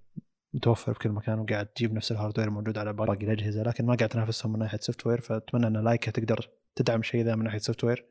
متوفر 0.54 0.92
بكل 0.92 1.08
مكان 1.10 1.38
وقاعد 1.38 1.66
تجيب 1.66 1.92
نفس 1.92 2.12
ال 2.12 2.16
hardware 2.16 2.48
الموجود 2.48 2.78
على 2.78 2.92
باقي 2.92 3.24
الأجهزة 3.24 3.62
لكن 3.62 3.86
ما 3.86 3.94
قاعد 3.94 4.08
تنافسهم 4.08 4.52
من 4.52 4.58
ناحية 4.58 4.78
software 4.78 5.20
فأتمنى 5.20 5.66
أن 5.66 5.84
لايكا 5.84 6.10
تقدر 6.10 6.48
تدعم 6.76 7.02
شيء 7.02 7.24
ذا 7.24 7.34
من 7.34 7.44
ناحية 7.44 7.58
software 7.58 8.06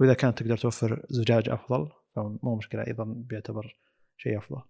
وإذا 0.00 0.14
كانت 0.14 0.38
تقدر 0.38 0.56
توفر 0.56 1.06
زجاج 1.10 1.48
أفضل 1.48 1.88
فمو 2.16 2.56
مشكلة 2.56 2.86
أيضا 2.86 3.04
بيعتبر 3.04 3.76
شيء 4.16 4.38
أفضل. 4.38 4.62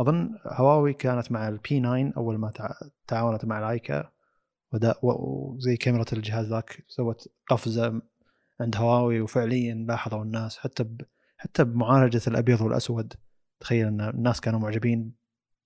أظن 0.00 0.30
هواوي 0.46 0.92
كانت 0.92 1.32
مع 1.32 1.48
البي 1.48 1.80
9 1.80 2.12
أول 2.16 2.38
ما 2.38 2.50
تع- 2.50 2.74
تعاونت 3.06 3.44
مع 3.44 3.60
لايكا 3.60 4.10
وزي 5.02 5.76
كاميرا 5.76 6.04
الجهاز 6.12 6.46
ذاك 6.46 6.84
سوت 6.88 7.28
قفزة 7.48 8.02
عند 8.62 8.76
هواوي 8.76 9.20
وفعليا 9.20 9.74
لاحظوا 9.74 10.22
الناس 10.22 10.58
حتى 10.58 10.84
ب... 10.84 11.00
حتى 11.36 11.64
بمعالجة 11.64 12.20
الأبيض 12.26 12.60
والأسود. 12.60 13.14
تخيل 13.60 13.86
إن 13.86 14.00
الناس 14.00 14.40
كانوا 14.40 14.60
معجبين 14.60 15.12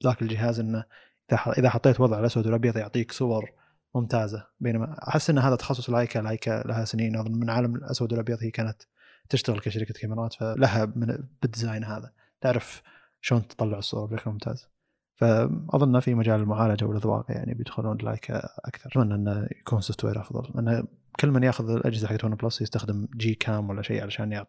ذاك 0.05 0.22
الجهاز 0.22 0.61
إنه 0.61 0.84
إذا 1.32 1.38
إذا 1.59 1.68
حطيت 1.70 2.01
وضع 2.01 2.18
الأسود 2.18 2.47
والأبيض 2.47 2.76
يعطيك 2.76 3.12
صور 3.12 3.51
ممتازة. 3.94 4.47
بينما 4.61 4.97
أحس 5.09 5.30
إن 5.30 5.38
هذا 5.38 5.57
تخصص 5.57 5.90
لايكا 5.90 6.18
لايكا 6.18 6.62
لها 6.66 6.84
سنين. 6.84 7.16
أظن 7.16 7.32
من 7.32 7.51
عالم 7.51 7.76
الأسود 7.76 8.12
والأبيض 8.12 8.38
هي 8.40 8.51
كانت 8.51 8.82
تشتغل 9.28 9.61
كشركة 9.61 9.94
كاميرات 9.94 10.34
فلها 10.34 10.92
من 10.97 11.18
بال 11.43 11.53
design 11.53 11.85
هذا. 11.84 12.12
تعرف 12.40 12.82
شلون 13.20 13.49
تطلع 13.49 13.78
الصور 13.78 14.07
بشكل 14.07 14.30
ممتاز. 14.30 14.68
فأظن 15.14 16.01
في 16.01 16.14
مجال 16.14 16.40
المعالجة 16.40 16.84
والأذواق 16.84 17.24
يعني 17.28 17.55
بيدخلون 17.55 17.97
لايكا 18.03 18.49
أكثر. 18.64 18.90
أتمنى 18.90 19.14
إنه 19.14 19.49
يكون 19.61 19.80
software 19.81 20.20
أفضل. 20.20 20.51
لأن 20.55 20.86
كل 21.21 21.31
من 21.31 21.43
ياخذ 21.43 21.71
الأجهزة 21.71 22.09
حقت 22.09 22.25
ون 22.25 22.35
بلس 22.35 22.62
يستخدم 22.62 23.09
جي 23.17 23.35
كام 23.35 23.71
ولا 23.71 23.83
شيء 23.83 24.03
علشان 24.03 24.45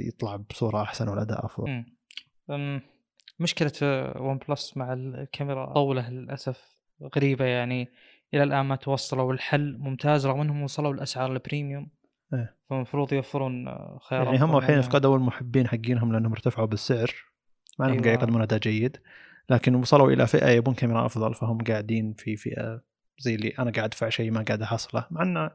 يطلع 0.00 0.36
بصورة 0.36 0.82
أحسن 0.82 1.08
والاداء 1.08 1.46
أفضل 1.46 1.84
مشكلة 3.40 3.72
ون 4.16 4.38
بلس 4.48 4.76
مع 4.76 4.92
الكاميرا 4.92 5.72
طولت 5.72 6.10
للأسف 6.10 6.74
غريبة 7.16 7.44
يعني 7.44 7.88
إلى 8.34 8.42
الآن 8.42 8.66
ما 8.66 8.76
توصلوا 8.76 9.32
لحل 9.32 9.78
ممتاز 9.78 10.26
رغم 10.26 10.40
أنهم 10.40 10.62
وصلوا 10.62 10.94
لأسعار 10.94 11.32
ال 11.32 11.39
premium 11.39 11.90
إيه. 12.34 12.56
فالمفروض 12.70 13.12
يوفرون 13.12 13.66
خيارات 13.98 14.26
يعني 14.26 14.38
هم 14.44 14.56
الحين. 14.56 14.80
فقدوا 14.80 15.16
المحبين 15.16 15.68
حقينهم 15.68 16.12
لأنهم 16.12 16.32
ارتفعوا 16.32 16.66
بالسعر 16.66 17.14
مع 17.78 17.86
انهم 17.86 17.96
أيوة. 17.96 18.04
قاعد 18.04 18.18
يقدمون 18.18 18.42
أداء 18.42 18.58
جيد 18.58 18.96
لكن 19.50 19.74
وصلوا 19.74 20.10
إلى 20.10 20.26
فئة 20.26 20.48
يبون 20.48 20.74
كاميرا 20.74 21.06
أفضل 21.06 21.34
فهم 21.34 21.58
قاعدين 21.58 22.12
في 22.12 22.36
فئة 22.36 22.80
زي 23.18 23.34
اللي 23.34 23.48
أنا 23.48 23.70
قاعد 23.70 23.88
أدفع 23.88 24.08
شيء 24.08 24.30
ما 24.30 24.42
قاعد 24.42 24.62
أحصله 24.62 25.06
مع 25.10 25.22
إنه 25.22 25.50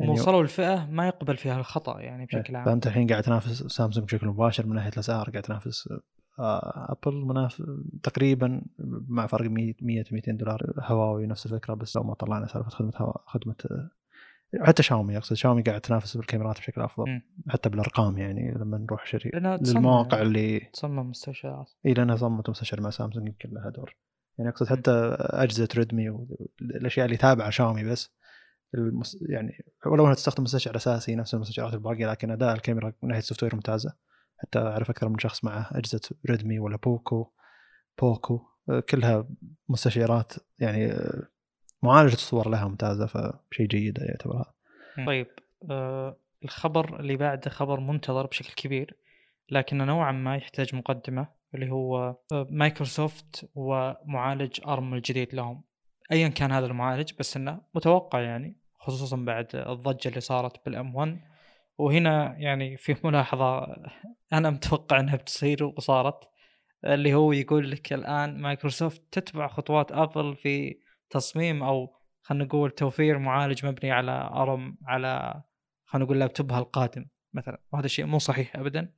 يعني 0.00 0.12
وصلوا 0.12 0.42
لفئة 0.42 0.86
ما 0.90 1.06
يقبل 1.06 1.36
فيها 1.36 1.58
الخطأ 1.58 2.00
يعني 2.00 2.26
بشكل 2.26 2.54
إيه، 2.54 2.56
عام. 2.56 2.64
فأنت 2.64 2.86
الحين 2.86 3.06
قاعد 3.06 3.22
تنافس 3.22 3.62
سامسونج 3.62 4.06
بشكل 4.06 4.26
مباشر 4.26 4.66
من 4.66 4.74
ناحية 4.74 4.92
الأسعار 4.92 5.30
قاعد 5.30 5.42
تنافس 5.42 5.88
آه، 6.38 6.96
أبل 7.06 7.14
مناف... 7.16 7.62
تقريبا 8.02 8.62
مع 9.08 9.26
فرق 9.26 9.50
100 9.50 9.74
100 9.82 10.04
200 10.12 10.32
دولار. 10.32 10.72
هواوي 10.78 11.26
نفس 11.26 11.46
الفكرة 11.46 11.74
بس 11.74 11.96
لو 11.96 12.02
ما 12.02 12.14
طلعنا 12.14 12.46
سالفة 12.46 12.70
خدمة 12.70 12.92
هوا... 12.96 13.12
خدمة 13.26 13.56
حتى 14.62 14.82
شاومي 14.82 15.16
أقصد 15.16 15.36
شاومي 15.36 15.62
قاعد 15.62 15.80
تنافس 15.80 16.16
بالكاميرات 16.16 16.58
بشكل 16.58 16.80
أفضل 16.80 17.10
مم. 17.10 17.22
حتى 17.48 17.68
بالأرقام 17.68 18.18
يعني 18.18 18.54
لما 18.54 18.78
نروح 18.78 19.06
شوي 19.06 19.30
للمواقع 19.34 20.22
اللي 20.22 20.60
تصمم 20.60 21.10
مستشعرات 21.10 21.70
إي 21.86 21.94
لأنها 21.94 22.16
صممت 22.16 22.50
مستشعر 22.50 22.80
مع 22.80 22.90
سامسونج 22.90 23.26
يمكن 23.28 23.50
لها 23.52 23.70
دور. 23.70 23.96
يعني 24.38 24.50
أقصد 24.50 24.66
حتى 24.66 24.90
أجهزة 25.20 25.68
ريدمي 25.76 26.10
والاشياء 26.10 27.06
اللي 27.06 27.16
تابعة 27.16 27.50
شاومي 27.50 27.84
بس 27.84 28.14
المس... 28.74 29.18
يعني 29.28 29.64
ولو 29.86 30.04
انها 30.04 30.14
تستخدم 30.14 30.42
مستشعر 30.42 30.76
اساسي 30.76 31.14
نفس 31.14 31.34
المستشعرات 31.34 31.74
الباقية 31.74 32.10
لكن 32.10 32.30
اداء 32.30 32.54
الكاميرا 32.54 32.92
من 33.02 33.08
ناحية 33.08 33.22
ال 33.22 33.42
software 33.42 33.54
ممتازة. 33.54 33.94
حتى 34.38 34.58
أعرف 34.58 34.90
أكثر 34.90 35.08
من 35.08 35.18
شخص 35.18 35.44
معه 35.44 35.68
أجهزة 35.72 36.00
ريدمي 36.30 36.58
ولا 36.58 36.76
بوكو 36.76 37.30
بوكو 38.00 38.40
آه، 38.70 38.80
كلها 38.80 39.28
مستشعرات 39.68 40.32
يعني 40.58 40.92
آه، 40.92 41.28
معالجة 41.82 42.12
الصور 42.12 42.48
لها 42.48 42.68
ممتازة 42.68 43.06
فشيء 43.06 43.66
جيد 43.66 43.98
يعتبر 43.98 44.36
هذا 44.36 45.06
طيب 45.06 45.26
آه 45.70 46.16
الخبر 46.44 47.00
اللي 47.00 47.16
بعده 47.16 47.50
خبر 47.50 47.80
منتظر 47.80 48.26
بشكل 48.26 48.52
كبير 48.54 48.96
لكنه 49.50 49.84
نوعا 49.84 50.12
ما 50.12 50.36
يحتاج 50.36 50.74
مقدمة 50.74 51.28
اللي 51.54 51.70
هو 51.70 52.16
آه، 52.32 52.46
مايكروسوفت 52.50 53.50
ومعالج 53.54 54.60
ارم 54.66 54.94
الجديد 54.94 55.34
لهم. 55.34 55.62
ايا 56.12 56.28
كان 56.28 56.52
هذا 56.52 56.66
المعالج 56.66 57.12
بس 57.18 57.36
إنه 57.36 57.60
متوقع 57.74 58.20
يعني. 58.20 58.56
خصوصا 58.84 59.16
بعد 59.16 59.46
الضجة 59.54 60.08
اللي 60.08 60.20
صارت 60.20 60.64
بالأم 60.64 60.94
1 60.94 61.20
وهنا 61.78 62.36
يعني 62.38 62.76
في 62.76 62.96
ملاحظة 63.04 63.76
أنا 64.32 64.50
متوقع 64.50 65.00
إنها 65.00 65.16
بتصير 65.16 65.64
وصارت 65.64 66.28
اللي 66.84 67.14
هو 67.14 67.32
يقول 67.32 67.70
لك 67.70 67.92
الآن 67.92 68.40
مايكروسوفت 68.40 69.02
تتبع 69.12 69.48
خطوات 69.48 69.92
أبل 69.92 70.36
في 70.36 70.78
تصميم 71.10 71.62
أو 71.62 71.96
خلينا 72.22 72.44
نقول 72.44 72.70
توفير 72.70 73.18
معالج 73.18 73.66
مبني 73.66 73.92
على 73.92 74.30
أرم 74.34 74.78
على 74.86 75.42
خلينا 75.84 76.04
نقول 76.04 76.20
لابتوبها 76.20 76.58
القادم 76.58 77.06
مثلا. 77.34 77.60
وهذا 77.72 77.86
الشيء 77.86 78.04
مو 78.06 78.18
صحيح 78.18 78.56
ابدا 78.56 78.92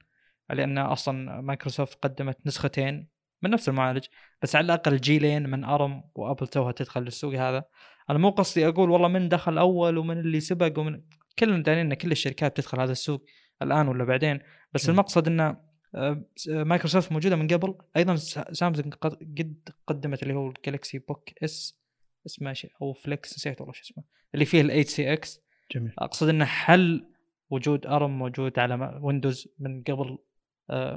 لأن 0.51 0.79
أصلا 0.79 1.41
مايكروسوفت 1.41 2.05
قدمت 2.05 2.47
نسختين 2.47 3.09
من 3.43 3.51
نفس 3.51 3.69
المعالج 3.69 4.07
بس 4.43 4.57
على 4.57 4.65
الأقل 4.65 4.97
جيلين 4.97 5.51
من 5.51 5.65
أرم 5.65 6.05
وأبل 6.15 6.47
توها 6.47 6.73
تدخل 6.73 7.03
للسوق 7.03 7.35
هذا. 7.35 7.65
أنا 8.11 8.19
مو 8.19 8.31
قصدي 8.31 8.69
أقول 8.69 8.91
والله 8.91 9.09
من 9.09 9.29
دخل 9.29 9.59
أول 9.59 9.99
ومن 9.99 10.19
اللي 10.19 10.41
سبق 10.41 10.79
ومن 10.79 11.03
كلنا 11.39 11.63
دارين 11.63 11.87
إن 11.87 11.95
كل 11.95 12.13
الشركات 12.13 12.57
تدخل 12.57 12.81
هذا 12.81 12.93
السوق 12.93 13.25
الآن 13.63 13.89
ولا 13.89 14.05
بعدين. 14.05 14.39
بس 14.73 14.89
م. 14.89 14.93
المقصد 14.93 15.27
انه 15.27 15.57
آه، 15.95 16.25
مايكروسوفت 16.49 17.13
موجودة 17.13 17.37
من 17.37 17.49
قبل. 17.49 17.75
أيضا 17.97 18.17
سامسونج 18.53 18.95
قد 18.95 19.69
قدمت 19.87 20.23
اللي 20.23 20.35
هو 20.35 20.49
الجالكسي 20.49 20.99
بوك 20.99 21.31
إس 21.45 21.81
اسمه 22.27 22.53
شيء 22.53 22.71
أو 22.83 22.93
فليكس 22.93 23.35
نسيت 23.35 23.61
والله 23.61 23.73
شو 23.73 23.83
اسمه. 23.83 24.05
اللي 24.35 24.45
فيه 24.45 24.61
ال 24.61 24.67
8 24.67 24.83
سي 24.83 25.13
إكس. 25.13 25.41
جميل. 25.75 25.93
أقصد 25.99 26.29
انه 26.29 26.45
حل 26.45 27.07
وجود 27.51 27.87
أرم 27.87 28.19
موجود 28.19 28.59
على 28.59 29.01
ويندوز 29.03 29.49
من 29.59 29.83
قبل 29.83 30.09
آه، 30.09 30.26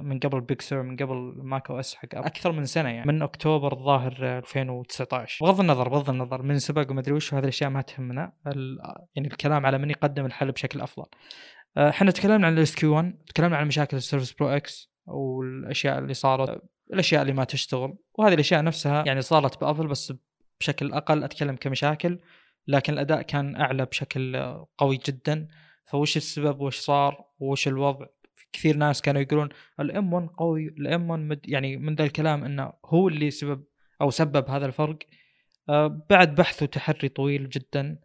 من 0.01 0.19
قبل 0.19 0.41
بيج 0.41 0.61
سير 0.61 0.83
من 0.83 0.95
قبل 0.95 1.33
ماك 1.43 1.69
أو 1.69 1.79
اس 1.79 1.95
حق 1.95 2.15
أكثر 2.15 2.51
من 2.51 2.65
سنة 2.65 2.89
يعني. 2.89 3.11
من 3.11 3.21
أكتوبر 3.21 3.73
الظاهر 3.73 4.37
2019 4.37 5.45
بغض 5.45 5.59
النظر 5.59 5.89
بغض 5.89 6.09
النظر 6.09 6.41
من 6.41 6.59
سبق 6.59 6.91
وما 6.91 6.99
أدري 6.99 7.13
وش 7.13 7.33
هذه 7.33 7.43
الأشياء 7.43 7.69
ما 7.69 7.81
تهمنا. 7.81 8.33
يعني 9.15 9.27
الكلام 9.27 9.65
على 9.65 9.77
من 9.77 9.89
يقدم 9.89 10.25
الحل 10.25 10.51
بشكل 10.51 10.81
أفضل. 10.81 11.05
آه، 11.77 11.89
إحنا 11.89 12.11
تكلمنا 12.11 12.47
عن 12.47 12.53
الاس 12.53 12.75
كيو 12.75 12.95
1 12.95 13.17
تكلمنا 13.27 13.57
عن 13.57 13.67
مشاكل 13.67 13.97
السيرفس 13.97 14.31
برو 14.31 14.49
إكس 14.49 14.91
والأشياء 15.05 15.99
اللي 15.99 16.13
صارت 16.13 16.61
الأشياء 16.93 17.21
اللي 17.21 17.33
ما 17.33 17.43
تشتغل. 17.43 17.97
وهذه 18.13 18.33
الأشياء 18.33 18.63
نفسها 18.63 19.03
يعني 19.07 19.21
صارت 19.21 19.61
بأبل 19.61 19.87
بس 19.87 20.13
بشكل 20.59 20.93
أقل 20.93 21.23
أتكلم 21.23 21.55
كمشاكل. 21.55 22.19
لكن 22.67 22.93
الأداء 22.93 23.21
كان 23.21 23.55
أعلى 23.55 23.85
بشكل 23.85 24.55
قوي 24.77 24.99
جدا. 25.05 25.47
فوش 25.85 26.17
السبب 26.17 26.61
وش 26.61 26.79
صار 26.79 27.25
وش 27.39 27.67
الوضع؟ 27.67 28.05
كثير 28.53 28.77
ناس 28.77 29.01
كانوا 29.01 29.21
يقولون 29.21 29.49
الإم 29.79 30.13
1 30.13 30.27
قوي 30.27 30.67
الإم 30.67 31.09
1 31.09 31.39
يعني 31.45 31.77
من 31.77 31.95
ذا 31.95 32.03
الكلام 32.03 32.43
إنه 32.43 32.73
هو 32.85 33.07
اللي 33.07 33.31
سبب 33.31 33.63
أو 34.01 34.09
سبب 34.09 34.49
هذا 34.49 34.65
الفرق. 34.65 34.97
آه 35.69 36.05
بعد 36.09 36.35
بحث 36.35 36.63
وتحري 36.63 37.09
طويل 37.09 37.49
جدا. 37.49 37.99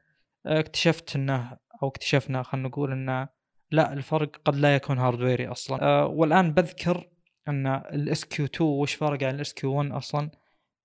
آه 0.47 0.61
اكتشفت 0.61 1.17
إنه 1.17 1.59
أو 1.83 1.89
اكتشفنا 1.89 2.43
خلينا 2.43 2.69
نقول 2.69 2.93
إنه 2.93 3.29
لا 3.71 3.93
الفرق 3.93 4.37
قد 4.45 4.57
لا 4.57 4.75
يكون 4.75 4.99
hardware 4.99 5.42
ي 5.42 5.47
أصلا. 5.49 5.83
آه 5.83 6.07
والآن 6.07 6.55
بذكر 6.55 7.09
إن 7.49 7.67
الاس 7.67 8.25
كيو 8.25 8.45
2 8.47 8.71
وش 8.71 8.95
فرق 8.95 9.23
عن 9.23 9.35
الاس 9.35 9.55
كيو 9.55 9.73
1 9.73 9.91
أصلا؟ 9.91 10.31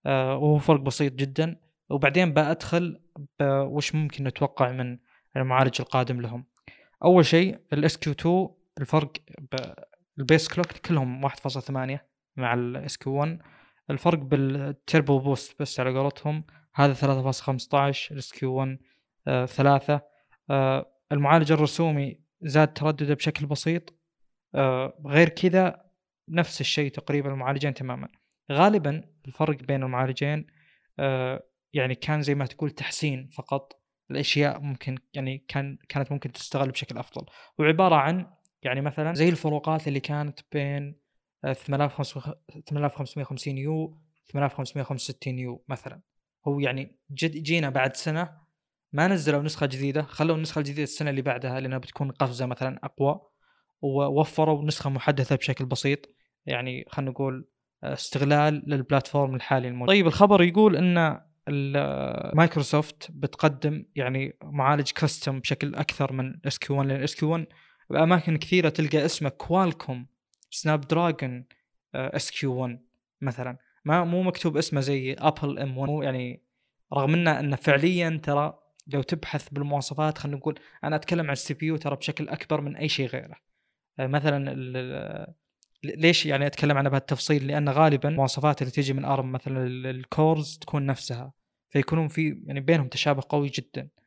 آه 0.06 0.38
وهو 0.38 0.58
فرق 0.58 0.80
بسيط 0.80 1.14
جدا. 1.14 1.60
وبعدين 1.90 2.34
بأدخل 2.34 3.02
وش 3.42 3.96
ممكن 3.96 4.24
نتوقع 4.24 4.72
من 4.72 4.98
المعالج 5.38 5.82
القادم 5.82 6.22
لهم. 6.22 6.46
أول 7.04 7.26
شيء 7.26 7.60
الاس 7.74 7.98
كيو 7.98 8.14
2 8.14 8.48
الفرق 8.80 9.12
بال 10.18 10.28
base 10.28 10.48
clock 10.48 10.68
كلهم 10.68 11.30
1.8 11.30 12.00
مع 12.36 12.54
الاس 12.54 12.98
كيو 12.98 13.14
1 13.14 13.42
الفرق 13.90 14.20
بال 14.20 14.48
turbo 14.48 15.20
boost 15.20 15.62
بس 15.62 15.80
على 15.80 16.00
قولتهم 16.00 16.44
هذا 16.76 16.94
3.15 16.94 18.12
الاس 18.12 18.32
كيو 18.32 18.54
1 18.54 18.78
3 19.48 20.02
المعالج 21.12 21.52
الرسومي 21.52 22.22
زاد 22.42 22.74
تردده 22.74 23.14
بشكل 23.14 23.46
بسيط. 23.46 24.00
آه 24.56 25.02
غير 25.06 25.30
كذا 25.30 25.86
نفس 26.30 26.62
الشيء 26.62 26.92
تقريبا 26.92 27.30
المعالجين 27.30 27.74
تماما. 27.74 28.08
غالبا 28.52 29.04
الفرق 29.28 29.64
بين 29.64 29.84
المعالجين 29.84 30.48
آه 31.00 31.44
يعني 31.74 31.96
كان 31.96 32.22
زي 32.22 32.36
ما 32.36 32.46
تقول 32.46 32.72
تحسين 32.72 33.30
فقط. 33.34 33.82
الأشياء 34.12 34.60
ممكن 34.60 34.98
يعني 35.14 35.46
كان 35.48 35.78
كانت 35.90 36.12
ممكن 36.12 36.32
تستغل 36.32 36.72
بشكل 36.72 36.98
أفضل. 36.98 37.26
وعبارة 37.58 37.96
عن 37.96 38.34
يعني 38.64 38.82
مثلا 38.82 39.14
زي 39.14 39.30
الفروقات 39.30 39.88
اللي 39.88 40.00
كانت 40.00 40.40
بين 40.52 40.96
8550 41.54 43.58
U 43.58 43.98
8565 44.26 45.40
U 45.40 45.64
مثلا. 45.70 46.02
هو 46.48 46.60
يعني 46.60 47.00
جد 47.12 47.32
جينا 47.32 47.70
بعد 47.70 47.96
سنة 47.96 48.38
ما 48.94 49.08
نزلوا 49.08 49.42
نسخة 49.42 49.66
جديدة 49.66 50.02
خلوا 50.02 50.36
النسخة 50.36 50.60
الجديدة 50.60 50.84
السنة 50.84 51.10
اللي 51.10 51.22
بعدها 51.22 51.60
لأنها 51.60 51.78
بتكون 51.78 52.12
قفزة 52.12 52.46
مثلا 52.46 52.80
أقوى 52.84 53.22
ووفروا 53.82 54.66
نسخة 54.66 54.90
محدثة 54.90 55.36
بشكل 55.36 55.66
بسيط 55.66 56.00
يعني 56.46 56.86
خلينا 56.90 57.12
نقول 57.12 57.48
استغلال 57.84 58.64
لل 58.68 58.81
platform 58.81 59.36
الحالي 59.36 59.68
الموجود. 59.68 59.88
طيب 59.88 60.08
الخبر 60.08 60.44
يقول 60.44 60.76
إن 60.76 61.22
مايكروسوفت 62.34 63.12
بتقدم 63.12 63.86
يعني 63.96 64.38
معالج 64.44 64.92
custom 64.92 65.40
بشكل 65.40 65.76
أكثر 65.76 66.14
من 66.14 66.40
SQ 66.48 66.78
1 66.78 66.88
لأن 66.88 67.04
SQ 67.04 67.32
1 67.32 67.46
بأماكن 67.90 68.38
كثيرة 68.38 68.70
تلقى 68.70 69.06
اسمه 69.06 69.30
Qualcomm 69.30 70.08
Snapdragon 70.50 71.46
SQ 71.96 72.54
1 72.54 72.80
مثلا. 73.22 73.58
ما 73.86 74.04
مو 74.04 74.24
مكتوب 74.24 74.58
اسمه 74.58 74.82
زي 74.82 75.14
Apple 75.14 75.60
M 75.60 75.78
1 75.78 76.04
يعني 76.04 76.44
رغم 76.94 77.14
إنه 77.14 77.40
إنه 77.40 77.56
فعليا 77.56 78.20
ترى 78.24 78.60
لو 78.88 79.02
تبحث 79.02 79.50
بالمواصفات 79.50 80.18
خلينا 80.18 80.38
نقول 80.38 80.60
أنا 80.84 80.96
أتكلم 80.96 81.26
عن 81.26 81.32
ال 81.32 81.54
CPU 81.54 81.78
ترى 81.78 81.96
بشكل 81.96 82.30
أكبر 82.30 82.62
من 82.62 82.76
أي 82.76 82.90
شيء 82.90 83.08
غيره. 83.08 83.36
آه، 84.00 84.08
مثلا 84.08 84.56
ليش 85.84 86.26
يعني 86.26 86.46
أتكلم 86.48 86.78
عنه 86.78 86.90
بهالتفصيل؟ 86.90 87.48
لأن 87.48 87.70
غالبا 87.70 88.10
المواصفات 88.10 88.62
اللي 88.62 88.72
تيجي 88.72 88.94
من 88.94 89.06
ARM 89.06 89.32
مثلا 89.32 89.68
ال 89.68 89.83
cores 89.83 90.58
تكون 90.58 90.86
نفسها 90.86 91.34
فيكونون 91.70 92.08
في 92.08 92.44
يعني 92.46 92.60
بينهم 92.60 92.88
تشابه 92.88 93.24
قوي 93.30 93.48
جدا. 93.50 93.82
آه، 93.82 93.99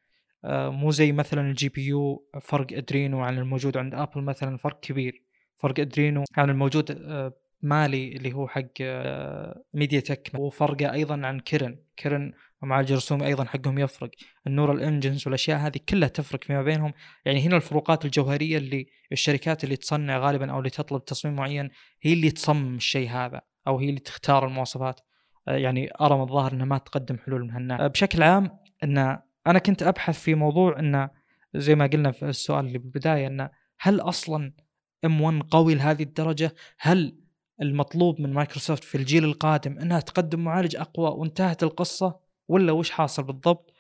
مو 0.45 0.91
زي 0.91 1.13
مثلا 1.13 1.41
ال 1.41 1.69
GPU 1.69 2.29
فرق 2.43 2.67
Adreno 2.73 3.21
عن 3.21 3.39
الموجود 3.39 3.77
عند 3.77 3.95
Apple 3.95 4.21
مثلا 4.23 4.57
فرق 4.57 4.81
كبير. 4.81 5.23
فرق 5.59 5.81
Adreno 5.81 6.25
عن 6.37 6.51
الموجود 6.51 6.91
آه، 6.91 7.33
Mali 7.63 8.09
اللي 8.09 8.33
هو 8.33 8.49
حق 8.49 8.83
MediaTek 9.75 10.31
وفرقه 10.39 10.93
أيضا 10.93 11.27
عن 11.27 11.41
Kirin. 11.41 11.79
Kirin 11.97 12.33
ومعالج 12.63 12.93
الرسومي 12.93 13.27
أيضا 13.27 13.45
حقهم 13.45 13.79
يفرق. 13.79 14.11
ال 14.47 14.52
neural 14.52 14.81
engines 14.81 15.27
والأشياء 15.27 15.59
هذه 15.59 15.81
كلها 15.89 16.09
تفرق 16.09 16.45
فيما 16.45 16.63
بينهم. 16.63 16.93
يعني 17.25 17.41
هنا 17.47 17.57
الفروقات 17.57 18.05
الجوهرية 18.05 18.59
اللي 18.59 18.87
الشركات 19.13 19.65
اللي 19.65 19.77
تصنع 19.77 20.19
غالبا 20.19 20.53
أو 20.53 20.59
اللي 20.59 20.71
تطلب 20.71 21.05
تصميم 21.05 21.35
معين 21.35 21.71
هي 22.03 22.13
اللي 22.13 22.31
تصمم 22.31 22.75
الشيء 22.75 23.11
هذا 23.11 23.41
أو 23.67 23.79
هي 23.79 23.89
اللي 23.89 24.01
تختار 24.01 24.47
المواصفات. 24.47 25.01
آه، 25.49 25.57
يعني 25.57 25.91
أرى 26.01 26.17
من 26.17 26.23
الظاهر 26.23 26.53
إنها 26.53 26.67
ما 26.67 26.79
تقدم 26.79 27.19
حلول 27.19 27.43
من 27.43 27.51
هالنوع 27.51 27.87
بشكل 27.87 28.23
عام 28.23 28.59
إن 28.85 29.19
أنا 29.47 29.59
كنت 29.59 29.83
أبحث 29.83 30.21
في 30.21 30.35
موضوع 30.35 30.79
إنه 30.79 31.11
زي 31.55 31.75
ما 31.75 31.87
قلنا 31.87 32.11
في 32.11 32.25
السؤال 32.29 32.67
اللي 32.67 32.79
بالبداية 32.79 33.27
إنه 33.27 33.51
هل 33.81 34.01
أصلا 34.01 34.53
M 35.05 35.21
1 35.21 35.43
قوي 35.51 35.75
لهذه 35.75 36.03
الدرجة؟ 36.03 36.55
هل 36.79 37.17
المطلوب 37.63 38.21
من 38.21 38.33
مايكروسوفت 38.33 38.85
في 38.85 38.95
الجيل 38.95 39.25
القادم 39.25 39.79
إنها 39.79 40.01
تقدم 40.01 40.45
معالج 40.45 40.77
أقوى 40.77 41.11
وانتهت 41.11 41.63
القصة 41.63 42.21
ولا 42.49 42.73
وش 42.73 42.91
حاصل 42.91 43.23
بالضبط؟ 43.23 43.73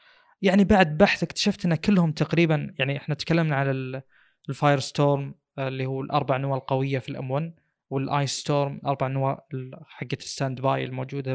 يعني 0.42 0.64
بعد 0.64 0.98
بحث 0.98 1.22
اكتشفت 1.22 1.64
إن 1.64 1.74
كلهم 1.74 2.12
تقريبا 2.12 2.74
يعني 2.78 2.96
إحنا 2.96 3.14
تكلمنا 3.14 3.56
على 3.56 4.02
ال 4.48 4.78
Firestorm 4.78 5.34
اللي 5.58 5.86
هو 5.86 6.00
الأربع 6.00 6.36
نواة 6.36 6.56
القوية 6.56 6.98
في 6.98 7.08
ال 7.08 7.19
M 7.19 7.30
1 7.30 7.54
وال 7.90 8.30
Icestorm 8.30 8.80
أربع 8.86 9.06
نواه 9.06 9.46
حقت 9.86 10.20
ال 10.22 10.60
standby 10.60 10.84
الموجوده 10.84 11.34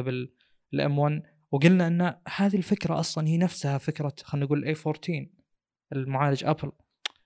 بال 0.72 0.89
M 0.89 0.98
1 0.98 1.22
وقلنا 1.52 1.86
إن 1.86 2.14
هذه 2.36 2.56
الفكرة 2.56 3.00
أصلا 3.00 3.28
هي 3.28 3.36
نفسها 3.36 3.78
فكرة 3.78 4.12
خلينا 4.22 4.46
نقول 4.46 4.64
A 4.64 4.74
14 4.86 5.26
المعالج 5.92 6.44
Apple 6.44 6.72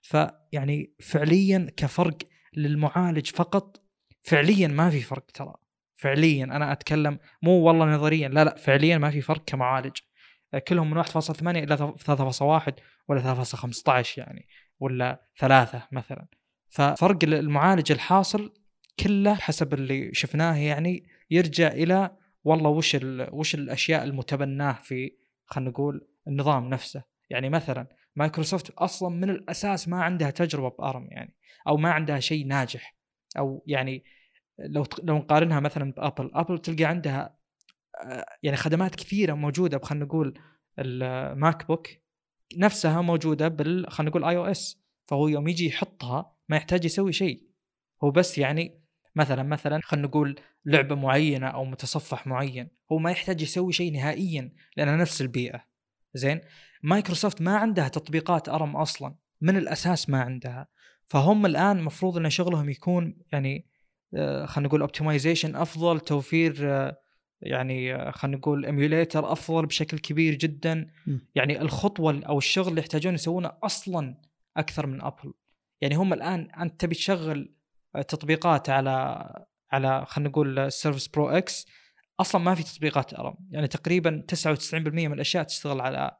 فيعني 0.01 0.93
فعليا 0.99 1.71
كفرق 1.77 2.17
للمعالج 2.53 3.31
فقط 3.31 3.83
فعليا 4.21 4.67
ما 4.67 4.89
في 4.89 5.01
فرق 5.01 5.25
ترى. 5.25 5.53
فعليا 5.95 6.43
أنا 6.43 6.71
أتكلم 6.71 7.19
مو 7.41 7.51
والله 7.51 7.85
نظريا 7.85 8.29
لا 8.29 8.43
لا 8.43 8.55
فعليا 8.55 8.97
ما 8.97 9.11
في 9.11 9.21
فرق 9.21 9.43
كمعالج. 9.45 9.97
كلهم 10.67 10.91
من 10.91 11.03
1.8 11.03 11.47
إلى 11.47 11.77
3.1 11.77 12.73
ولا 13.07 13.45
3.15 13.45 14.17
يعني 14.17 14.47
ولا 14.79 15.27
ثلاثة 15.39 15.87
مثلا. 15.91 16.27
ففرق 16.69 17.17
المعالج 17.23 17.91
الحاصل 17.91 18.53
كله 18.99 19.35
حسب 19.35 19.73
اللي 19.73 20.13
شفناه 20.13 20.55
يعني 20.55 21.09
يرجع 21.29 21.67
إلى 21.67 22.17
والله 22.43 22.69
وش 22.69 22.97
وش 23.31 23.55
الأشياء 23.55 24.03
المتبناة 24.03 24.73
في 24.73 25.17
خلينا 25.45 25.69
نقول 25.69 26.07
النظام 26.27 26.69
نفسه. 26.69 27.03
يعني 27.29 27.49
مثلا 27.49 27.87
مايكروسوفت 28.15 28.69
أصلا 28.69 29.09
من 29.09 29.29
الأساس 29.29 29.87
ما 29.87 30.03
عندها 30.03 30.29
تجربة 30.29 30.69
ب 30.69 30.78
ARM 30.78 31.07
يعني 31.11 31.35
أو 31.67 31.77
ما 31.77 31.91
عندها 31.91 32.19
شيء 32.19 32.47
ناجح. 32.47 32.95
أو 33.37 33.63
يعني 33.67 34.03
لو 34.59 34.85
لو 35.03 35.17
نقارنها 35.17 35.59
مثلا 35.59 35.91
ب 35.91 35.98
Apple 35.98 36.31
Apple 36.33 36.57
تلقى 36.57 36.85
عندها 36.85 37.37
آه، 38.03 38.25
يعني 38.43 38.57
خدمات 38.57 38.95
كثيرة 38.95 39.33
موجودة 39.33 39.79
خلينا 39.79 40.05
نقول 40.05 40.39
ال 40.79 41.67
MacBook 41.67 41.87
نفسها 42.57 43.01
موجودة 43.01 43.47
بال 43.47 43.91
خلينا 43.91 44.09
نقول 44.09 44.23
iOS. 44.23 44.83
فهو 45.07 45.27
يوم 45.27 45.47
يجي 45.47 45.67
يحطها 45.67 46.35
ما 46.49 46.57
يحتاج 46.57 46.85
يسوي 46.85 47.13
شيء. 47.13 47.43
هو 48.03 48.11
بس 48.11 48.37
يعني 48.37 48.82
مثلا 49.15 49.43
مثلا 49.43 49.81
خلينا 49.83 50.07
نقول 50.07 50.39
لعبه 50.65 50.95
معينة 50.95 51.47
أو 51.47 51.65
متصفح 51.65 52.27
معين 52.27 52.69
هو 52.91 52.97
ما 52.97 53.11
يحتاج 53.11 53.41
يسوي 53.41 53.73
شيء 53.73 53.93
نهائيا 53.93 54.51
لانها 54.77 54.95
نفس 54.95 55.21
البيئة. 55.21 55.65
زين؟ 56.13 56.41
مايكروسوفت 56.83 57.41
ما 57.41 57.57
عندها 57.57 57.87
تطبيقات 57.87 58.49
ARM 58.49 58.75
أصلا 58.75 59.15
من 59.41 59.57
الأساس 59.57 60.09
ما 60.09 60.21
عندها. 60.21 60.67
فهم 61.05 61.45
الآن 61.45 61.77
المفروض 61.77 62.17
إن 62.17 62.29
شغلهم 62.29 62.69
يكون 62.69 63.17
يعني 63.31 63.65
آه، 64.15 64.45
خلينا 64.45 64.67
نقول 64.67 64.81
optimization 64.81 65.55
أفضل 65.55 65.99
توفير 65.99 66.57
آه، 66.61 66.97
يعني 67.41 67.95
آه، 67.95 68.11
خلينا 68.11 68.37
نقول 68.37 68.65
emulator 68.65 69.31
أفضل 69.31 69.65
بشكل 69.65 69.99
كبير 69.99 70.35
جدا. 70.35 70.87
يعني 71.35 71.61
الخطوة 71.61 72.21
أو 72.25 72.37
الشغل 72.37 72.67
اللي 72.67 72.79
يحتاجون 72.81 73.13
يسوونه 73.13 73.51
أصلا 73.63 74.17
أكثر 74.57 74.87
من 74.87 75.01
Apple 75.01 75.33
يعني 75.81 75.95
هم 75.95 76.13
الآن 76.13 76.51
أنت 76.51 76.81
تبي 76.81 76.95
تشغل 76.95 77.53
تطبيقات 78.01 78.69
على 78.69 79.25
على 79.71 80.05
خلينا 80.07 80.29
نقول 80.29 80.71
Surface 80.71 81.07
Pro 81.07 81.29
X 81.29 81.67
أصلا 82.19 82.41
ما 82.41 82.55
في 82.55 82.63
تطبيقات 82.63 83.13
ARM. 83.13 83.35
يعني 83.51 83.67
تقريبا 83.67 84.25
99% 84.27 85.07
من 85.07 85.13
الأشياء 85.13 85.43
تشتغل 85.43 85.81
على 85.81 86.17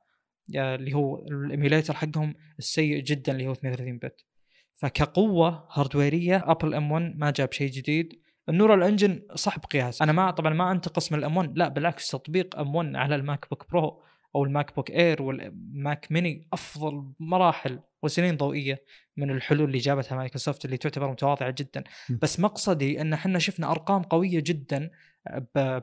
اللي 0.55 0.93
هو 0.93 1.25
ال 1.27 1.34
emulator 1.34 1.93
حقهم 1.93 2.35
السيء 2.59 2.99
جدا 3.03 3.31
اللي 3.31 3.47
هو 3.47 3.51
32 3.51 3.97
bit 3.97 4.25
فكقوة 4.73 5.67
هاردويرية 5.71 6.43
Apple 6.47 6.73
M 6.73 6.91
1 6.91 7.13
ما 7.17 7.31
جاب 7.31 7.53
شيء 7.53 7.71
جديد. 7.71 8.21
ال 8.49 8.54
neural 8.54 8.83
engine 8.83 9.21
صح 9.35 9.59
بقياس 9.59 10.01
أنا 10.01 10.11
ما 10.11 10.31
طبعا 10.31 10.53
ما 10.53 10.71
أنتقص 10.71 11.11
من 11.11 11.19
ال 11.19 11.28
M 11.28 11.37
1 11.37 11.57
لا 11.57 11.67
بالعكس 11.67 12.07
تطبيق 12.07 12.59
M 12.59 12.75
1 12.75 12.95
على 12.95 13.15
ال 13.15 13.49
MacBook 13.49 13.69
Pro 13.71 14.01
أو 14.35 14.43
ال 14.43 14.75
MacBook 14.75 14.91
Air 14.91 15.21
وال 15.21 15.57
Mac 15.57 16.11
mini 16.11 16.47
أفضل 16.53 17.13
مراحل. 17.19 17.79
وسنين 18.03 18.37
ضوئية 18.37 18.83
من 19.17 19.31
الحلول 19.31 19.67
اللي 19.67 19.77
جابتها 19.77 20.15
مايكروسوفت 20.15 20.65
اللي 20.65 20.77
تعتبر 20.77 21.11
متواضعة 21.11 21.55
جدا. 21.57 21.83
بس 22.09 22.39
مقصدي 22.39 23.01
إن 23.01 23.13
إحنا 23.13 23.39
شفنا 23.39 23.71
أرقام 23.71 24.03
قوية 24.03 24.39
جدا 24.39 24.89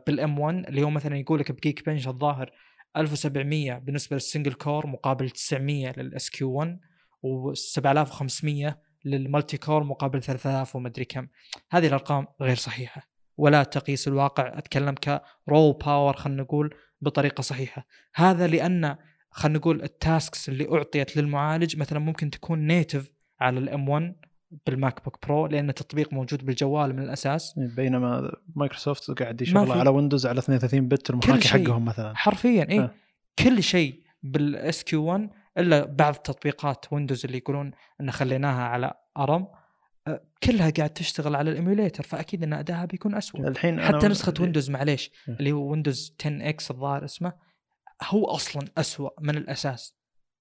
بال 0.07 0.28
M 0.28 0.39
1 0.39 0.67
اللي 0.69 0.83
هو 0.83 0.91
مثلا 0.91 1.17
يقول 1.17 1.41
لك 1.41 1.53
ب 1.53 1.87
Geekbench 1.87 2.09
الظاهر 2.09 2.53
1700 2.97 3.79
بالنسبة 3.79 4.17
لل 4.17 4.26
single 4.26 4.53
core 4.53 4.87
مقابل 4.87 5.31
900 5.31 5.93
لل 5.97 6.31
SQ 6.31 6.53
1 6.53 6.79
و7500 7.27 8.73
لل 9.05 9.19
multi 9.19 9.57
core 9.57 9.85
مقابل 9.85 10.23
3000 10.23 10.77
ومدري 10.77 11.05
كم. 11.05 11.29
هذه 11.71 11.87
الأرقام 11.87 12.27
غير 12.41 12.57
صحيحة. 12.57 13.11
ولا 13.37 13.63
تقيس 13.63 14.09
الواقع 14.09 14.59
أتكلم 14.59 14.95
ك 14.95 15.14
raw 15.14 15.73
power 15.73 16.17
خلينا 16.17 16.43
نقول 16.43 16.75
بطريقة 17.01 17.41
صحيحة. 17.41 17.87
هذا 18.15 18.47
لأن 18.47 18.97
خلينا 19.31 19.59
نقول 19.59 19.83
ال 19.83 19.94
tasks 19.94 20.49
اللي 20.49 20.69
أعطيت 20.73 21.17
للمعالج 21.17 21.77
مثلا 21.77 21.99
ممكن 21.99 22.31
تكون 22.31 22.67
native 22.67 23.13
على 23.41 23.59
ال 23.59 23.74
M 23.74 23.89
1 23.89 24.15
بال 24.67 25.05
MacBook 25.05 25.27
Pro 25.27 25.47
لأن 25.47 25.69
التطبيق 25.69 26.13
موجود 26.13 26.47
بالجوال 26.47 26.97
من 26.97 27.03
الأساس. 27.03 27.55
بينما 27.57 28.33
مايكروسوفت 28.57 29.11
قاعد 29.11 29.43
يشتغل 29.43 29.73
على 29.73 29.91
Windows 29.91 30.27
على 30.27 30.39
32 30.39 30.89
bit 30.89 31.11
المحاكي 31.11 31.49
حقهم 31.49 31.85
مثلا. 31.85 32.17
حرفيا 32.17 32.67
اي 32.71 32.81
أه. 32.81 32.91
كل 33.39 33.63
شيء 33.63 34.03
بال 34.23 34.85
SQ 34.85 35.05
1 35.05 35.31
إلا 35.59 35.85
بعض 35.85 36.15
تطبيقات 36.15 36.93
Windows 36.93 37.25
اللي 37.25 37.39
يقولون 37.39 37.71
إن 38.01 38.11
خليناها 38.11 38.63
على 38.63 38.93
ARM 39.17 39.47
أه، 40.07 40.23
كلها 40.43 40.71
قاعد 40.71 40.91
تشتغل 40.91 41.37
على 41.37 41.51
ال 41.51 41.56
emulator 41.56 42.03
فأكيد 42.03 42.43
إن 42.43 42.53
ادائها 42.53 42.85
بيكون 42.85 43.15
اسوء 43.15 43.49
الحين 43.49 43.81
حتى 43.81 44.09
نسخة 44.09 44.35
Windows 44.41 44.71
معليش 44.71 45.11
أه. 45.29 45.33
اللي 45.33 45.53
هو 45.53 45.71
Windows 45.71 46.17
10 46.21 46.49
X 46.49 46.71
الظاهر 46.71 47.05
اسمه. 47.05 47.33
هو 48.05 48.25
أصلا 48.25 48.63
اسوء 48.79 49.15
من 49.21 49.37
الأساس 49.37 49.97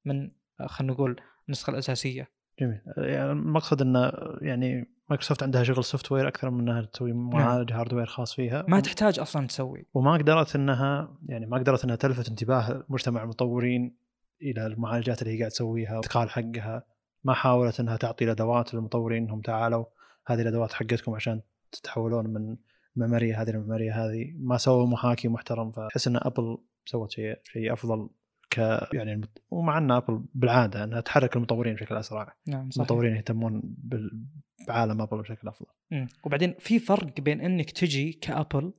من 0.05 0.32
أه، 0.62 0.68
خلينا 0.68 0.93
نقول 0.93 1.22
النسخة 1.47 1.72
الأساسية. 1.72 2.28
جميل. 2.60 2.82
يعني 2.97 3.32
المقصد 3.32 3.82
إنه 3.82 4.12
يعني 4.41 4.93
مايكروسوفت 5.10 5.43
عندها 5.43 5.64
شغل 5.64 5.84
software 5.84 6.27
أكثر 6.28 6.49
من 6.49 6.60
إنها 6.60 6.82
تسوي 6.82 7.12
نعم. 7.12 7.30
معالج 7.30 7.72
hardware 7.71 8.05
خاص 8.05 8.34
فيها. 8.34 8.66
ما 8.68 8.80
تحتاج 8.80 9.20
أصلا 9.20 9.47
تسوي. 9.47 9.86
وما 9.93 10.14
قدرت 10.14 10.55
إنها 10.55 11.18
يعني 11.26 11.45
ما 11.45 11.57
قدرت 11.57 11.84
إنها 11.84 11.95
تلفت 11.95 12.30
انتباه 12.30 12.86
مجتمع 12.89 13.24
المطورين 13.24 13.97
إلى 14.41 14.66
المعالجات 14.66 15.22
اللي 15.22 15.34
هي 15.34 15.39
قاعد 15.39 15.51
تسويها 15.51 15.91
الانتقال 15.91 16.30
حقها. 16.30 16.84
ما 17.24 17.34
حاولت 17.34 17.80
إنها 17.80 17.97
تعطي 17.97 18.26
الأدوات 18.26 18.74
للمطورين 18.74 19.24
انهم 19.24 19.41
تعالوا 19.41 19.86
هذه 20.28 20.41
الأدوات 20.41 20.74
حقتكم 20.74 21.14
عشان 21.14 21.41
تتحولون 21.72 22.28
من 22.28 22.57
ميموريا 22.95 23.41
هذه 23.41 23.49
للميموريا 23.49 23.93
هذه. 23.93 24.34
ما 24.38 24.57
سووا 24.57 24.88
محاكي 24.88 25.28
محترم 25.28 25.72
فتحس 25.72 26.07
إن 26.07 26.16
Apple 26.15 26.57
سوت 26.86 27.11
شيء 27.11 27.39
شيء 27.43 27.73
أفضل 27.73 28.09
ك 28.49 28.57
يعني 28.93 29.13
المت... 29.13 29.38
ومع 29.51 29.77
إن 29.77 29.91
Apple 29.91 30.23
بالعادة 30.34 30.84
إنها 30.84 31.01
تحرك 31.01 31.36
المطورين 31.36 31.75
بشكل 31.75 31.95
أسرع. 31.95 32.36
نعم 32.47 32.69
صحيح. 32.69 32.77
المطورين 32.77 33.15
يهتمون 33.15 33.61
بال... 33.63 34.25
بعالم 34.67 35.01
Apple 35.01 35.21
بشكل 35.21 35.47
أفضل. 35.47 35.67
مم. 35.91 36.07
وبعدين 36.23 36.55
في 36.59 36.80
فرق 36.80 37.21
بين 37.21 37.41
إنك 37.41 37.71
تجي 37.71 38.13
ك 38.13 38.23
Apple 38.23 38.73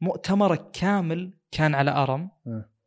مؤتمرك 0.00 0.70
كامل 0.70 1.34
كان 1.52 1.74
على 1.74 1.90
ARM 1.90 2.30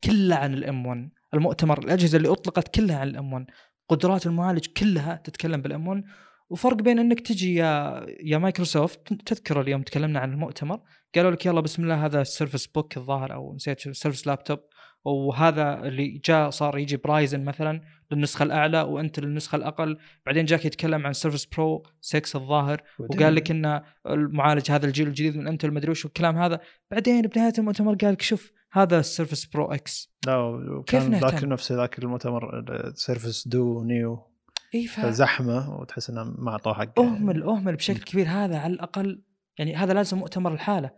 كله 0.04 0.36
عن 0.36 0.54
الـ 0.54 0.86
M1 0.86 1.10
المؤتمر 1.34 1.80
الأجهزة 1.80 2.18
اللي 2.18 2.30
أطلقت 2.32 2.76
كلها 2.76 3.00
عن 3.00 3.08
الـ 3.08 3.34
M1 3.34 3.46
قدرات 3.90 4.26
المعالج 4.26 4.68
كلها 4.78 5.16
تتكلم 5.16 5.62
بالـ 5.62 5.88
M1 5.88 6.04
وفرق 6.50 6.76
بين 6.76 7.00
إنك 7.00 7.20
تجي 7.20 7.56
يا 7.56 8.06
يا 8.20 8.38
مايكروسوفت 8.38 9.14
تذكر 9.14 9.62
اليوم 9.62 9.82
تكلمنا 9.82 10.20
عن 10.20 10.32
المؤتمر. 10.32 10.82
قالوا 11.16 11.32
لك 11.32 11.46
يلا 11.46 11.62
بسم 11.62 11.84
الله 11.84 12.06
هذا 12.06 12.22
ال 12.22 12.27
Surface 12.27 12.68
Book 12.68 12.98
الظاهر 12.98 13.34
أو 13.34 13.56
نسيت 13.56 13.88
ال 13.88 13.93
Surface 13.93 14.28
Laptop 14.28 14.60
وهذا 15.06 15.80
اللي 15.80 16.22
جاء 16.26 16.50
صار 16.50 16.78
يجي 16.78 16.98
ب 16.98 17.06
Ryzen 17.06 17.46
مثلا 17.46 17.82
للنسخة 18.12 18.44
الأعلى 18.44 18.82
وأنت 18.82 19.20
للنسخة 19.20 19.56
الأقل. 19.56 19.98
بعدين 20.26 20.46
جاك 20.46 20.66
يتكلم 20.66 21.08
عن 21.08 21.14
Surface 21.14 21.46
Pro 21.46 21.84
6 22.02 22.38
الظاهر 22.38 22.82
وقال 23.00 23.36
لك 23.36 23.52
إن 23.52 23.82
المعالج 24.08 24.72
هذا 24.72 24.86
الجيل 24.86 25.08
الجديد 25.08 25.38
من 25.38 25.48
إنتل 25.48 25.68
المدري 25.68 25.92
وش 25.92 26.06
والكلام 26.06 26.38
هذا. 26.38 26.60
بعدين 26.92 27.22
بنهاية 27.22 27.54
المؤتمر 27.58 27.96
قال 27.96 28.12
لك 28.12 28.22
شوف 28.22 28.52
هذا 28.72 29.00
السيرفس 29.00 29.46
برو 29.46 29.66
إكس 29.66 30.14
لا 30.28 30.84
كيف 30.88 31.04
ذاك 31.04 31.44
نفس 31.44 31.72
ذاك 31.72 32.00
المؤتمر 32.00 32.64
سيرفس 32.96 33.48
دو 33.48 33.84
نيو 33.84 34.28
اي 34.76 34.88
ف... 34.88 35.06
زحمه 35.06 35.80
وتحس 35.80 36.10
إنه 36.10 36.24
ما 36.24 36.52
أعطوه 36.52 36.74
حقه. 36.74 37.04
أهمل 37.04 37.44
أهمل 37.44 37.76
بشكل 37.76 38.04
كبير. 38.04 38.28
هذا 38.28 38.58
على 38.58 38.74
الأقل 38.74 39.22
يعني 39.62 39.76
هذا 39.76 39.94
لازم 39.94 40.18
مؤتمر 40.18 40.54
الحالة. 40.54 40.92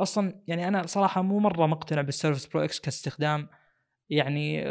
أصلا 0.00 0.42
يعني 0.46 0.68
أنا 0.68 0.86
صراحة 0.86 1.22
مو 1.22 1.38
مرة 1.38 1.66
مقتنع 1.66 2.02
بالسيرفس 2.02 2.46
برو 2.46 2.64
إكس 2.64 2.80
كاستخدام. 2.80 3.48
يعني 4.10 4.64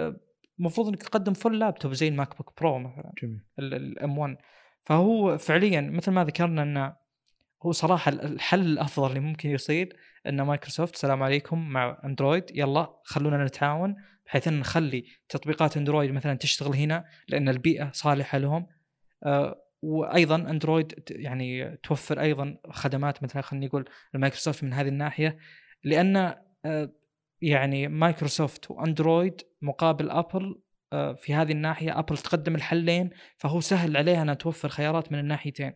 المفروض 0.60 0.88
إنك 0.88 1.04
تقدم 1.04 1.34
فل 1.34 1.60
لابتوب 1.60 1.94
زي 1.94 2.08
الماك 2.08 2.38
بوك 2.38 2.62
برو 2.62 2.80
مثلا 2.80 3.12
جميل. 3.24 3.42
الام 3.60 4.18
1 4.18 4.38
فهو 4.84 5.38
فعليا 5.38 5.82
مثل 5.82 6.12
ما 6.12 6.24
ذكرنا 6.24 6.64
إنه 6.64 6.96
هو 7.64 7.72
صراحة 7.72 8.10
الحل 8.10 8.62
الأفضل 8.62 9.10
اللي 9.10 9.20
ممكن 9.20 9.50
يصير 9.50 9.96
ان 10.28 10.42
مايكروسوفت 10.42 10.94
السلام 10.94 11.24
عليكم 11.24 11.70
مع 11.70 12.02
أندرويد 12.06 12.44
يلا 12.56 13.00
خلونا 13.04 13.46
نتعاون 13.46 13.96
بحيث 14.26 14.48
إن 14.48 14.60
نخلي 14.60 15.06
تطبيقات 15.30 15.78
أندرويد 15.78 16.12
مثلا 16.12 16.34
تشتغل 16.34 16.76
هنا 16.76 17.06
لأن 17.28 17.50
البيئة 17.50 17.92
صالحة 17.94 18.38
لهم. 18.38 18.68
آه 19.24 19.63
وأيضا 19.84 20.36
أندرويد 20.36 21.04
يعني 21.12 21.78
توفر 21.84 22.22
أيضا 22.22 22.58
خدمات 22.70 23.24
مثلا 23.24 23.42
خلينا 23.42 23.66
نقول 23.66 23.86
المايكروسوفت 24.16 24.64
من 24.64 24.74
هذه 24.74 24.88
الناحية 24.88 25.38
لأن 25.84 26.36
آه 26.66 26.92
يعني 27.42 27.88
مايكروسوفت 27.88 28.72
وأندرويد 28.72 29.42
مقابل 29.62 30.10
أبل 30.10 30.62
آه 30.94 31.14
في 31.14 31.34
هذه 31.34 31.52
الناحية 31.52 32.00
أبل 32.00 32.18
تقدم 32.18 32.56
الحلين 32.56 33.10
فهو 33.38 33.62
سهل 33.62 33.98
عليها 33.98 34.22
إنها 34.22 34.34
توفر 34.34 34.70
خيارات 34.70 35.12
من 35.12 35.20
الناحيتين 35.20 35.74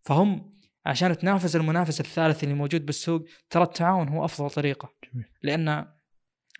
فهم 0.00 0.52
عشان 0.86 1.18
تنافس 1.18 1.56
المنافس 1.56 2.00
الثالث 2.00 2.44
اللي 2.44 2.54
موجود 2.54 2.86
بالسوق 2.86 3.24
ترى 3.50 3.62
التعاون 3.62 4.08
هو 4.08 4.24
أفضل 4.24 4.50
طريقة 4.50 4.92
جميل. 5.12 5.26
لأن 5.42 5.91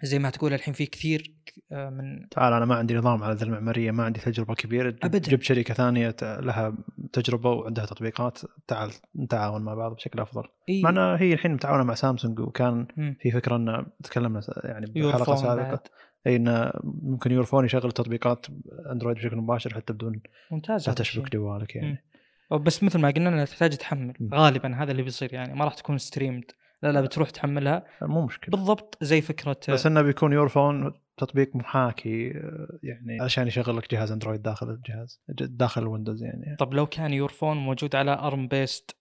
زي 0.03 0.19
ما 0.19 0.31
تقول 0.31 0.53
الحين 0.53 0.75
في 0.75 0.87
كثير 0.87 1.35
آه، 1.73 1.91
من 1.91 2.29
تعال 2.29 2.53
أنا 2.53 2.65
ما 2.65 2.75
عندي 2.75 2.95
نظام 2.95 3.23
على 3.23 3.35
ذا 3.35 3.45
المعمارية 3.45 3.91
ما 3.91 4.05
عندي 4.05 4.21
تجربة 4.21 4.55
كبيرة. 4.55 4.95
ابدا. 5.03 5.19
جبت 5.19 5.43
شركة 5.43 5.75
ثانية 5.75 6.17
لها 6.23 6.75
تجربة 7.13 7.51
وعندها 7.51 7.87
تطبيقات 7.87 8.39
تعال 8.67 8.91
نتعاون 9.17 9.63
مع 9.63 9.75
بعض 9.75 9.95
بشكل 9.95 10.21
أفضل. 10.21 10.45
إيه؟ 10.69 10.83
مع 10.83 11.17
هي 11.17 11.33
الحين 11.33 11.53
متعاونة 11.53 11.85
مع 11.85 11.95
سامسونج 11.95 12.41
وكان 12.41 12.87
م. 12.97 13.13
في 13.21 13.31
فكرة 13.31 13.57
إن 13.57 13.87
تكلمنا 14.03 14.43
يعني 14.65 14.87
بحلقة 14.87 15.37
سابقة. 15.37 15.83
إي 16.27 16.37
انه 16.37 16.73
ممكن 16.85 17.33
Your 17.33 17.47
Phone 17.47 17.65
يشغل 17.65 17.93
تطبيقات 17.93 18.47
أندرويد 18.93 19.17
بشكل 19.17 19.37
مباشر 19.37 19.75
حتى 19.75 19.93
بدون 19.93 20.21
ممتاز. 20.51 20.89
لا 20.89 20.95
تشبك 20.95 21.33
جوالك 21.33 21.77
يعني. 21.77 22.05
م. 22.51 22.59
بس 22.59 22.83
مثل 22.83 22.99
ما 22.99 23.11
قلنا 23.11 23.29
إنها 23.29 23.45
تحتاج 23.45 23.77
تحمل. 23.77 24.15
غالبا 24.35 24.75
هذا 24.75 24.91
اللي 24.91 25.03
بيصير 25.03 25.35
يعني 25.35 25.55
ما 25.55 25.65
راح 25.65 25.75
تكون 25.75 25.99
streamed 25.99 26.45
لا 26.83 26.93
لا 26.93 27.01
بتروح 27.01 27.31
تحملها. 27.31 27.87
مو 28.03 28.27
مشكلة. 28.27 28.51
بالضبط 28.51 28.99
زي 29.05 29.21
فكرة 29.21 29.57
بس 29.69 29.87
إنه 29.87 30.03
بيكون 30.03 30.33
Your 30.33 30.49
Phone 30.49 30.93
تطبيق 31.17 31.57
محاكي 31.57 32.31
آه، 32.31 32.79
يعني 32.83 33.21
علشان 33.21 33.47
يشغل 33.47 33.77
لك 33.77 33.91
جهاز 33.91 34.13
اندرويد 34.13 34.43
داخل 34.43 34.71
الجهاز 34.71 35.21
داخل 35.29 35.83
الويندوز 35.83 36.23
يعني. 36.23 36.57
طب 36.57 36.75
لو 36.75 36.87
كان 36.87 37.13
Your 37.13 37.29
Phone 37.29 37.57
موجود 37.57 37.97
على 37.97 38.13
ARM 38.13 38.49
based 38.49 38.97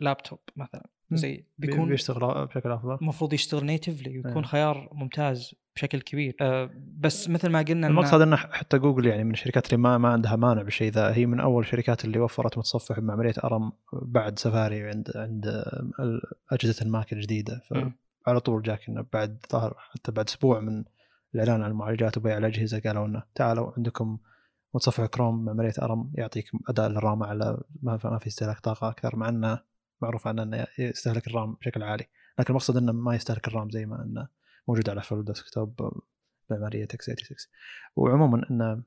laptop 0.00 0.38
مثلا. 0.56 0.86
زي 1.16 1.36
بي- 1.36 1.66
بيكون 1.66 1.88
بيشتغل 1.88 2.46
بشكل 2.46 2.70
أفضل. 2.70 2.94
المفروض 3.02 3.32
يشتغل 3.32 3.64
natively 3.64 4.16
ويكون 4.18 4.42
إيه. 4.42 4.50
خيار 4.50 4.88
ممتاز 4.92 5.54
بشكل 5.76 6.00
كبير. 6.00 6.36
أه 6.40 6.70
بس 6.98 7.28
مثل 7.28 7.48
ما 7.48 7.62
قلنا 7.62 7.86
المقصد 7.86 8.20
إنه 8.20 8.36
حتى 8.36 8.78
جوجل 8.78 9.06
يعني 9.06 9.24
من 9.24 9.30
الشركات 9.30 9.66
اللي 9.66 9.76
ما 9.76 9.98
ما 9.98 10.08
عندها 10.08 10.36
مانع 10.36 10.62
بالشيء 10.62 10.92
ذا. 10.92 11.14
هي 11.14 11.26
من 11.26 11.40
أول 11.40 11.62
الشركات 11.62 12.04
اللي 12.04 12.18
وفرت 12.18 12.58
متصفح 12.58 13.00
بمعمارية 13.00 13.34
ARM 13.44 13.72
بعد 13.92 14.38
سفاري 14.38 14.82
عند 14.82 15.10
عند 15.16 15.64
أجهزة 16.52 16.82
الماك 16.84 17.12
الجديدة. 17.12 17.60
فعلى 18.26 18.40
طول 18.40 18.62
جاك 18.62 18.88
إنه 18.88 19.06
بعد 19.12 19.38
ظهر 19.52 19.74
حتى 19.78 20.12
بعد 20.12 20.28
أسبوع 20.28 20.60
من 20.60 20.84
الإعلان 21.34 21.62
عن 21.62 21.70
المعالجات 21.70 22.16
وبيع 22.16 22.38
الأجهزة 22.38 22.80
قالوا 22.80 23.06
إنه 23.06 23.22
تعالوا 23.34 23.72
عندكم 23.76 24.18
متصفح 24.74 25.06
كروم 25.06 25.44
بمعمارية 25.44 25.72
ARM 25.82 26.12
يعطيك 26.14 26.50
أداء 26.68 26.88
للرام 26.88 27.22
على 27.22 27.58
ما 27.82 28.18
في 28.18 28.26
استهلاك 28.26 28.60
طاقة 28.60 28.88
أكثر 28.88 29.16
مع 29.16 29.28
إنه 29.28 29.60
معروف 30.02 30.26
عنه 30.26 30.42
إنه 30.42 30.66
يستهلك 30.78 31.26
الرام 31.26 31.54
بشكل 31.54 31.82
عالي 31.82 32.04
لكن 32.38 32.48
المقصد 32.48 32.76
إنه 32.76 32.92
ما 32.92 33.14
يستهلك 33.14 33.48
الرام 33.48 33.70
زي 33.70 33.86
ما 33.86 34.02
إنه 34.02 34.28
موجود 34.68 34.90
على 34.90 35.02
full 35.02 35.24
desktop 35.24 36.02
بمعمارية 36.50 36.84
x86 36.84 37.36
وعموما 37.96 38.50
إنه 38.50 38.82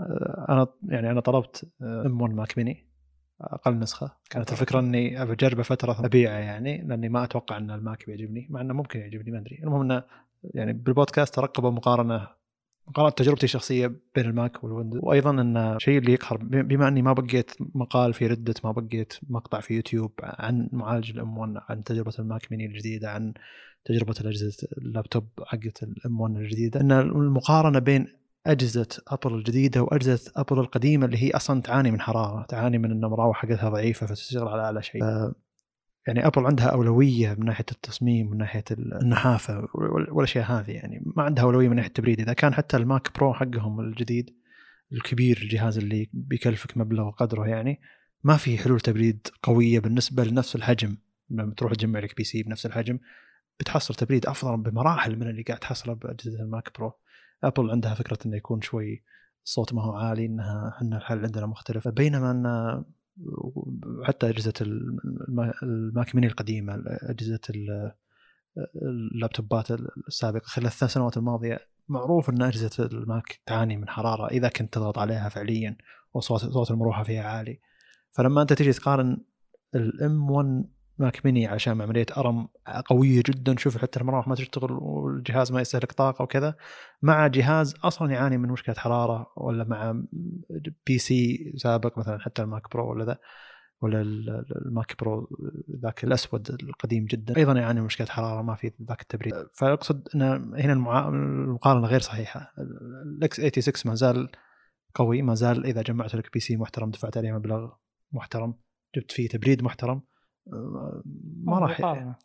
آه، 0.00 0.46
أنا 0.48 0.66
يعني 0.88 1.10
أنا 1.10 1.20
طلبت 1.20 1.72
M1 1.82 2.20
Mac 2.20 2.58
mini 2.58 2.92
أقل 3.40 3.78
نسخة. 3.78 4.16
كانت 4.30 4.52
الفكرة 4.52 4.78
إني 4.80 5.24
بجربه 5.24 5.62
فترة 5.62 6.06
أبيعه 6.06 6.38
يعني 6.38 6.82
لأني 6.82 7.08
ما 7.08 7.24
أتوقع 7.24 7.56
إن 7.56 7.70
الماك 7.70 8.06
بيعجبني 8.06 8.46
مع 8.50 8.60
إنه 8.60 8.74
ممكن 8.74 9.00
يعجبني 9.00 9.30
ما 9.30 9.38
أدري. 9.38 9.60
المهم 9.62 9.80
إنه 9.80 10.02
يعني 10.44 10.72
بالبودكاست 10.72 11.34
ترقبوا 11.34 11.70
مقارنة 11.70 12.28
مقارنه 12.88 13.10
تجربتي 13.10 13.44
الشخصية 13.44 13.86
بين 14.14 14.24
الماك 14.24 14.64
والويندوز. 14.64 15.00
وأيضا 15.02 15.30
إن 15.30 15.56
الشيء 15.56 15.98
اللي 15.98 16.12
يقهر 16.12 16.36
بما 16.42 16.88
إني 16.88 17.02
ما 17.02 17.12
بقيت 17.12 17.50
مقال 17.60 18.14
في 18.14 18.26
ردت 18.26 18.64
ما 18.64 18.72
بقيت 18.72 19.14
مقطع 19.28 19.60
في 19.60 19.74
يوتيوب 19.74 20.12
عن 20.22 20.68
معالج 20.72 21.10
ال 21.10 21.38
M1 21.38 21.54
عن 21.68 21.84
تجربة 21.84 22.12
ال 22.18 22.26
Mac 22.26 22.52
mini 22.52 22.66
الجديدة 22.66 23.10
عن 23.10 23.34
تجربة 23.84 24.14
الأجهزة 24.20 24.68
اللابتوب 24.78 25.28
حقت 25.46 25.82
ال 25.82 26.20
M1 26.20 26.36
الجديدة 26.36 26.80
إن 26.80 26.92
المقارنة 26.92 27.78
بين 27.78 28.06
أجهزة 28.46 28.88
أبل 29.08 29.34
الجديدة 29.34 29.82
وأجهزة 29.82 30.32
أبل 30.36 30.58
القديمة 30.58 31.06
اللي 31.06 31.22
هي 31.22 31.30
أصلا 31.30 31.62
تعاني 31.62 31.90
من 31.90 32.00
حرارة 32.00 32.46
تعاني 32.48 32.78
من 32.78 32.90
إن 32.90 33.04
المراوح 33.04 33.36
حقتها 33.36 33.68
ضعيفة 33.68 34.06
فتشتغل 34.06 34.48
على 34.48 34.62
أعلى 34.62 34.82
شيء. 34.82 35.02
يعني 36.06 36.26
ابل 36.26 36.46
عندها 36.46 36.66
أولوية 36.66 37.34
من 37.34 37.46
ناحية 37.46 37.64
التصميم 37.72 38.30
من 38.30 38.36
ناحية 38.38 38.64
النحافة 38.70 39.68
وال- 39.74 40.12
والاشياء 40.12 40.44
هذه 40.44 40.70
يعني. 40.70 41.02
ما 41.16 41.22
عندها 41.22 41.44
أولوية 41.44 41.68
من 41.68 41.76
ناحية 41.76 41.88
التبريد. 41.88 42.20
إذا 42.20 42.32
كان 42.32 42.54
حتى 42.54 42.76
ال 42.76 42.86
Mac 42.86 43.18
Pro 43.18 43.34
حقهم 43.34 43.80
الجديد 43.80 44.30
الكبير 44.92 45.38
الجهاز 45.42 45.78
اللي 45.78 46.08
بيكلفك 46.12 46.76
مبلغ 46.76 47.06
وقدره 47.06 47.46
يعني 47.46 47.80
ما 48.24 48.36
في 48.36 48.58
حلول 48.58 48.80
تبريد 48.80 49.26
قوية 49.42 49.80
بالنسبة 49.80 50.24
لنفس 50.24 50.56
الحجم. 50.56 50.96
لما 51.30 51.54
تروح 51.54 51.72
تجمع 51.72 52.00
لك 52.00 52.16
PC 52.16 52.42
بنفس 52.42 52.66
الحجم 52.66 52.98
بتحصل 53.60 53.94
تبريد 53.94 54.26
أفضل 54.26 54.56
بمراحل 54.56 55.16
من 55.18 55.28
اللي 55.28 55.42
قاعد 55.42 55.58
تحصله 55.58 55.94
بأجهزة 55.94 56.42
ال 56.42 56.51
Mac 56.51 56.78
Pro. 56.78 56.92
ابل 57.44 57.70
عندها 57.70 57.94
فكرة 57.94 58.18
إنه 58.26 58.36
يكون 58.36 58.60
شوي 58.60 59.02
الصوت 59.44 59.74
ما 59.74 59.82
هو 59.82 59.92
عالي 59.96 60.26
إنها 60.26 60.74
إحنا 60.76 60.96
الحل 60.96 61.24
عندنا 61.24 61.46
مختلف. 61.46 61.88
بينما 61.88 62.30
إن 62.30 62.84
حتى 64.04 64.28
أجهزة 64.28 64.52
الم- 64.60 65.52
ال 65.62 65.75
Mac 65.75 66.14
mini 66.14 66.26
القديمة 66.26 66.82
أجهزة 66.86 67.40
ال- 67.50 67.92
اللابتوبات 68.82 69.70
السابقة 70.08 70.44
خلال 70.44 70.66
الثلاث 70.66 70.92
سنوات 70.92 71.16
الماضية 71.16 71.58
معروف 71.88 72.30
إن 72.30 72.42
أجهزة 72.42 72.84
الماك 72.86 73.40
تعاني 73.46 73.76
من 73.76 73.88
حرارة 73.88 74.26
إذا 74.26 74.48
كنت 74.48 74.72
تضغط 74.74 74.98
عليها 74.98 75.28
فعليا 75.28 75.76
وصوت 76.14 76.40
صوت 76.40 76.70
المروحة 76.70 77.02
فيها 77.02 77.22
عالي. 77.22 77.60
فلما 78.12 78.42
أنت 78.42 78.52
تيجي 78.52 78.72
تقارن 78.72 79.18
ال 79.74 80.30
M1 80.30 80.64
Mac 80.98 81.26
mini 81.26 81.46
عشان 81.46 81.80
معمارية 81.82 82.06
ARM 82.16 82.48
قوية 82.86 83.22
جدا. 83.26 83.56
شوف 83.56 83.78
حتى 83.78 84.00
المراوح 84.00 84.28
ما 84.28 84.34
تشتغل 84.34 84.72
والجهاز 84.72 85.52
ما 85.52 85.60
يستهلك 85.60 85.92
طاقة 85.92 86.22
وكذا. 86.22 86.54
مع 87.02 87.26
جهاز 87.26 87.74
أصلا 87.84 88.12
يعاني 88.12 88.38
من 88.38 88.48
مشكلة 88.48 88.74
حرارة 88.74 89.32
ولا 89.36 89.64
مع 89.64 90.02
PC 90.86 91.52
سابق 91.56 91.98
مثلا 91.98 92.18
حتى 92.18 92.42
ال 92.42 92.49
Mac 92.49 92.72
Pro 92.72 92.90
ولا 92.90 93.04
ذا 93.04 93.18
ولا 93.80 94.00
ال- 94.00 94.44
ال 94.66 94.73
Mac 94.73 94.96
Pro 95.00 95.28
ذاك 95.82 96.04
الأسود 96.04 96.50
القديم 96.62 97.04
جدا. 97.04 97.36
أيضا 97.36 97.52
يعاني 97.52 97.80
من 97.80 97.86
مشكلة 97.86 98.06
حرارة 98.06 98.42
ما 98.42 98.54
في 98.54 98.72
ذاك 98.88 99.00
التبريد. 99.02 99.34
فأقصد 99.54 100.08
إن 100.14 100.22
هنا 100.54 100.72
المقارنة 101.08 101.86
غير 101.86 102.00
صحيحة. 102.00 102.52
ال 103.18 103.36
x86 103.40 103.90
ما 103.90 103.94
زال 103.94 104.28
قوي 104.94 105.22
ما 105.22 105.34
زال 105.34 105.66
إذا 105.66 105.82
جمعت 105.82 106.14
لك 106.14 106.32
PC 106.32 106.56
محترم 106.56 106.90
دفعت 106.90 107.16
عليه 107.16 107.32
مبلغ 107.32 107.70
محترم 108.12 108.54
جبت 108.96 109.12
فيه 109.12 109.28
تبريد 109.28 109.62
محترم 109.62 110.02
ما 111.44 111.58
راح. 111.58 111.80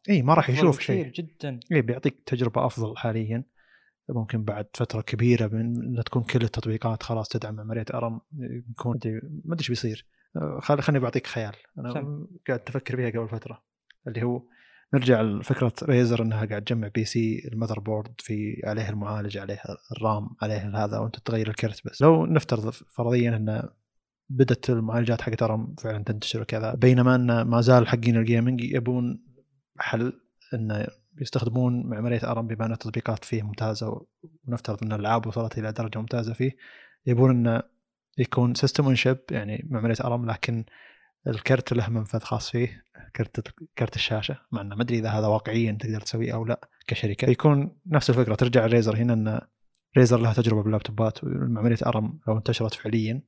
إي 0.09 0.21
ما 0.21 0.33
راح 0.33 0.49
يشوف 0.49 0.79
شيء. 0.79 1.11
جدا. 1.11 1.59
إي 1.71 1.81
بيعطيك 1.81 2.23
تجربة 2.25 2.65
أفضل 2.65 2.97
حاليا. 2.97 3.43
ممكن 4.09 4.43
بعد 4.43 4.67
فترة 4.73 5.01
كبيرة 5.01 5.47
من 5.47 5.97
ان 5.97 6.03
تكون 6.03 6.23
كل 6.23 6.41
التطبيقات 6.41 7.03
خلاص 7.03 7.29
تدعم 7.29 7.59
معمارية 7.59 7.85
ARM 7.93 8.21
يكون 8.69 8.99
ما 9.45 9.53
أدري 9.53 9.59
إيش 9.59 9.69
بيصير. 9.69 10.05
خل 10.61 10.81
خليني 10.81 10.99
بعطيك 10.99 11.27
خيال. 11.27 11.53
أنا 11.79 11.93
سم. 11.93 12.27
قاعد 12.47 12.61
أفكر 12.67 12.95
فيها 12.95 13.09
قبل 13.09 13.29
فترة 13.29 13.63
اللي 14.07 14.23
هو 14.23 14.43
نرجع 14.93 15.21
لفكرة 15.21 15.73
Razer 15.83 16.21
إنها 16.21 16.45
قاعد 16.45 16.63
تجمع 16.63 16.87
PC 16.87 17.05
ال 17.05 17.49
motherboard 17.53 18.13
في 18.17 18.61
عليه 18.65 18.89
المعالج 18.89 19.37
عليه 19.37 19.59
الرام 19.97 20.29
عليه 20.41 20.85
هذا 20.85 20.99
وأنت 20.99 21.19
تغير 21.19 21.49
الكرت 21.49 21.87
بس. 21.87 22.01
لو 22.01 22.25
نفترض 22.25 22.69
فرضيا 22.69 23.35
إن 23.35 23.69
بدأت 24.29 24.69
المعالجات 24.69 25.21
حقت 25.21 25.43
ARM 25.43 25.75
فعلا 25.79 26.03
تنتشر 26.03 26.41
وكذا. 26.41 26.73
بينما 26.73 27.15
إن 27.15 27.41
ما 27.41 27.61
زال 27.61 27.87
حقين 27.87 28.17
ال 28.17 28.23
gaming 28.23 28.61
يبون 28.61 29.23
حل 29.79 30.13
انه 30.53 30.87
يستخدمون 31.21 31.93
معمارية 31.93 32.19
ARM 32.23 32.47
بما 32.47 32.65
أن 32.65 32.71
التطبيقات 32.71 33.25
فيه 33.25 33.43
ممتازة 33.43 34.05
ونفترض 34.47 34.83
إن 34.83 34.93
الألعاب 34.93 35.27
وصلت 35.27 35.57
إلى 35.57 35.71
درجة 35.71 35.99
ممتازة 35.99 36.33
فيه. 36.33 36.55
يبون 37.05 37.29
انه 37.29 37.63
يكون 38.17 38.55
system 38.55 38.95
chip 38.95 39.17
يعني 39.31 39.69
معمارية 39.71 39.95
ARM 40.03 40.25
لكن 40.25 40.65
الكرت 41.27 41.73
له 41.73 41.89
منفذ 41.89 42.19
خاص 42.19 42.49
فيه 42.49 42.83
كرت 43.15 43.53
كرت 43.77 43.95
الشاشة. 43.95 44.39
مع 44.51 44.61
إنه 44.61 44.75
ما 44.75 44.81
أدري 44.81 44.99
إذا 44.99 45.09
هذا 45.09 45.27
واقعيا 45.27 45.71
تقدر 45.71 46.01
تسويه 46.01 46.33
أو 46.33 46.45
لا 46.45 46.69
كشركة. 46.87 47.29
يكون 47.29 47.77
نفس 47.85 48.09
الفكرة 48.09 48.35
ترجع 48.35 48.65
Razer 48.65 48.95
هنا 48.97 49.13
إن 49.13 49.41
Razer 49.97 50.19
لها 50.19 50.33
تجربة 50.33 50.63
باللابتوبات 50.63 51.23
ومعمارية 51.23 51.77
ARM 51.85 52.19
لو 52.27 52.37
انتشرت 52.37 52.73
فعليا 52.73 53.21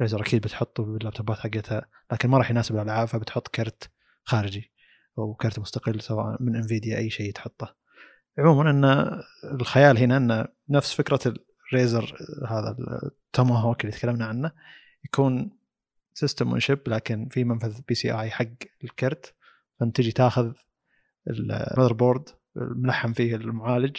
Razer 0.00 0.20
أكيد 0.20 0.42
بتحطه 0.42 0.84
باللابتوبات 0.84 1.38
حقتها 1.38 1.86
لكن 2.12 2.28
ما 2.28 2.38
راح 2.38 2.50
يناسب 2.50 2.76
الألعاب 2.76 3.08
فبتحط 3.08 3.48
كرت 3.48 3.90
خارجي 4.24 4.72
أو 5.18 5.34
كرت 5.34 5.58
مستقل 5.58 6.00
سواء 6.00 6.36
من 6.40 6.56
انفيديا 6.56 6.98
أي 6.98 7.10
شيء 7.10 7.32
تحطه 7.32 7.76
عموما 8.38 8.70
إن 8.70 9.20
الخيال 9.44 9.98
هنا 9.98 10.16
إن 10.16 10.46
نفس 10.68 10.94
فكرة 10.94 11.34
ال 11.72 11.79
Razer 11.79 12.16
هذا 12.48 12.76
ال 13.02 13.11
Tomahawk 13.11 13.84
اللي 13.84 13.96
تكلمنا 13.96 14.26
عنه 14.26 14.52
يكون 15.04 15.50
system 16.14 16.48
on 16.48 16.60
chip 16.60 16.80
لكن 16.86 17.28
في 17.28 17.44
منفذ 17.44 17.80
PCI 17.88 18.30
حق 18.30 18.46
الكرت 18.84 19.34
فانت 19.80 19.96
تجي 19.96 20.12
تاخذ 20.12 20.52
ال 21.30 21.92
motherboard 21.92 22.28
ملحم 22.56 23.12
فيه 23.12 23.36
المعالج 23.36 23.96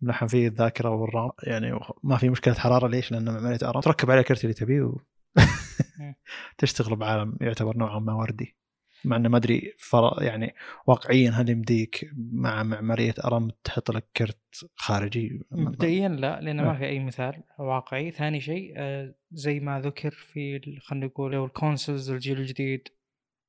ملحم 0.00 0.26
فيه 0.26 0.48
الذاكرة 0.48 0.90
وال 0.90 1.06
RAM 1.06 1.30
يعني 1.42 1.80
ما 2.02 2.16
في 2.16 2.28
مشكلة 2.28 2.54
حرارة 2.54 2.88
ليش؟ 2.88 3.12
لأنه 3.12 3.32
عمليه 3.32 3.58
ARM 3.62 3.80
تركب 3.80 4.10
عليه 4.10 4.20
الكرت 4.20 4.44
اللي 4.44 4.54
تبيه. 4.54 4.92
تشتغل 6.58 6.96
بعالم 6.96 7.36
يعتبر 7.40 7.76
نوعا 7.76 7.98
ما 7.98 8.14
وردي. 8.14 8.56
مع 9.04 9.16
إنه 9.16 9.28
ما 9.28 9.36
أدري. 9.36 9.72
يعني 10.18 10.54
واقعيا 10.86 11.30
هل 11.30 11.48
يمديك 11.48 12.10
مع 12.16 12.62
معمارية 12.62 13.14
ARM 13.24 13.50
تحط 13.64 13.90
لك 13.90 14.08
كرت 14.16 14.70
خارجي؟ 14.74 15.40
مبدئيا 15.50 16.08
لا 16.08 16.40
لأن 16.40 16.60
ما 16.60 16.72
إيه. 16.72 16.78
في 16.78 16.84
أي 16.84 16.98
مثال 16.98 17.42
واقعي. 17.58 18.10
ثاني 18.10 18.40
شيء 18.40 18.72
آه، 18.76 19.14
زي 19.32 19.60
ما 19.60 19.80
ذكر 19.80 20.10
في 20.10 20.60
خلينا 20.80 21.06
نقول 21.06 21.34
ال 21.34 21.42
consoles 21.42 22.10
الجيل 22.10 22.38
الجديد 22.38 22.88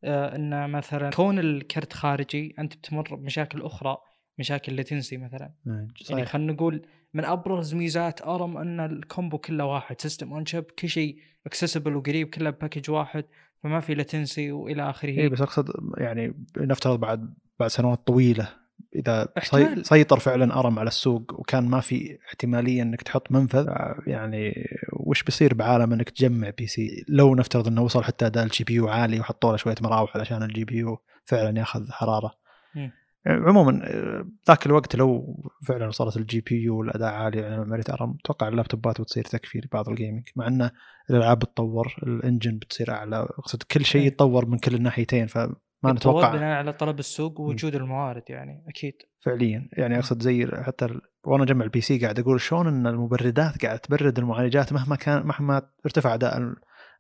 آه، 0.04 0.36
إن 0.36 0.70
مثلا 0.70 1.10
كون 1.10 1.40
الكرت 1.40 1.94
خارجي 1.94 2.56
أنت 2.60 2.76
بتمر 2.76 3.16
بمشاكل 3.16 3.62
أخرى 3.62 3.98
مشاكل 4.40 4.76
latency 4.76 5.18
مثلا. 5.18 5.54
إيه، 5.68 5.74
يعني 5.74 5.94
صحيح 6.02 6.28
خلينا 6.28 6.54
نقول 6.54 6.88
من 7.14 7.26
أبرز 7.26 7.76
ميزات 7.76 8.22
ARM 8.22 8.58
إن 8.58 8.80
ال 8.80 8.90
combo 8.90 9.38
كله 9.38 9.66
واحد 9.66 10.02
system 10.02 10.34
on 10.34 10.46
chip 10.46 10.64
كل 10.64 10.90
شيء 10.90 11.18
accessible 11.46 11.96
وقريب 11.96 12.30
كله 12.30 12.50
package 12.50 12.92
واحد 12.92 13.26
فما 13.64 13.80
في 13.80 13.94
latency 13.96 14.52
وإلى 14.52 14.90
آخره 14.90 15.10
اي 15.10 15.30
بس 15.30 15.42
أقصد 15.42 15.70
يعني 15.98 16.34
نفترض 16.58 17.00
بعد 17.00 17.34
بعد 17.60 17.70
سنوات 17.70 18.08
طويلة 18.08 18.48
إذا 18.96 19.28
احتمال. 19.38 19.78
سي- 19.78 19.84
سيطر 19.84 20.20
فعلا 20.20 20.60
ARM 20.60 20.80
على 20.80 20.88
السوق 20.88 21.40
وكان 21.40 21.64
ما 21.70 21.80
في 21.80 22.18
احتمالية 22.28 22.82
إنك 22.82 23.02
تحط 23.02 23.32
منفذ 23.32 23.68
يعني 24.08 24.54
وش 24.94 25.24
بيصير 25.24 25.54
بعالم 25.54 25.94
إنك 25.94 26.10
تجمع 26.10 26.50
PC 26.50 27.06
لو 27.10 27.36
نفترض 27.36 27.68
إنه 27.68 27.82
وصل 27.82 28.04
حتى 28.04 28.26
اداء 28.26 28.44
ال 28.44 28.64
GPU 28.64 28.88
عالي 28.88 29.20
وحطوا 29.20 29.52
له 29.52 29.58
شوية 29.58 29.76
مراوح 29.82 30.18
علشان 30.18 30.44
ال 30.44 30.66
GPU 30.66 30.98
فعلا 31.26 31.60
ياخذ 31.60 31.92
حرارة 31.92 32.32
مم. 32.76 32.92
عموما 33.28 33.80
آه، 33.84 34.26
ذاك 34.48 34.66
الوقت 34.66 34.96
لو 34.96 35.36
فعلا 35.68 35.88
وصلت 35.88 36.18
ال 36.18 36.42
GPU 36.42 36.78
والأداء 36.80 37.14
عالي 37.14 37.40
يعني 37.40 37.66
معمارية 37.66 37.90
ARM 37.90 38.18
أتوقع 38.24 38.48
اللابتوبات 38.48 39.02
بتصير 39.02 39.24
تكفي 39.24 39.60
لبعض 39.60 39.90
ال 39.90 39.95
gaming 39.95 40.24
مع 40.36 40.48
إن 40.48 40.70
الألعاب 41.10 41.40
بتطور 41.40 41.96
ال 42.04 42.12
engine 42.12 42.58
بتصير 42.58 42.92
أعلى 42.92 43.16
أقصد 43.18 43.64
كل 43.64 43.86
شيء 43.86 44.02
إيه. 44.02 44.08
يتطور 44.08 44.46
من 44.46 44.58
كل 44.58 44.76
الناحيتين 44.76 45.28
فما 45.28 45.56
نتوقع 45.86 46.32
بناء 46.36 46.58
على 46.58 46.74
طلب 46.74 47.00
السوق 47.00 47.40
ووجود 47.40 47.76
الموارد 47.76 48.24
يعني 48.30 48.64
أكيد. 48.68 48.94
فعليا. 49.20 49.70
يعني 49.74 49.98
أقصد 49.98 50.22
زي 50.22 50.48
حتى 50.48 50.86
ال- 50.86 51.02
وأنا 51.26 51.44
اجمع 51.44 51.66
ال 51.66 51.82
PC 51.82 51.98
قاعد 52.00 52.20
أقول 52.20 52.42
شلون 52.42 52.68
إن 52.68 52.88
المبردات 52.88 53.66
قاعد 53.66 53.80
تبرد 53.80 54.20
المعالجات 54.20 54.74
مهما 54.74 54.96
كان 54.96 55.28
مهما 55.28 55.62
ارتفع 55.86 56.14
أداء 56.14 56.54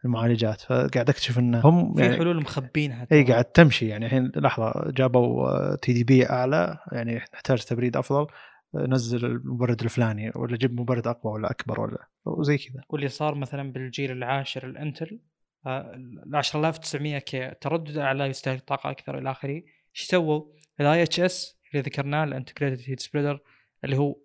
المعالجات 0.05 0.61
فقاعد 0.61 1.09
أكتشف 1.09 1.39
ان 1.39 1.55
هم 1.55 1.93
في 1.93 2.01
يعني 2.01 2.17
حلول 2.17 2.41
مخبينها 2.41 3.07
إي. 3.11 3.23
قاعد 3.23 3.45
تمشي 3.45 3.87
يعني 3.87 4.05
الحين 4.05 4.31
لحظة 4.35 4.91
جابوا 4.91 5.75
TDP 5.75 6.29
أعلى 6.29 6.77
يعني 6.91 7.15
نحتاج 7.15 7.63
تبريد 7.63 7.97
أفضل 7.97 8.27
نزل 8.75 9.25
المبرد 9.25 9.81
الفلاني 9.81 10.31
ولا 10.35 10.57
جيب 10.57 10.79
مبرد 10.79 11.07
أقوى 11.07 11.33
ولا 11.33 11.51
أكبر 11.51 11.81
ولا 11.81 12.07
وزي 12.25 12.57
كذا 12.57 12.81
واللي 12.89 13.07
صار 13.07 13.35
مثلا 13.35 13.71
بالجيل 13.71 14.11
العاشر 14.11 14.67
ال 14.67 14.76
Intel 14.76 15.19
آه، 15.65 15.95
ال 15.95 16.31
10900 16.31 17.19
K 17.19 17.51
تردد 17.61 17.97
أعلى 17.97 18.25
يستهلك 18.25 18.61
طاقة 18.61 18.91
أكثر 18.91 19.17
إلى 19.17 19.31
آخره 19.31 19.53
إيش 19.95 20.01
سووا؟ 20.01 20.43
ال 20.79 21.03
IHS 21.03 21.59
اللي 21.71 21.81
ذكرناه 21.81 22.23
ال 22.23 22.29
integrated 22.29 22.83
heat 22.85 22.99
spreader 22.99 23.39
اللي 23.83 23.97
هو 23.97 24.15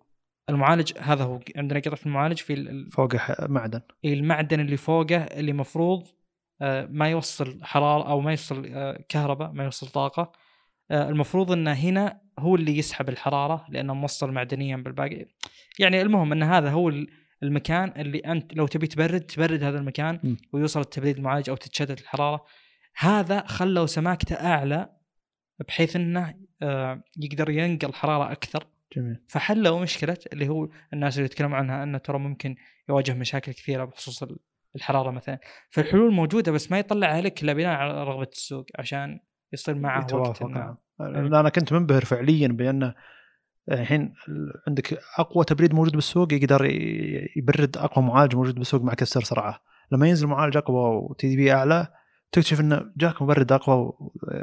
المعالج 0.49 0.93
هذا 0.99 1.23
هو 1.23 1.39
عندنا 1.55 1.79
قطعه 1.79 1.95
في 1.95 2.05
المعالج 2.05 2.37
في 2.37 2.85
فوقه 2.91 3.19
معدن. 3.49 3.81
المعدن 4.05 4.59
اللي 4.59 4.77
فوقه 4.77 5.17
اللي 5.17 5.53
مفروض 5.53 6.07
آه، 6.61 6.85
ما 6.91 7.09
يوصل 7.09 7.63
حرارة 7.63 8.09
أو 8.09 8.21
ما 8.21 8.31
يوصل 8.31 8.65
آه، 8.73 9.03
كهرباء 9.09 9.51
ما 9.51 9.63
يوصل 9.63 9.87
طاقة. 9.87 10.31
آه، 10.91 11.09
المفروض 11.09 11.51
انه 11.51 11.73
هنا 11.73 12.21
هو 12.39 12.55
اللي 12.55 12.77
يسحب 12.77 13.09
الحرارة 13.09 13.65
لأنه 13.69 13.93
موصل 13.93 14.31
معدنيا 14.31 14.77
بالباقي. 14.77 15.25
يعني 15.79 16.01
المهم 16.01 16.31
إن 16.31 16.43
هذا 16.43 16.69
هو 16.69 16.89
ال- 16.89 17.07
المكان 17.43 17.93
اللي 17.97 18.19
أنت 18.19 18.53
لو 18.53 18.67
تبي 18.67 18.87
تبرد 18.87 19.21
تبرد 19.21 19.63
هذا 19.63 19.79
المكان 19.79 20.19
م. 20.23 20.35
ويوصل 20.53 20.79
التبريد 20.79 21.17
المعالج 21.17 21.49
أو 21.49 21.55
تتشدد 21.55 21.99
الحرارة. 21.99 22.45
هذا 22.97 23.47
خلوا 23.47 23.85
سماكته 23.85 24.35
أعلى 24.35 24.89
بحيث 25.67 25.95
إنه 25.95 26.35
يقدر 27.17 27.49
ينقل 27.49 27.93
حرارة 27.93 28.31
أكثر. 28.31 28.63
جميل. 28.95 29.17
فحلوا 29.29 29.79
مشكلة 29.79 30.17
اللي 30.33 30.49
هو 30.49 30.69
الناس 30.93 31.15
اللي 31.17 31.25
يتكلموا 31.25 31.57
عنها 31.57 31.83
انه 31.83 31.97
ترى 31.97 32.19
ممكن 32.19 32.55
يواجه 32.89 33.13
مشاكل 33.13 33.51
كثيرة 33.51 33.85
بخصوص 33.85 34.23
ال- 34.23 34.39
الحرارة 34.75 35.11
مثلا. 35.11 35.39
فالحلول 35.69 36.13
موجودة 36.13 36.51
بس 36.51 36.71
ما 36.71 36.79
يطلعها 36.79 37.21
لك 37.21 37.43
إلا 37.43 37.53
بناء 37.53 37.75
على 37.75 38.03
رغبة 38.03 38.29
السوق 38.31 38.65
عشان 38.79 39.19
يصير 39.53 39.75
معه 39.75 40.07
وقت 40.13 40.43
نعم. 40.43 40.77
لأن 40.99 41.33
أنا 41.35 41.49
كنت 41.49 41.73
منبهر 41.73 42.05
فعليا 42.05 42.47
بأن 42.47 42.93
الحين 43.71 44.13
عندك 44.67 44.99
أقوى 45.19 45.45
تبريد 45.45 45.73
موجود 45.73 45.93
بالسوق 45.95 46.33
يقدر 46.33 46.65
يبرد 47.35 47.77
أقوى 47.77 48.05
معالج 48.05 48.35
موجود 48.35 48.55
بالسوق 48.55 48.81
مع 48.81 48.93
كسر 48.93 49.21
سرعه 49.23 49.59
لما 49.91 50.07
ينزل 50.07 50.27
معالج 50.27 50.57
أقوى 50.57 50.95
وتي 51.09 51.27
دي 51.27 51.35
بي 51.35 51.51
أعلى 51.53 51.87
تكتشف 52.31 52.59
إنه 52.59 52.91
جاك 52.97 53.21
مبرد 53.21 53.51
أقوى 53.51 53.93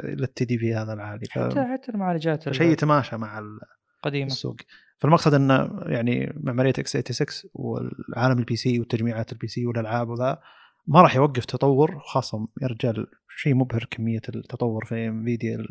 لل 0.03 0.45
TDP 0.45 0.75
هذا 0.75 0.93
العالي. 0.93 1.25
ف- 1.25 1.31
حتى 1.39 1.65
حتى 1.73 1.91
المعالجات 1.91 2.47
ال- 2.47 2.55
شيء 2.55 2.71
يتماشى 2.71 3.17
مع 3.17 3.39
ال- 3.39 3.59
القديمه 4.05 4.25
السوق. 4.25 4.55
فالمقصد 4.97 5.33
انه 5.33 5.69
يعني 5.85 6.33
معمارية 6.43 6.73
x86 6.77 7.51
والعالم 7.53 8.39
ال 8.39 8.55
PC 8.55 8.79
وتجميعات 8.79 9.31
ال 9.31 9.47
PC 9.47 9.65
والألعاب 9.65 10.09
وذا 10.09 10.39
ما 10.87 11.01
راح 11.01 11.15
يوقف 11.15 11.45
تطور 11.45 11.99
خاصة 11.99 12.47
يا 12.61 12.67
رجال 12.67 13.07
شيء 13.37 13.55
مبهر 13.55 13.87
كمية 13.91 14.21
التطور 14.29 14.85
في 14.85 15.07
NVIDIA 15.07 15.65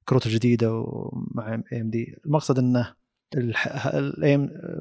الكروت 0.00 0.26
الجديدة 0.26 0.72
ومع 0.74 1.62
AMD 1.72 2.16
المقصد 2.26 2.58
إنه 2.58 2.94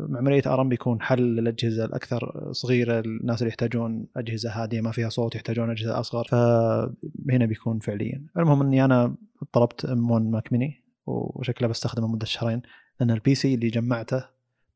معمارية 0.09 0.41
ARM 0.45 0.69
بيكون 0.69 1.01
حل 1.01 1.21
للأجهزة 1.21 1.85
الأكثر 1.85 2.49
صغيرة 2.51 2.99
الناس 2.99 3.41
اللي 3.41 3.49
يحتاجون 3.49 4.07
أجهزة 4.17 4.49
هادية 4.49 4.81
ما 4.81 4.91
فيها 4.91 5.09
صوت 5.09 5.35
يحتاجون 5.35 5.69
أجهزة 5.69 5.99
أصغر. 5.99 6.23
فهنا 6.23 7.45
بيكون 7.45 7.79
فعليا. 7.79 8.25
المهم 8.37 8.61
إني 8.61 8.85
أنا 8.85 9.15
طلبت 9.53 9.85
M1 9.85 10.11
Mac 10.11 10.53
mini 10.53 10.83
وشكله 11.05 11.67
بستخدمه 11.67 12.07
مده 12.07 12.25
شهرين. 12.25 12.61
لأن 12.99 13.11
ال 13.11 13.35
PC 13.35 13.53
اللي 13.55 13.67
جمعته 13.69 14.25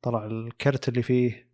طلع 0.01 0.25
الكرت 0.25 0.89
اللي 0.89 1.01
فيه 1.01 1.47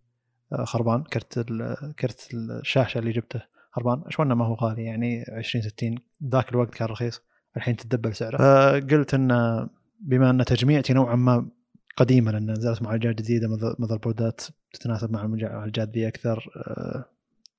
آه، 0.53 0.64
خربان 0.64 1.03
كرت 1.03 1.38
ال- 1.38 1.93
كرت 1.99 2.28
الشاشة 2.34 2.99
اللي 2.99 3.11
جبته 3.11 3.41
خربان. 3.72 4.03
شو 4.09 4.24
انه 4.24 4.36
ما 4.36 4.45
هو 4.45 4.53
غالي؟ 4.53 4.84
يعني 4.84 5.26
20 5.30 5.64
60 5.64 5.95
ذاك 6.24 6.49
الوقت 6.51 6.74
كان 6.76 6.88
رخيص. 6.88 7.22
الحين 7.57 7.76
تدبل 7.76 8.16
سعره. 8.16 8.38
فقلت 8.38 9.14
إن 9.14 9.30
بما 9.99 10.30
أن 10.30 10.45
تجميعتي 10.45 10.93
نوعا 10.93 11.16
ما 11.16 11.47
قديمة 11.97 12.32
لأن 12.32 12.51
نزلت 12.51 12.82
معالجات 12.82 13.16
جديدة 13.16 13.47
motherboard 13.80 13.97
ات 13.97 14.41
تتناسب 14.74 15.11
مع 15.11 15.24
المعالجات 15.26 15.89
ذي 15.89 16.07
أكثر 16.07 16.49
آه، 16.57 17.05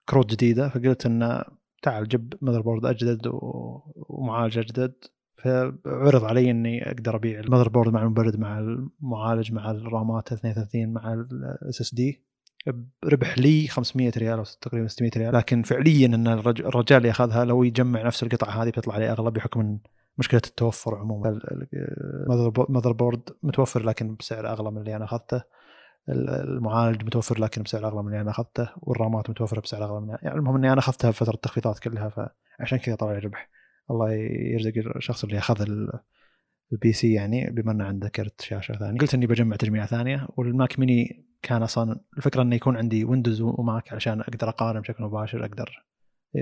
كروت 0.09 0.31
جديدة. 0.31 0.69
فقلت 0.69 1.07
إن 1.07 1.43
تعال 1.83 2.09
جيب 2.09 2.35
motherboard 2.43 2.87
أجدد 2.87 3.27
و- 3.27 3.83
ومعالج 3.97 4.59
أجدد. 4.59 4.93
فعرض 5.45 6.25
علي 6.25 6.51
إني 6.51 6.91
أقدر 6.91 7.17
أبيع 7.17 7.41
ال 7.41 7.69
motherboard 7.69 7.93
مع 7.93 8.03
المبرد 8.03 8.37
مع 8.39 8.59
المعالج 8.59 9.53
مع 9.53 9.71
الرامات 9.71 10.33
32 10.33 10.93
مع 10.93 11.13
ال 11.13 11.81
SSD. 11.81 12.25
ربح 13.05 13.39
لي 13.39 13.69
500 13.69 14.13
ريال 14.19 14.39
أو 14.39 14.45
تقريبا 14.61 14.87
600 14.89 15.11
ريال. 15.17 15.35
لكن 15.35 15.63
فعليا 15.63 16.07
إن 16.07 16.27
الرج- 16.29 16.61
الرجال 16.67 16.99
اللي 16.99 17.11
اخذها 17.11 17.45
لو 17.45 17.63
يجمع 17.63 18.03
نفس 18.03 18.23
القطعة 18.23 18.63
هذه 18.63 18.69
بتطلع 18.69 18.95
عليه 18.95 19.13
أغلى 19.13 19.31
بحكم 19.31 19.79
مشكلة 20.19 20.41
التوفر 20.47 20.95
عموما. 20.95 21.39
ال 22.69 22.93
motherboard 22.93 23.23
متوفر 23.43 23.83
لكن 23.83 24.15
بسعر 24.17 24.49
أغلى 24.53 24.71
من 24.71 24.79
اللي 24.79 24.97
أنا 24.97 25.05
أخذته. 25.05 25.43
ال- 26.09 26.29
المعالج 26.31 27.05
متوفر 27.05 27.41
لكن 27.41 27.63
بسعر 27.63 27.87
أغلى 27.87 28.03
من 28.03 28.09
اللي 28.09 28.21
أنا 28.21 28.31
أخذته. 28.31 28.69
والرامات 28.77 29.31
متوفرة 29.31 29.61
بسعر 29.61 29.85
أغلى 29.85 30.01
من 30.01 30.09
يعني 30.23 30.39
المهم 30.39 30.57
إني 30.57 30.73
أنا 30.73 30.79
أخذتها 30.79 31.11
بفتره 31.11 31.35
التخفيضات 31.35 31.79
كلها 31.79 32.09
فعشان 32.09 32.79
كذا 32.79 32.95
طلع 32.95 33.13
لي 33.13 33.19
ربح. 33.19 33.49
الله 33.91 34.13
يرزق 34.53 34.73
الشخص 34.97 35.25
اللي 35.25 35.39
أخذ 35.39 35.63
ال- 35.63 35.93
ال 36.73 36.93
PC 36.93 37.13
يعني 37.13 37.51
بما 37.51 37.73
إنه 37.73 37.85
عنده 37.85 38.09
كرت 38.09 38.41
شاشة 38.41 38.75
ثاني 38.75 38.99
قلت 38.99 39.15
إني 39.15 39.27
بجمع 39.27 39.57
تجميعة 39.57 39.87
ثانية 39.87 40.29
وال 40.37 40.54
Mac 40.54 40.79
mini 40.79 41.25
كان 41.43 41.63
أصلا 41.63 42.01
الفكرة 42.17 42.43
إنه 42.43 42.57
يكون 42.57 42.77
عندي 42.77 43.05
Windows 43.05 43.41
و 43.41 43.54
Mac 43.54 43.93
علشان 43.93 44.21
أقدر 44.21 44.49
أقارن 44.49 44.81
بشكل 44.81 45.05
مباشر 45.05 45.45
أقدر 45.45 45.85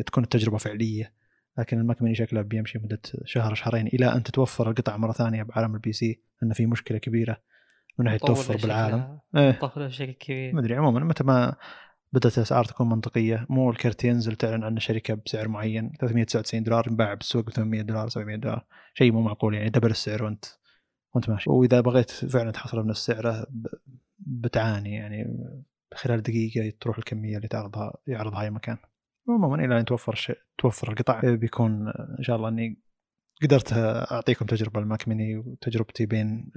تكون 0.06 0.24
التجربة 0.24 0.58
فعلية. 0.58 1.12
لكن 1.58 1.78
ال 1.80 1.86
Mac 1.86 2.02
mini 2.02 2.14
شكله 2.14 2.42
بيمشي 2.42 2.78
مدة 2.78 3.00
شهر 3.24 3.54
شهرين 3.54 3.86
إلى 3.86 4.06
أن 4.06 4.22
تتوفر 4.22 4.70
القطع 4.70 4.96
مرة 4.96 5.12
ثانية 5.12 5.42
بعالم 5.42 5.74
ال 5.74 5.92
PC 5.92 6.22
لأن 6.42 6.52
في 6.52 6.66
مشكلة 6.66 6.98
كبيرة. 6.98 7.36
من 7.98 8.04
ناحية 8.04 8.18
توفر 8.18 8.56
بالعالم. 8.56 9.18
إيه. 9.36 9.50
طفله 9.50 9.86
بشكل 9.86 10.12
كبير. 10.12 10.54
ما 10.54 10.60
أدري 10.60 10.74
عموما 10.74 11.00
متى 11.00 11.24
ما 11.24 11.56
بدأت 12.12 12.38
الأسعار 12.38 12.64
تكون 12.64 12.88
منطقية. 12.88 13.46
مو 13.50 13.70
الكرت 13.70 14.04
ينزل 14.04 14.36
تعلن 14.36 14.64
عن 14.64 14.76
الشركة 14.76 15.14
بسعر 15.14 15.48
معين. 15.48 15.92
399 16.00 16.62
دولار 16.62 16.88
ينباع 16.88 17.14
بالسوق 17.14 17.44
ب 17.44 17.50
800 17.50 17.82
دولار 17.82 18.08
700 18.08 18.36
دولار. 18.36 18.64
شيء 18.94 19.12
مو 19.12 19.20
معقول 19.20 19.54
يعني 19.54 19.70
دبل 19.70 19.90
السعر 19.90 20.24
وانت 20.24 20.44
وانت 21.14 21.30
ماشي. 21.30 21.50
وإذا 21.50 21.80
بغيت 21.80 22.10
فعلا 22.10 22.50
تحصله 22.50 22.82
بنفس 22.82 23.06
سعره 23.06 23.46
بتعاني 24.18 24.94
يعني 24.94 25.38
خلال 25.94 26.22
دقيقة 26.22 26.72
تروح 26.80 26.98
الكمية 26.98 27.36
اللي 27.36 27.48
تاخذها 27.48 27.92
يعرضها 28.06 28.42
أي 28.42 28.50
مكان. 28.50 28.76
عموما 29.28 29.64
إلى 29.64 29.80
أن 29.80 29.84
توفر 29.84 30.12
الشيء 30.12 30.38
توفر 30.58 30.92
القطع. 30.92 31.20
بيكون 31.24 31.88
إن 32.18 32.22
شاء 32.22 32.36
الله 32.36 32.48
إني 32.48 32.78
قدرت 33.42 33.72
أعطيكم 34.12 34.46
تجربة 34.46 34.80
ال 34.80 34.87
Mac 34.87 35.08
mini 35.08 35.36
وتجربتي 35.36 36.06
بين 36.06 36.50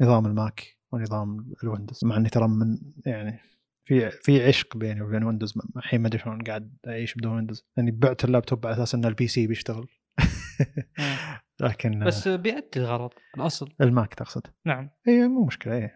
نظام 0.00 0.26
ال 0.26 0.39
Mac 0.39 0.76
ونظام 0.92 1.52
ال 1.64 1.68
Windows. 1.68 2.04
مع 2.04 2.16
إني 2.16 2.28
ترى 2.28 2.48
من 2.48 2.78
يعني 3.06 3.40
في 3.84 4.10
في 4.10 4.44
عشق 4.44 4.76
بيني 4.76 5.02
وبين 5.02 5.24
Windows 5.24 5.54
الحين 5.76 6.00
ما 6.00 6.08
أدري 6.08 6.18
شلون 6.18 6.42
قاعد 6.42 6.76
أعيش 6.88 7.14
بدون 7.14 7.34
Windows 7.34 7.66
لاني 7.76 7.90
بعت 7.90 8.24
اللابتوب 8.24 8.66
على 8.66 8.74
أساس 8.74 8.94
إن 8.94 9.04
ال 9.04 9.28
PC 9.28 9.46
بيشتغل. 9.46 9.88
لكن 11.60 12.04
بس 12.04 12.28
بيأدي 12.28 12.68
الغرض 12.76 13.10
الأصل. 13.36 13.72
ال 13.80 13.89
Mac 13.89 14.14
تقصد. 14.14 14.46
نعم. 14.66 14.90
اي 15.08 15.28
مو 15.28 15.44
مشكلة 15.44 15.74
اي 15.74 15.90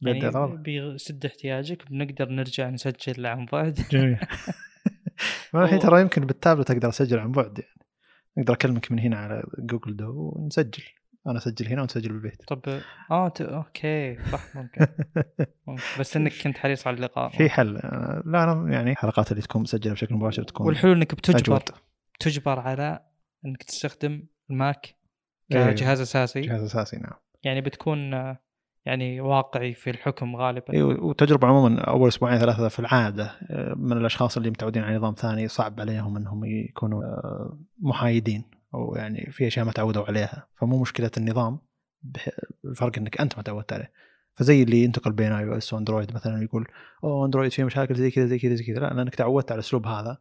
بيدي 0.00 0.18
يعني 0.18 0.28
غلط 0.28 0.58
بيسد 0.58 1.26
احتياجك 1.26 1.90
بنقدر 1.90 2.28
نرجع 2.28 2.70
نسجل 2.70 3.26
عن 3.26 3.46
بعد. 3.52 3.80
جميل. 3.90 4.18
ما 5.54 5.64
الحين 5.64 5.78
ترى 5.78 6.00
يمكن 6.00 6.26
بالتابلت 6.26 6.70
أقدر 6.70 6.88
أسجل 6.88 7.18
عن 7.18 7.32
بعد 7.32 7.58
يعني. 7.58 7.86
أقدر 8.38 8.54
أكلمك 8.54 8.92
من 8.92 8.98
هنا 8.98 9.16
على 9.16 9.42
Google 9.58 9.96
Duo 9.96 10.32
ونسجل. 10.36 10.84
أنا 11.26 11.38
أسجل 11.38 11.66
هنا 11.66 11.82
ونسجل 11.82 12.08
بالبيت. 12.08 12.42
طب 12.48 12.80
آه 13.10 13.28
ت... 13.28 13.40
أوكي 13.40 14.18
صح 14.32 14.56
ممكن. 14.56 14.86
ممكن. 15.66 15.82
بس 16.00 16.16
إنك 16.16 16.32
كنت 16.44 16.58
حريص 16.58 16.86
على 16.86 16.96
اللقاء. 16.96 17.28
في 17.28 17.50
حل. 17.50 17.74
لا 18.24 18.44
أنا 18.44 18.72
يعني 18.72 18.90
الحلقات 18.90 19.30
اللي 19.32 19.42
تكون 19.42 19.62
مسجلة 19.62 19.92
بشكل 19.92 20.14
مباشر 20.14 20.42
تكون 20.42 20.66
والحلول 20.66 20.96
إنك 20.96 21.14
بتجبر 21.14 21.56
أجود. 21.56 21.62
تجبر 22.20 22.60
على 22.60 23.00
إنك 23.46 23.62
تستخدم 23.62 24.22
ال 24.50 24.61
Mac 24.61 24.94
إيه. 25.52 25.70
كجهاز 25.70 26.00
أساسي. 26.00 26.40
جهاز 26.40 26.62
أساسي 26.62 26.96
نعم. 26.96 27.18
يعني 27.42 27.60
بتكون 27.60 28.12
يعني 28.84 29.20
واقعي 29.20 29.74
في 29.74 29.90
الحكم 29.90 30.36
غالبا. 30.36 30.72
أيوه 30.72 31.04
وتجربة 31.04 31.48
عموما 31.48 31.80
أول 31.80 32.08
أسبوعين 32.08 32.38
ثلاثة 32.38 32.68
في 32.68 32.78
العادة 32.78 33.24
آه، 33.50 33.74
من 33.76 33.96
الأشخاص 33.96 34.36
اللي 34.36 34.50
متعودين 34.50 34.82
على 34.82 34.96
نظام 34.96 35.14
ثاني 35.14 35.48
صعب 35.48 35.80
عليهم 35.80 36.16
إنهم 36.16 36.44
يكونوا 36.44 37.02
آه، 37.02 37.58
محايدين. 37.78 38.44
أو 38.74 38.94
يعني 38.96 39.28
في 39.30 39.46
أشياء 39.46 39.66
ما 39.66 39.72
تعودوا 39.72 40.04
عليها. 40.04 40.46
فمو 40.60 40.80
مشكلة 40.80 41.10
النظام 41.16 41.58
الفرق 42.64 42.98
إنك 42.98 43.20
أنت 43.20 43.36
ما 43.36 43.42
تعودت 43.42 43.72
عليه. 43.72 43.92
فزي 44.34 44.62
اللي 44.62 44.84
ينتقل 44.84 45.12
بين 45.12 45.32
iOS 45.32 45.72
و 45.72 45.77
Android 45.77 46.14
مثلا 46.14 46.42
يقول 46.42 46.66
أوه 47.04 47.26
Android 47.26 47.52
فيه 47.52 47.64
مشاكل 47.64 47.94
زي 47.94 48.10
كذا 48.10 48.26
زي 48.26 48.38
كذا 48.38 48.54
زي 48.54 48.64
كذا. 48.64 48.78
لا 48.80 48.94
لأنك 48.94 49.14
تعودت 49.14 49.52
على 49.52 49.58
الاسلوب 49.58 49.86
هذا. 49.86 50.18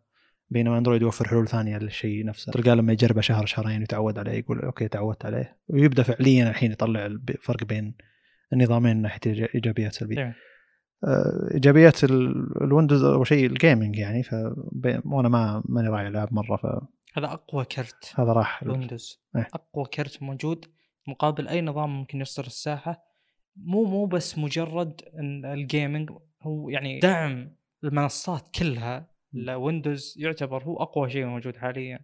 بينما 0.49 0.77
Android 0.77 1.01
يوفر 1.01 1.27
حلول 1.27 1.47
ثانية 1.47 1.77
للشيء 1.77 2.25
نفسه. 2.25 2.51
تلقاه 2.51 2.73
لما 2.73 2.93
يجربه 2.93 3.21
شهر 3.21 3.45
شهرين 3.45 3.81
يتعود 3.81 4.19
عليه 4.19 4.31
يقول 4.31 4.59
okay 4.61 4.87
تعودت 4.87 5.25
عليه. 5.25 5.57
ويبدأ 5.67 6.03
فعليا 6.03 6.49
الحين 6.49 6.71
يطلع 6.71 7.05
الفرق 7.05 7.63
بين 7.63 7.95
النظامين 8.53 8.95
من 8.95 9.01
ناحية 9.01 9.19
إيجابيات 9.55 9.93
سلبيه 9.93 10.15
نعم. 10.15 10.33
آه، 11.03 11.53
إيجابيات 11.53 12.03
ال- 12.03 12.63
ال 12.63 12.68
Windows 12.68 13.03
اول 13.03 13.27
شيء 13.27 13.45
ال 13.45 13.52
gaming 13.52 13.95
يعني. 13.95 14.23
ف 14.23 14.33
وأنا 15.05 15.29
ما 15.29 15.63
ماني 15.65 15.89
راعي 15.89 16.07
العاب 16.07 16.33
مرة 16.33 16.57
فهذا 16.57 16.87
هذا 17.13 17.25
أقوى 17.25 17.65
كرت 17.65 18.13
راح 18.19 18.63
Windows. 18.63 19.21
إيه. 19.35 19.47
أقوى 19.53 19.85
كرت 19.85 20.23
موجود 20.23 20.65
مقابل 21.07 21.47
أي 21.47 21.61
نظام 21.61 21.99
ممكن 21.99 22.21
يصدر 22.21 22.45
الساحة. 22.45 23.03
مو 23.55 23.83
مو 23.83 24.05
بس 24.05 24.37
مجرد 24.37 25.01
ال 25.45 25.55
gaming 25.55 26.11
هو 26.41 26.69
يعني 26.69 26.99
دعم 26.99 27.55
المنصات 27.83 28.47
كلها 28.55 29.07
ال 29.33 29.43
Windows 29.43 30.15
يعتبر 30.17 30.63
هو 30.63 30.83
أقوى 30.83 31.09
شيء 31.09 31.25
موجود 31.25 31.57
حاليا. 31.57 31.99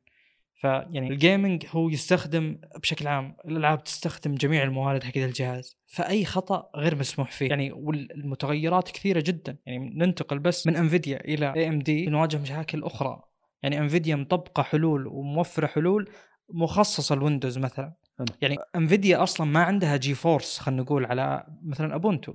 فيعني 0.61 1.07
ال 1.07 1.16
gaming 1.16 1.65
هو 1.69 1.89
يستخدم 1.89 2.59
بشكل 2.81 3.07
عام 3.07 3.35
الألعاب 3.45 3.83
تستخدم 3.83 4.35
جميع 4.35 4.63
الموارد 4.63 5.03
حق 5.03 5.17
الجهاز. 5.17 5.77
فأي 5.87 6.25
خطأ 6.25 6.69
غير 6.75 6.95
مسموح 6.95 7.31
فيه. 7.31 7.49
يعني 7.49 7.71
والمتغيرات 7.71 8.91
كثيرة 8.91 9.23
جدا. 9.25 9.57
يعني 9.65 9.89
ننتقل 9.95 10.39
بس 10.39 10.67
من 10.67 10.75
Nvidia 10.75 11.25
إلى 11.25 11.53
AMD 11.53 12.05
نواجه 12.05 12.37
مشاكل 12.37 12.83
أخرى. 12.83 13.21
يعني 13.65 13.79
Nvidia 13.79 14.15
مطبقة 14.15 14.63
حلول 14.63 15.07
وموفرة 15.07 15.67
حلول 15.67 16.09
مخصصة 16.49 17.15
ل 17.15 17.20
Windows 17.20 17.57
مثلا. 17.57 17.93
حلو. 18.17 18.27
يعني 18.41 18.57
Nvidia 18.75 19.23
أصلا 19.23 19.47
ما 19.47 19.63
عندها 19.63 19.97
GeForce 19.97 20.59
خلينا 20.59 20.81
نقول 20.81 21.05
على 21.05 21.47
مثلا 21.63 21.95
Ubuntu 21.95 22.33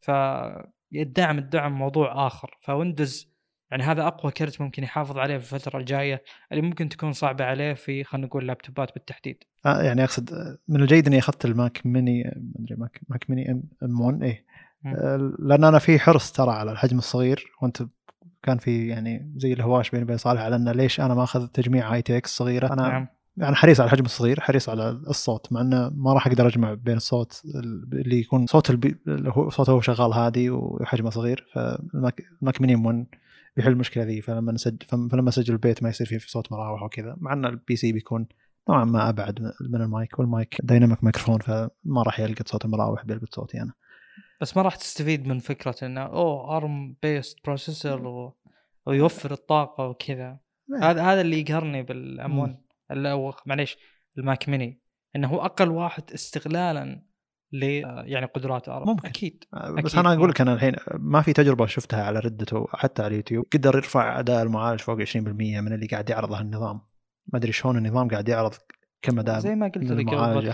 فيدعم 0.00 1.38
الدعم 1.38 1.72
موضوع 1.72 2.26
آخر. 2.26 2.58
ف 2.60 2.70
Windows 2.70 3.36
يعني 3.70 3.82
هذا 3.82 4.06
أقوى 4.06 4.32
كرت 4.32 4.60
ممكن 4.60 4.82
يحافظ 4.82 5.18
عليه 5.18 5.38
في 5.38 5.54
الفترة 5.54 5.78
الجاية 5.78 6.22
اللي 6.52 6.62
ممكن 6.62 6.88
تكون 6.88 7.12
صعبة 7.12 7.44
عليه 7.44 7.74
في 7.74 8.04
خلينا 8.04 8.26
نقول 8.26 8.46
لابتوبات 8.46 8.94
بالتحديد. 8.94 9.44
آه 9.66 9.82
يعني 9.82 10.04
أقصد 10.04 10.58
من 10.68 10.82
الجيد 10.82 11.06
إني 11.06 11.18
أخذت 11.18 11.44
ال 11.44 11.55
Mac 11.55 11.86
mini 11.86 12.22
ما 12.24 12.60
أدري 12.60 12.76
Mac 12.76 13.00
Mac 13.08 13.30
mini 13.30 13.50
M 13.50 13.62
M 13.82 14.00
1 14.00 14.22
إيه. 14.22 14.44
مم. 14.82 14.94
آه، 14.94 15.34
لأن 15.38 15.64
أنا 15.64 15.78
في 15.78 15.98
حرص 15.98 16.32
ترى 16.32 16.50
على 16.50 16.72
الحجم 16.72 16.98
الصغير. 16.98 17.44
وأنت 17.62 17.82
كان 18.46 18.58
في 18.58 18.86
يعني 18.86 19.32
زي 19.36 19.52
الهواش 19.52 19.90
بيني 19.90 20.04
وبين 20.04 20.16
صالح 20.16 20.40
على 20.40 20.56
إنه 20.56 20.72
ليش 20.72 21.00
أنا 21.00 21.14
ما 21.14 21.24
اخذ 21.24 21.46
تجميع 21.46 21.94
ITX 21.94 22.36
صغيرة؟ 22.36 22.72
أنا 22.72 22.88
نعم. 22.88 23.06
يعني 23.36 23.54
حريص 23.54 23.80
على 23.80 23.86
الحجم 23.86 24.04
الصغير 24.04 24.40
حريص 24.40 24.68
على 24.68 24.90
الصوت 24.90 25.52
مع 25.52 25.60
إنه 25.60 25.90
ما 25.94 26.12
راح 26.12 26.26
أقدر 26.26 26.46
أجمع 26.46 26.74
بين 26.74 26.96
الصوت 26.96 27.42
اللي 27.92 28.20
يكون 28.20 28.46
صوت 28.46 28.70
ال 28.70 28.75
P... 28.75 28.96
اللي 29.08 29.30
هو 29.34 29.50
صوته 29.50 29.72
هو 29.72 29.80
شغال 29.80 30.12
هادي 30.12 30.50
وحجمه 30.50 31.10
صغير 31.10 31.46
فال 31.54 31.81
Mac 31.81 32.22
ال 32.42 32.47
Mac 32.47 32.60
mini 32.60 32.74
1 32.74 33.06
بيحل 33.56 33.70
المشكلة 33.70 34.04
ذي. 34.04 34.22
فلما 34.22 34.52
نسجل 34.52 34.78
فلما 35.10 35.28
أسجل 35.28 35.52
البيت 35.52 35.82
ما 35.82 35.88
يصير 35.88 36.06
فيه 36.06 36.18
في 36.18 36.30
صوت 36.30 36.52
مراوح 36.52 36.82
وكذا. 36.82 37.16
مع 37.18 37.32
ان 37.32 37.44
ال 37.44 37.76
PC 37.76 37.92
بيكون 37.92 38.26
نوعا 38.68 38.84
ما 38.84 39.08
أبعد 39.08 39.52
من 39.60 39.82
ال 39.82 39.91
mic 39.91 40.18
وال 40.18 40.33
mic 40.33 40.56
dynamic 40.62 41.04
microphone 41.04 41.38
فما 41.38 42.02
راح 42.02 42.20
يلقط 42.20 42.48
صوت 42.48 42.64
المراوح 42.64 43.04
بيلقط 43.04 43.34
صوتي 43.34 43.62
أنا. 43.62 43.72
بس 44.40 44.56
ما 44.56 44.62
راح 44.62 44.76
تستفيد 44.76 45.26
من 45.26 45.38
فكرة 45.38 45.74
إنه 45.82 46.02
أوه 46.02 46.56
ARM 46.56 46.96
based 47.02 47.38
processor 47.44 48.06
و... 48.06 48.36
ويوفر 48.86 49.32
الطاقة 49.32 49.86
وكذا. 49.86 50.38
هذا 50.82 51.02
هذا 51.02 51.20
اللي 51.20 51.40
يقهرني 51.40 51.82
بال 51.82 52.14
M 52.14 52.30
مم. 52.30 52.38
1 52.38 52.56
اللي 52.90 53.08
هو 53.08 53.34
معليش 53.46 53.78
ال 54.18 54.26
Mac 54.26 54.48
mini 54.48 54.80
إنه 55.16 55.28
هو 55.28 55.44
أقل 55.44 55.68
واحد 55.70 56.02
استغلالا 56.14 57.02
ل 57.52 57.62
يعني 58.06 58.26
قدرات 58.26 58.68
ARM 58.68 58.88
ممكن. 58.88 59.08
أكيد. 59.08 59.44
بس 59.52 59.84
أكيد. 59.84 59.98
أنا 59.98 60.14
أقول 60.14 60.30
لك 60.30 60.40
أنا 60.40 60.52
الحين 60.54 60.76
ما 60.94 61.22
في 61.22 61.32
تجربة 61.32 61.66
شفتها 61.66 62.04
على 62.04 62.18
Reddit 62.18 62.64
حتى 62.70 63.02
على 63.02 63.10
اليوتيوب. 63.10 63.46
قدر 63.52 63.76
يرفع 63.76 64.18
أداء 64.18 64.42
المعالج 64.42 64.80
فوق 64.80 65.04
20% 65.04 65.16
من 65.16 65.72
اللي 65.72 65.86
قاعد 65.86 66.10
يعرضه 66.10 66.40
النظام. 66.40 66.80
ما 67.26 67.38
أدري 67.38 67.52
شلون 67.52 67.76
النظام 67.76 68.08
قاعد 68.08 68.28
يعرض 68.28 68.52
كم 69.06 69.18
اداء 69.18 69.38
زي 69.38 69.54
ما 69.54 69.66
قلت 69.66 69.90
لك 69.90 70.08
قبل 70.08 70.52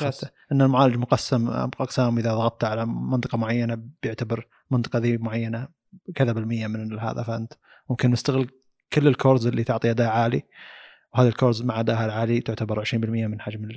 إن 0.52 0.62
المعالج 0.62 0.96
مقسم 0.96 1.48
أقسام 1.48 2.18
إذا 2.18 2.34
ضغطت 2.34 2.64
على 2.64 2.86
منطقة 2.86 3.38
معينة 3.38 3.82
بيعتبر 4.02 4.46
منطقة 4.70 4.98
ذي 4.98 5.18
معينة 5.18 5.68
كذا 6.14 6.32
بالمية 6.32 6.66
من 6.66 6.98
هذا 6.98 7.22
فأنت 7.22 7.52
ممكن 7.90 8.10
نستغل 8.10 8.50
كل 8.92 9.08
ال 9.08 9.15
cores 9.15 9.46
اللي 9.46 9.64
تعطي 9.64 9.90
أداء 9.90 10.08
عالي 10.08 10.42
وهذه 11.14 11.28
ال 11.28 11.34
cores 11.34 11.62
مع 11.62 11.80
أدائها 11.80 12.04
العالي 12.04 12.40
تعتبر 12.40 12.84
20% 12.84 12.94
من 12.94 13.40
حجم 13.40 13.68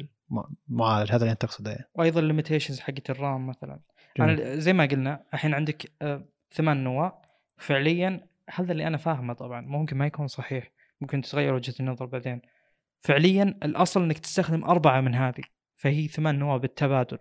المعالج. 0.70 1.12
هذا 1.12 1.22
اللي 1.22 1.32
أنت 1.32 1.42
تقصده 1.42 1.72
يعني. 1.72 1.90
وأيضا 1.96 2.20
ال 2.20 2.25
limitations 2.25 2.80
حقت 2.80 3.10
ال 3.10 3.19
RAM 3.19 3.48
مثلا. 3.48 3.80
جميل. 4.18 4.42
أنا 4.42 4.56
زي 4.56 4.74
ما 4.74 4.86
قلنا 4.86 5.24
الحين 5.34 5.54
عندك 5.54 5.92
آه، 6.02 6.26
ثمان 6.54 6.84
نواة. 6.84 7.22
فعليا 7.58 8.28
هذا 8.50 8.72
اللي 8.72 8.88
أنا 8.88 8.98
فاهمه 8.98 9.34
طبعا. 9.34 9.62
ممكن 9.62 9.98
ما 9.98 10.06
يكون 10.06 10.28
صحيح. 10.28 10.72
ممكن 11.02 11.22
تتغير 11.22 11.54
وجهة 11.54 11.76
النظر 11.80 12.06
بعدين. 12.06 12.42
فعليا 13.06 13.44
الأصل 13.64 14.04
إنك 14.04 14.18
تستخدم 14.20 14.64
أربعة 14.64 15.02
من 15.02 15.16
هذه 15.16 15.44
فهي 15.76 16.08
ثمان 16.08 16.40
نواه 16.40 16.58
بالتبادل. 16.58 17.18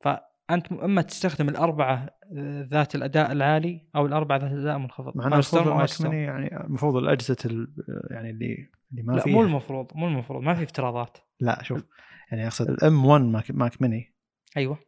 فأنت 0.00 0.72
أما 0.72 1.02
تستخدم 1.02 1.48
الأربعة 1.48 2.06
آه، 2.38 2.68
ذات 2.70 2.94
الأداء 2.94 3.32
العالي 3.32 3.88
أو 3.96 4.06
الأربعة 4.06 4.38
ذات 4.38 4.52
الأداء 4.52 4.76
المنخفض. 4.76 5.16
مع 5.16 5.26
إنه 5.26 6.14
يعني 6.14 6.60
المفروض 6.66 6.96
الأجهزة 6.96 7.36
ال- 7.44 7.74
يعني 8.10 8.30
اللي 8.30 8.70
اللي 8.90 9.02
ما 9.02 9.12
لا 9.12 9.20
فيها. 9.22 9.32
مو 9.34 9.42
المفروض 9.42 9.86
مو 9.94 10.06
المفروض 10.08 10.42
ما 10.42 10.54
في 10.54 10.62
افتراضات. 10.62 11.18
لا 11.40 11.62
شوف 11.62 11.84
يعني 12.30 12.46
أقصد 12.46 12.70
ال 12.70 12.88
M 12.88 13.06
1 13.06 13.22
Mac, 13.22 13.50
Mac 13.50 13.82
mini. 13.82 14.14
أيوه. 14.56 14.78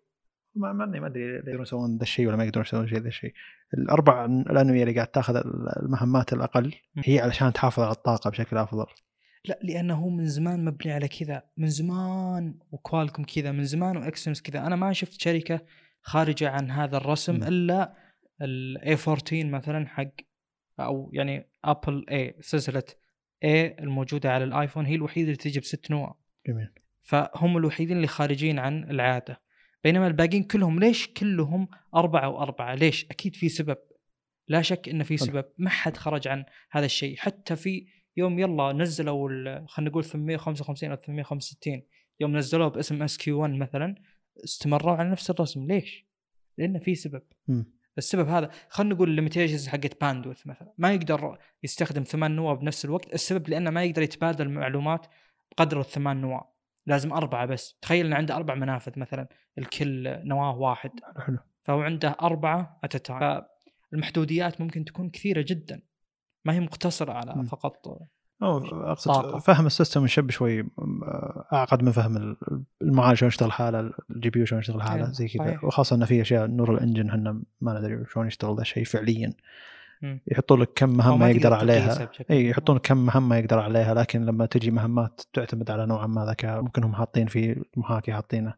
ما 0.54 0.72
ماني 0.72 1.00
ما 1.00 1.06
أدري 1.06 1.22
يقدرون 1.22 1.62
يسوون 1.62 1.96
ذا 1.96 2.02
الشيء 2.02 2.26
ولا 2.26 2.36
ما 2.36 2.44
يقدرون 2.44 2.64
يسوون 2.64 2.88
شيء 2.88 2.98
ذا 2.98 3.08
الشيء. 3.08 3.32
الاربع 3.78 4.24
الأنوية 4.24 4.82
اللي 4.82 4.94
قاعد 4.94 5.06
تاخذ 5.06 5.42
المهمات 5.82 6.32
الأقل 6.32 6.74
هي 7.04 7.20
علشان 7.20 7.52
تحافظ 7.52 7.82
على 7.82 7.92
الطاقة 7.92 8.30
بشكل 8.30 8.56
أفضل. 8.56 8.86
لا 9.48 9.58
لأنه 9.62 9.94
هو 9.94 10.08
من 10.08 10.26
زمان 10.26 10.64
مبني 10.64 10.92
على 10.92 11.08
كذا 11.08 11.42
من 11.56 11.68
زمان 11.68 12.58
و 12.70 12.76
Qualcomm 12.76 13.24
كذا 13.24 13.52
من 13.52 13.64
زمان 13.64 13.96
و 13.96 14.03
Exynos 14.03 14.42
كذا. 14.42 14.66
أنا 14.66 14.76
ما 14.76 14.92
شفت 14.92 15.20
شركة 15.20 15.60
خارجة 16.02 16.50
عن 16.50 16.70
هذا 16.70 16.96
الرسم 16.96 17.36
م. 17.36 17.42
إلا 17.42 17.94
ال 18.42 18.69
A 18.69 18.96
14 19.08 19.46
مثلا 19.46 19.86
حق 19.88 20.12
أو 20.80 21.10
يعني 21.12 21.50
Apple 21.64 22.06
A 22.10 22.36
سلسلة 22.40 22.82
A 23.44 23.76
الموجودة 23.78 24.32
على 24.32 24.44
ال 24.44 24.50
iPhone 24.50 24.86
هي 24.86 24.94
الوحيدة 24.94 25.26
اللي 25.26 25.36
تجي 25.36 25.60
بست 25.60 25.90
نواه 25.90 26.18
جميل. 26.46 26.68
فهم 27.02 27.56
الوحيدين 27.56 27.96
اللي 27.96 28.06
خارجين 28.06 28.58
عن 28.58 28.90
العادة. 28.90 29.40
بينما 29.84 30.06
الباقيين 30.06 30.42
كلهم 30.42 30.80
ليش 30.80 31.08
كلهم 31.08 31.68
أربعة 31.94 32.28
وأربعة؟ 32.28 32.74
ليش؟ 32.74 33.06
أكيد 33.10 33.36
في 33.36 33.48
سبب. 33.48 33.76
لا 34.48 34.62
شك 34.62 34.88
إن 34.88 35.02
في. 35.02 35.16
سبب. 35.16 35.44
ما 35.58 35.70
حد 35.70 35.96
خرج 35.96 36.28
عن 36.28 36.44
هذا 36.70 36.84
الشيء. 36.84 37.16
حتى 37.16 37.56
في 37.56 37.86
يوم 38.16 38.38
يلا 38.38 38.72
نزلوا 38.72 39.66
خلينا 39.66 39.90
نقول 39.90 40.04
855 40.04 40.90
أو 40.90 40.96
865 40.96 41.82
يوم 42.20 42.36
نزلوه 42.36 42.68
باسم 42.68 43.02
SQ 43.02 43.40
1 43.40 43.52
مثلا 43.54 43.94
استمروا 44.44 44.96
على 44.96 45.10
نفس 45.10 45.30
الرسم. 45.30 45.66
ليش؟ 45.66 46.06
لأنه 46.58 46.78
في 46.78 46.94
سبب. 46.94 47.22
مم. 47.48 47.76
السبب 47.98 48.28
هذا 48.28 48.50
خلينا 48.68 48.94
نقول 48.94 49.10
ال 49.10 49.15
limitations 49.15 49.68
حقت 49.68 50.00
bandwidth 50.00 50.46
مثلا. 50.46 50.72
ما 50.78 50.92
يقدر 50.92 51.38
يستخدم 51.62 52.02
ثمان 52.02 52.36
نواة 52.36 52.54
بنفس 52.54 52.84
الوقت. 52.84 53.14
السبب 53.14 53.48
لأنه 53.48 53.70
ما 53.70 53.84
يقدر 53.84 54.02
يتبادل 54.02 54.48
معلومات 54.48 55.06
بقدر 55.50 55.80
الثمان 55.80 56.20
نواة. 56.20 56.52
لازم 56.86 57.12
أربعة 57.12 57.46
بس. 57.46 57.78
تخيل 57.82 58.06
إن 58.06 58.12
عنده 58.12 58.36
أربع 58.36 58.54
منافذ 58.54 58.98
مثلا 58.98 59.28
الكل 59.58 60.26
نواة 60.28 60.56
واحد. 60.56 60.90
حلو. 61.16 61.38
فهو 61.62 61.80
عنده 61.80 62.16
أربعة 62.22 62.80
at 62.84 63.01
a 63.01 63.09
time 63.09 63.42
فالمحدوديات 63.90 64.60
ممكن 64.60 64.84
تكون 64.84 65.10
كثيرة 65.10 65.44
جدا. 65.48 65.82
ما 66.46 66.52
هي 66.52 66.60
مقتصرة 66.60 67.12
على. 67.12 67.44
فقط 67.46 67.88
أو 68.42 68.58
أقصد 68.90 69.12
طاقة. 69.12 69.38
فهم 69.38 69.66
ال 69.66 69.72
system 69.72 70.04
on 70.04 70.13
chip 70.13 70.30
شوي 70.30 70.62
م- 70.62 70.68
أعقد 71.52 71.82
من 71.82 71.92
فهم 71.92 72.16
ال- 72.16 72.36
المعالج 72.82 73.18
شلون 73.18 73.28
يشتغل 73.28 73.52
حالة 73.52 73.90
ال 74.10 74.30
GPU 74.30 74.46
شلون 74.46 74.60
يشتغل 74.60 74.82
حالة 74.82 75.06
إيه، 75.06 75.12
زي 75.12 75.28
كذا. 75.28 75.58
وخاصة 75.62 75.96
انه 75.96 76.04
في 76.06 76.20
أشياء 76.22 76.46
neural 76.46 76.74
engine 76.74 77.08
إحنا 77.08 77.42
ما 77.60 77.78
ندري 77.78 78.04
شلون 78.12 78.26
يشتغل 78.26 78.56
ذا 78.56 78.62
الشيء 78.62 78.84
فعليا. 78.84 79.32
يحطون 80.26 80.60
لك 80.60 80.70
كم 80.74 80.88
مهمة 80.96 81.28
يقدر 81.28 81.54
عليها 81.54 82.08
اي. 82.30 82.48
يحطون 82.48 82.78
كم 82.78 82.96
مهمة 83.06 83.36
يقدر 83.36 83.58
عليها 83.58 83.94
لكن 83.94 84.24
لما 84.24 84.46
تجي 84.46 84.70
مهمات 84.70 85.20
تعتمد 85.32 85.70
على 85.70 85.86
نوعا 85.86 86.06
ما 86.06 86.24
ذكاء 86.26 86.62
ممكن 86.62 86.84
هم 86.84 86.94
حاطين 86.94 87.26
في 87.26 87.62
المحاكي 87.76 88.12
حاطينه 88.12 88.54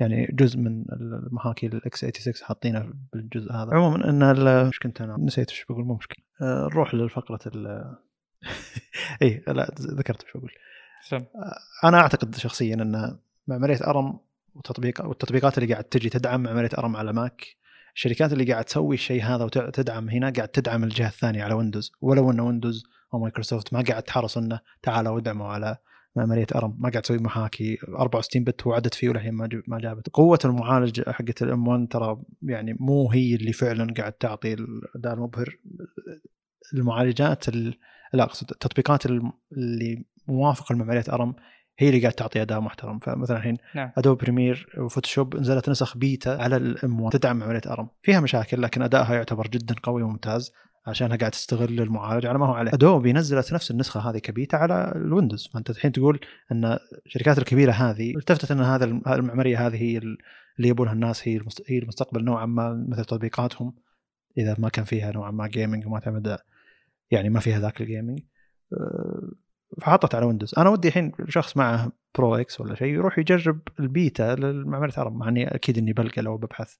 يعني 0.00 0.26
جزء 0.32 0.58
من 0.58 0.84
المحاكي 0.92 1.66
ال 1.66 1.83
x 1.83 2.00
86 2.04 2.34
حاطينه 2.46 2.92
بالجزء 3.12 3.52
هذا 3.52 3.74
عموما 3.74 4.08
إن 4.10 4.22
إيش 4.48 4.78
كنت 4.78 5.00
أنا 5.00 5.16
نسيت 5.18 5.50
إيش 5.50 5.64
بقول 5.70 5.84
مو 5.84 5.94
مشكلة 5.94 6.24
آه، 6.24 6.29
نروح 6.42 6.94
لفقره 6.94 7.40
ال 7.46 7.84
اي 9.22 9.44
لا 9.46 9.74
ذكرت 9.80 10.22
إيش 10.22 10.32
بقول 10.36 10.52
سم. 11.08 11.24
أنا 11.84 12.00
أعتقد 12.00 12.36
شخصيا 12.36 12.74
أن 12.74 13.18
معمارية 13.48 13.78
ARM 13.86 14.18
وتطبيق 14.54 15.06
والتطبيقات 15.06 15.58
اللي 15.58 15.72
قاعد 15.72 15.84
تجي 15.84 16.08
تدعم 16.08 16.48
معمارية 16.48 16.70
ARM 16.78 16.96
على 16.96 17.12
Mac 17.12 17.46
الشركات 17.94 18.32
اللي 18.32 18.52
قاعد 18.52 18.64
تسوي 18.64 18.94
الشيء 18.94 19.22
هذا 19.22 19.44
وتدعم 19.44 20.08
هنا 20.10 20.30
قاعد 20.30 20.48
تدعم 20.48 20.84
الجهة 20.84 21.08
الثانية 21.08 21.44
على 21.44 21.54
Windows 21.54 21.92
ولو 22.00 22.30
أن 22.30 22.40
Windows 22.40 22.84
أو 23.14 23.18
مايكروسوفت 23.18 23.72
ما 23.72 23.84
قاعد 23.88 24.02
تحرص 24.02 24.38
أنه 24.38 24.60
تعالوا 24.82 25.18
ادعموا 25.18 25.46
على 25.46 25.76
معمارية 26.16 26.46
ARM 26.54 26.76
ما 26.78 26.90
قاعد 26.90 27.02
تسوي 27.02 27.18
محاكي 27.18 27.78
64 27.88 28.44
bit 28.44 28.66
وعدت 28.66 28.94
فيه 28.94 29.08
وللحين 29.08 29.34
ما 29.34 29.48
ما 29.68 29.78
جابت. 29.78 30.08
قوة 30.08 30.38
المعالج 30.44 31.10
حقت 31.10 31.42
ال 31.42 31.55
M 31.55 31.68
1 31.68 31.88
ترى 31.90 32.22
يعني 32.42 32.76
مو 32.80 33.10
هي 33.10 33.34
اللي 33.34 33.52
فعلا 33.52 33.94
قاعد 33.98 34.12
تعطي 34.12 34.54
الاداء 34.54 35.14
المبهر 35.14 35.58
المعالجات 36.74 37.56
لا 38.12 38.24
أقصد 38.24 38.50
التطبيقات 38.50 39.06
اللي 39.06 40.04
موافقه 40.28 40.74
لمعمارية 40.74 41.04
ARM 41.12 41.34
هي 41.78 41.88
اللي 41.88 42.00
قاعد 42.00 42.12
تعطي 42.12 42.42
اداء 42.42 42.60
محترم. 42.60 42.98
فمثلا 42.98 43.36
الحين 43.36 43.56
نعم. 43.74 43.90
Adobe 43.98 44.18
Premiere 44.18 44.66
و 44.78 44.84
Photoshop 44.84 45.36
نزلت 45.36 45.68
نسخ 45.68 45.96
بيتا 45.96 46.30
على 46.30 46.56
ال 46.56 46.78
M 46.78 47.00
1 47.00 47.18
تدعم 47.18 47.42
معمارية 47.42 47.60
ARM. 47.66 47.88
فيها 48.02 48.20
مشاكل 48.20 48.62
لكن 48.62 48.82
ادائها 48.82 49.14
يعتبر 49.14 49.48
جدا 49.48 49.74
قوي 49.82 50.02
وممتاز. 50.02 50.52
عشانها 50.86 51.16
قاعد 51.16 51.30
تستغل 51.30 51.80
المعالج 51.80 52.26
على 52.26 52.38
ما 52.38 52.46
هو 52.46 52.52
عليه. 52.52 52.70
Adobe 52.74 53.12
نزلت 53.12 53.52
نفس 53.52 53.70
النسخة 53.70 54.10
هذه 54.10 54.18
كبيتا 54.18 54.56
على 54.56 54.92
ال 54.96 55.02
Windows. 55.02 55.50
فأنت 55.54 55.70
الحين 55.70 55.92
تقول 55.92 56.20
إن 56.52 56.78
الشركات 57.06 57.38
الكبيرة 57.38 57.72
هذه 57.72 58.16
التفتت 58.16 58.50
إن 58.50 58.60
هذا 58.60 58.84
المعمارية 58.84 59.66
هذه 59.66 59.82
هي 59.82 59.98
اللي 59.98 60.68
يبونها 60.68 60.92
الناس 60.92 61.28
هي 61.28 61.40
هي 61.66 61.78
المستقبل 61.78 62.24
نوعا 62.24 62.46
ما 62.46 62.86
مثل 62.88 63.04
تطبيقاتهم 63.04 63.74
إذا 64.38 64.56
ما 64.58 64.68
كان 64.68 64.84
فيها 64.84 65.12
نوعا 65.12 65.30
ما 65.30 65.46
gaming 65.46 65.86
وما 65.86 66.00
تعتمد 66.00 66.38
يعني 67.10 67.30
ما 67.30 67.40
فيها 67.40 67.60
ذاك 67.60 67.80
ال 67.80 67.86
gaming 67.86 68.20
أه، 68.72 69.30
فحطت 69.80 70.14
على 70.14 70.26
Windows. 70.26 70.54
أنا 70.58 70.70
ودي 70.70 70.88
الحين 70.88 71.12
شخص 71.28 71.56
معه 71.56 71.92
Pro 72.18 72.34
X 72.34 72.60
ولا 72.60 72.74
شيء 72.74 72.88
يروح 72.88 73.18
يجرب 73.18 73.60
البيتا 73.80 74.34
للمعماريه 74.34 74.94
ARM 74.96 75.16
مع 75.16 75.28
إني 75.28 75.54
أكيد 75.54 75.78
إني 75.78 75.92
بلقى 75.92 76.22
لو 76.22 76.36
ببحث 76.36 76.74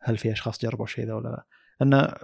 هل 0.00 0.18
في 0.18 0.32
أشخاص 0.32 0.62
جربوا 0.62 0.84
الشيء 0.84 1.06
ذا 1.06 1.14
ولا 1.14 1.28
لا. 1.28 1.46
لأن 1.80 2.14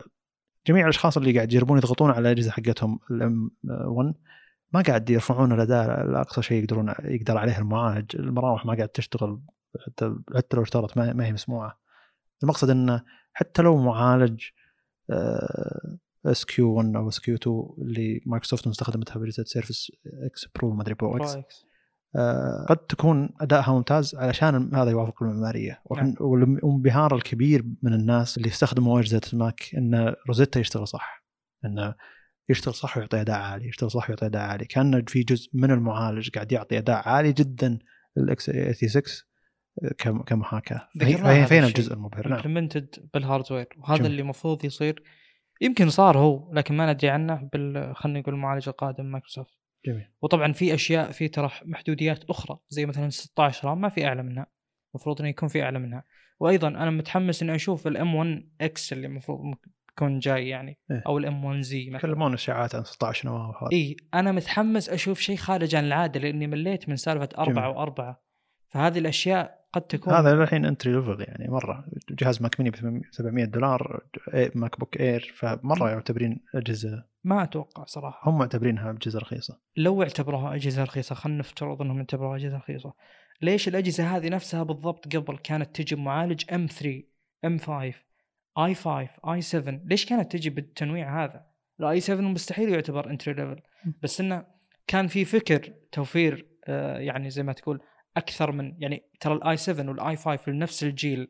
جميع 0.67 0.85
الأشخاص 0.85 1.17
اللي 1.17 1.33
قاعد 1.33 1.53
يجربون 1.53 1.79
يضغطون 1.79 2.11
على 2.11 2.19
الأجهزة 2.19 2.51
حقتهم 2.51 2.99
ال 3.11 3.51
M1 3.65 4.15
ما 4.73 4.81
قاعد 4.83 5.11
يرفعون 5.11 5.53
الاداء 5.53 6.07
لاقصى 6.07 6.43
شيء 6.43 6.63
يقدرون 6.63 6.95
يقدر 7.05 7.39
عليه 7.39 7.59
المعالج 7.59 8.17
المراوح 8.17 8.67
ما 8.67 8.75
قاعد 8.75 8.89
تشتغل 8.89 9.41
حتى 9.87 10.17
حتى 10.37 10.57
لو 10.57 10.63
اشتغلت 10.63 10.97
ما 10.99 11.27
هي 11.27 11.33
مسموعة. 11.33 11.79
المقصد 12.43 12.71
إنه 12.71 13.05
حتى 13.33 13.63
لو 13.63 13.77
معالج 13.77 14.45
SQ1 16.27 16.97
أو 16.97 17.09
SQ2 17.09 17.69
اللي 17.79 18.23
مايكروسوفت 18.27 18.69
مستخدمتها 18.69 19.19
بجهاز 19.19 19.41
Surface 19.47 19.93
X 20.07 20.47
Pro 20.57 20.73
ما 20.73 20.83
أدري 20.83 20.95
Pro 20.95 21.17
X. 21.17 21.65
قد 22.69 22.77
تكون 22.77 23.31
أدائها 23.41 23.73
ممتاز 23.73 24.15
علشان 24.15 24.75
هذا 24.75 24.91
يوافق 24.91 25.23
المعمارية. 25.23 25.83
نعم. 25.97 26.15
والانبهار 26.21 27.15
الكبير 27.15 27.65
من 27.83 27.93
الناس 27.93 28.37
اللي 28.37 28.49
يستخدموا 28.49 29.01
اجهزه 29.01 29.21
Mac 29.33 29.71
إن 29.77 30.15
Rosetta 30.29 30.61
يشتغل 30.61 30.89
صح. 30.89 31.25
انه 31.65 31.95
يشتغل 32.49 32.75
صح 32.75 32.97
ويعطي 32.97 33.21
أداء 33.21 33.41
عالي 33.41 33.69
يشتغل 33.69 33.91
صح 33.91 34.11
ويعطي 34.11 34.27
أداء 34.27 34.43
عالي. 34.43 34.65
كأن 34.65 35.05
في 35.05 35.23
جزء 35.23 35.51
من 35.55 35.71
المعالج 35.71 36.31
قاعد 36.31 36.53
يعطي 36.53 36.79
أداء 36.79 37.09
عالي 37.09 37.33
جدا 37.33 37.79
ال 38.17 38.45
x86 38.51 39.03
كمحاكاه 40.27 40.89
فين 41.47 41.65
الجزء 41.65 41.95
المبهر. 41.95 42.29
نعم. 42.29 42.69
بال 43.15 43.24
hardware. 43.24 43.69
وهذا 43.79 43.99
جميل. 43.99 44.11
اللي 44.11 44.23
المفروض 44.23 44.65
يصير. 44.65 45.03
يمكن 45.61 45.91
صار 45.91 46.19
هو 46.19 46.53
لكن 46.53 46.77
ما 46.77 46.93
ندري 46.93 47.11
عنه 47.11 47.49
بال 47.53 47.97
خلينا 47.97 48.21
نقول 48.21 48.35
المعالج 48.35 48.69
القادم 48.69 49.05
مايكروسوفت. 49.05 49.58
جميل. 49.89 50.09
وطبعا 50.23 50.53
في 50.53 50.75
أشياء 50.75 51.11
في 51.11 51.29
ترى 51.29 51.51
محدوديات 51.65 52.25
أخرى 52.25 52.59
زي 52.69 52.87
مثلا 52.87 53.11
16 53.11 53.69
RAM 53.69 53.81
ما 53.81 53.89
في 53.89 54.07
أعلى 54.07 54.23
منها. 54.23 54.47
المفروض 54.95 55.21
إنه 55.21 55.29
يكون 55.29 55.49
في 55.49 55.63
أعلى 55.63 55.79
منها. 55.79 56.05
وأيضا 56.41 56.69
أنا 56.69 56.91
متحمس 56.91 57.43
إني 57.43 57.55
أشوف 57.55 57.87
ال 57.87 58.15
M1X 58.15 58.93
اللي 58.93 59.07
المفروض 59.07 59.55
يكون 59.93 60.19
جاي 60.19 60.49
يعني 60.49 60.79
إيه؟ 60.91 61.03
أو 61.07 61.19
ال 61.19 61.45
M1Z 61.45 61.87
يتكلمون 61.87 62.35
اشاعات 62.35 62.75
عن 62.75 62.85
16 62.85 63.29
نواه 63.29 63.69
إي 63.73 63.97
أنا 64.15 64.33
متحمس 64.33 64.89
أشوف 64.89 65.21
شيء 65.21 65.37
خارج 65.37 65.75
عن 65.75 65.85
العادة 65.85 66.21
لأني 66.21 66.47
مليت 66.47 66.89
من 66.89 66.97
سالفة 66.97 67.29
أربعة 67.39 67.71
وأربعة. 67.71 68.23
فهذه 68.69 68.99
الأشياء 68.99 69.59
قد 69.73 69.83
تكون 69.83 70.15
هذا 70.15 70.43
الحين 70.43 70.65
entry 70.65 70.93
level 70.93 71.21
يعني 71.21 71.49
مرة. 71.49 71.85
جهاز 72.11 72.43
Mac 72.43 72.61
mini 72.61 72.71
ب 72.71 73.03
700 73.11 73.45
دولار 73.45 74.03
MacBook 74.55 75.01
Air 75.01 75.33
فمرة 75.37 75.91
يعتبرين 75.91 76.41
أجهزة. 76.55 77.05
ما 77.25 77.43
أتوقع 77.43 77.85
صراحة. 77.85 78.31
هم 78.31 78.39
معتبرينها 78.39 78.91
أجهزة 78.91 79.19
رخيصة. 79.19 79.61
لو 79.77 80.03
اعتبروها 80.03 80.55
أجهزة 80.55 80.83
رخيصة 80.83 81.15
خلينا 81.15 81.39
نفترض 81.39 81.83
إنهم 81.83 81.97
يعتبروها 81.99 82.37
أجهزة 82.37 82.57
رخيصة. 82.57 82.95
ليش 83.43 83.69
الأجهزة 83.69 84.17
هذه 84.17 84.29
نفسها 84.29 84.63
بالضبط 84.63 85.17
قبل 85.17 85.39
كانت 85.39 85.77
تجي 85.77 85.95
بمعالج 85.95 86.45
ام 86.55 86.67
3 86.67 87.03
ام 87.45 87.59
5 87.59 87.95
اي 88.59 88.75
5 88.75 89.09
اي 89.33 89.41
7 89.41 89.81
ليش 89.85 90.07
كانت 90.07 90.33
تجي 90.33 90.51
بالتنويع 90.51 91.25
هذا؟ 91.25 91.47
ال 91.81 92.01
i7 92.01 92.29
مستحيل 92.29 92.69
يعتبر 92.69 93.11
entry 93.11 93.35
level 93.35 93.61
بس 94.03 94.21
إنه 94.21 94.45
كان 94.87 95.07
في 95.07 95.25
فكر 95.25 95.73
توفير 95.93 96.49
آه 96.69 96.99
يعني 96.99 97.31
زي 97.31 97.43
ما 97.43 97.53
تقول 97.53 97.81
أكثر 98.17 98.53
من 98.53 98.75
يعني 98.79 99.03
ترى 99.21 99.35
ال 99.35 99.57
i7 99.57 99.89
وال 99.89 100.17
i5 100.17 100.39
لنفس 100.53 100.83
الجيل 100.83 101.29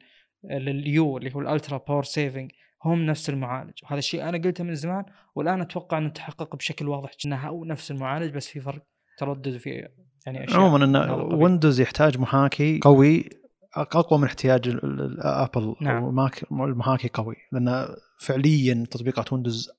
آه، 0.50 0.58
لل 0.58 0.98
U 0.98 1.18
اللي 1.18 1.34
هو 1.34 1.40
ال 1.40 1.46
ultra 1.46 1.78
power 1.88 2.04
saving 2.04 2.50
هم 2.84 3.06
نفس 3.06 3.30
المعالج. 3.30 3.72
وهذا 3.82 3.98
الشيء 3.98 4.28
أنا 4.28 4.38
قلته 4.38 4.64
من 4.64 4.74
زمان 4.74 5.04
والآن 5.34 5.60
أتوقع 5.60 5.98
إنه 5.98 6.08
تحقق 6.08 6.56
بشكل 6.56 6.88
واضح 6.88 7.10
إنها 7.26 7.48
هو 7.48 7.64
نفس 7.64 7.90
المعالج 7.90 8.34
بس 8.34 8.48
في 8.48 8.60
فرق 8.60 8.82
تردد 9.18 9.56
في 9.56 9.88
يعني 10.26 10.44
أشياء 10.44 10.60
عموما 10.60 10.84
إن 10.84 11.10
Windows 11.34 11.80
يحتاج 11.80 12.18
محاكي 12.18 12.80
قوي 12.82 13.28
أقوى 13.74 14.18
من 14.18 14.24
احتياج 14.24 14.78
Apple 15.18 15.74
نعم. 15.80 16.28
المحاكي 16.52 17.08
قوي 17.14 17.36
لأن 17.52 17.88
فعليا 18.20 18.86
تطبيقات 18.90 19.32
Windows 19.32 19.70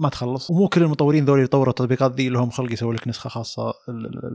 ما 0.00 0.08
تخلص. 0.08 0.50
ومو 0.50 0.68
كل 0.68 0.82
المطورين 0.82 1.24
ذول 1.24 1.42
يطوروا 1.42 1.70
التطبيقات 1.70 2.12
ذي 2.12 2.28
لهم 2.28 2.50
خلق 2.50 2.72
يسوي 2.72 2.94
لك 2.94 3.08
نسخة 3.08 3.30
خاصة 3.30 3.74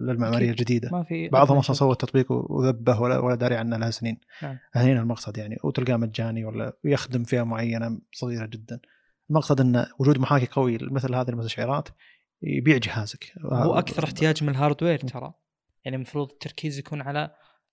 للمعمارية 0.02 0.52
الجديدة. 0.52 0.90
ما 0.92 1.04
في 1.04 1.30
بعضهم 1.30 1.58
أصلا 1.58 1.76
سوى 1.76 1.92
التطبيق 1.92 2.32
وذبه 2.32 3.02
ولا 3.02 3.20
ولا 3.20 3.36
داري 3.36 3.56
عنه 3.56 3.78
لها 3.78 3.92
سنين. 3.92 4.18
نعم. 4.44 4.58
هنا 4.76 5.00
المقصد 5.02 5.38
يعني 5.38 5.58
وتلقاه 5.64 5.98
مجاني 5.98 6.46
ولا 6.46 6.78
يخدم 6.84 7.24
فئة 7.24 7.44
معينة 7.44 8.00
صغيرة 8.14 8.46
جدا. 8.46 8.80
المقصد 9.30 9.62
إن 9.62 9.86
وجود 10.00 10.18
محاكي 10.18 10.46
قوي 10.52 10.78
مثل 10.82 11.16
هذه 11.16 11.30
المستشعرات 11.30 11.90
يبيع 12.42 12.78
جهازك. 12.78 13.34
هو 13.52 13.74
أكثر 13.74 14.04
احتياج 14.04 14.44
من 14.44 14.50
ال 14.50 14.55
hardware 14.55 15.00
ترى. 15.00 15.34
يعني 15.86 15.96
المفروض 15.96 16.32
التركيز 16.32 16.80
يكون 16.80 17.02
على 17.02 17.32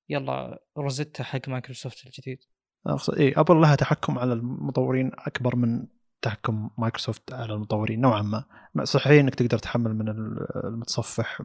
يلا 0.09 0.63
Rosetta 0.79 1.25
حق 1.25 1.49
مايكروسوفت 1.49 2.07
الجديد. 2.07 2.39
أقصد 2.87 3.19
اي 3.19 3.33
Apple 3.37 3.61
لها 3.61 3.75
تحكم 3.75 4.19
على 4.19 4.33
المطورين 4.33 5.11
أكبر 5.19 5.57
من 5.57 5.87
تحكم 6.23 6.71
مايكروسوفت 6.79 7.33
على 7.33 7.55
المطورين 7.55 8.01
نوعا 8.01 8.23
ما. 8.23 8.45
صحيح 8.85 9.21
إنك 9.21 9.35
تقدر 9.35 9.59
تحمل 9.59 9.95
من 9.95 10.09
المتصفح 10.65 11.43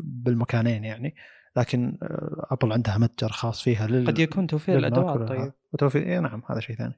بالمكانين 0.00 0.84
يعني 0.84 1.14
لكن 1.56 1.98
Apple 2.50 2.68
آه، 2.70 2.74
عندها 2.74 2.98
متجر 2.98 3.28
خاص 3.28 3.62
فيها 3.62 3.86
لل... 3.86 4.06
قد 4.06 4.18
يكون 4.18 4.46
توفير 4.46 4.78
الأدوات 4.78 5.28
طيب. 5.28 5.52
وتوفير 5.72 6.02
إيه 6.02 6.20
نعم 6.20 6.42
هذا 6.50 6.60
شيء 6.60 6.76
ثاني. 6.76 6.94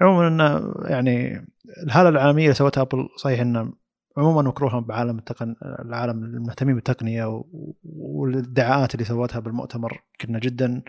عموما 0.00 0.28
انه 0.28 0.74
يعني 0.90 1.46
الهالة 1.86 2.08
العالمية 2.08 2.44
اللي 2.44 2.54
سوتها 2.54 2.82
Apple 2.82 3.08
صحيح 3.16 3.40
انه 3.40 3.72
عموما 4.16 4.42
مكروهه 4.42 4.80
بعالم 4.80 5.18
التقن 5.18 5.56
العالم 5.62 6.24
المهتمين 6.24 6.74
بالتقنية 6.74 7.44
والادعاءات 7.84 8.94
اللي 8.94 9.04
سوتها 9.04 9.40
بالمؤتمر 9.40 10.02
كنا 10.20 10.38
جدا 10.38 10.82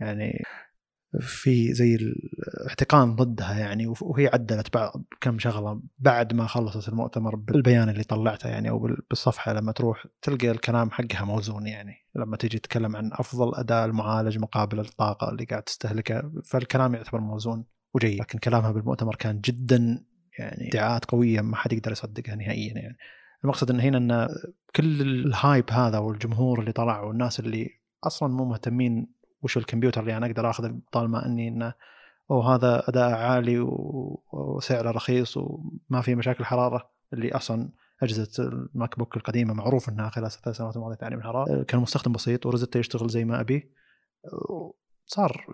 يعني 0.00 0.44
في 1.20 1.72
زي 1.72 1.98
الاحتقان 2.62 3.16
ضدها 3.16 3.58
يعني 3.58 3.94
وهي 4.00 4.26
عدلت 4.26 4.74
بعض 4.74 5.04
كم 5.20 5.38
شغلة 5.38 5.82
بعد 5.98 6.32
ما 6.32 6.46
خلصت 6.46 6.88
المؤتمر 6.88 7.36
بالبيان 7.36 7.88
اللي 7.88 8.04
طلعته 8.04 8.48
يعني 8.48 8.70
أو 8.70 8.88
بالصفحة 9.10 9.52
لما 9.52 9.72
تروح 9.72 10.06
تلقى 10.22 10.50
الكلام 10.50 10.90
حقها 10.90 11.24
موزون 11.24 11.66
يعني 11.66 11.94
لما 12.14 12.36
تيجي 12.36 12.58
تتكلم 12.58 12.96
عن 12.96 13.10
أفضل 13.12 13.54
اداء 13.54 13.84
المعالج 13.84 14.38
مقابل 14.38 14.80
الطاقة 14.80 15.30
اللي 15.30 15.44
قاعد 15.44 15.62
تستهلكها 15.62 16.32
فالكلام 16.44 16.94
يعتبر 16.94 17.20
موزون 17.20 17.64
وجيد. 17.94 18.20
لكن 18.20 18.38
كلامها 18.38 18.72
بالمؤتمر 18.72 19.16
كان 19.16 19.40
جدا 19.40 20.04
يعني 20.38 20.68
ادعاءات 20.68 21.04
قوية 21.04 21.40
ما 21.40 21.56
حد 21.56 21.72
يقدر 21.72 21.92
يصدقها 21.92 22.34
نهائيا 22.34 22.74
يعني. 22.74 22.96
المقصد 23.44 23.70
إن 23.70 23.80
هنا 23.80 23.98
إن 23.98 24.28
كل 24.76 25.00
الهايب 25.00 25.70
هذا 25.70 25.98
والجمهور 25.98 26.60
اللي 26.60 26.72
طلع 26.72 27.00
والناس 27.00 27.40
اللي 27.40 27.70
أصلا 28.04 28.28
مو 28.28 28.44
مهتمين 28.44 29.12
وش 29.42 29.56
الكمبيوتر 29.56 30.00
اللي 30.00 30.16
أنا 30.16 30.26
أقدر 30.26 30.50
اخذه 30.50 30.80
طالما 30.92 31.26
إني 31.26 31.48
إنه 31.48 31.74
وهذا 32.32 32.88
أداء 32.88 33.10
عالي 33.10 33.58
وسعره 34.32 34.90
رخيص 34.90 35.36
وما 35.36 36.00
في 36.02 36.14
مشاكل 36.14 36.44
حرارة 36.44 36.90
اللي 37.12 37.32
أصلا 37.32 37.68
أجهزة 38.02 38.44
ال 38.44 38.98
MacBook 38.98 39.16
القديمة 39.16 39.54
معروف 39.54 39.88
إنها 39.88 40.08
خلال 40.08 40.30
ثلاث 40.30 40.56
سنوات 40.56 40.76
الماضيه 40.76 40.96
تعاني 40.96 41.16
من 41.16 41.22
حرارة. 41.22 41.62
كان 41.62 41.80
مستخدم 41.80 42.12
بسيط 42.12 42.46
ورزته 42.46 42.78
يشتغل 42.78 43.08
زي 43.08 43.24
ما 43.24 43.40
أبي. 43.40 43.70
صار 45.06 45.46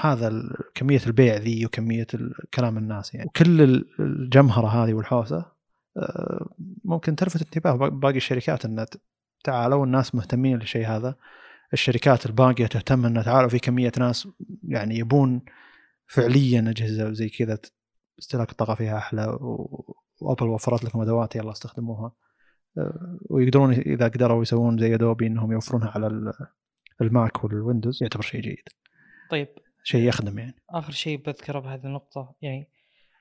هذا 0.00 0.42
كمية 0.74 1.00
البيع 1.06 1.36
ذي 1.36 1.66
وكمية 1.66 2.06
كلام 2.54 2.78
الناس 2.78 3.14
يعني. 3.14 3.26
وكل 3.26 3.84
الجمهرة 4.00 4.66
هذه 4.66 4.94
والحوسة 4.94 5.44
ممكن 6.84 7.16
تلفت 7.16 7.42
انتباه 7.42 7.88
باقي 7.88 8.16
الشركات 8.16 8.64
إن 8.64 8.86
تعالوا 9.44 9.84
الناس 9.84 10.14
مهتمين 10.14 10.58
للشيء 10.58 10.86
هذا. 10.86 11.16
الشركات 11.72 12.26
الباقية 12.26 12.66
تهتم 12.66 13.06
إنها 13.06 13.22
تعالوا 13.22 13.48
في 13.48 13.58
كمية 13.58 13.92
ناس 13.98 14.28
يعني 14.68 14.98
يبون 14.98 15.42
فعليا 16.14 16.60
أجهزة 16.70 17.12
زي 17.12 17.28
كذا 17.28 17.58
استهلاك 18.18 18.50
الطاقة 18.50 18.74
فيها 18.74 18.98
أحلى 18.98 19.38
و 20.20 20.24
Apple 20.24 20.46
وفرت 20.48 20.84
لكم 20.84 21.00
أدوات 21.00 21.36
يلا 21.36 21.50
استخدموها. 21.52 22.12
ويقدرون 23.30 23.72
إذا 23.72 24.08
قدروا 24.08 24.42
يسوون 24.42 24.78
زي 24.78 24.94
Adobe 24.94 25.26
إنهم 25.26 25.52
يوفرونها 25.52 25.88
على 25.90 26.06
ال- 26.06 26.32
ال 27.00 27.11
Mac 27.11 27.44
وال 27.44 27.57
Windows 27.57 28.02
يعتبر 28.02 28.22
شيء 28.22 28.40
جيد. 28.40 28.68
طيب. 29.30 29.48
شيء 29.84 30.00
يخدم 30.08 30.38
يعني. 30.38 30.54
آخر 30.70 30.92
شيء 30.92 31.18
بذكره 31.18 31.58
بهذه 31.58 31.84
النقطة 31.86 32.34
يعني 32.42 32.68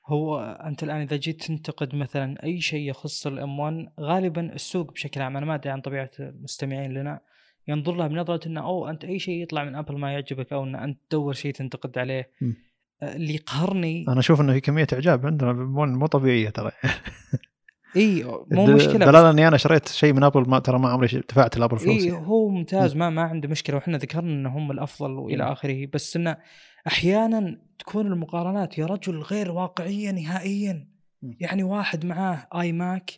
هو 0.07 0.39
أنت 0.39 0.83
الآن 0.83 1.01
إذا 1.01 1.15
جيت 1.15 1.43
تنتقد 1.43 1.95
مثلا 1.95 2.43
أي 2.43 2.61
شيء 2.61 2.89
يخص 2.89 3.27
ال 3.27 3.59
M1 3.59 3.89
غالبا 3.99 4.53
السوق 4.53 4.91
بشكل 4.93 5.21
عام 5.21 5.37
أنا 5.37 5.45
ما 5.45 5.55
أدري 5.55 5.69
عن 5.69 5.81
طبيعة 5.81 6.11
المستمعين 6.19 6.93
لنا 6.93 7.19
ينظر 7.67 7.95
لها 7.95 8.07
بنظرة 8.07 8.47
إنه 8.47 8.61
أوه 8.61 8.89
أنت 8.89 9.05
أي 9.05 9.19
شيء 9.19 9.43
يطلع 9.43 9.63
من 9.63 9.75
Apple 9.75 9.97
ما 9.97 10.13
يعجبك 10.13 10.53
أو 10.53 10.63
إن 10.63 10.75
أنت 10.75 10.99
تدور 11.09 11.33
شيء 11.33 11.53
تنتقد 11.53 11.97
عليه. 11.97 12.29
م. 12.41 12.53
آه، 13.01 13.15
اللي 13.15 13.35
يقهرني 13.35 14.05
أنا 14.07 14.19
أشوف 14.19 14.41
إنه 14.41 14.53
في 14.53 14.59
كمية 14.61 14.87
إعجاب 14.93 15.25
عندنا 15.25 15.53
مو 15.53 16.05
طبيعية 16.05 16.49
ترى 16.49 16.71
إي 17.95 18.23
مو 18.51 18.65
مشكلة 18.65 19.05
دلاله 19.05 19.29
إني 19.29 19.47
أنا 19.47 19.57
شريت 19.57 19.87
شيء 19.87 20.13
من 20.13 20.23
Apple 20.23 20.49
ما 20.49 20.59
ترى 20.59 20.79
ما 20.79 20.89
عمري 20.89 21.23
دفعت 21.29 21.57
ل 21.57 21.61
Apple 21.61 21.79
فلوس 21.79 22.03
اي. 22.03 22.11
هو 22.11 22.49
ممتاز 22.49 22.95
ما 22.95 23.09
ما 23.09 23.21
عنده 23.21 23.47
مشكلة 23.49 23.75
وإحنا 23.75 23.97
ذكرنا 23.97 24.33
ان 24.33 24.45
هم 24.45 24.71
الأفضل 24.71 25.11
وإلى. 25.11 25.51
آخره 25.51 25.87
بس 25.93 26.15
إنه 26.15 26.37
أحيانا 26.87 27.61
تكون 27.79 28.07
المقارنات 28.07 28.77
يا 28.77 28.85
رجل 28.85 29.19
غير 29.19 29.51
واقعية 29.51 30.11
نهائيا. 30.11 30.87
يعني 31.39 31.63
واحد 31.63 32.05
معاه 32.05 32.47
iMac 32.61 33.11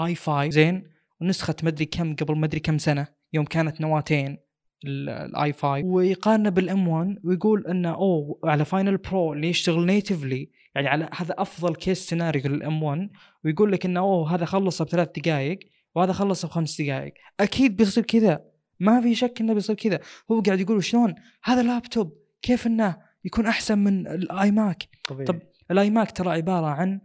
i5 0.00 0.50
زين 0.50 0.84
ونسخة 1.20 1.56
مدري 1.62 1.84
كم 1.84 2.14
قبل 2.14 2.38
مدري 2.38 2.60
كم 2.60 2.78
سنة 2.78 3.06
يوم 3.32 3.44
كانت 3.44 3.80
نواتين 3.80 4.38
ال 4.84 5.52
i5 5.52 5.84
ويقارنه 5.84 6.50
بال 6.50 6.88
M1 6.88 7.18
ويقول 7.24 7.66
إنه 7.66 7.94
أوه 7.94 8.40
على 8.44 8.64
Final 8.64 8.96
Pro 8.96 9.32
اللي 9.32 9.48
يشتغل 9.48 9.86
natively 9.86 10.50
يعني 10.74 10.88
على 10.88 11.08
هذا 11.16 11.34
أفضل 11.38 11.74
case 11.74 12.08
scenario 12.08 12.42
لل 12.44 12.82
M1 12.82 13.10
ويقول 13.44 13.72
لك 13.72 13.86
إنه 13.86 14.00
أوه 14.00 14.34
هذا 14.34 14.44
خلصه 14.44 14.84
بثلاث 14.84 15.08
دقائق 15.16 15.58
وهذا 15.94 16.12
خلصه 16.12 16.48
بخمس 16.48 16.80
دقائق 16.80 17.14
أكيد 17.40 17.76
بيصير 17.76 18.04
كذا. 18.04 18.44
ما 18.80 19.00
في 19.00 19.14
شك 19.14 19.40
إنه 19.40 19.54
بيصير 19.54 19.76
كذا. 19.76 20.00
هو 20.30 20.40
قاعد 20.40 20.60
يقول 20.60 20.84
شلون؟ 20.84 21.14
هذا 21.44 21.62
لابتوب 21.62 22.18
كيف 22.42 22.66
إنه 22.66 22.96
يكون 23.24 23.46
أحسن 23.46 23.78
من 23.78 24.06
ال 24.06 24.50
iMac 24.50 24.88
طبيعي. 25.08 25.24
طب 25.24 25.38
ال 25.70 25.90
iMac 25.90 26.10
ترى 26.10 26.30
عبارة 26.30 26.66
عن 26.66 27.00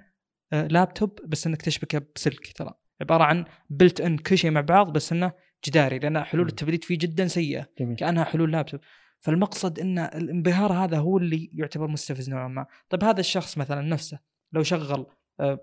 آه، 0.54 0.68
لابتوب 0.68 1.20
بس 1.26 1.48
إنك 1.48 1.62
تشبكه 1.62 2.02
بسلك 2.16 2.52
ترى. 2.56 2.74
عبارة 3.02 3.24
عن 3.24 3.46
built 3.70 4.02
in 4.02 4.18
كل 4.18 4.38
شيء 4.38 4.52
مع 4.52 4.62
بعض 4.62 4.94
بس 4.94 5.12
إنه 5.12 5.32
جداري 5.66 6.00
لأن 6.00 6.24
حلول. 6.24 6.48
التبريد 6.48 6.84
فيه 6.84 6.98
جدا 6.98 7.28
سيئة 7.28 7.68
جميل. 7.80 7.96
كأنها 7.96 8.24
حلول 8.24 8.52
لابتوب. 8.52 8.80
فالمقصد 9.20 9.80
إن 9.80 10.00
الانبهار 10.00 10.74
هذا 10.74 10.98
هو 10.98 11.18
اللي 11.18 11.50
يعتبر 11.54 11.88
مستفز 11.88 12.30
نوعا 12.30 12.48
ما. 12.48 12.66
طيب 12.90 13.04
هذا 13.04 13.20
الشخص 13.20 13.58
مثلا 13.58 13.82
نفسه 13.82 14.20
لو 14.54 14.64
شغل 14.64 15.06
آه، 15.40 15.60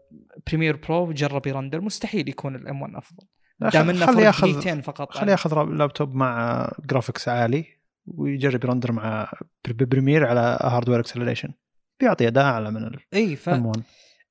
Premiere 0.47 0.77
Pro 0.77 1.09
وجرب 1.09 1.47
ي 1.47 1.52
render 1.52 1.81
مستحيل 1.81 2.29
يكون 2.29 2.57
ال 2.57 2.83
M1 2.83 2.95
أفضل. 2.97 3.27
دام 3.61 3.91
إنه 3.91 4.07
فرق 4.07 4.19
ياخذ 4.21 4.83
فقط 4.83 5.13
خليه 5.13 5.31
ياخذ 5.33 5.65
لابتوب 5.65 6.15
مع 6.15 6.71
graphics 6.91 7.29
عالي 7.29 7.65
ويجرب 8.07 8.65
يرندر 8.65 8.93
مع 8.93 9.33
بر- 9.69 9.85
بريمير 9.85 10.27
على 10.27 10.59
hardware 10.63 11.01
acceleration 11.01 11.49
بيعطي 12.01 12.29
اداء 12.29 12.45
أعلى 12.45 12.71
من 12.71 12.91
إي 13.15 13.37
ف 13.37 13.49
الـ 13.49 13.67
M1 13.67 13.83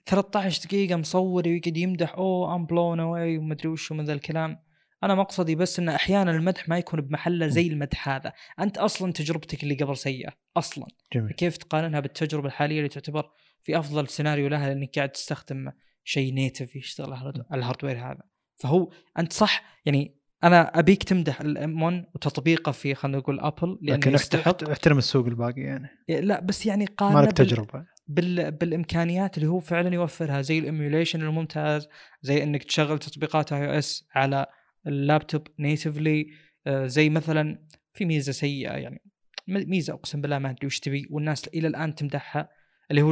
13 0.06 0.68
دقيقة 0.68 0.95
مصور 0.95 1.44
ويقعد 1.48 1.77
يمدح 1.77 2.14
أوه 2.15 2.56
I'm 2.55 2.65
blown 2.65 2.99
away 2.99 3.38
ومدري 3.38 3.68
وش 3.69 3.91
من 3.91 4.06
ذا 4.06 4.14
الكلام. 4.14 4.57
أنا 5.05 5.15
مقصدي 5.15 5.55
بس 5.55 5.80
إن 5.80 5.89
أحيانا 5.89 6.31
المدح 6.31 6.69
ما 6.69 6.77
يكون 6.77 7.01
بمحله 7.01 7.47
زي 7.47 7.67
المدح 7.67 8.09
هذا. 8.09 8.34
أنت 8.59 8.77
أصلا 8.77 9.11
تجربتك 9.11 9.63
اللي 9.63 9.75
قبل 9.75 9.97
سيئة 9.97 10.30
أصلا. 10.57 10.85
جميل. 11.13 11.31
كيف 11.34 11.57
تقارنها 11.57 11.99
بالتجربة 11.99 12.47
الحالية 12.47 12.77
اللي 12.77 12.89
تعتبر 12.89 13.30
في 13.63 13.80
أفضل 13.80 14.07
سيناريو 14.09 14.47
لها 14.47 14.67
لانك 14.73 14.95
قاعد 14.95 15.09
تستخدم 15.09 15.71
شيء 16.03 16.34
native 16.34 16.75
يشتغل 16.75 17.13
على 17.13 17.21
الـ 17.21 17.25
hard- 17.25 17.45
على 17.51 17.59
الـ 17.59 17.64
hardware 17.64 17.97
هذا؟ 17.97 18.21
فهو 18.55 18.91
أنت 19.19 19.34
صح 19.34 19.63
يعني 19.85 20.15
أنا 20.43 20.80
أبيك 20.80 21.03
تمدح 21.03 21.41
الـ 21.41 21.81
M1 21.84 22.05
وتطبيقه 22.15 22.71
في 22.71 22.95
خلينا 22.95 23.17
نقول 23.17 23.39
ابل 23.39 23.80
لأنه 23.81 23.97
لكن 23.97 24.13
يستحق. 24.13 24.47
احت- 24.47 24.63
احترم 24.69 24.97
السوق 24.97 25.25
الباقي 25.25 25.61
يعني. 25.61 25.89
لا 26.09 26.39
بس 26.39 26.65
يعني 26.65 26.85
ما 26.85 26.91
قارنة 26.97 27.21
لك 27.21 27.27
بال- 27.27 27.47
تجربة. 27.47 27.85
بال... 28.07 28.51
بالإمكانيات 28.51 29.38
اللي 29.38 29.47
هو 29.49 29.59
فعلا 29.59 29.93
يوفرها 29.93 30.41
زي 30.41 30.59
الـ 30.59 30.66
emulation 30.66 31.21
الممتاز 31.21 31.88
زي 32.21 32.43
إنك 32.43 32.63
تشغل 32.63 32.99
تطبيقات 32.99 33.53
iOS 33.53 34.07
على 34.15 34.45
اللابتوب 34.88 35.47
natively 35.59 36.27
زي 36.69 37.10
مثلا 37.10 37.68
في 37.93 38.05
ميزة 38.05 38.31
سيئة 38.31 38.72
يعني 38.72 39.01
م- 39.47 39.69
ميزة 39.69 39.93
أقسم 39.93 40.22
بالله 40.22 40.39
ما 40.39 40.49
أدري 40.49 40.68
وش 40.68 40.80
تبي 40.80 41.07
والناس 41.10 41.47
إلى 41.47 41.68
الآن 41.68 41.95
تمدحها 41.95 42.49
اللي 42.91 43.01
هو 43.01 43.11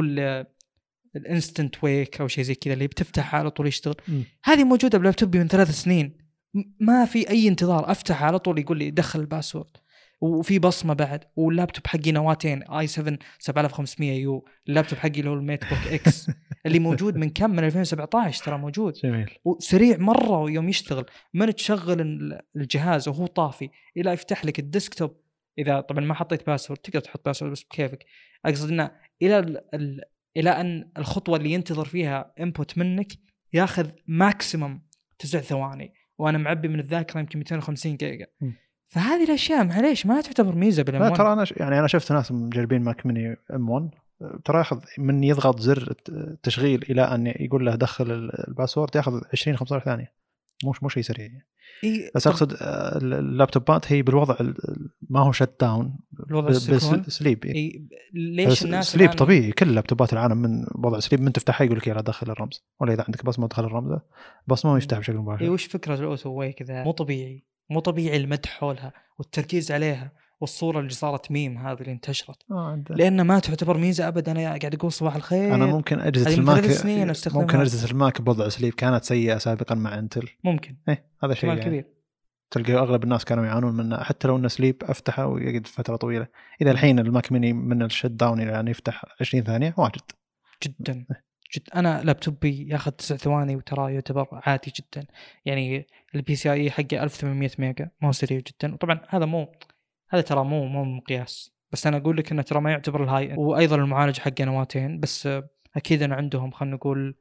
الـ 1.16 1.24
instant 1.24 1.84
wake 1.84 2.20
أو 2.20 2.28
شيء 2.28 2.44
زي 2.44 2.54
كذا 2.54 2.72
اللي 2.74 2.86
بتفتحها 2.86 3.40
على 3.40 3.50
طول 3.50 3.66
يشتغل 3.66 3.94
مم. 4.08 4.22
هذه 4.44 4.64
موجودة 4.64 4.98
بلابتوبي 4.98 5.38
من 5.38 5.48
ثلاث 5.48 5.70
سنين 5.70 6.18
م- 6.54 6.62
ما 6.80 7.04
في 7.04 7.30
أي 7.30 7.48
انتظار 7.48 7.90
أفتح 7.90 8.22
على 8.22 8.38
طول 8.38 8.58
يقول 8.58 8.78
لي 8.78 8.90
دخل 8.90 9.20
الـ 9.20 9.26
password 9.26 9.76
وفي 10.22 10.58
بصمة 10.58 10.94
بعد 10.94 11.24
واللابتوب 11.36 11.86
حقي 11.86 12.12
نواتين 12.12 12.62
i7 12.62 12.86
7500U 12.86 14.44
اللابتوب 14.68 14.98
حقي 14.98 15.18
اللي 15.20 15.30
هو 15.30 15.34
الـ 15.34 15.60
MateBook 15.64 15.92
X 15.92 16.30
اللي 16.66 16.78
موجود 16.78 17.16
من 17.16 17.30
كم؟ 17.30 17.50
من 17.50 17.64
2017 17.64 18.44
ترى 18.44 18.58
موجود. 18.58 18.92
جميل. 18.92 19.30
وسريع 19.44 19.96
مرة 19.96 20.50
يوم 20.50 20.68
يشتغل. 20.68 21.04
من 21.34 21.54
تشغل 21.54 22.00
ال- 22.00 22.40
الجهاز 22.56 23.08
وهو 23.08 23.26
طافي 23.26 23.70
إلى 23.96 24.10
يفتح 24.10 24.44
لك 24.44 24.58
الـ 24.58 24.65
desktop 24.65 25.16
إذا 25.58 25.80
طبعا 25.80 26.04
ما 26.04 26.14
حطيت 26.14 26.46
password 26.46 26.78
تقدر 26.80 27.00
تحط 27.00 27.26
password 27.26 27.52
بس 27.52 27.62
بكيفك. 27.62 28.04
أقصد 28.46 28.68
إنه 28.70 28.90
إلى 29.22 29.38
ال- 29.38 29.74
ال- 29.74 30.00
إلى 30.36 30.50
أن 30.50 30.90
الخطوة 30.98 31.36
اللي 31.36 31.52
ينتظر 31.52 31.84
فيها 31.84 32.32
input 32.40 32.78
منك 32.78 33.12
ياخذ 33.52 33.90
maximum 34.06 34.82
تسع 35.18 35.38
ثواني 35.40 35.94
وأنا 36.18 36.38
معبي 36.38 36.68
من 36.68 36.80
الذاكرة 36.80 37.20
يمكن 37.20 37.38
250 37.38 37.96
جيجا. 37.96 38.26
م. 38.40 38.50
فهذه 38.92 39.24
الأشياء 39.24 39.64
معليش 39.64 40.06
ما 40.06 40.20
تعتبر 40.20 40.54
ميزة 40.54 40.82
بالـ 40.82 40.92
M1 40.92 41.02
لا 41.02 41.18
ترى 41.18 41.32
أنا 41.32 41.44
ش... 41.44 41.52
يعني 41.56 41.78
أنا 41.78 41.86
شفت 41.86 42.12
ناس 42.12 42.32
مجربين 42.32 42.82
Mac 42.82 43.06
mini 43.06 43.36
M1 43.54 43.90
ترى 44.44 44.58
ياخذ 44.58 44.80
من 44.98 45.24
يضغط 45.24 45.60
زر 45.60 45.90
الت- 45.90 46.08
التشغيل 46.08 46.82
إلى 46.90 47.02
أن 47.02 47.26
يقول 47.26 47.66
له 47.66 47.74
دخل 47.74 48.10
ال- 48.10 48.48
الـ 48.48 48.53
password 48.53 48.96
ياخذ 48.96 49.20
20 49.32 49.56
15 49.56 49.84
ثانية. 49.84 50.12
مو 50.64 50.72
مو 50.82 50.88
شيء 50.88 51.02
سريع 51.02 51.26
يعني. 51.26 51.46
إيه 51.84 52.10
بس 52.14 52.26
أقصد 52.26 52.52
آه، 52.52 52.98
ال- 52.98 53.14
اللابتوبات 53.14 53.92
هي 53.92 54.02
بالوضع 54.02 54.36
ال- 54.40 54.48
ال- 54.68 54.90
ما 55.10 55.20
هو 55.20 55.32
shut 55.32 55.50
down 55.60 55.96
الوضع 56.30 56.52
sleep 57.08 57.44
إيه 57.44 57.82
ليش 58.14 58.64
الناس 58.64 58.92
sleep 58.92 59.10
طبيعي. 59.12 59.52
كل 59.52 59.74
لابتوبات 59.74 60.12
العالم 60.12 60.36
من 60.36 60.66
وضع 60.74 60.98
sleep 61.00 61.20
من 61.22 61.32
تفتحها 61.32 61.64
يقول 61.64 61.78
لك 61.78 61.86
يلا 61.86 62.00
دخل 62.00 62.30
الرمز. 62.30 62.64
ولا 62.80 62.92
إذا 62.92 63.04
عندك 63.08 63.24
بصمه 63.24 63.48
دخل 63.48 63.64
الرمز 63.64 63.98
بصمه 64.46 64.72
ويفتح 64.72 64.98
بشكل 64.98 65.12
إي 65.12 65.18
مباشر 65.18 65.50
وش 65.50 65.64
فكرة 65.66 65.94
الـ 65.94 66.01
auto 66.01 66.30
wake 66.30 66.62
ذا 66.62 66.84
مو 66.84 66.92
طبيعي. 66.92 67.44
مو 67.70 67.80
طبيعي 67.80 68.16
المدح 68.16 68.50
حولها 68.50 68.92
والتركيز 69.18 69.72
عليها 69.72 70.12
والصورة 70.40 70.80
اللي 70.80 70.90
صارت 70.90 71.30
ميم 71.30 71.58
هذه 71.58 71.80
اللي 71.80 71.92
انتشرت. 71.92 72.42
آه 72.50 72.84
لأن 72.90 73.22
ما 73.22 73.38
تعتبر 73.38 73.78
ميزة 73.78 74.08
ابدا 74.08 74.32
أنا 74.32 74.40
قاعد 74.40 74.74
أقول 74.74 74.92
صباح 74.92 75.14
الخير. 75.14 75.54
أنا 75.54 75.66
ممكن 75.66 76.00
اجهزه 76.00 76.34
الـ 76.34 76.40
Mac. 76.40 76.64
ممكن 77.34 77.60
اجهزه 77.60 77.90
الـ 77.90 77.98
Mac 77.98 78.22
بوضع 78.22 78.48
sleep 78.48 78.74
كانت 78.74 79.04
سيئة 79.04 79.38
سابقا 79.38 79.74
مع 79.74 79.98
Intel. 79.98 80.28
ممكن. 80.44 80.76
إيه 80.88 81.06
هذا 81.24 81.34
شيء 81.34 81.48
يعني. 81.48 81.60
كبير. 81.60 81.86
تلقى 82.50 82.72
أغلب 82.72 83.04
الناس 83.04 83.24
كانوا 83.24 83.46
يعانون 83.46 83.76
منه 83.76 83.96
حتى 83.96 84.28
لو 84.28 84.36
إنه 84.36 84.48
sleep 84.48 84.82
أفتحه 84.82 85.26
ويقعد 85.26 85.66
فترة 85.66 85.96
طويلة. 85.96 86.26
اذا 86.62 86.70
الحين 86.70 86.98
الـ 86.98 87.06
Mac 87.06 87.32
mini 87.32 87.52
من 87.52 87.82
الـ 87.82 87.87
shut 87.87 88.06
down 88.06 88.40
إلى 88.40 88.60
أن 88.60 88.68
يفتح 88.68 89.04
20 89.20 89.44
ثانية 89.44 89.74
واجد. 89.76 90.02
جدا. 90.62 91.06
جد 91.56 91.68
أنا 91.74 92.02
لابتوبي 92.04 92.68
ياخذ 92.68 92.90
تسع 92.90 93.16
ثواني 93.16 93.56
وترى 93.56 93.94
يعتبر 93.94 94.26
عادي 94.32 94.72
جدا. 94.76 95.06
يعني 95.44 95.86
الـ 96.14 96.34
PCIe 96.36 96.70
حقه 96.70 97.02
1800 97.02 97.50
ميجا. 97.58 97.90
ما 98.00 98.08
هو 98.08 98.12
سريع 98.12 98.38
جدا. 98.38 98.74
وطبعا 98.74 99.00
هذا 99.08 99.24
مو 99.24 99.52
هذا 100.10 100.22
ترى 100.22 100.44
مو 100.44 100.66
مو 100.66 100.84
مقياس. 100.84 101.52
بس 101.72 101.86
أنا 101.86 101.96
أقول 101.96 102.16
لك 102.16 102.32
إنه 102.32 102.42
ترى 102.42 102.60
ما 102.60 102.70
يعتبر 102.70 103.04
الـ 103.04 103.10
high 103.10 103.34
وأيضا 103.36 103.76
المعالج 103.76 104.18
حقه 104.18 104.44
نواتين. 104.44 105.00
بس 105.00 105.28
أكيد 105.76 106.02
إن 106.02 106.12
عندهم 106.12 106.50
خلينا 106.50 106.74
نقول 106.76 107.16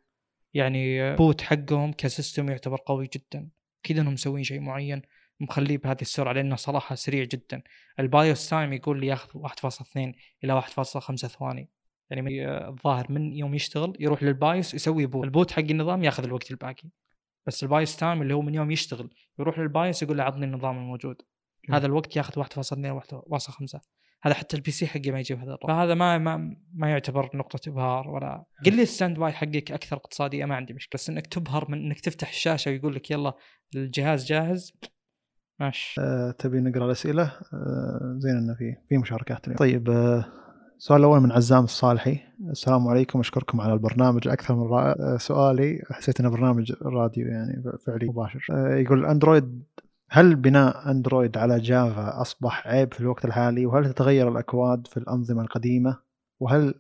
يعني 0.54 1.16
boot 1.16 1.42
حقهم 1.42 1.94
ك 1.94 2.02
system 2.02 2.50
يعتبر 2.50 2.78
قوي 2.86 3.10
جدا. 3.14 3.50
أكيد 3.86 4.00
إنهم 4.00 4.14
مسوين 4.14 4.44
شيء 4.44 4.60
معين 4.60 5.02
مخليه 5.40 5.78
بهذه 5.78 6.02
السرعة 6.02 6.34
لأنه 6.34 6.56
صراحة 6.56 6.96
سريع 6.96 7.24
جدا. 7.24 7.62
الـ 8.00 8.10
BIOS 8.10 8.50
time 8.50 8.74
يقول 8.74 9.00
لي 9.02 9.08
ياخذ 9.08 9.40
1.2 9.40 10.16
إلى 10.44 10.54
1.5 10.54 11.28
ثواني. 11.28 11.70
يعني 12.10 12.48
الظاهر 12.68 13.12
من 13.12 13.34
يوم 13.34 13.56
يشتغل 13.56 13.94
يروح 14.00 14.24
للـ 14.24 14.40
BIOS 14.40 14.74
يسوي 14.74 15.06
boot 15.06 15.24
الـ 15.24 15.29
boot 15.29 15.52
حق 15.52 15.60
النظام 15.60 16.04
ياخذ 16.04 16.24
الوقت 16.24 16.52
الباقي. 16.52 16.90
بس 17.48 17.64
الـ 17.64 17.70
BIOS 17.70 17.98
time 17.98 18.22
اللي 18.22 18.34
هو 18.34 18.42
من 18.42 18.56
يوم 18.56 18.72
يشتغل 18.72 19.10
يروح 19.40 19.60
للـ 19.60 19.74
BIOS 19.74 20.04
يقول 20.04 20.18
له 20.18 20.24
عطني 20.24 20.46
النظام 20.46 20.78
الموجود. 20.78 21.22
جميل. 21.66 21.76
هذا 21.76 21.86
الوقت 21.86 22.16
ياخذ 22.16 22.40
1.2 22.40 22.92
1.5 22.92 23.80
هذا 24.24 24.34
حتى 24.34 24.58
الـ 24.58 24.72
PC 24.72 24.88
حقي 24.88 25.12
ما 25.12 25.20
يجيب 25.20 25.40
هذا 25.40 25.48
الرقم. 25.48 25.68
فهذا 25.68 25.94
ما 25.94 26.18
ما 26.18 26.56
ما 26.74 26.90
يعتبر 26.90 27.30
نقطة 27.34 27.70
إبهار 27.70 28.10
ولا 28.10 28.46
قل 28.66 28.76
لي 28.76 28.82
الـ 28.82 29.20
standby 29.20 29.32
حقك 29.32 29.72
أكثر 29.72 29.98
اقتصادية 29.98 30.46
ما 30.46 30.56
عندي 30.56 30.74
مشكلة. 30.74 31.00
بس 31.00 31.10
إنك 31.10 31.28
تبهر 31.28 31.72
من 31.72 31.86
إنك 31.86 32.00
تفتح 32.00 32.30
الشاشة 32.30 32.72
ويقول 32.72 32.96
لك 32.96 33.12
يلا 33.12 33.34
الجهاز 33.76 34.26
جاهز. 34.26 34.74
ماشي. 35.60 36.02
آه، 36.02 36.32
تبي 36.32 36.60
نقرأ 36.60 36.86
الأسئلة؟ 36.86 37.24
آه، 37.24 38.16
زين 38.18 38.38
إنه 38.38 38.54
في 38.54 38.76
في 38.90 38.98
مشاركات 38.98 39.48
اليوم. 39.48 39.58
طيب 39.58 39.90
آه، 39.90 40.26
السؤال 40.82 41.00
الأول 41.00 41.20
من 41.20 41.32
عزام 41.32 41.64
الصالحي. 41.64 42.20
السلام 42.50 42.88
عليكم. 42.88 43.20
أشكركم 43.20 43.62
على 43.62 43.74
البرنامج. 43.74 44.28
أكثر 44.28 44.56
من 44.56 44.64
رائع. 44.64 44.96
آه، 45.00 45.18
سؤالي 45.18 45.82
حسيت 45.92 46.20
إنه 46.20 46.30
برنامج 46.30 46.74
راديو 46.82 47.28
يعني 47.28 47.64
فعلي 47.86 48.08
مباشر. 48.08 48.46
آه، 48.52 48.76
يقول 48.76 49.06
أندرويد 49.06 49.64
هل 50.10 50.36
بناء 50.36 50.92
أندرويد 50.92 51.38
على 51.38 51.60
جافا 51.60 52.22
أصبح 52.22 52.68
عيب 52.68 52.94
في 52.94 53.02
الوقت 53.02 53.26
الحالي؟ 53.26 53.66
وهل 53.66 53.94
تتغير 53.94 54.30
الأكواد 54.30 54.88
في 54.88 54.98
الأنظمة 54.98 55.42
القديمة؟ 55.42 55.98
وهل 56.40 56.74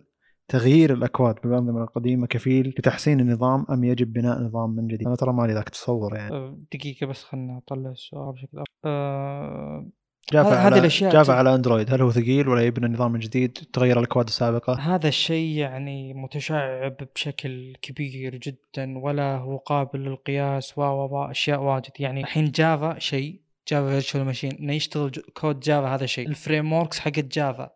تغيير 0.47 0.93
الأكواد 0.93 1.35
بالانظمه 1.43 1.83
القديمة 1.83 2.27
كفيل 2.27 2.73
بتحسين 2.77 3.19
النظام 3.19 3.65
أم 3.69 3.83
يجب 3.83 4.13
بناء 4.13 4.41
نظام 4.41 4.69
من 4.69 4.87
جديد؟ 4.87 5.07
أنا 5.07 5.15
ترى 5.15 5.33
مالي 5.33 5.53
ذاك 5.53 5.69
تصور 5.69 6.15
يعني. 6.15 6.35
أه، 6.35 6.57
دقيقة 6.73 7.07
بس 7.07 7.23
خلنا 7.23 7.53
نطلع 7.53 7.89
السؤال 7.89 8.33
بشكل 8.33 8.57
أفضل. 8.57 8.65
أه 8.85 10.00
Java 10.33 10.49
هذه 10.49 10.65
على 10.65 10.79
الأشياء 10.79 11.13
Java 11.13 11.33
على 11.33 11.55
Android. 11.55 11.93
هل 11.93 12.01
هو 12.01 12.11
ثقيل 12.11 12.47
ولا 12.47 12.61
يبنى 12.61 12.93
نظام 12.93 13.17
جديد؟ 13.17 13.57
تغير 13.73 13.99
الأكواد 13.99 14.27
السابقة؟ 14.27 14.73
هذا 14.73 15.07
الشيء 15.07 15.57
يعني 15.57 16.13
متشعب 16.13 16.97
بشكل 17.15 17.75
كبير 17.81 18.35
جدا 18.35 18.99
ولا 18.99 19.37
هو 19.37 19.57
قابل 19.57 19.99
للقياس 19.99 20.77
و 20.77 20.81
و 20.81 21.25
أشياء 21.31 21.61
واجد. 21.61 21.91
يعني 21.99 22.21
الحين 22.21 22.51
Java 22.51 22.99
شيء 22.99 23.41
Java 23.67 23.89
virtual 23.89 24.25
machine 24.25 24.51
إنه 24.51 24.73
يشتغل 24.73 25.11
code 25.11 25.59
Java 25.59 25.95
هذا 25.95 26.05
شيء 26.05 26.27
الـ 26.27 26.73
frameworks 26.73 26.99
حقت 26.99 27.19
Java 27.19 27.69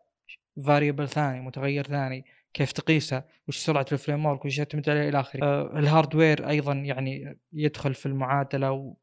variable 0.66 1.10
ثاني 1.10 1.42
متغير 1.42 1.88
ثاني 1.88 2.26
كيف 2.54 2.72
تقيسه 2.72 3.24
وش 3.48 3.58
سرعة 3.58 3.86
الـ 3.92 4.26
framework 4.26 4.46
وش 4.46 4.58
يعتمد 4.58 4.90
عليه 4.90 5.10
إلى 5.10 5.20
آخره. 5.20 5.44
آه 5.44 5.80
الـ 5.80 5.88
hardware 5.88 6.50
أيضا 6.50 6.74
يعني 6.74 7.40
يدخل 7.54 7.94
في 7.94 8.06
المعادلة 8.06 8.72
و... 8.72 8.96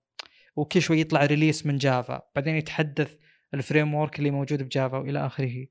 وكل 0.57 0.83
شوي 0.83 1.01
يطلع 1.01 1.27
release 1.27 1.67
من 1.67 1.79
Java. 1.79 2.23
بعدين 2.37 2.57
يتحدث 2.57 3.17
الـ 3.55 3.95
framework 3.95 4.19
اللي 4.19 4.31
موجود 4.31 4.63
ب 4.63 4.70
Java 4.70 4.97
وإلى 4.97 5.27
آخره. 5.27 5.67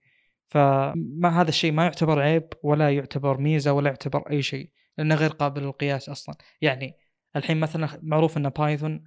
فما 0.45 1.41
هذا 1.41 1.49
الشيء 1.49 1.71
ما 1.71 1.83
يعتبر 1.83 2.19
عيب 2.19 2.47
ولا 2.63 2.95
يعتبر 2.95 3.37
ميزة 3.37 3.73
ولا 3.73 3.89
يعتبر 3.89 4.29
أي 4.31 4.41
شيء 4.41 4.69
لأنه 4.97 5.15
غير 5.15 5.29
قابل 5.29 5.61
للقياس 5.61 6.09
أصلا. 6.09 6.35
يعني 6.61 6.93
الحين 7.35 7.59
مثلا 7.59 7.99
معروف 8.03 8.37
إن 8.37 8.49
Python 8.49 9.03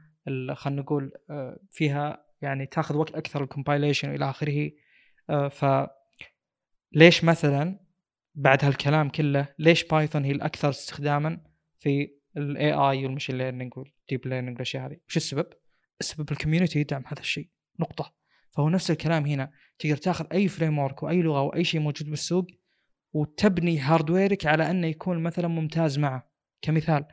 خلينا 0.52 0.82
نقول 0.82 1.12
آه، 1.30 1.58
فيها 1.70 2.24
يعني 2.42 2.66
تأخذ 2.66 2.96
وقت 2.96 3.14
أكثر 3.14 3.42
الـ 3.42 3.48
compilation 3.48 4.10
وإلى 4.10 4.30
آخره 4.30 4.70
آه، 5.30 5.48
ف 5.48 5.88
ليش 6.92 7.24
مثلا 7.24 7.80
بعد 8.34 8.64
هالكلام 8.64 9.08
كله 9.08 9.48
ليش 9.58 9.84
Python 9.84 10.24
هي 10.24 10.30
الأكثر 10.30 10.68
استخداما 10.68 11.40
في 11.78 12.10
الـ 12.36 12.72
AI 12.72 13.04
والـ 13.04 13.12
machine 13.12 13.38
learning 13.38 13.72
والـ 13.78 13.94
deep 13.94 14.26
learning 14.26 14.54
والأشياء 14.54 14.86
هذه؟ 14.86 14.96
وش 15.08 15.16
السبب؟ 15.16 15.46
السبب 16.00 16.32
الـ 16.32 16.37
community 16.37 16.78
يدعم 16.80 17.02
هذا 17.06 17.20
الشيء. 17.20 17.48
نقطة. 17.80 18.14
فهو 18.56 18.68
نفس 18.68 18.90
الكلام 18.90 19.26
هنا. 19.26 19.50
تقدر 19.78 19.96
تاخذ 19.96 20.26
أي 20.32 20.48
framework 20.48 21.02
وأي 21.02 21.22
لغة 21.22 21.42
وأي 21.42 21.64
شيء 21.64 21.80
موجود 21.80 22.10
بالسوق 22.10 22.46
وتبني 23.12 23.78
hardware 23.78 24.39
ك 24.39 24.46
على 24.46 24.70
أنه 24.70 24.86
يكون 24.86 25.22
مثلا 25.22 25.48
ممتاز 25.48 25.98
معه. 25.98 26.30
كمثال 26.62 27.04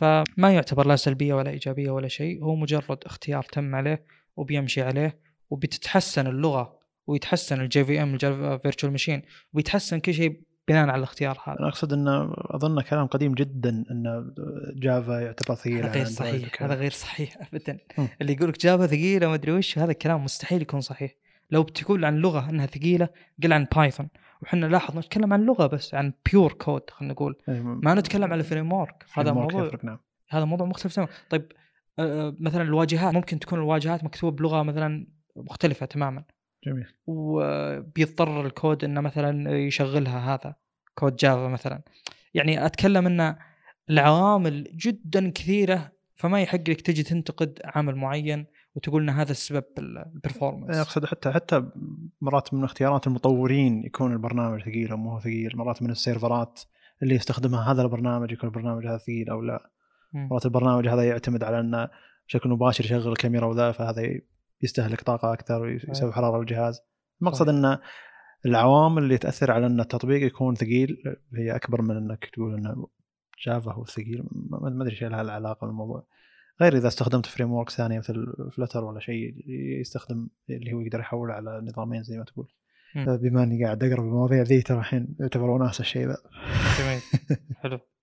فما 0.00 0.54
يعتبر 0.54 0.86
لا 0.86 0.96
سلبية 0.96 1.34
ولا 1.34 1.50
إيجابية 1.50 1.90
ولا 1.90 2.08
شيء 2.08 2.44
هو 2.44 2.56
مجرد 2.56 3.04
اختيار 3.04 3.42
تم 3.42 3.74
عليه 3.74 4.04
وبيمشي 4.36 4.82
عليه 4.82 5.20
وبتتحسن 5.50 6.26
اللغة 6.26 6.78
ويتحسن 7.06 7.60
الـ 7.60 7.84
JVM 7.84 8.02
الـ 8.02 8.12
Java 8.12 8.56
virtual 8.56 8.92
machine 8.92 9.22
ويتحسن 9.52 10.00
كل 10.00 10.14
شيء 10.14 10.42
بناء 10.70 10.88
على 10.88 10.98
الاختيار 10.98 11.38
هذا. 11.46 11.58
أنا 11.58 11.68
أقصد 11.68 11.92
إنه 11.92 12.32
أظن 12.36 12.80
كلام 12.80 13.06
قديم 13.06 13.34
جدا 13.34 13.84
إن 13.90 14.32
Java 14.76 15.20
يعتبر 15.20 15.54
ثقيل 15.54 15.76
هذا 15.76 15.88
على 15.88 15.98
غير 15.98 16.06
صحيح. 16.06 16.62
هذا 16.62 16.74
غير 16.74 16.90
صحيح 16.90 17.36
ابدا. 17.52 17.78
اللي 18.20 18.32
يقولك 18.32 18.60
Java 18.60 18.86
ثقيلة 18.86 19.28
ما 19.28 19.34
أدري 19.34 19.52
وش 19.52 19.78
هذا 19.78 19.90
الكلام 19.90 20.24
مستحيل 20.24 20.62
يكون 20.62 20.80
صحيح. 20.80 21.14
لو 21.50 21.62
بتقول 21.62 22.04
عن 22.04 22.16
لغة 22.16 22.50
إنها 22.50 22.66
ثقيلة 22.66 23.08
قل 23.42 23.52
عن 23.52 23.66
Python 23.76 24.08
وحنا 24.42 24.66
لاحظ 24.66 24.98
نتكلم 24.98 25.32
عن 25.32 25.42
لغة 25.44 25.66
بس 25.66 25.94
عن 25.94 26.12
pure 26.30 26.52
code 26.52 26.82
خلينا 26.90 27.14
نقول. 27.14 27.36
إيه، 27.48 27.62
ما 27.62 27.94
نتكلم 27.94 28.32
عن 28.32 28.38
الـ 28.38 28.72
framework 28.72 29.04
هذا 29.12 29.32
موضوع 29.32 29.70
نعم. 29.82 29.98
هذا 30.28 30.44
موضوع 30.44 30.66
مختلف 30.66 30.94
تماما. 30.94 31.10
طيب 31.30 31.52
آه، 31.98 32.28
آه، 32.28 32.36
مثلا 32.40 32.62
الواجهات 32.62 33.14
ممكن 33.14 33.38
تكون 33.38 33.58
الواجهات 33.58 34.04
مكتوبة 34.04 34.36
بلغة 34.36 34.62
مثلا 34.62 35.06
مختلفة 35.36 35.86
تماما. 35.86 36.24
جميل. 36.66 36.86
وبيضطر 37.06 38.46
الكود 38.46 38.84
إنه 38.84 39.00
مثلا 39.00 39.58
يشغلها 39.58 40.34
هذا 40.34 40.54
code 40.94 41.16
Java 41.16 41.48
مثلا. 41.48 41.82
يعني 42.34 42.66
أتكلم 42.66 43.06
إن 43.06 43.36
العوامل 43.90 44.70
جدا 44.76 45.30
كثيرة 45.30 45.92
فما 46.16 46.42
يحق 46.42 46.68
لك 46.68 46.80
تجي 46.80 47.02
تنتقد 47.02 47.58
عامل 47.64 47.96
معين 47.96 48.46
وتقول 48.74 49.02
ان 49.02 49.08
هذا 49.08 49.30
السبب 49.30 49.64
الـ 49.78 49.86
performance 49.86 50.76
أقصد 50.76 51.04
حتى 51.04 51.30
حتى 51.30 51.70
مرات 52.20 52.54
من 52.54 52.64
اختيارات 52.64 53.06
المطورين 53.06 53.84
يكون 53.84 54.12
البرنامج 54.12 54.62
ثقيل 54.62 54.90
أو 54.90 54.96
مو 54.96 55.10
هو 55.10 55.20
ثقيل 55.20 55.56
مرات 55.56 55.82
من 55.82 55.90
السيرفرات 55.90 56.60
اللي 57.02 57.14
يستخدمها 57.14 57.72
هذا 57.72 57.82
البرنامج 57.82 58.32
يكون 58.32 58.48
البرنامج 58.48 58.86
هذا 58.86 58.98
ثقيل 58.98 59.30
أو 59.30 59.40
لا. 59.40 59.70
مرات 60.12 60.46
البرنامج 60.46 60.88
هذا 60.88 61.08
يعتمد 61.08 61.44
على 61.44 61.60
إنه 61.60 61.88
بشكل 62.28 62.48
مباشر 62.48 62.84
يشغل 62.84 63.12
الكاميرا 63.12 63.46
وذا 63.46 63.72
فهذا 63.72 64.20
يستهلك 64.62 65.00
طاقة 65.00 65.32
أكثر 65.32 65.62
ويسبب 65.62 66.10
حرارة 66.10 66.40
الجهاز 66.40 66.80
المقصد. 67.22 67.48
إن 67.48 67.78
العوامل 68.46 69.02
اللي 69.02 69.18
تأثر 69.18 69.50
على 69.50 69.66
إن 69.66 69.80
التطبيق 69.80 70.26
يكون 70.26 70.54
ثقيل 70.54 71.02
هي 71.34 71.56
أكبر 71.56 71.82
من 71.82 71.96
إنك 71.96 72.30
تقول 72.32 72.54
إنه 72.54 72.86
جافا 73.46 73.72
هو 73.72 73.82
الثقيل 73.82 74.24
ما 74.32 74.82
أدري 74.82 74.90
إيش 74.90 75.04
لها 75.04 75.22
العلاقه 75.22 75.66
بالموضوع. 75.66 76.04
غير 76.60 76.76
إذا 76.76 76.88
استخدمت 76.88 77.26
framework 77.26 77.70
ثانية 77.70 77.98
مثل 77.98 78.26
Flutter 78.52 78.84
ولا 78.84 79.00
شيء 79.00 79.34
يستخدم 79.80 80.28
اللي 80.50 80.72
هو 80.72 80.80
يقدر 80.80 81.00
يحوله 81.00 81.34
على 81.34 81.60
نظامين 81.64 82.02
زي 82.02 82.18
ما 82.18 82.24
تقول. 82.24 82.48
بما 82.94 83.42
إني 83.42 83.64
قاعد 83.64 83.84
أقرأ 83.84 84.00
بالمواضيع 84.00 84.42
ذي 84.42 84.62
ترى 84.62 84.78
الحين 84.78 85.16
يعتبر 85.20 85.50
وناسة 85.50 85.80
الشيء 85.80 86.06
ذا. 86.08 86.16
جميل. 86.78 87.00
حلو. 87.62 87.78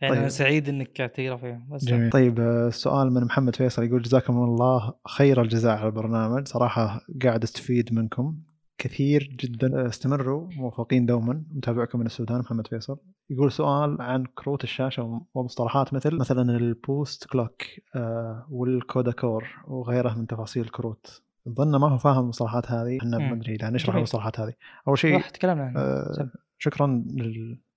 يعني 0.00 0.14
أنا 0.14 0.20
طيب. 0.20 0.28
سعيد 0.28 0.68
إنك 0.68 0.90
قاعد 0.98 1.10
تقرأ 1.10 1.36
فيه 1.36 1.66
بس 1.70 1.84
جميل. 1.84 2.10
طيب 2.10 2.40
آه، 2.40 2.68
السؤال 2.68 3.12
من 3.12 3.24
محمد 3.24 3.56
فيصل 3.56 3.82
يقول 3.82 4.02
جزاكم 4.02 4.36
الله 4.36 4.94
خير 5.08 5.42
الجزاء 5.42 5.76
على 5.76 5.86
البرنامج. 5.86 6.48
صراحة 6.48 7.00
قاعد 7.22 7.42
أستفيد 7.42 7.94
منكم. 7.94 8.36
كثير 8.78 9.36
جدا 9.40 9.84
آه، 9.84 9.88
استمروا 9.88 10.48
موفقين 10.56 11.06
دوما. 11.06 11.44
متابعكم 11.50 11.98
من 11.98 12.06
السودان. 12.06 12.38
محمد 12.38 12.66
فيصل 12.66 12.98
يقول 13.30 13.52
سؤال 13.52 14.02
عن 14.02 14.24
كروت 14.24 14.64
الشاشة 14.64 15.22
ومصطلحات 15.34 15.94
مثل 15.94 16.16
مثلا 16.16 16.56
ال 16.56 16.68
boost 16.68 17.26
clock 17.26 17.62
آه، 17.96 18.46
وال 18.50 18.71
CUDA 18.71 19.12
core 19.12 19.48
وغيره 19.68 20.14
من 20.14 20.26
تفاصيل 20.26 20.62
الكروت 20.62 21.22
أظن 21.48 21.76
ما 21.76 21.88
هو 21.88 21.98
فاهم 21.98 22.22
المصطلحات 22.22 22.70
هذه 22.70 22.98
إحنا. 22.98 23.18
ما 23.18 23.34
ندري 23.34 23.58
نشرح. 23.62 23.94
المصطلحات 23.94 24.40
هذه. 24.40 24.52
أول 24.88 24.98
شيء 24.98 25.20
تكلمنا 25.20 25.64
عنه 25.64 25.80
آه،. 25.80 26.30
شكرا 26.58 27.04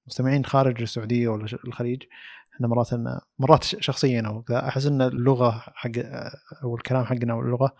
للمستمعين 0.07 0.45
خارج 0.45 0.81
السعودية 0.81 1.27
ولا 1.27 1.45
الخليج 1.67 2.03
إحنا 2.55 2.67
مرات 2.67 2.89
مرات 3.39 3.63
ش- 3.63 3.75
شخصيا 3.79 4.21
أو 4.27 4.41
كذا 4.41 4.67
أحس 4.67 4.85
إن 4.85 5.01
اللغة 5.01 5.51
حق 5.51 5.91
أو 6.63 6.75
الكلام 6.75 7.03
حقنا 7.05 7.33
أو 7.33 7.41
اللغة 7.41 7.75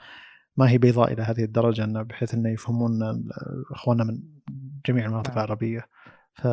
ما 0.58 0.70
هي 0.70 0.78
بيضاء 0.78 1.14
إلى 1.14 1.22
هذه 1.22 1.44
الدرجة 1.44 1.84
إنه 1.84 2.02
بحيث 2.02 2.34
إنه 2.34 2.50
يفهمون 2.50 3.00
إخواننا 3.72 4.04
من 4.04 4.20
جميع 4.86 5.06
المناطق 5.06 5.30
نعم. 5.30 5.38
العربية. 5.38 5.88
ف 6.34 6.48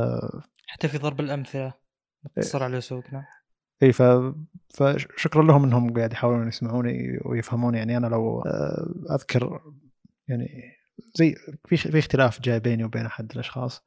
حتى 0.67 0.89
في 0.89 0.99
ضرب 0.99 1.21
الأمثلة 1.21 1.75
نقتصر 2.27 2.63
على 2.63 2.81
سوقنا. 2.81 3.27
اي 3.83 3.93
ف... 3.93 4.03
فشكرا 4.75 5.43
لهم 5.43 5.65
إنهم 5.65 5.95
قاعد 5.95 6.13
يحاولون 6.13 6.49
يسمعوني 6.49 7.19
ويفهمون 7.25 7.75
يعني 7.75 7.97
أنا 7.97 8.07
لو 8.07 8.43
آه، 8.43 9.15
أذكر 9.15 9.61
يعني 10.29 10.73
زي 11.15 11.35
في 11.65 11.77
في 11.77 11.99
اختلاف 11.99 12.41
جاء 12.41 12.59
بيني 12.59 12.85
وبين 12.85 13.07
أحد 13.07 13.31
الأشخاص. 13.33 13.85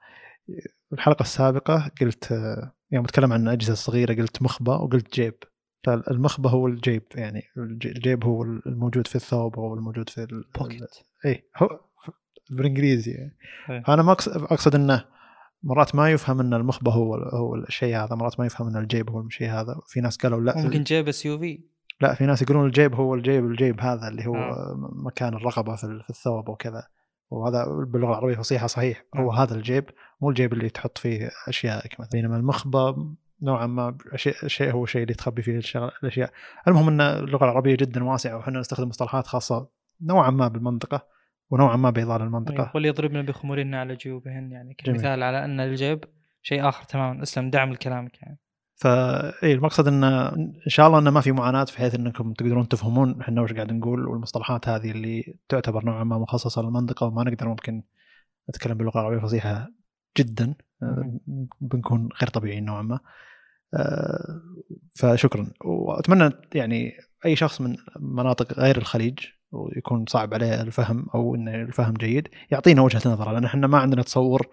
الحلقة 0.94 1.22
السابقة 1.24 1.91
قلت 2.02 2.32
آه، 2.32 2.74
يوم 2.91 3.03
أتكلم 3.06 3.34
عن 3.34 3.44
الاجهزه 3.48 3.74
الصغيره 3.74 4.14
قلت 4.14 4.41
مخبه 4.41 4.72
وقلت 4.78 5.14
جيب. 5.15 5.34
فالمخبه 5.86 6.49
هو 6.49 6.68
الجيب 6.68 7.03
يعني 7.15 7.41
الج- 7.57 7.88
الجيب 7.88 8.24
هو 8.24 8.44
الموجود 8.44 9.07
في 9.07 9.15
الثوب 9.15 9.56
أو 9.60 9.74
الموجود 9.74 10.10
في 10.10 10.24
ال- 10.24 10.45
pocket 10.60 10.81
اي 11.26 11.44
هو 11.57 11.80
بالإنجليزي 12.52 13.11
يعني. 13.11 13.38
إيه. 13.69 13.84
فأنا 13.84 14.03
ما 14.03 14.11
أقصد 14.28 14.76
إنه 14.76 15.06
مرات 15.64 15.95
ما 15.95 16.11
يفهم 16.11 16.40
إن 16.40 16.53
المخبه 16.53 16.91
هو 16.91 17.15
هو 17.15 17.56
الشيء 17.56 17.95
هذا 17.98 18.15
مرات 18.15 18.40
ما 18.40 18.45
يفهم 18.45 18.68
إن 18.68 18.78
الجيب 18.78 19.10
هو 19.10 19.22
الشيء 19.22 19.49
هذا. 19.49 19.76
في 19.88 20.02
ناس 20.02 20.18
قالوا 20.18 20.41
لا 20.41 20.57
ممكن 20.64 20.84
جيب 20.84 21.07
SUV 21.07 21.60
لا 22.02 22.14
في 22.14 22.26
ناس 22.26 22.41
يقولون 22.41 22.65
الجيب 22.65 22.95
هو 22.95 23.15
الجيب 23.15 23.45
الجيب 23.45 23.80
هذا 23.82 24.07
اللي 24.07 24.26
هو 24.28 24.36
آه. 24.36 24.76
مكان 25.06 25.34
الرقبه 25.34 25.76
في 25.76 25.84
ال- 25.84 26.03
في 26.03 26.10
الثوب 26.10 26.49
وكذا. 26.49 26.84
وهذا 27.30 27.65
باللغة 27.91 28.10
العربية 28.10 28.36
فصيحة 28.36 28.68
صحيح. 28.68 29.03
هو 29.15 29.32
نعم. 29.32 29.40
هذا 29.41 29.56
الجيب. 29.56 29.86
مو 30.22 30.30
الجيب 30.30 30.53
اللي 30.53 30.69
تحط 30.69 30.98
فيه 30.98 31.30
أشيائك 31.48 31.99
مثلا. 31.99 32.22
بينما 32.22 32.38
المخبه 32.38 32.95
نوعا 33.41 33.68
ما 33.68 33.98
شيء 34.15 34.48
شيء 34.48 34.72
هو 34.72 34.85
شيء 34.85 35.03
اللي 35.03 35.14
تخبي 35.14 35.41
فيه 35.41 35.57
الشغل 35.57 35.91
الأشياء. 36.03 36.31
المهم 36.68 36.88
إن 36.88 37.02
اللغة 37.02 37.44
العربية 37.44 37.76
جدا 37.76 38.03
واسعة 38.03 38.38
وحنا 38.38 38.60
نستخدم 38.60 38.88
مصطلحات 38.88 39.27
خاصة 39.27 39.68
نوعا 40.02 40.30
ما 40.30 40.48
بالمنطقة 40.48 41.06
ونوعا 41.49 41.76
ما 41.76 41.89
بيضال 41.89 42.22
المنطقة. 42.22 42.72
وليضربن 42.76 43.22
بخمورهن 43.22 43.76
على 43.76 43.95
جيوبهن 43.95 44.52
يعني. 44.52 44.73
كمثال 44.73 45.23
على 45.23 45.45
إن 45.45 45.60
الجيب 45.60 46.03
شيء 46.41 46.69
آخر 46.69 46.84
تماما 46.84 47.23
أسلم 47.23 47.49
دعم 47.49 47.73
لكلامك 47.73 48.22
يعني. 48.22 48.39
فاي 48.76 49.53
المقصد 49.53 49.88
إن 49.88 50.03
إن 50.03 50.53
شاء 50.68 50.88
الله 50.88 50.99
انه 50.99 51.11
ما 51.11 51.22
في 51.22 51.31
معاناة 51.31 51.64
في 51.64 51.77
حيث 51.77 51.95
إنكم 51.95 52.34
تقدرون 52.34 52.68
تفهمون 52.68 53.22
إحنا 53.22 53.41
وش 53.41 53.53
قاعد 53.53 53.72
نقول 53.72 54.07
والمصطلحات 54.07 54.69
هذه 54.69 54.91
اللي 54.91 55.38
تعتبر 55.49 55.85
نوعا 55.85 56.03
ما 56.03 56.18
مخصصة 56.18 56.61
للمنطقة 56.61 57.07
وما 57.07 57.23
نقدر 57.23 57.48
ممكن 57.48 57.84
نتكلم 58.49 58.77
باللغة 58.77 58.99
العربية 58.99 59.19
فصيحة 59.19 59.68
جدا 60.18 60.56
آه، 60.84 61.19
بنكون 61.61 62.10
غير 62.22 62.30
طبيعيين 62.30 62.65
نوعا 62.65 62.81
ما. 62.81 62.99
آه، 63.73 64.41
فشكرا. 64.95 65.52
وأتمنى 65.65 66.31
يعني 66.56 66.94
أي 67.26 67.35
شخص 67.35 67.61
من 67.61 67.77
مناطق 67.99 68.60
غير 68.60 68.77
الخليج 68.77 69.19
ويكون 69.52 70.06
صعب 70.06 70.34
عليه 70.34 70.61
الفهم 70.61 71.07
أو 71.15 71.35
انه 71.35 71.56
الفهم 71.56 71.94
جيد 71.94 72.27
يعطينا 72.52 72.81
وجهة 72.81 73.02
نظره 73.06 73.31
لأن 73.31 73.45
إحنا 73.45 73.68
ما 73.68 73.77
عندنا 73.77 74.02
تصور 74.02 74.48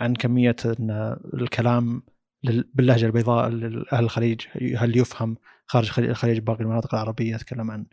عن 0.00 0.14
كمية 0.14 0.56
إن 0.80 1.16
الكلام 1.34 2.02
باللهجة 2.74 3.06
البيضاء 3.06 3.48
لأهل 3.48 4.04
الخليج 4.04 4.46
هل 4.76 4.98
يفهم 4.98 5.36
خارج 5.66 5.90
الخليج 5.98 6.38
باقي 6.38 6.60
المناطق 6.60 6.94
العربية 6.94 7.36
أتكلم 7.36 7.70
عن 7.70 7.86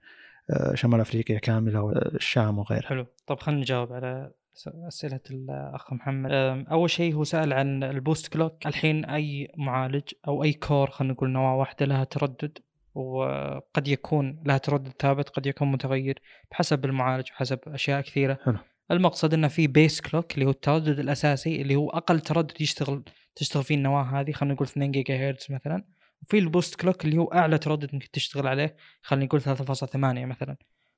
آه، 0.50 0.76
شمال 0.76 1.00
أفريقيا 1.00 1.40
كاملة 1.40 1.82
والشام 1.82 2.60
وغيرها. 2.60 2.88
حلو، 2.88 3.06
طب 3.28 3.40
خلينا 3.40 3.62
نجاوب 3.62 3.94
على 3.94 4.32
أسئلة 4.68 5.20
الأخ 5.32 5.94
محمد. 5.94 6.32
أول 6.72 6.90
شيء 6.90 7.14
هو 7.14 7.24
سأل 7.24 7.54
عن 7.54 7.84
ال 7.84 7.91
boost 7.91 8.28
clock. 8.28 8.68
الحين 8.68 9.06
أي 9.06 9.52
معالج 9.58 10.04
أو 10.28 10.44
أي 10.44 10.54
core 10.54 10.90
خلينا 10.90 11.14
نقول 11.14 11.30
نواة 11.30 11.56
واحدة 11.56 11.86
لها 11.86 12.04
تردد 12.04 12.58
وقد 12.96 13.88
يكون 13.88 14.44
لها 14.46 14.58
تردد 14.58 14.92
ثابت 15.00 15.30
قد 15.30 15.46
يكون 15.46 15.72
متغير 15.72 16.20
بحسب 16.52 16.86
المعالج 16.86 17.32
وحسب 17.32 17.60
أشياء 17.68 18.02
كثيرة. 18.02 18.38
حلو. 18.46 18.58
المقصد 18.92 19.34
إنه 19.34 19.48
في 19.48 19.68
base 19.68 20.02
clock 20.02 20.34
اللي 20.34 20.46
هو 20.46 20.50
التردد 20.50 21.00
الأساسي 21.00 21.62
اللي 21.62 21.76
هو 21.76 21.90
أقل 21.90 22.20
تردد 22.20 22.62
يشتغل 22.62 23.04
تشتغل 23.36 23.64
فيه 23.64 23.76
النواة 23.76 24.04
هذه 24.04 24.32
خلينا 24.32 24.54
نقول 24.54 24.68
2 24.68 24.92
جيجا 24.92 25.30
هرتز 25.30 25.48
مثلا. 25.50 25.84
وفي 26.22 26.38
ال 26.38 26.44
boost 26.44 26.76
clock 26.76 27.06
اللي 27.06 27.18
هو 27.18 27.26
أعلى 27.26 27.58
تردد 27.58 27.90
ممكن 27.94 28.12
تشتغل 28.12 28.48
عليه 28.48 28.76
خلينا 29.02 29.26
نقول 29.26 29.42
3.8 29.42 29.96
مثلا. 29.96 30.58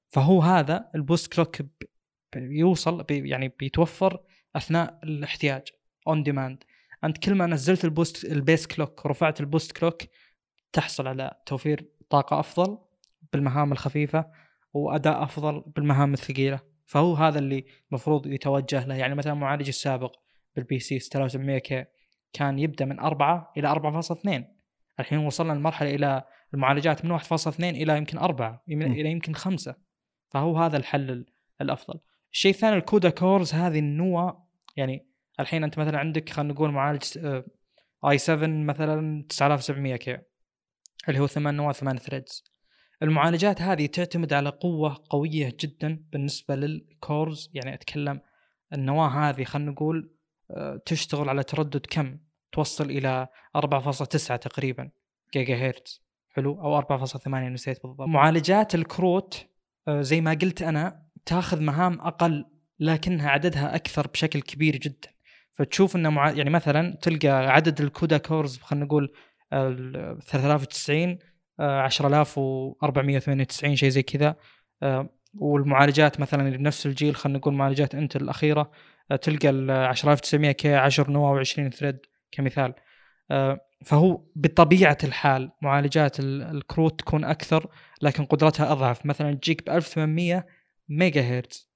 فهو 0.10 0.42
هذا 0.42 0.90
ال 0.96 1.02
boost 1.02 1.34
clock 1.34 1.58
بيوصل 2.40 3.04
بي 3.04 3.30
يعني 3.30 3.54
بيتوفر 3.60 4.20
أثناء 4.56 5.00
الاحتياج 5.04 5.64
on 6.08 6.24
demand 6.24 6.64
أنت 7.04 7.18
كل 7.18 7.36
ما 7.36 7.48
نزلت 7.48 7.86
ال 7.86 7.92
boost 7.92 8.26
ال 8.26 8.34
base 8.34 8.68
clock 8.68 9.06
ورفعت 9.06 9.42
ال 9.42 9.47
boost 9.47 9.72
clock 9.72 10.02
تحصل 10.74 11.08
على 11.08 11.32
توفير 11.46 11.86
طاقة 12.10 12.40
أفضل 12.40 12.78
بالمهام 13.34 13.72
الخفيفة 13.72 14.26
وأداء 14.74 15.24
أفضل 15.24 15.64
بالمهام 15.76 16.14
الثقيلة. 16.14 16.60
فهو 16.86 17.14
هذا 17.14 17.40
اللي 17.40 17.66
المفروض 17.92 18.28
يتوجه 18.28 18.86
له. 18.86 18.96
يعني 18.96 19.16
مثلا 19.16 19.34
المعالج 19.34 19.68
السابق 19.68 20.16
بال 20.56 20.80
PC 20.80 21.00
6700 21.00 21.58
K 21.58 21.86
كان 22.34 22.60
يبدأ 22.60 22.86
من 22.86 23.00
4 23.00 23.54
إلى 23.58 23.68
4.2 23.68 24.44
الحين 25.00 25.18
وصلنا 25.18 25.54
لمرحلة 25.54 25.96
إلى 25.96 26.24
المعالجات 26.54 27.06
من 27.06 27.20
1.2 27.20 27.60
إلى 27.60 27.98
يمكن 27.98 28.18
4 28.18 28.64
إلى 28.70 29.12
يمكن 29.12 29.34
5 29.34 29.76
فهو 30.30 30.58
هذا 30.58 30.78
الحل 30.78 31.26
الأفضل. 31.62 32.00
الشيء 32.36 32.52
الثاني 32.52 32.76
ال 32.76 32.82
CUDA 32.82 33.10
cores 33.10 33.54
هذه 33.54 33.80
النواه 33.80 34.48
يعني 34.76 35.08
الحين 35.40 35.64
أنت 35.64 35.78
مثلا 35.78 36.00
عندك 36.00 36.30
خلينا 36.30 36.54
نقول 36.54 36.72
معالج 36.72 37.04
i 38.06 38.18
7 38.18 38.48
مثلا 38.48 39.26
9700 39.30 39.96
K 39.96 40.18
اللي 41.10 41.20
هو 41.20 41.28
8 41.28 41.58
نواة 41.58 41.72
8 41.72 42.00
threads 42.00 42.44
المعالجات 43.02 43.62
هذه 43.62 43.86
تعتمد 43.86 44.34
على 44.34 44.50
قوة 44.50 45.04
قوية 45.10 45.58
جدا 45.60 46.04
بالنسبة 46.12 46.56
لل 46.56 46.83
cores 46.83 47.52
يعني 47.54 47.74
أتكلم 47.74 48.22
النواة 48.74 49.08
هذه 49.08 49.44
خلينا 49.44 49.72
نقول 49.72 50.16
آه، 50.52 50.82
تشتغل 50.86 51.30
على 51.30 51.44
تردد 51.44 51.86
كم؟ 51.90 52.20
توصل 52.52 52.90
إلى 52.90 53.28
4.9 53.58 54.36
تقريبا 54.36 54.92
جيجا 55.34 55.56
هرتز 55.56 56.04
حلو؟ 56.30 56.62
أو 56.62 56.82
4.8 56.82 57.28
نسيت 57.28 57.84
بالضبط. 57.84 58.08
معالجات 58.08 58.76
الكروت 58.76 59.48
آه، 59.88 60.02
زي 60.02 60.22
ما 60.22 60.34
قلت 60.34 60.62
أنا 60.62 61.05
تاخذ 61.26 61.62
مهام 61.62 62.02
أقل 62.02 62.46
لكنها 62.80 63.30
عددها 63.30 63.76
أكثر 63.76 64.08
بشكل 64.08 64.42
كبير 64.42 64.78
جدا. 64.78 65.10
فتشوف 65.54 65.96
إنه 65.96 66.10
مع... 66.10 66.32
يعني 66.32 66.50
مثلا 66.50 66.98
تلقى 67.02 67.30
عدد 67.30 67.82
ال 67.82 67.89
CUDA 67.89 68.18
cores 68.18 68.58
خلينا 68.58 68.86
نقول 68.86 69.14
3090 69.52 71.18
10498 71.60 73.76
شيء 73.76 73.90
زي 73.90 74.04
كذا. 74.04 74.36
آه، 74.84 75.10
والمعالجات 75.34 76.20
مثلا 76.20 76.50
بنفس 76.50 76.86
الجيل 76.86 77.16
خلينا 77.16 77.40
نقول 77.40 77.54
معالجات 77.54 77.96
Intel 77.96 78.24
الأخيرة 78.24 78.72
آه، 79.12 79.16
تلقى 79.16 79.50
ال 79.50 79.94
10900 79.94 80.52
K 80.52 80.76
10 80.76 81.12
نواه 81.12 81.44
و20 81.44 81.70
thread 81.70 81.98
كمثال. 82.32 82.74
آه، 83.32 83.60
فهو 83.86 84.24
بطبيعة 84.36 84.98
الحال 85.04 85.52
معالجات 85.62 86.20
الكروت 86.20 87.00
تكون 87.00 87.24
أكثر 87.24 87.68
لكن 88.02 88.26
قدرتها 88.26 88.72
أضعف. 88.72 89.06
مثلا 89.06 89.34
تجيك 89.34 89.66
ب 89.66 89.70
1800 89.70 90.46
ميجا 90.90 91.22
هرتز 91.22 91.72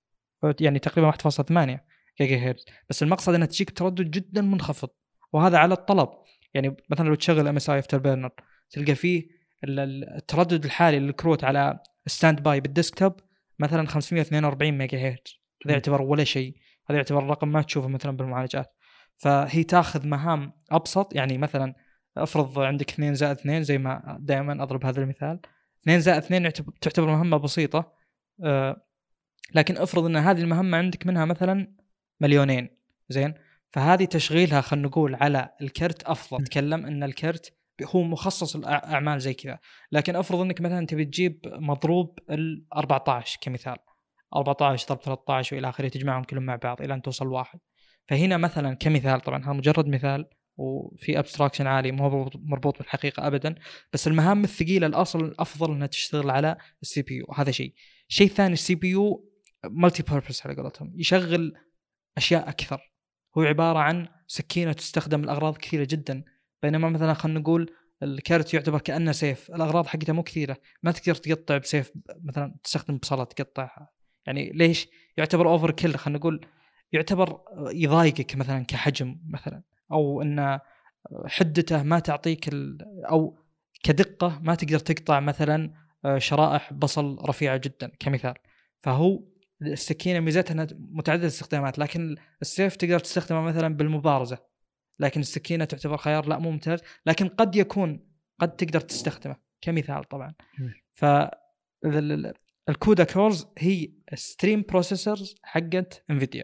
يعني 0.59 0.79
تقريبا 0.79 1.11
1.8 1.11 1.79
جيجا 2.21 2.37
هرتز 2.37 2.65
بس 2.89 3.03
المقصد 3.03 3.33
انها 3.33 3.47
تجيك 3.47 3.69
تردد 3.69 4.11
جدا 4.11 4.41
منخفض. 4.41 4.89
وهذا 5.33 5.57
على 5.57 5.73
الطلب. 5.73 6.09
يعني 6.53 6.77
مثلا 6.89 7.07
لو 7.07 7.15
تشغل 7.15 7.47
MSI 7.47 7.69
Afterburner 7.69 8.29
تلقى 8.69 8.95
فيه 8.95 9.27
التردد 9.63 10.65
الحالي 10.65 10.99
للكروت 10.99 11.43
على 11.43 11.79
standby 12.07 12.43
بال 12.43 12.59
desktop 12.59 13.13
مثلا 13.59 13.87
542 13.87 14.71
ميجا 14.71 14.97
هرتز 14.97 15.39
هذا 15.65 15.73
يعتبر 15.73 16.01
ولا 16.01 16.23
شيء. 16.23 16.55
هذا 16.89 16.97
يعتبر 16.97 17.23
رقم 17.23 17.47
ما 17.47 17.61
تشوفه 17.61 17.87
مثلا 17.87 18.17
بالمعالجات. 18.17 18.75
فهي 19.17 19.63
تاخذ 19.63 20.07
مهام 20.07 20.53
أبسط. 20.71 21.15
يعني 21.15 21.37
مثلا 21.37 21.75
افرض 22.17 22.59
عندك 22.59 22.91
2 22.91 23.13
زائد 23.13 23.37
2 23.37 23.63
زي 23.63 23.77
ما 23.77 24.17
دائما 24.19 24.63
أضرب 24.63 24.85
هذا 24.85 25.01
المثال. 25.01 25.39
2 25.81 25.99
زائد 25.99 26.23
2 26.23 26.51
تعتبر 26.81 27.07
مهمة 27.07 27.37
بسيطة. 27.37 27.93
آه، 28.43 28.88
لكن 29.55 29.77
افرض 29.77 30.05
ان 30.05 30.15
هذه 30.15 30.41
المهمة 30.41 30.77
عندك 30.77 31.07
منها 31.07 31.25
مثلا 31.25 31.73
مليونين 32.19 32.69
زين؟ 33.09 33.33
فهذه 33.71 34.05
تشغيلها 34.05 34.61
خلينا 34.61 34.87
نقول 34.87 35.15
على 35.15 35.49
الكرت 35.61 36.03
أفضل. 36.03 36.41
نتكلم 36.41 36.85
إن 36.85 37.03
الكرت 37.03 37.53
هو 37.83 38.03
مخصص 38.03 38.55
الاعمال 38.55 39.19
زي 39.19 39.33
كذا. 39.33 39.59
لكن 39.91 40.15
افرض 40.15 40.39
إنك 40.39 40.61
مثلا 40.61 40.85
تبي 40.85 41.05
تجيب 41.05 41.39
مضروب 41.45 42.19
ال 42.29 42.65
14 42.75 43.37
كمثال. 43.41 43.77
14 44.35 44.87
ضرب 44.87 45.01
13 45.01 45.55
وإلى 45.55 45.69
آخره 45.69 45.87
تجمعهم 45.87 46.23
كلهم 46.23 46.43
مع 46.43 46.55
بعض 46.55 46.81
إلى 46.81 46.93
أن 46.93 47.01
توصل 47.01 47.27
واحد. 47.27 47.59
فهنا 48.05 48.37
مثلا 48.37 48.73
كمثال 48.73 49.21
طبعا 49.21 49.43
هذا 49.43 49.53
مجرد 49.53 49.87
مثال 49.87 50.25
وفي 50.57 51.19
abstraction 51.19 51.67
عالي 51.67 51.91
مو 51.91 52.07
هو 52.07 52.29
مربوط 52.35 52.77
بالحقيقة 52.77 53.27
ابدا. 53.27 53.55
بس 53.93 54.07
المهام 54.07 54.43
الثقيلة 54.43 54.87
الأصل 54.87 55.25
الأفضل 55.25 55.71
إنها 55.71 55.87
تشتغل 55.87 56.29
على 56.29 56.57
ال 56.81 57.01
CPU 57.01 57.25
هذا 57.35 57.51
شيء. 57.51 57.73
الشيء 58.09 58.27
الثاني 58.27 58.53
ال 58.53 58.75
CPU 58.75 58.89
multi-purpose 58.89 60.45
على 60.45 60.55
قولتهم. 60.55 60.93
يشغل 60.95 61.53
أشياء 62.17 62.49
أكثر. 62.49 62.91
هو 63.37 63.41
عبارة 63.41 63.79
عن 63.79 64.07
سكينة 64.27 64.73
تستخدم 64.73 65.21
لاغراض 65.21 65.57
كثيرة 65.57 65.87
جدا. 65.89 66.23
بينما 66.63 66.89
مثلا 66.89 67.13
خلينا 67.13 67.39
نقول 67.39 67.75
ال 68.03 68.13
card 68.13 68.53
يعتبر 68.53 68.79
كأنه 68.79 69.11
سيف. 69.11 69.49
الأغراض 69.49 69.87
حقتها 69.87 70.13
مو 70.13 70.23
كثيرة. 70.23 70.57
ما 70.83 70.91
تقدر 70.91 71.15
تقطع 71.15 71.57
بسيف 71.57 71.91
مثلا 72.23 72.55
تستخدم 72.63 72.97
بصله 72.97 73.23
تقطعها. 73.23 73.89
يعني 74.25 74.49
ليش؟ 74.49 74.87
يعتبر 75.17 75.49
overkill 75.49 75.99
خلينا 75.99 76.19
نقول 76.19 76.45
يعتبر 76.91 77.41
يضايقك 77.73 78.35
مثلا 78.35 78.65
كحجم 78.65 79.19
مثلا. 79.27 79.63
أو 79.91 80.21
إن 80.21 80.59
حدته 81.25 81.83
ما 81.83 81.99
تعطيك 81.99 82.49
أو 83.09 83.39
كدقة 83.83 84.39
ما 84.41 84.55
تقدر 84.55 84.79
تقطع 84.79 85.19
مثلا 85.19 85.73
شرائح 86.17 86.73
بصل 86.73 87.17
رفيعة 87.29 87.57
جدا. 87.57 87.91
كمثال. 87.99 88.33
فهو 88.81 89.23
السكينة 89.61 90.19
ميزتها 90.19 90.53
إنها 90.53 90.67
متعددة 90.71 91.23
الاستخدامات 91.23 91.79
لكن 91.79 92.15
السيف 92.41 92.75
تقدر 92.75 92.99
تستخدمه 92.99 93.41
مثلا 93.41 93.75
بالمبارزة 93.75 94.37
لكن 94.99 95.19
السكينة 95.19 95.65
تعتبر 95.65 95.97
خيار 95.97 96.27
لا 96.27 96.39
مو 96.39 96.51
ممتاز 96.51 96.79
لكن 97.05 97.27
قد 97.27 97.55
يكون 97.55 98.09
قد 98.39 98.55
تقدر 98.55 98.79
تستخدمه 98.79 99.35
كمثال 99.61 100.03
طبعا. 100.03 100.33
ف 100.91 101.05
ال 102.69 102.76
CUDA 102.76 103.03
cores 103.03 103.47
هي 103.57 103.91
stream 104.13 104.65
processors 104.69 105.35
حقت 105.43 106.03
Nvidia 106.09 106.43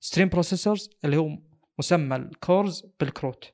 stream 0.00 0.28
processors 0.28 0.90
اللي 1.04 1.16
هو 1.16 1.38
مسمى 1.78 2.16
ال 2.16 2.28
cores 2.28 2.86
بالكروت 3.00 3.52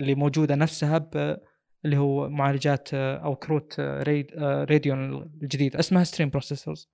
اللي 0.00 0.14
موجودة 0.14 0.54
نفسها 0.54 0.98
ب 0.98 1.38
اللي 1.84 1.96
هو 1.96 2.28
معالجات 2.28 2.94
أو 2.94 3.36
كروت 3.36 3.80
راديون 4.70 5.22
الجديد 5.42 5.76
اسمها 5.76 6.04
stream 6.04 6.30
processors 6.30 6.88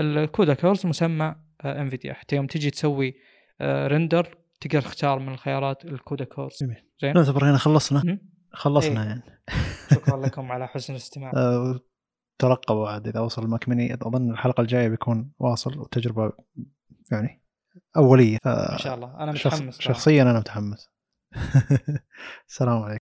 ال 0.00 0.11
CUDA 0.11 0.54
cores 0.54 0.86
مسمى 0.86 1.34
انفيديا 1.64 2.12
حتى 2.12 2.36
يوم 2.36 2.46
تجي 2.46 2.70
تسوي 2.70 3.14
render 3.62 4.36
تقدر 4.60 4.82
تختار 4.82 5.18
من 5.18 5.32
الخيارات 5.32 5.84
ال 5.84 5.92
CUDA 5.92 6.24
cores 6.24 6.62
جميل. 6.62 6.84
زين؟ 7.02 7.14
نعتبر 7.14 7.50
هنا 7.50 7.58
خلصنا؟ 7.58 8.18
خلصنا 8.52 9.02
إيه. 9.02 9.08
يعني. 9.08 9.22
شكرا 9.94 10.26
لكم 10.26 10.52
على 10.52 10.68
حسن 10.68 10.92
الاستماع. 10.92 11.32
أه 11.36 11.80
ترقبوا 12.38 12.88
عاد 12.88 13.08
إذا 13.08 13.20
وصل 13.20 13.42
المكمني 13.42 13.94
أظن 13.94 14.30
الحلقة 14.30 14.60
الجاية 14.60 14.88
بيكون 14.88 15.32
واصل 15.38 15.78
وتجربه 15.78 16.32
يعني 17.12 17.42
أولية. 17.96 18.38
ف... 18.38 18.48
ما 18.48 18.76
شاء 18.76 18.94
الله. 18.94 19.22
أنا 19.22 19.32
متحمس 19.32 19.80
شخصيا 19.80 20.22
أنا 20.22 20.38
متحمس. 20.38 20.88
السلام 22.48 22.82
عليكم. 22.82 22.98